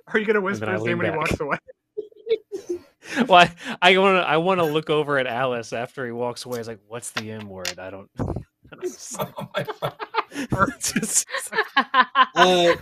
[0.07, 1.59] Are you gonna whisper his name when he walks away?
[3.27, 3.49] Well,
[3.81, 4.29] I want to.
[4.29, 6.59] I want to look over at Alice after he walks away.
[6.59, 7.79] It's like, what's the M word?
[7.79, 8.11] I don't.
[8.83, 9.95] I don't Oh my God.
[12.35, 12.75] Uh,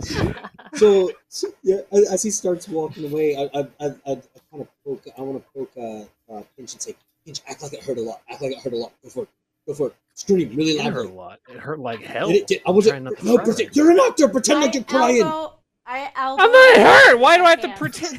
[0.74, 4.14] so, so, yeah, as as he starts walking away, I I, I, I, I
[4.50, 5.02] kind of poke.
[5.16, 6.94] I want to poke uh, uh, Pinch and say,
[7.24, 8.20] "Pinch, act like it hurt a lot.
[8.30, 8.92] Act like it hurt a lot.
[9.02, 9.28] Go for it.
[9.66, 9.96] Go for it.
[10.14, 10.86] Scream really loud.
[10.88, 11.40] it hurt a lot.
[11.48, 12.28] It hurt like hell.
[12.28, 14.28] Did it- did- I was trying not to no, pretend, you're an actor.
[14.28, 15.22] Pretend like you're crying.
[15.22, 15.54] elbow-
[15.86, 16.42] I elbow.
[16.42, 17.18] I'm not hurt.
[17.18, 18.18] Why do I have to pretend?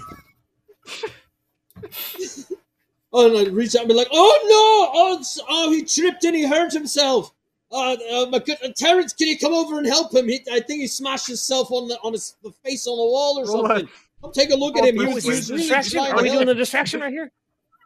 [3.11, 4.99] Oh, and I reach out and be like, "Oh no!
[4.99, 7.33] Oh, oh he tripped and he hurt himself.
[7.71, 10.27] Uh, uh my good uh, Terrence, can you come over and help him?
[10.27, 13.39] He, I think he smashed himself on the on his the face on the wall
[13.39, 13.89] or Roll a- something.
[14.21, 14.95] Come take a look at him.
[14.99, 15.99] He was, Is he was really distraction?
[15.99, 17.31] Are we to doing the distraction right here?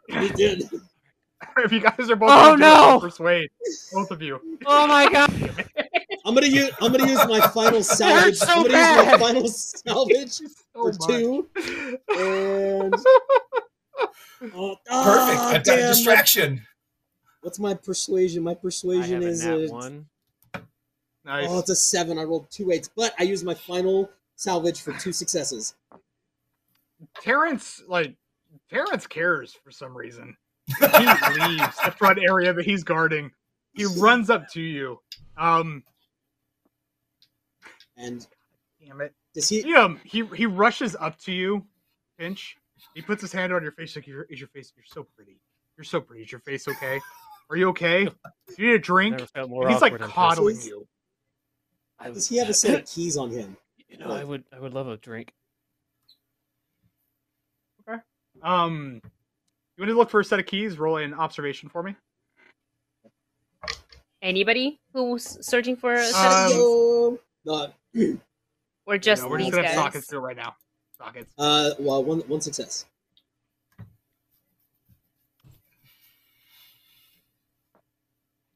[0.08, 0.68] He did.
[1.58, 3.00] if you guys are both Oh, gonna do it, I'll no!
[3.00, 3.48] persuade
[3.92, 4.40] both of you.
[4.66, 5.30] Oh my god!
[6.26, 8.36] I'm gonna use I'm gonna use my final salvage.
[8.36, 9.12] so I'm gonna use bad.
[9.20, 10.40] my final salvage
[10.74, 11.06] Oh for my.
[11.06, 11.48] two.
[12.18, 12.94] And
[14.54, 15.40] oh, Perfect.
[15.40, 16.62] I've got a distraction.
[17.42, 18.42] what's my persuasion?
[18.42, 20.06] My I persuasion have a is a, one.
[21.24, 21.46] Nice.
[21.48, 22.18] oh, it's a seven.
[22.18, 25.74] I rolled two eights, but I used my final salvage for two successes.
[27.22, 28.14] Terrence, like
[28.70, 30.36] Terrence cares for some reason.
[30.78, 33.30] He leaves the front area that he's guarding.
[33.74, 35.00] He runs up to you.
[35.36, 35.82] Um,
[37.96, 38.26] And
[38.84, 39.12] damn it.
[39.34, 39.62] does he?
[39.62, 41.64] He, um, he he rushes up to you,
[42.18, 42.56] Pinch.
[42.94, 44.72] He puts his hand on your face like, is your face?
[44.76, 45.38] You're so pretty.
[45.76, 46.24] You're so pretty.
[46.24, 47.00] Is your face okay?
[47.50, 48.04] Are you okay?
[48.48, 50.68] Do you need a drink?" More And he's like coddling person.
[50.70, 50.86] you.
[51.98, 53.56] I Does he have a set of keys on him?
[53.88, 54.44] You know, I would.
[54.52, 55.32] I would love a drink.
[57.88, 58.00] Okay.
[58.42, 59.00] Um,
[59.76, 60.78] you want to look for a set of keys?
[60.78, 61.94] Roll an observation for me.
[64.22, 66.56] Anybody who's searching for a set Um, of keys?
[66.56, 67.74] Yo, not.
[68.86, 69.84] or just no, we're these just gonna have guys?
[69.84, 70.54] sockets do it right now.
[71.38, 72.86] Uh, well, one one success.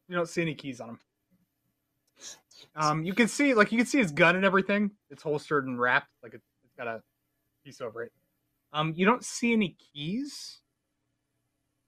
[0.08, 1.00] You don't see any keys on him.
[2.74, 4.90] Um, you can see like you can see his gun and everything.
[5.10, 7.02] It's holstered and wrapped, like it, it's got a
[7.64, 8.12] piece over it.
[8.72, 10.60] Um, you don't see any keys.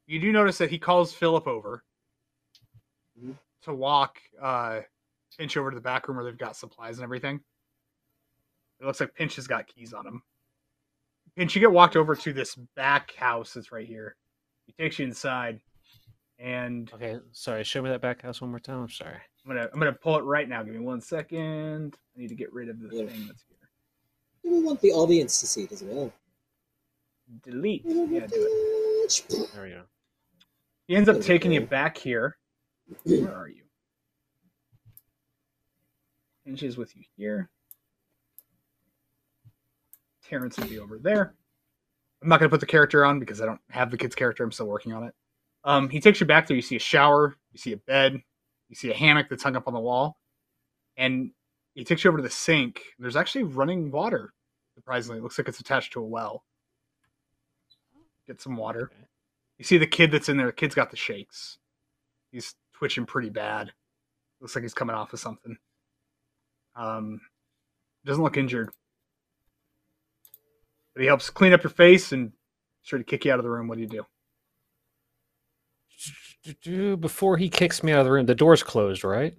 [0.07, 1.85] You do notice that he calls Philip over
[3.19, 3.39] Mhm.
[3.63, 4.83] to walk uh
[5.39, 7.41] Pinch over to the back room where they've got supplies and everything.
[8.81, 10.23] It looks like Pinch has got keys on him.
[11.37, 14.17] Pinch, she get walked over to this back house that's right here.
[14.67, 15.61] He takes you inside,
[16.39, 17.65] and Okay, sorry.
[17.65, 18.83] Show me that back house one more time.
[18.83, 19.17] I'm sorry.
[19.45, 20.63] I'm gonna I'm gonna pull it right now.
[20.63, 21.97] Give me one second.
[22.17, 23.07] I need to get rid of the Yeah.
[23.07, 23.57] thing that's here.
[24.53, 26.13] We want the audience to see it as well.
[27.45, 27.83] Delete.
[27.87, 29.27] Yeah, do it.
[29.55, 29.83] There we go.
[30.89, 32.37] He ends up taking you back here.
[33.05, 33.63] Where are you?
[36.47, 37.49] And she's with you here.
[40.31, 41.35] Terrence will be over there.
[42.23, 44.45] I'm not gonna put the character on because I don't have the kid's character.
[44.45, 45.15] I'm still working on it.
[45.65, 46.57] Um, he takes you back there.
[46.57, 47.37] You see a shower.
[47.53, 48.23] You see a bed.
[48.69, 50.17] You see a hammock that's hung up on the wall,
[50.97, 51.33] and
[51.75, 52.83] he takes you over to the sink.
[52.99, 54.33] There's actually running water.
[54.77, 56.45] Surprisingly, it looks like it's attached to a well.
[58.29, 58.93] Get some water.
[59.59, 60.47] You see the kid that's in there.
[60.47, 61.59] The kid's got the shakes.
[62.31, 63.73] He's twitching pretty bad.
[64.41, 65.59] Looks like he's coming off of something.
[66.77, 67.21] Um,
[68.05, 68.71] doesn't look injured.
[71.01, 72.33] He helps clean up your face and
[72.85, 73.69] try to kick you out of the room.
[73.69, 74.05] What do you
[76.63, 76.97] do?
[76.97, 79.37] Before he kicks me out of the room, the door's closed, right?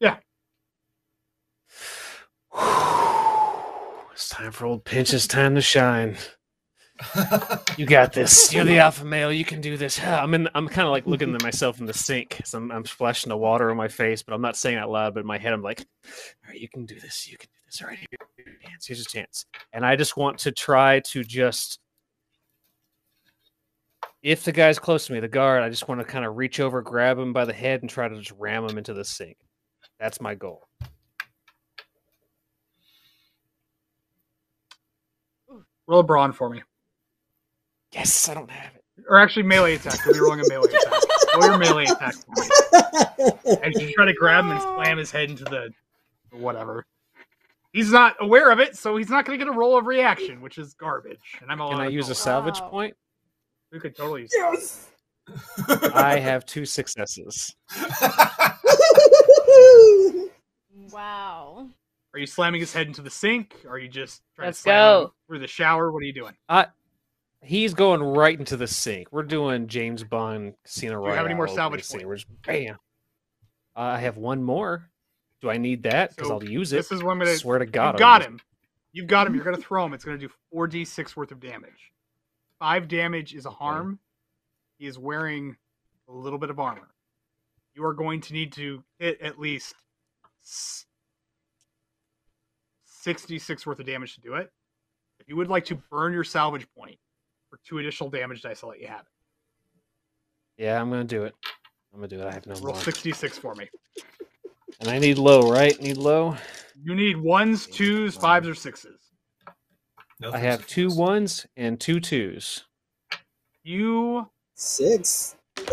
[0.00, 0.16] Yeah.
[4.12, 5.14] It's time for old Pinch.
[5.14, 6.18] It's time to shine.
[7.78, 8.52] You got this.
[8.52, 9.32] You're the alpha male.
[9.32, 9.98] You can do this.
[10.04, 10.48] I'm in.
[10.54, 12.42] I'm kind of like looking at myself in the sink.
[12.44, 15.14] So I'm, I'm splashing the water on my face, but I'm not saying out loud.
[15.14, 17.26] But in my head, I'm like, "All right, you can do this.
[17.30, 17.82] You can do this.
[17.82, 18.86] All right, here, here's your chance.
[18.86, 21.78] Here's your chance." And I just want to try to just,
[24.22, 26.60] if the guy's close to me, the guard, I just want to kind of reach
[26.60, 29.36] over, grab him by the head, and try to just ram him into the sink.
[29.98, 30.66] That's my goal.
[35.86, 36.62] Roll a brawn for me.
[37.92, 38.84] Yes, I don't have it.
[39.08, 39.98] Or actually, melee attack.
[40.06, 41.02] We'll be rolling a melee attack.
[41.34, 42.48] Roll your melee attack for me.
[43.62, 45.70] And you try to grab him and slam his head into the
[46.30, 46.86] whatever.
[47.72, 50.40] He's not aware of it, so he's not going to get a roll of reaction,
[50.40, 51.38] which is garbage.
[51.40, 52.68] And I'm all Can I use a salvage Wow.
[52.68, 52.96] point?
[53.72, 54.88] We could totally use Yes.
[55.94, 57.54] I have two successes.
[60.92, 61.68] Wow.
[62.14, 63.54] Are you slamming his head into the sink?
[63.68, 65.14] Are you just trying Let's to slam him go.
[65.28, 65.92] through the shower?
[65.92, 66.34] What are you doing?
[67.42, 69.08] He's going right into the sink.
[69.12, 71.04] We're doing James Bond Casino Royale.
[71.04, 72.26] Do you have any more Royale salvage opening points?
[72.26, 72.76] We're just bam.
[73.76, 74.90] I have one more.
[75.40, 76.10] Do I need that?
[76.10, 76.76] Because So, I'll use it.
[76.76, 77.38] This is what I'm going to.
[77.38, 78.40] Swear to God, You've I'll got him.
[78.92, 79.34] You've got him.
[79.34, 79.94] You're going to throw him.
[79.94, 81.92] It's going to do 4d6 worth of damage.
[82.58, 83.98] Five damage is a harm.
[84.78, 85.56] He is wearing
[86.08, 86.88] a little bit of armor.
[87.74, 89.74] You are going to need to hit at least
[92.84, 94.50] 66 worth of damage to do it.
[95.20, 96.98] If you would like to burn your salvage point
[97.48, 100.64] for two additional damage dice, I'll let you have it.
[100.64, 101.34] Yeah, I'm gonna do it.
[101.92, 102.26] I'm gonna do it.
[102.26, 103.68] I have no Roll 66 for me.
[104.80, 105.78] And I need low, right?
[105.80, 106.36] Need low.
[106.82, 108.98] You need ones, twos, fives, or sixes.
[110.20, 110.98] No I have two success.
[110.98, 112.64] ones and two twos.
[113.62, 114.30] You.
[114.54, 115.36] Six.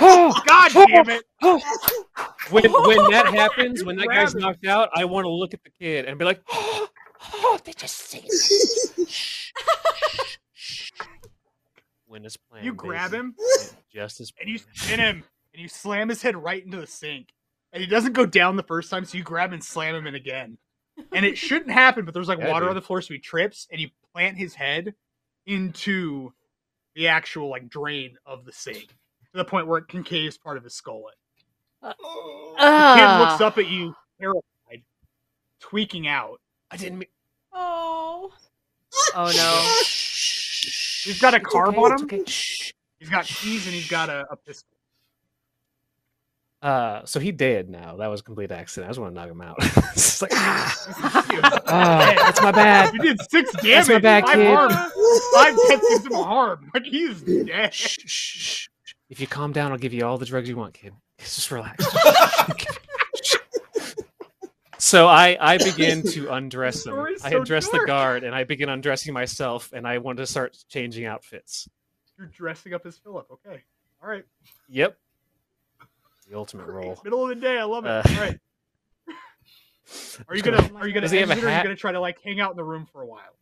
[0.00, 1.24] God damn it!
[2.50, 5.70] when when that happens, when that guy's knocked out, I want to look at the
[5.70, 9.52] kid and be like, "Oh, they just sing." it." Shh,
[10.54, 10.90] shh, shh.
[12.06, 13.34] When it's playing, You grab him
[13.92, 17.28] just as and you spin him and you slam his head right into the sink.
[17.72, 20.14] And he doesn't go down the first time, so you grab and slam him in
[20.14, 20.58] again.
[21.12, 22.70] And it shouldn't happen, but there's like Yeah, water dude.
[22.70, 24.94] on the floor, so he trips and you plant his head
[25.46, 26.32] into
[26.94, 28.94] the actual like drain of the sink to
[29.38, 31.04] the point where it concaves part of his skull.
[31.82, 31.88] In.
[31.90, 34.82] Uh, the kid looks up at you, terrified,
[35.60, 36.40] tweaking out.
[36.70, 37.08] I didn't mean.
[37.52, 38.32] Oh.
[39.16, 39.78] Oh no.
[41.04, 42.04] He's got a It's carb okay, on him.
[42.04, 42.22] okay.
[42.98, 44.71] He's got keys and he's got a, a pistol.
[46.62, 47.96] Uh, so he dead now.
[47.96, 48.86] That was a complete accident.
[48.86, 49.56] I just want to knock him out.
[49.60, 52.94] it's like, ah, Dude, ah, that's my bad.
[52.94, 53.66] You did six damage.
[53.68, 54.46] That's my bad, five kid.
[54.46, 54.70] harm.
[55.34, 56.70] Five deaths gives him a harm.
[56.74, 57.74] Like he's dead.
[57.74, 58.68] Shh, shh, shh.
[59.10, 60.94] If you calm down, I'll give you all the drugs you want, kid.
[61.18, 61.84] Just relax.
[64.78, 66.92] so I I begin to undress him.
[66.92, 70.26] story's I so undress the guard and I begin undressing myself and I want to
[70.26, 71.68] start changing outfits.
[72.16, 73.26] You're dressing up as Philip.
[73.32, 73.62] Okay.
[74.02, 74.24] All right.
[74.68, 74.96] Yep.
[76.32, 76.98] The ultimate role.
[77.04, 77.58] Middle of the day.
[77.58, 77.90] I love it.
[77.90, 78.40] Uh, All right.
[80.28, 81.76] Are you gonna Are you gonna Does he have a exit or are you gonna
[81.76, 83.36] try to like hang out in the room for a while?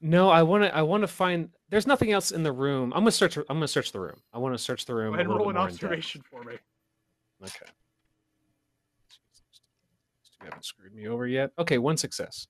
[0.00, 0.72] No, I want to.
[0.72, 1.48] I want to find.
[1.68, 2.92] There's nothing else in the room.
[2.92, 3.36] I'm gonna search.
[3.36, 4.20] I'm gonna search the room.
[4.32, 5.08] I want to search the room.
[5.08, 5.82] Go ahead and roll an more in depth.
[5.82, 6.58] observation for me.
[7.42, 7.66] Okay.
[10.42, 11.50] You haven't screwed me over yet.
[11.58, 12.46] Okay, one success.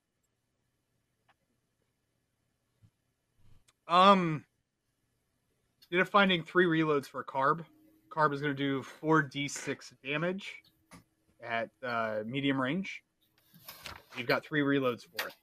[3.88, 4.44] Um,
[5.88, 7.64] you end up finding three reloads for a carb.
[8.16, 10.54] Carb is going to do four d6 damage
[11.44, 13.02] at uh, medium range.
[14.16, 15.34] You've got three reloads for it,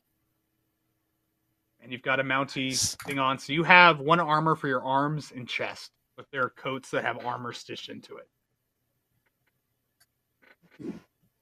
[1.82, 3.38] and you've got a mounty thing on.
[3.38, 7.04] So you have one armor for your arms and chest, but there are coats that
[7.04, 8.28] have armor stitched into it.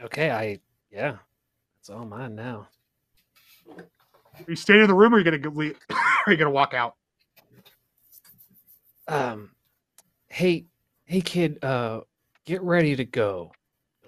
[0.04, 0.60] Okay, I
[0.92, 1.18] yeah,
[1.78, 2.68] that's all mine now.
[3.78, 5.50] Are you staying in the room, or are you going to
[6.28, 6.96] Are you going to walk out?
[9.08, 9.52] Um,
[10.28, 10.66] hey,
[11.12, 12.00] hey, kid, uh,
[12.46, 13.52] get ready to go.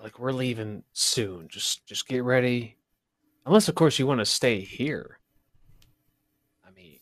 [0.01, 1.49] Like we're leaving soon.
[1.49, 2.77] Just just get ready.
[3.45, 5.19] Unless, of course, you want to stay here.
[6.65, 6.99] I mean,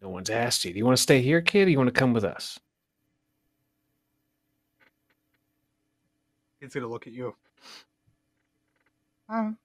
[0.00, 0.72] no one's asked you.
[0.72, 1.68] Do you want to stay here, kid?
[1.68, 2.58] Or you want to come with us?
[6.60, 7.34] Going to look at you.
[9.28, 9.56] I'm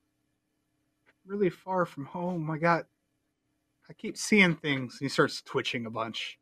[1.25, 2.49] really far from home.
[2.51, 2.85] I got.
[3.89, 4.97] I keep seeing things.
[4.99, 6.37] He starts twitching a bunch.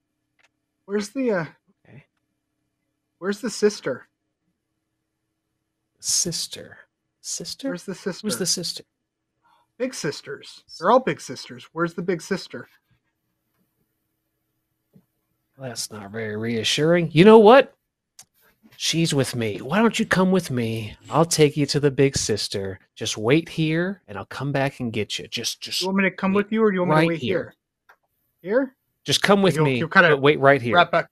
[0.85, 1.45] Where's the uh.
[3.25, 4.05] Where's the sister?
[5.99, 6.77] Sister,
[7.21, 7.69] sister.
[7.69, 8.27] Where's the sister?
[8.27, 8.83] Who's the sister?
[9.79, 10.63] big sisters?
[10.77, 11.67] They're all big sisters.
[11.73, 12.67] Where's the big sister?
[15.57, 17.09] That's not very reassuring.
[17.13, 17.73] You know what?
[18.77, 19.57] She's with me.
[19.57, 20.95] Why don't you come with me?
[21.09, 22.77] I'll take you to the big sister.
[22.93, 25.27] Just wait here, and I'll come back and get you.
[25.27, 27.07] Just, just, you want me to come with you, or do you want me to
[27.07, 27.55] wait here?
[28.43, 28.75] Here?
[29.03, 29.79] just come with You'll- me.
[29.79, 30.75] you'll kinda wait right here.
[30.85, 31.09] Back.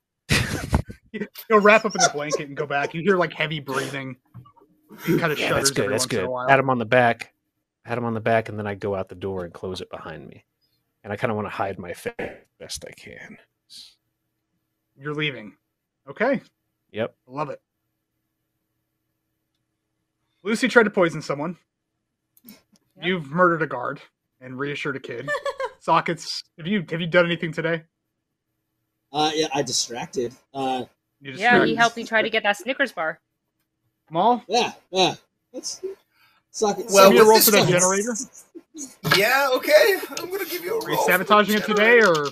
[1.47, 2.93] He'll wrap up in a blanket and go back.
[2.93, 4.17] You hear like heavy breathing.
[5.05, 5.91] He kind of yeah, shudders that's good.
[5.91, 6.23] That's good.
[6.25, 6.47] a while.
[6.47, 7.33] Had him on the back.
[7.85, 9.89] Had him on the back, and then I go out the door and close it
[9.89, 10.45] behind me.
[11.03, 12.13] And I kind of want to hide my face
[12.59, 13.37] best I can.
[14.97, 15.57] You're leaving.
[16.09, 16.41] Okay.
[16.91, 17.15] Yep.
[17.27, 17.61] Love it.
[20.43, 21.57] Lucy tried to poison someone.
[23.01, 24.01] You've murdered a guard
[24.39, 25.29] and reassured a kid.
[25.79, 26.43] Sockets.
[26.57, 27.83] Have you have you done anything today?
[29.11, 30.33] Uh, yeah, I distracted.
[30.53, 30.85] Uh,
[31.23, 33.19] You Yeah, he helped me try to get that Snickers bar.
[34.09, 35.15] Maul, Yeah, yeah.
[35.53, 35.81] Let's
[36.51, 36.87] suck it.
[36.89, 38.13] Well, give me a roll for that generator.
[39.15, 39.97] Yeah, okay.
[40.19, 42.27] I'm gonna give you a Are you sabotaging it today, or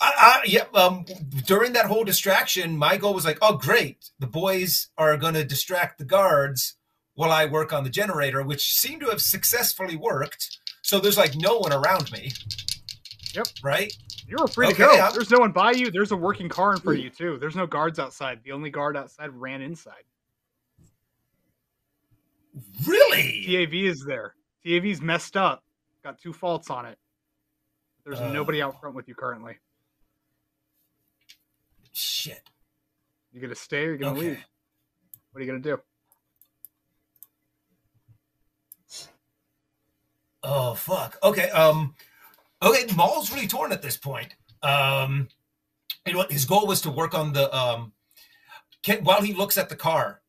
[0.00, 1.04] I, I, yeah, um,
[1.46, 4.10] during that whole distraction, my goal was like, oh, great.
[4.18, 6.74] The boys are going to distract the guards
[7.14, 10.58] while I work on the generator, which seemed to have successfully worked.
[10.82, 12.32] So there's like no one around me.
[13.34, 13.46] Yep.
[13.62, 13.92] Right?
[14.26, 14.96] you were free Okay, to go?
[14.98, 15.90] I'm- There's no one by you.
[15.90, 17.38] There's a working car in front of you too.
[17.38, 18.40] There's no guards outside.
[18.44, 20.04] The only guard outside ran inside.
[22.86, 23.44] Really?
[23.46, 24.34] TAV is there.
[24.64, 25.64] TAV's messed up.
[26.04, 26.98] Got two faults on it.
[28.04, 28.32] There's Uh.
[28.32, 29.58] nobody out front with you currently.
[31.92, 32.42] Shit.
[33.32, 34.28] You gonna stay or you gonna Okay.
[34.30, 34.44] leave?
[35.32, 35.80] What are you gonna do?
[40.42, 41.18] Oh fuck.
[41.22, 41.48] Okay.
[41.50, 41.94] Um.
[42.62, 42.86] Okay.
[42.94, 44.34] Maul's really torn at this point.
[44.62, 45.28] Um.
[46.06, 46.32] You know what?
[46.32, 47.92] His goal was to work on the um.
[48.82, 50.20] Can, while he looks at the car,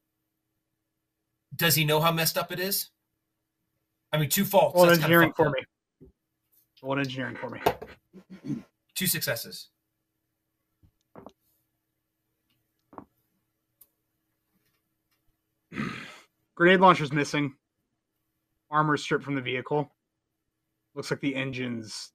[1.56, 2.90] does he know how messed up it is?
[4.12, 4.76] I mean, two faults.
[4.76, 6.10] One that's kinda engineering for me.
[6.84, 7.62] Roll engineering for me.
[8.94, 9.70] Two successes.
[16.56, 17.56] Grenade launcher's missing.
[18.70, 19.92] Armor stripped from the vehicle.
[20.94, 22.12] Looks like the engine's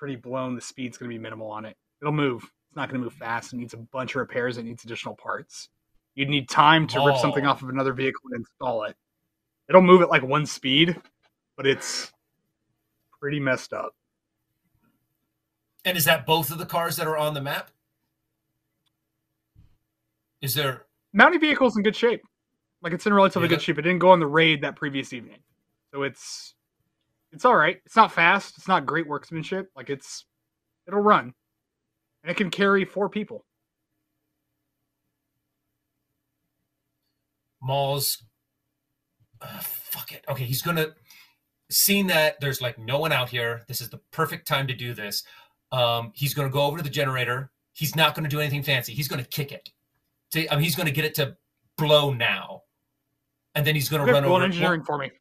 [0.00, 0.54] pretty blown.
[0.56, 1.76] The speed's going to be minimal on it.
[2.00, 2.42] It'll move.
[2.42, 3.52] It's not going to move fast.
[3.52, 4.56] It needs a bunch of repairs.
[4.56, 5.68] It needs additional parts.
[6.14, 7.50] You'd need time to rip something Oh.
[7.50, 8.96] off of another vehicle and install it.
[9.68, 11.00] It'll move at like one speed,
[11.56, 12.10] but it's
[13.20, 13.94] pretty messed up.
[15.84, 17.70] And is that both of the cars that are on the map?
[20.40, 20.86] Is there?
[21.12, 22.22] Mounting vehicle's in good shape.
[22.82, 23.56] Like it's in relatively Yeah.
[23.56, 23.78] good shape.
[23.78, 25.42] It didn't go on the raid that previous evening,
[25.92, 26.54] so it's
[27.32, 27.78] it's all right.
[27.84, 28.58] It's not fast.
[28.58, 29.70] It's not great workmanship.
[29.76, 30.26] Like it's
[30.86, 31.34] it'll run,
[32.22, 33.44] and it can carry four people.
[37.62, 38.22] Maul's.
[39.40, 40.24] Uh, fuck it.
[40.28, 40.88] Okay, he's gonna.
[41.70, 44.92] Seeing that there's like no one out here, this is the perfect time to do
[44.92, 45.22] this.
[45.70, 47.50] Um, he's gonna go over to the generator.
[47.72, 48.92] He's not gonna do anything fancy.
[48.92, 49.70] He's gonna kick it.
[50.32, 51.36] To, I mean, he's gonna get it to
[51.78, 52.62] blow now,
[53.54, 54.44] and then he's gonna run over.
[54.44, 55.12] engineering for me.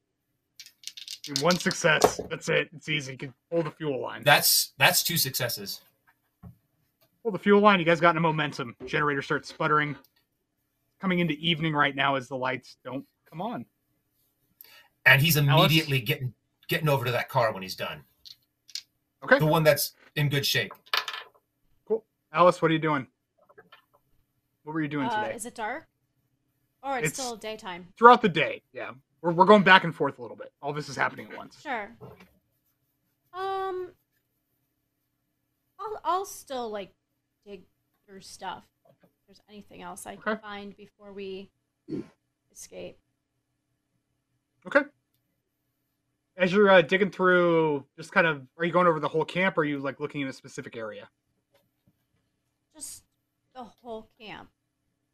[1.41, 2.19] One success.
[2.29, 2.69] That's it.
[2.75, 3.13] It's easy.
[3.13, 4.23] You can pull the fuel line.
[4.23, 5.81] That's that's two successes.
[7.23, 7.79] Pull the fuel line.
[7.79, 8.75] You guys got no momentum.
[8.85, 9.95] Generator starts sputtering.
[10.99, 13.65] Coming into evening right now as the lights don't come on.
[15.05, 15.47] and he's Alice?
[15.47, 16.33] immediately getting
[16.67, 18.03] getting over to that car when he's done.
[19.23, 19.39] Okay.
[19.39, 20.73] The one that's in good shape.
[21.87, 22.03] Cool.
[22.33, 23.07] Alice, what are you doing?
[24.63, 25.35] What were you doing Uh, today?
[25.35, 25.87] is it dark?
[26.83, 27.87] Or it's, It's- still daytime?
[27.97, 28.91] Throughout the day, yeah.
[29.21, 30.51] We're, we're going back and forth a little bit.
[30.61, 31.61] All this is happening at once.
[31.61, 31.91] Sure.
[33.33, 33.91] Um,
[35.79, 36.93] I'll I'll still like
[37.45, 37.63] dig
[38.05, 38.65] through stuff.
[38.89, 40.41] If there's anything else I can Okay.
[40.41, 41.49] find before we
[42.51, 42.97] escape.
[44.65, 44.81] Okay.
[46.35, 49.57] As you're uh, digging through, just kind of, are you going over the whole camp
[49.57, 51.09] or are you like looking in a specific area?
[52.75, 53.03] Just
[53.53, 54.49] the whole camp.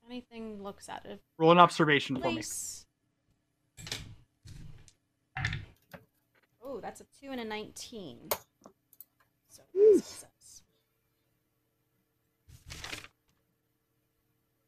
[0.07, 1.21] Anything looks at it.
[1.39, 2.33] Roll an observation for me.
[2.35, 2.85] Place.
[6.63, 8.17] Oh, that's a two and a nineteen.
[9.49, 9.63] So
[9.95, 10.61] success.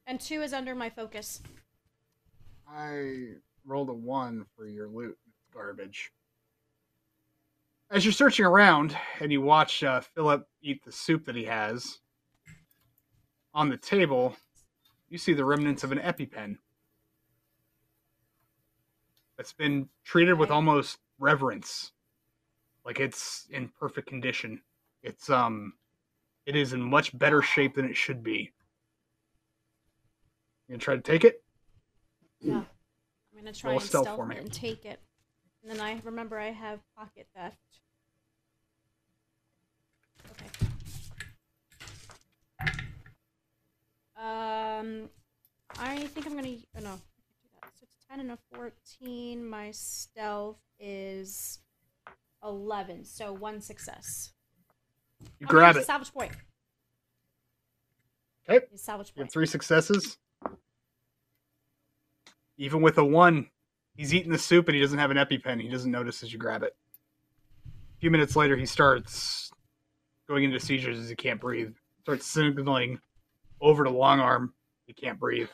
[0.08, 1.44] And two is under my focus.
[2.68, 3.34] I
[3.66, 5.16] rolled a one for your loot.
[5.28, 6.12] It's garbage.
[7.92, 12.00] As you're searching around and you watch uh, Philip eat the soup that he has
[13.54, 14.36] on the table,
[15.08, 16.58] you see the remnants of an EpiPen
[19.38, 21.92] that's been treated with almost reverence,
[22.88, 24.62] like it's in perfect condition.
[25.04, 25.74] It's um,
[26.46, 28.54] it is in much better shape than it should be.
[30.68, 31.44] You gonna try to take it?
[32.40, 32.62] Yeah.
[32.62, 32.66] I'm
[33.38, 34.38] gonna try Roll and stealth stealth for me.
[34.38, 35.02] and take it.
[35.62, 37.58] And then I remember I have pocket theft.
[40.32, 40.68] Okay.
[44.16, 45.10] Um,
[45.78, 46.56] I think I'm gonna.
[46.78, 47.70] Oh no, I can't do that.
[47.78, 49.46] So it's ten and a fourteen.
[49.48, 51.60] My stealth is
[52.48, 54.32] eleven, so one success.
[55.40, 55.86] You Oh, grab it's a it.
[55.86, 56.32] Salvage point.
[58.50, 58.66] Okay.
[58.72, 60.18] It's salvage have three successes.
[62.58, 63.50] Even with a one,
[63.96, 65.62] he's eating the soup and he doesn't have an EpiPen.
[65.62, 66.76] He doesn't notice as you grab it.
[67.66, 69.52] A few minutes later, he starts
[70.28, 71.74] going into seizures as he can't breathe.
[72.02, 73.00] Starts signaling
[73.60, 74.54] over to Long Arm.
[74.86, 75.50] He can't breathe.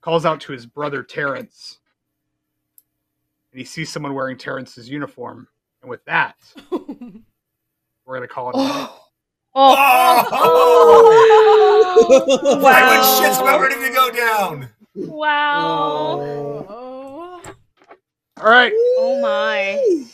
[0.00, 1.78] Calls out to his brother Terrence.
[3.52, 5.46] And he sees someone wearing Terrence's uniform.
[5.84, 6.34] And with that,
[6.70, 6.78] we're
[8.06, 8.88] going to call it a night.
[9.54, 10.24] Oh,
[12.00, 12.58] Oh!
[12.62, 13.20] Wow.
[13.20, 14.70] Shit's about ready to go down.
[14.94, 16.20] Wow.
[16.70, 17.42] Oh.
[18.40, 18.72] All right.
[18.74, 20.06] Oh my.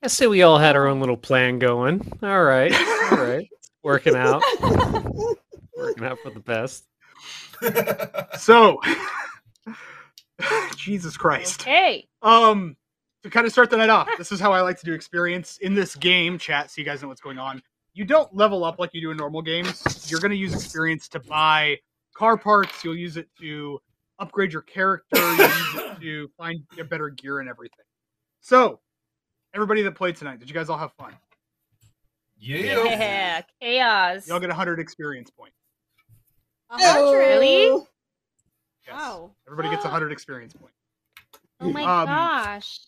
[0.00, 2.00] I say we all had our own little plan going.
[2.22, 2.72] All right,
[3.10, 3.48] all right,
[3.82, 4.42] working out,
[5.76, 6.84] working out for the best.
[8.40, 8.80] So,
[10.76, 11.62] Jesus Christ.
[11.62, 12.06] Okay.
[12.22, 12.76] Um,
[13.22, 15.58] to kind of start the night off, this is how I like to do experience
[15.58, 17.62] in this game chat, so you guys know what's going on.
[17.94, 20.10] You don't level up like you do in normal games.
[20.10, 21.78] You're going to use experience to buy
[22.14, 22.84] car parts.
[22.84, 23.80] You'll use it to
[24.20, 25.18] upgrade your character.
[25.18, 27.84] You'll use it to find get better gear and everything.
[28.40, 28.78] So,
[29.52, 31.12] everybody that played tonight, did you guys all have fun?
[32.38, 32.84] yeah.
[32.84, 33.42] Yeah.
[33.60, 34.28] Chaos.
[34.28, 35.56] Y'all get 100 experience points.
[36.70, 37.18] A hundred.
[37.18, 37.66] Really?
[38.86, 38.92] Yes.
[38.92, 39.32] Wow.
[39.46, 40.76] Everybody gets 100 experience points.
[41.60, 42.78] Oh my Um, gosh.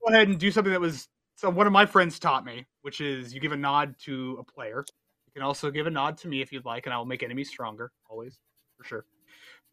[0.00, 3.00] Go ahead and do something that was so one of my friends taught me, which
[3.00, 4.84] is you give a nod to a player.
[5.26, 7.22] You can also give a nod to me if you'd like, and I will make
[7.22, 8.38] enemies stronger, always,
[8.76, 9.04] for sure.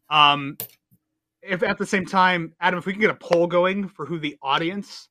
[0.08, 0.56] Um,
[1.42, 4.20] if at the same time, Adam, if we can get a poll going for who
[4.20, 5.08] the audience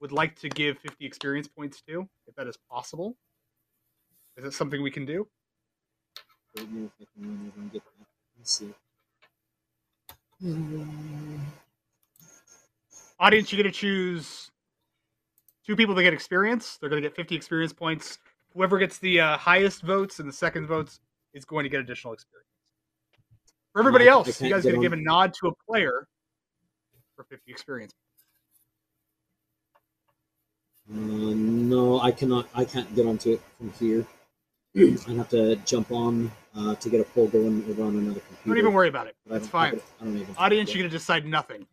[0.00, 3.16] would like to give 50 experience points to, if that is possible,
[4.38, 5.28] is it something we can do?
[13.20, 14.50] Audience, you get to choose
[15.68, 16.78] two people that get experience.
[16.78, 18.18] They're going to get 50 experience points.
[18.54, 21.00] Whoever gets the uh, highest votes and the second votes
[21.34, 22.48] is going to get additional experience.
[23.74, 25.52] For everybody I- I else, you guys get going to give a nod to a
[25.70, 26.08] player
[27.14, 27.92] for 50 experience.
[30.90, 32.48] Uh, no, I cannot.
[32.54, 34.06] I can't get onto it from here.
[34.74, 38.48] I have to jump on uh, to get a poll going over on another computer.
[38.48, 39.16] Don't even worry about it.
[39.26, 39.80] but I That's don't fine.
[40.00, 40.34] I don't even.
[40.38, 41.66] Audience, you're going to decide nothing.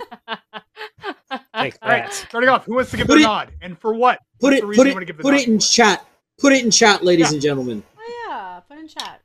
[1.64, 3.52] Take All right, starting off, who wants to give Put their it- nod?
[3.62, 4.20] And for what?
[4.40, 4.62] Put What's it.
[4.78, 5.06] Put it.
[5.08, 5.66] give Put it in for?
[5.66, 6.06] chat.
[6.40, 7.34] Put it in chat, ladies Yeah.
[7.34, 7.84] and gentlemen.
[7.98, 9.22] Oh yeah, put in chat.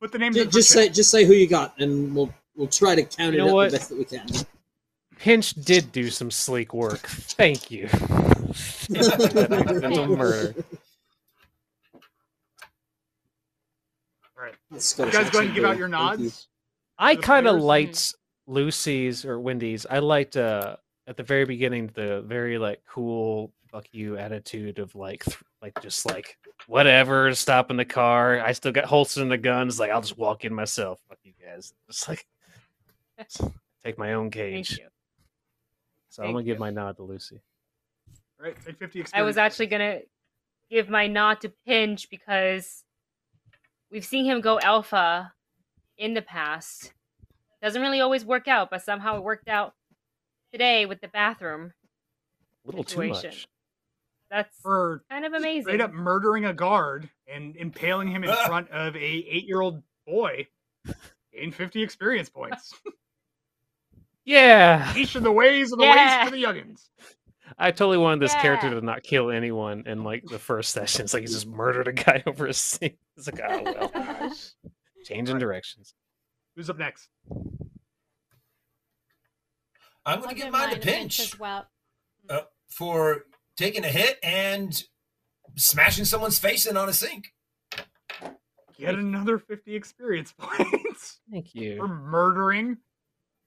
[0.00, 0.74] Put the names J- in for just chat.
[0.84, 0.88] say.
[0.90, 3.70] Just say who you got, and we'll we'll try to count You it up what?
[3.70, 4.26] the best that we can.
[5.18, 7.00] Pinch did do some sleek work.
[7.06, 7.84] Thank you.
[8.94, 10.54] Accidental murder.
[14.36, 14.54] All right.
[14.70, 15.04] You guys go
[15.38, 16.24] ahead and give out your Thank you.
[16.26, 16.48] nods.
[16.98, 18.14] I kind of liked
[18.46, 19.86] Lucy's or Wendy's.
[19.88, 24.94] I liked uh at the very beginning the very like cool fuck you attitude of
[24.94, 28.40] like th- like just like whatever, stop in the car.
[28.40, 29.80] I still got holster in the guns.
[29.80, 31.00] Like I'll just walk in myself.
[31.08, 31.72] Fuck you guys.
[31.88, 32.26] Just like
[33.84, 34.78] take my own Thank cage.
[34.78, 34.86] you.
[36.08, 37.40] So I'm gonna give my nod to Lucy.
[38.38, 39.12] All right, take 50 experience.
[39.14, 40.00] I was actually gonna
[40.70, 42.84] give my nod to Pinch because
[43.90, 45.32] we've seen him go alpha
[45.98, 46.92] in the past.
[47.62, 49.74] Doesn't really always work out, but somehow it worked out
[50.52, 51.72] today with the bathroom.
[52.64, 53.46] A little too much.
[54.30, 55.62] That's for kind of amazing.
[55.62, 60.46] straight up murdering a guard and impaling him in front of a eight-year-old boy.
[61.34, 62.74] Gain 50 experience points.
[64.24, 64.94] Yeah.
[64.96, 66.20] Each of the ways of the Yeah.
[66.20, 66.88] ways for the youngins.
[67.58, 71.02] I totally wanted this character to not kill anyone in like the first session.
[71.02, 72.96] It's like he just murdered a guy over a sink.
[73.16, 73.88] It's like, oh well.
[73.88, 74.52] Gosh.
[75.04, 75.94] Changing directions.
[76.54, 77.08] Who's up next?
[80.04, 81.66] I'm going I'll to give give mine mine a a pinch pinch as well.
[82.28, 84.82] uh, for taking a hit and
[85.56, 87.32] smashing someone's face in on a sink.
[88.78, 91.76] Get another 50 experience points Thank you.
[91.76, 92.78] for murdering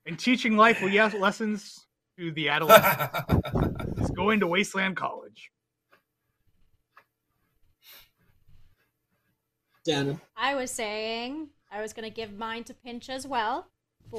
[0.06, 3.12] and teaching life lessons to the adolescent.
[3.98, 5.52] is going to Wasteland College.
[9.84, 10.20] Dana.
[10.36, 13.68] I was saying I was gonna give mine to Pinch as well
[14.10, 14.18] for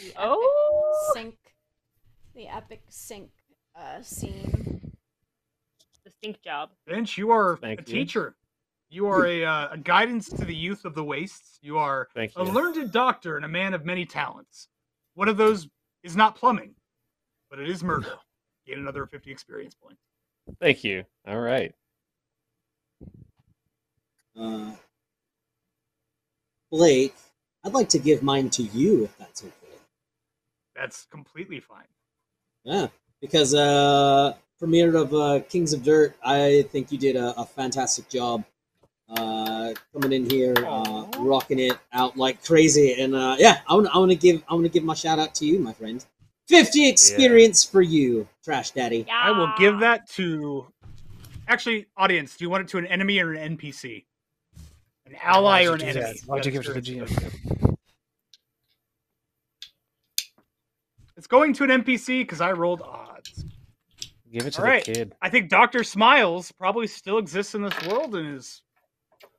[0.00, 0.69] the epic Oh.
[1.12, 1.36] Sync,
[2.34, 3.30] the epic sink
[3.76, 4.92] uh, scene.
[6.04, 6.70] The stink job.
[6.86, 7.98] Pinch, you are Thank a you.
[7.98, 8.34] teacher.
[8.88, 11.58] You are a, uh, a guidance to the youth of the wastes.
[11.62, 12.50] You are Thank a you.
[12.50, 14.68] learned doctor and a man of many talents.
[15.14, 15.68] One of those
[16.02, 16.74] is not plumbing,
[17.50, 18.14] but it is murder.
[18.66, 20.02] Gain another 50 experience points.
[20.60, 21.04] Thank you.
[21.26, 21.72] All right.
[24.38, 24.72] Uh,
[26.70, 27.14] Blake,
[27.64, 29.59] I'd like to give mine to you if that's okay.
[30.80, 31.84] That's completely fine.
[32.64, 32.86] Yeah,
[33.20, 38.08] because uh, premiere of uh, Kings of Dirt, I think you did a, a fantastic
[38.08, 38.44] job
[39.10, 43.94] uh, coming in here, uh, rocking it out like crazy, and uh, yeah, I want
[43.94, 46.04] I want to give I want to give my shout out to you, my friend.
[46.48, 49.04] Fifty experience for you, Trash Daddy.
[49.06, 49.20] Yeah.
[49.22, 50.66] I will give that to.
[51.46, 54.04] Actually, audience, do you want it to an enemy or an NPC?
[55.06, 56.20] An ally or you an enemy?
[56.26, 57.69] Why'd you give it to the GM?
[61.20, 63.44] It's going to an NPC because I rolled odds.
[64.32, 64.82] Give it to All the right.
[64.82, 65.14] kid.
[65.20, 68.62] I think Doctor Smiles probably still exists in this world and is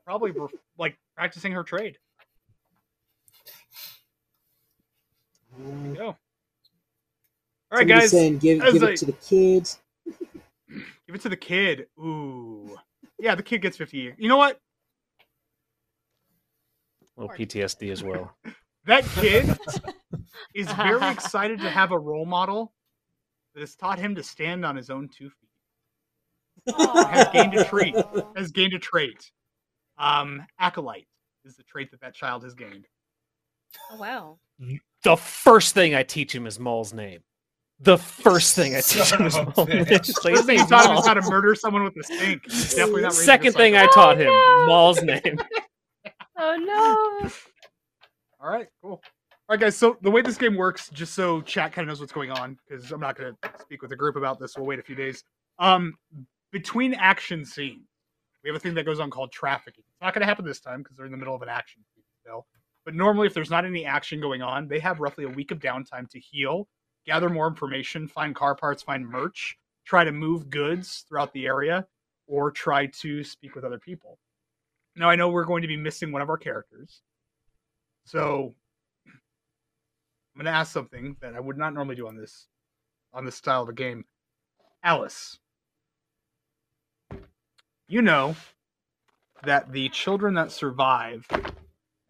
[0.05, 0.31] probably
[0.77, 1.97] like practicing her trade.
[5.95, 6.05] Go.
[6.05, 6.17] All
[7.71, 8.11] right, somebody guys.
[8.11, 9.79] saying give, give I- it to the kids.
[11.07, 11.87] Give it to the kid.
[11.99, 12.77] Ooh.
[13.19, 14.15] Yeah, the kid gets 50 years.
[14.19, 14.59] You know what?
[17.17, 18.35] A little PTSD as well.
[18.85, 19.57] That kid
[20.53, 22.73] is very excited to have a role model
[23.53, 26.75] that has taught him to stand on his own two feet.
[26.77, 27.95] Has gained a trait.
[28.35, 29.31] Has gained a trait.
[29.97, 31.07] Um, acolyte
[31.45, 32.87] is the trait that that child has gained.
[33.91, 34.37] Oh, wow.
[35.03, 37.21] The first thing I teach him is Maul's name.
[37.79, 39.85] The first thing I teach him is of Maul's name.
[39.85, 42.03] Just like, First thing he "His taught him is how to murder someone with a
[42.03, 42.43] stink.
[42.45, 44.73] He's definitely not Second thing I taught him, Oh, no.
[44.73, 45.39] Maul's name.
[46.43, 46.55] Oh,
[47.23, 47.29] no.
[48.39, 48.99] All right, cool.
[49.51, 49.75] All right, guys.
[49.75, 52.57] So the way this game works, just so chat kind of knows what's going on,
[52.65, 54.55] because I'm not going to speak with the group about this.
[54.55, 55.25] We'll wait a few days.
[55.59, 55.95] Um,
[56.53, 57.85] between action scenes,
[58.45, 59.83] we have a thing that goes on called trafficking.
[59.89, 61.81] It's not going to happen this time because they're in the middle of an action
[61.93, 62.41] scene.
[62.85, 65.59] But normally, if there's not any action going on, they have roughly a week of
[65.59, 66.69] downtime to heal,
[67.05, 71.85] gather more information, find car parts, find merch, try to move goods throughout the area,
[72.25, 74.17] or try to speak with other people.
[74.95, 77.01] Now, I know we're going to be missing one of our characters.
[78.05, 78.55] So
[80.33, 82.47] I'm going to ask something that I would not normally do on this
[83.13, 84.05] on this style of a game.
[84.83, 85.37] Alice,
[87.87, 88.35] you know
[89.43, 91.51] that the children that survive and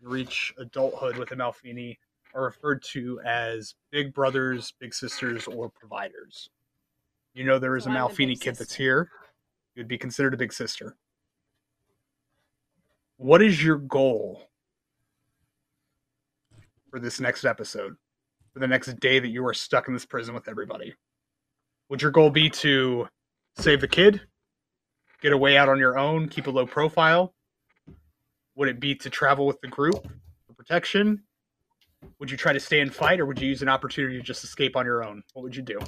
[0.02, 1.98] reach adulthood with a Malfini
[2.34, 6.50] are referred to as big brothers, big sisters, or providers.
[7.34, 9.10] You know there is So a Malfini kid that's here.
[9.76, 10.98] You'd be considered a big sister.
[13.18, 14.50] What is your goal
[16.90, 17.96] for this next episode?
[18.54, 20.94] For the next day that you are stuck in this prison with everybody?
[21.90, 23.08] Would your goal be to
[23.58, 24.22] save the kid?
[25.22, 27.34] Get away out on your own, keep a low profile?
[28.56, 30.04] Would it be to travel with the group
[30.48, 31.24] for protection?
[32.20, 34.44] Would you try to stay and fight, or would you use an opportunity to just
[34.44, 35.24] escape on your own?
[35.34, 35.80] What would you do?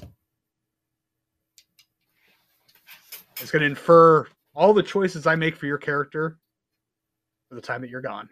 [3.42, 6.38] It's going to infer all the choices I make for your character
[7.50, 8.30] for the time that you're gone.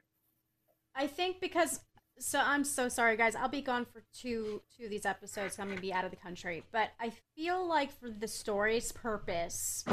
[0.95, 1.79] I think because
[2.21, 3.35] so I'm so sorry guys.
[3.35, 5.59] I'll be gone for two two of these episodes.
[5.59, 6.63] I'm gonna be out of the country.
[6.71, 9.83] But I feel like for the story's purpose,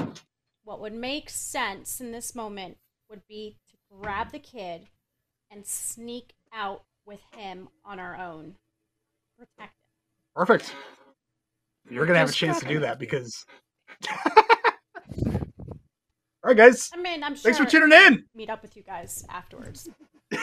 [0.64, 2.76] what would make sense in this moment
[3.08, 4.86] would be to grab the kid
[5.50, 8.54] and sneak out with him on our own.
[9.38, 10.34] Protect him.
[10.34, 10.74] Perfect.
[11.90, 13.46] You're going to have a chance to do that because.
[14.10, 15.40] all
[16.44, 16.90] right, guys.
[16.92, 18.24] I mean, I'm sure Thanks for tuning in.
[18.34, 19.88] meet up with you guys afterwards.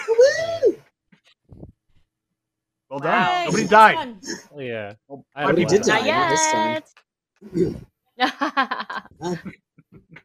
[2.89, 3.39] Well done.
[3.39, 4.15] Yay, Nobody died.
[4.53, 4.93] Oh, yeah.
[5.07, 6.01] Well, I Nobody did die.
[6.01, 6.83] Not this time.
[7.55, 7.75] yet.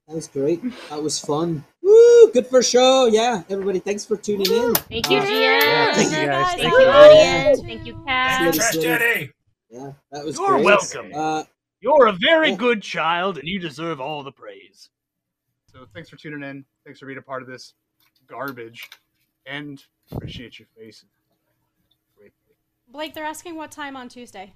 [0.06, 0.60] That was great.
[0.90, 1.64] That was fun.
[1.82, 2.32] Woo!
[2.32, 3.06] Good for show.
[3.06, 4.74] Yeah, everybody, thanks for tuning in.
[4.74, 5.40] Thank you, Uh, GM.
[5.62, 6.46] Yeah, thank you, guys.
[6.48, 6.86] Thank Thank you, you.
[6.90, 7.60] audience.
[7.60, 8.40] Thank you, Thank Kat.
[8.46, 9.30] you, Trash Daddy.
[9.70, 10.64] Yeah, that was You're great.
[10.64, 11.12] welcome.
[11.14, 11.44] Uh,
[11.80, 12.56] You're a very Yeah.
[12.56, 14.90] good child, and you deserve all the praise.
[15.72, 16.64] So thanks for tuning in.
[16.84, 17.74] Thanks for being a part of this
[18.26, 18.88] garbage,
[19.46, 19.82] and
[20.12, 21.08] appreciate your faces.
[22.90, 23.06] Greatly.
[23.06, 24.54] Blake, they're asking what time on Tuesday.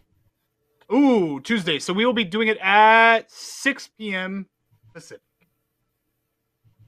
[0.92, 1.78] Ooh, Tuesday.
[1.78, 4.46] So we will be doing it at 6 p.m.
[4.92, 5.22] Pacific.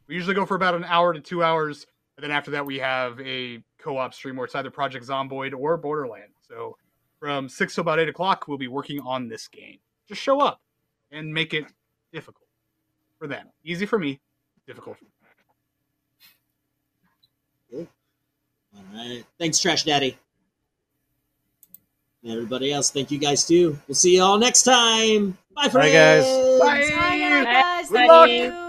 [0.06, 2.78] We usually go for about an hour to two hours, and then after that we
[2.78, 6.30] have a co-op stream where it's either Project Zomboid or Borderland.
[6.46, 6.76] So
[7.18, 9.78] from six to about eight o'clock, we'll be working on this game.
[10.08, 10.60] Just show up
[11.10, 11.64] and make it
[12.12, 12.46] difficult
[13.18, 13.48] for them.
[13.64, 14.20] Easy for me,
[14.66, 14.96] difficult.
[14.98, 15.04] For
[17.76, 17.88] them.
[18.76, 19.24] all right.
[19.38, 20.16] Thanks, Trash Daddy.
[22.26, 23.78] And everybody else, thank you guys too.
[23.86, 25.38] We'll see you all next time.
[25.54, 26.24] Bye, Bye, guys.
[26.24, 26.58] friends.
[26.58, 26.90] Bye.
[26.90, 27.88] Bye, guys.
[27.88, 28.28] Good Thank luck.
[28.28, 28.65] you.